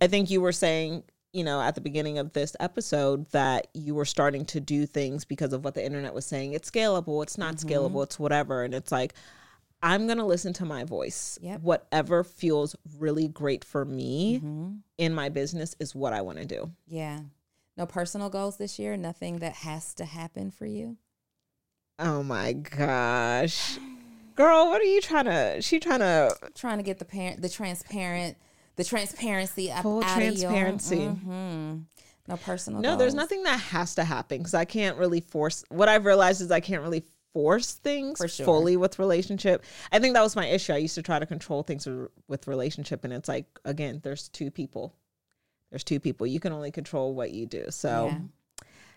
I 0.00 0.06
think 0.06 0.30
you 0.30 0.40
were 0.40 0.52
saying 0.52 1.02
you 1.32 1.44
know, 1.44 1.60
at 1.62 1.74
the 1.74 1.80
beginning 1.80 2.18
of 2.18 2.32
this 2.32 2.54
episode 2.60 3.30
that 3.30 3.68
you 3.74 3.94
were 3.94 4.04
starting 4.04 4.44
to 4.46 4.60
do 4.60 4.84
things 4.86 5.24
because 5.24 5.52
of 5.52 5.64
what 5.64 5.74
the 5.74 5.84
internet 5.84 6.12
was 6.14 6.26
saying. 6.26 6.52
It's 6.52 6.70
scalable, 6.70 7.22
it's 7.22 7.38
not 7.38 7.56
Mm-hmm. 7.56 7.68
scalable, 7.68 8.02
it's 8.02 8.18
whatever. 8.18 8.64
And 8.64 8.74
it's 8.74 8.92
like, 8.92 9.14
I'm 9.82 10.06
going 10.06 10.18
to 10.18 10.24
listen 10.26 10.52
to 10.54 10.64
my 10.64 10.84
voice. 10.84 11.38
Yep. 11.42 11.62
Whatever 11.62 12.22
feels 12.22 12.76
really 12.98 13.28
great 13.28 13.64
for 13.64 13.84
me 13.84 14.36
Mm-hmm. 14.38 14.70
in 14.98 15.14
my 15.14 15.28
business 15.28 15.74
is 15.80 15.94
what 15.94 16.12
I 16.12 16.20
want 16.20 16.38
to 16.38 16.44
do. 16.44 16.70
Yeah. 16.86 17.20
No 17.76 17.86
personal 17.86 18.28
goals 18.28 18.58
this 18.58 18.78
year? 18.78 18.96
Nothing 18.98 19.38
that 19.38 19.54
has 19.54 19.94
to 19.94 20.04
happen 20.04 20.50
for 20.50 20.66
you? 20.66 20.98
Oh 21.98 22.22
my 22.22 22.52
gosh. 22.52 23.78
Girl, 24.34 24.68
what 24.68 24.80
are 24.80 24.84
you 24.84 25.00
trying 25.00 25.24
to? 25.26 25.62
She 25.62 25.78
trying 25.80 26.00
to 26.00 26.36
Trying 26.54 26.78
to 26.78 26.82
get 26.82 26.98
the 26.98 27.04
parent 27.04 27.40
the 27.42 27.48
transparent 27.48 28.36
the 28.76 28.84
transparency 28.84 29.70
up 29.70 29.82
Full 29.82 30.02
out 30.02 30.16
transparency. 30.16 31.04
Of 31.04 31.22
your, 31.22 31.32
Mhm. 31.34 31.82
No 32.28 32.36
personal 32.36 32.80
No, 32.80 32.96
there's 32.96 33.14
nothing 33.14 33.42
that 33.42 33.58
has 33.58 33.94
to 33.96 34.04
happen 34.04 34.38
because 34.38 34.54
I 34.54 34.64
can't 34.64 34.96
really 34.96 35.20
force. 35.20 35.64
What 35.70 35.88
I've 35.88 36.04
realized 36.04 36.40
is 36.40 36.50
I 36.50 36.60
can't 36.60 36.82
really 36.82 37.04
force 37.32 37.72
things 37.72 38.18
For 38.18 38.28
sure. 38.28 38.44
fully 38.46 38.76
with 38.76 38.98
relationship. 38.98 39.64
I 39.90 39.98
think 39.98 40.14
that 40.14 40.22
was 40.22 40.36
my 40.36 40.46
issue. 40.46 40.72
I 40.72 40.76
used 40.76 40.94
to 40.96 41.02
try 41.02 41.18
to 41.18 41.26
control 41.26 41.62
things 41.62 41.86
with- 41.86 42.10
with 42.28 42.46
relationship, 42.46 43.04
and 43.04 43.12
it's 43.12 43.28
like 43.28 43.46
again, 43.64 44.00
there's 44.04 44.28
two 44.28 44.50
people. 44.50 44.94
There's 45.70 45.82
two 45.84 45.98
people. 45.98 46.26
You 46.26 46.38
can 46.40 46.52
only 46.52 46.70
control 46.70 47.14
what 47.14 47.32
you 47.32 47.46
do. 47.46 47.66
So 47.70 48.08
Yeah. 48.08 48.18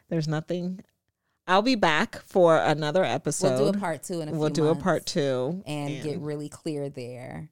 there's 0.10 0.27
nothing. 0.27 0.81
I'll 1.47 1.61
be 1.61 1.76
back 1.76 2.22
for 2.26 2.57
another 2.57 3.03
episode. 3.03 3.60
We'll 3.60 3.72
do 3.72 3.77
a 3.77 3.80
part 3.81 4.03
two 4.03 4.19
in 4.22 4.30
a 4.30 4.31
We'll 4.34 4.49
few 4.49 4.56
do 4.56 4.68
a 4.68 4.76
part 4.76 5.06
two 5.06 5.64
and, 5.65 6.03
get 6.03 6.19
really 6.19 6.49
clear 6.49 6.89
there. 6.89 7.49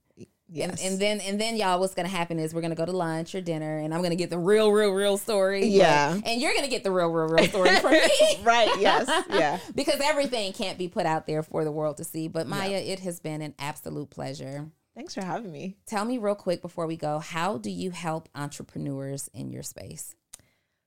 Yes. 0.54 0.82
And, 0.82 0.94
and 0.94 1.00
then 1.02 1.20
and 1.22 1.42
then 1.42 1.56
y'all, 1.58 1.80
what's 1.80 1.94
gonna 1.94 2.08
happen 2.08 2.40
is 2.40 2.54
we're 2.54 2.62
gonna 2.62 2.76
go 2.76 2.86
to 2.86 2.92
lunch 2.92 3.36
or 3.36 3.42
dinner, 3.42 3.80
and 3.80 3.94
I'm 3.94 4.02
gonna 4.02 4.16
get 4.16 4.30
the 4.30 4.38
real, 4.40 4.72
real, 4.72 4.92
real 4.92 5.18
story. 5.18 5.62
but- 5.62 5.70
Yeah. 5.70 6.20
and 6.26 6.40
you're 6.42 6.54
gonna 6.54 6.68
get 6.68 6.84
the 6.84 6.92
real, 6.92 7.10
real, 7.10 7.28
real 7.28 7.46
story 7.48 7.76
from 7.78 7.92
me. 7.92 8.10
right. 8.44 8.70
Yes. 8.80 9.10
Yeah. 9.30 9.60
because 9.76 10.00
everything 10.04 10.54
can't 10.54 10.78
be 10.78 10.88
put 10.88 11.06
out 11.06 11.28
there 11.28 11.44
for 11.44 11.64
the 11.64 11.72
world 11.72 11.98
to 11.98 12.04
see. 12.04 12.28
But 12.28 12.48
Maya, 12.48 12.78
it 12.78 13.00
has 13.02 13.20
been 13.20 13.42
an 13.42 13.56
absolute 13.60 14.10
pleasure. 14.10 14.68
Thanks 14.96 15.16
for 15.16 15.26
having 15.26 15.52
me. 15.52 15.76
Tell 15.88 16.06
me 16.06 16.20
real 16.20 16.36
quick 16.36 16.62
before 16.62 16.86
we 16.86 16.98
go, 16.98 17.18
how 17.18 17.58
do 17.58 17.72
you 17.72 17.90
help 17.90 18.30
entrepreneurs 18.36 19.28
in 19.34 19.50
your 19.50 19.64
space? 19.64 20.14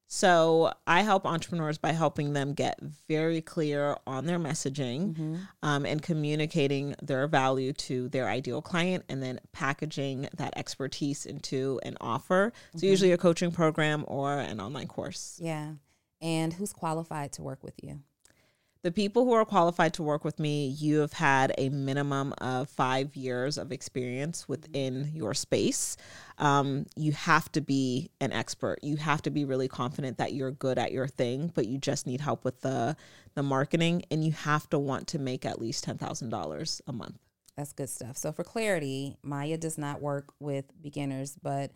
So 0.08 0.72
I 0.86 1.02
help 1.02 1.26
entrepreneurs 1.26 1.78
by 1.78 1.92
helping 1.92 2.32
them 2.32 2.54
get 2.54 2.78
very 3.08 3.40
clear 3.40 3.96
on 4.06 4.26
their 4.26 4.38
messaging 4.38 5.40
um, 5.62 5.84
and 5.84 6.00
communicating 6.00 6.94
their 7.02 7.26
value 7.26 7.72
to 7.72 8.08
their 8.08 8.28
ideal 8.28 8.62
client 8.62 9.04
and 9.08 9.22
then 9.22 9.40
packaging 9.52 10.28
that 10.36 10.56
expertise 10.56 11.26
into 11.26 11.80
an 11.82 11.96
offer. 12.00 12.52
So 12.76 12.86
usually 12.86 13.12
a 13.12 13.18
coaching 13.18 13.50
program 13.50 14.04
or 14.06 14.38
an 14.38 14.60
online 14.60 14.86
course. 14.86 15.40
Yeah. 15.42 15.72
And 16.20 16.52
who's 16.52 16.72
qualified 16.72 17.32
to 17.32 17.42
work 17.42 17.62
with 17.62 17.74
you? 17.82 18.00
The 18.86 18.92
people 18.92 19.24
who 19.24 19.32
are 19.32 19.44
qualified 19.44 19.94
to 19.94 20.04
work 20.04 20.24
with 20.24 20.38
me, 20.38 20.68
you 20.68 21.00
have 21.00 21.12
had 21.12 21.52
a 21.58 21.70
minimum 21.70 22.32
of 22.38 22.70
five 22.70 23.16
years 23.16 23.58
of 23.58 23.72
experience 23.72 24.48
within 24.48 25.10
your 25.12 25.34
space. 25.34 25.96
Um, 26.38 26.86
you 26.94 27.10
have 27.10 27.50
to 27.50 27.60
be 27.60 28.12
an 28.20 28.32
expert. 28.32 28.78
You 28.82 28.94
have 28.98 29.22
to 29.22 29.30
be 29.30 29.44
really 29.44 29.66
confident 29.66 30.18
that 30.18 30.34
you're 30.34 30.52
good 30.52 30.78
at 30.78 30.92
your 30.92 31.08
thing, 31.08 31.50
but 31.52 31.66
you 31.66 31.78
just 31.78 32.06
need 32.06 32.20
help 32.20 32.44
with 32.44 32.60
the 32.60 32.96
the 33.34 33.42
marketing, 33.42 34.04
and 34.12 34.22
you 34.24 34.30
have 34.30 34.70
to 34.70 34.78
want 34.78 35.08
to 35.08 35.18
make 35.18 35.44
at 35.44 35.60
least 35.60 35.82
ten 35.82 35.98
thousand 35.98 36.28
dollars 36.28 36.80
a 36.86 36.92
month. 36.92 37.18
That's 37.56 37.72
good 37.72 37.90
stuff. 37.90 38.16
So, 38.16 38.30
for 38.30 38.44
clarity, 38.44 39.16
Maya 39.20 39.56
does 39.56 39.78
not 39.78 40.00
work 40.00 40.32
with 40.38 40.66
beginners, 40.80 41.36
but 41.42 41.72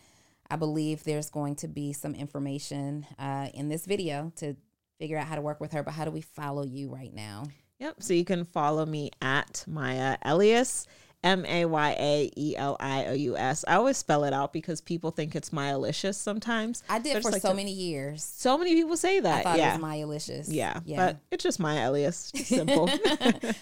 I 0.49 0.55
believe 0.55 1.03
there's 1.03 1.29
going 1.29 1.57
to 1.57 1.67
be 1.67 1.93
some 1.93 2.15
information 2.15 3.05
uh, 3.19 3.49
in 3.53 3.69
this 3.69 3.85
video 3.85 4.31
to 4.37 4.57
figure 5.01 5.19
out 5.19 5.27
how 5.27 5.35
to 5.35 5.41
work 5.41 5.61
with 5.61 5.73
her. 5.73 5.83
But 5.83 5.95
how 5.95 6.05
do 6.05 6.13
we 6.13 6.21
follow 6.21 6.65
you 6.65 6.89
right 6.89 7.13
now? 7.13 7.45
Yep. 7.81 8.03
So 8.03 8.15
you 8.15 8.25
can 8.25 8.45
follow 8.45 8.87
me 8.87 9.11
at 9.23 9.65
Maya 9.67 10.19
Elious, 10.25 10.87
M 11.25 11.47
A 11.47 11.65
Y 11.65 11.97
A 11.99 12.31
E 12.37 12.55
L 12.57 12.77
I 12.79 13.07
O 13.07 13.13
U 13.15 13.37
S. 13.37 13.65
I 13.67 13.77
always 13.77 13.97
spell 13.97 14.25
it 14.25 14.35
out 14.35 14.53
because 14.53 14.83
people 14.83 15.11
think 15.11 15.35
it's 15.35 15.51
Myalicious 15.51 16.17
sometimes. 16.17 16.83
I 16.91 16.99
did 16.99 17.23
for 17.23 17.31
like 17.31 17.41
so 17.41 17.49
to- 17.49 17.55
many 17.55 17.73
years. 17.73 18.23
So 18.23 18.59
many 18.59 18.75
people 18.75 18.99
say 18.99 19.21
that. 19.21 19.41
I 19.41 19.43
thought 19.43 19.59
yeah. 19.59 19.71
it 19.71 19.73
was 19.73 19.81
Maya-licious. 19.81 20.49
Yeah, 20.51 20.81
yeah. 20.85 20.97
but 20.97 21.17
it's 21.31 21.43
just 21.43 21.59
Maya 21.59 21.91
Elious. 21.91 22.33
Just 22.33 22.49
simple. 22.49 22.89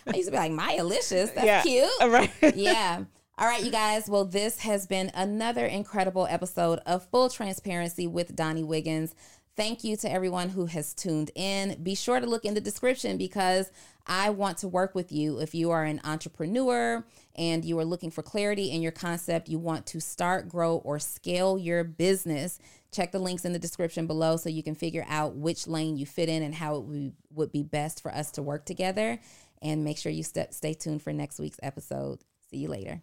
I 0.07 0.17
used 0.17 0.27
to 0.27 0.33
be 0.33 0.37
like 0.37 0.53
Maya-licious. 0.53 1.31
That's 1.31 1.47
yeah. 1.47 1.63
cute. 1.63 1.89
Right. 2.09 2.57
yeah. 2.57 3.05
All 3.39 3.47
right, 3.47 3.63
you 3.63 3.71
guys. 3.71 4.09
Well, 4.09 4.25
this 4.25 4.59
has 4.61 4.89
been 4.89 5.13
another 5.15 5.65
incredible 5.65 6.27
episode 6.29 6.81
of 6.87 7.07
Full 7.07 7.29
Transparency 7.29 8.09
with 8.09 8.35
Donni 8.35 8.65
Wiggins. 8.65 9.15
Thank 9.59 9.83
you 9.83 9.97
to 9.97 10.09
everyone 10.09 10.51
who 10.51 10.67
has 10.67 10.95
tuned 10.95 11.33
in. 11.35 11.83
Be 11.83 11.97
sure 11.97 12.21
to 12.21 12.27
look 12.27 12.45
in 12.45 12.55
the 12.55 12.61
description 12.61 13.19
because 13.19 13.73
I 14.07 14.31
want 14.31 14.59
to 14.59 14.69
work 14.69 14.95
with 14.95 15.11
you. 15.11 15.41
If 15.41 15.53
you 15.53 15.73
are 15.73 15.83
an 15.83 16.01
entrepreneur 16.05 17.05
and 17.35 17.65
you 17.65 17.77
are 17.81 17.85
looking 17.85 18.13
for 18.13 18.23
clarity 18.23 18.71
in 18.71 18.83
your 18.83 18.93
concept, 18.93 19.49
you 19.49 19.59
want 19.59 19.85
to 19.87 20.01
start, 20.01 20.49
grow, 20.49 20.77
or 20.77 21.01
scale 21.01 21.59
your 21.59 21.83
business, 21.83 22.61
check 22.93 23.11
the 23.11 23.19
links 23.19 23.45
in 23.45 23.53
the 23.53 23.59
description 23.59 24.07
below 24.07 24.37
so 24.37 24.49
you 24.49 24.63
can 24.63 24.77
figure 24.77 25.05
out 25.09 25.35
which 25.35 25.67
lane 25.67 25.97
you 25.97 26.07
fit 26.07 26.29
in 26.29 26.45
and 26.45 26.55
how 26.55 26.77
it 26.77 27.15
would- 27.33 27.51
be 27.51 27.65
best 27.65 28.01
for 28.01 28.15
us 28.15 28.31
to 28.31 28.43
work 28.45 28.65
together. 28.65 29.19
And 29.61 29.83
make 29.83 29.99
sure 29.99 30.13
you 30.13 30.23
stay 30.23 30.75
tuned 30.75 31.03
for 31.03 31.13
next 31.13 31.41
week's 31.41 31.59
episode. 31.65 32.21
See 32.49 32.59
you 32.59 32.69
later. 32.69 33.03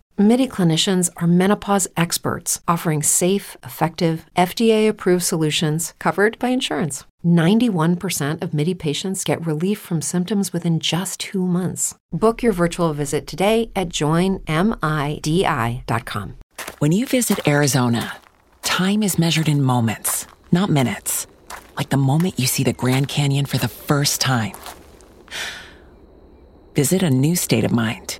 MIDI 0.17 0.45
clinicians 0.47 1.09
are 1.17 1.27
menopause 1.27 1.87
experts, 1.95 2.59
offering 2.67 3.01
safe, 3.01 3.55
effective, 3.63 4.25
FDA 4.37 4.89
approved 4.89 5.23
solutions 5.23 5.93
covered 5.99 6.37
by 6.37 6.49
insurance. 6.49 7.05
91% 7.25 8.41
of 8.41 8.53
MIDI 8.53 8.73
patients 8.73 9.23
get 9.23 9.45
relief 9.45 9.79
from 9.79 10.01
symptoms 10.01 10.51
within 10.51 10.81
just 10.81 11.19
two 11.19 11.47
months. 11.47 11.95
Book 12.11 12.43
your 12.43 12.51
virtual 12.51 12.93
visit 12.93 13.25
today 13.25 13.71
at 13.75 13.87
joinmidi.com. 13.89 14.45
When 16.79 16.91
you 16.91 17.05
visit 17.05 17.47
Arizona, 17.47 18.17
time 18.63 19.03
is 19.03 19.17
measured 19.17 19.47
in 19.47 19.61
moments, 19.63 20.27
not 20.51 20.69
minutes. 20.69 21.25
Like 21.77 21.89
the 21.89 21.97
moment 21.97 22.37
you 22.37 22.47
see 22.47 22.63
the 22.63 22.73
Grand 22.73 23.07
Canyon 23.07 23.45
for 23.45 23.57
the 23.57 23.67
first 23.69 24.19
time. 24.19 24.53
Visit 26.75 27.01
a 27.01 27.09
new 27.09 27.35
state 27.35 27.63
of 27.63 27.71
mind. 27.71 28.19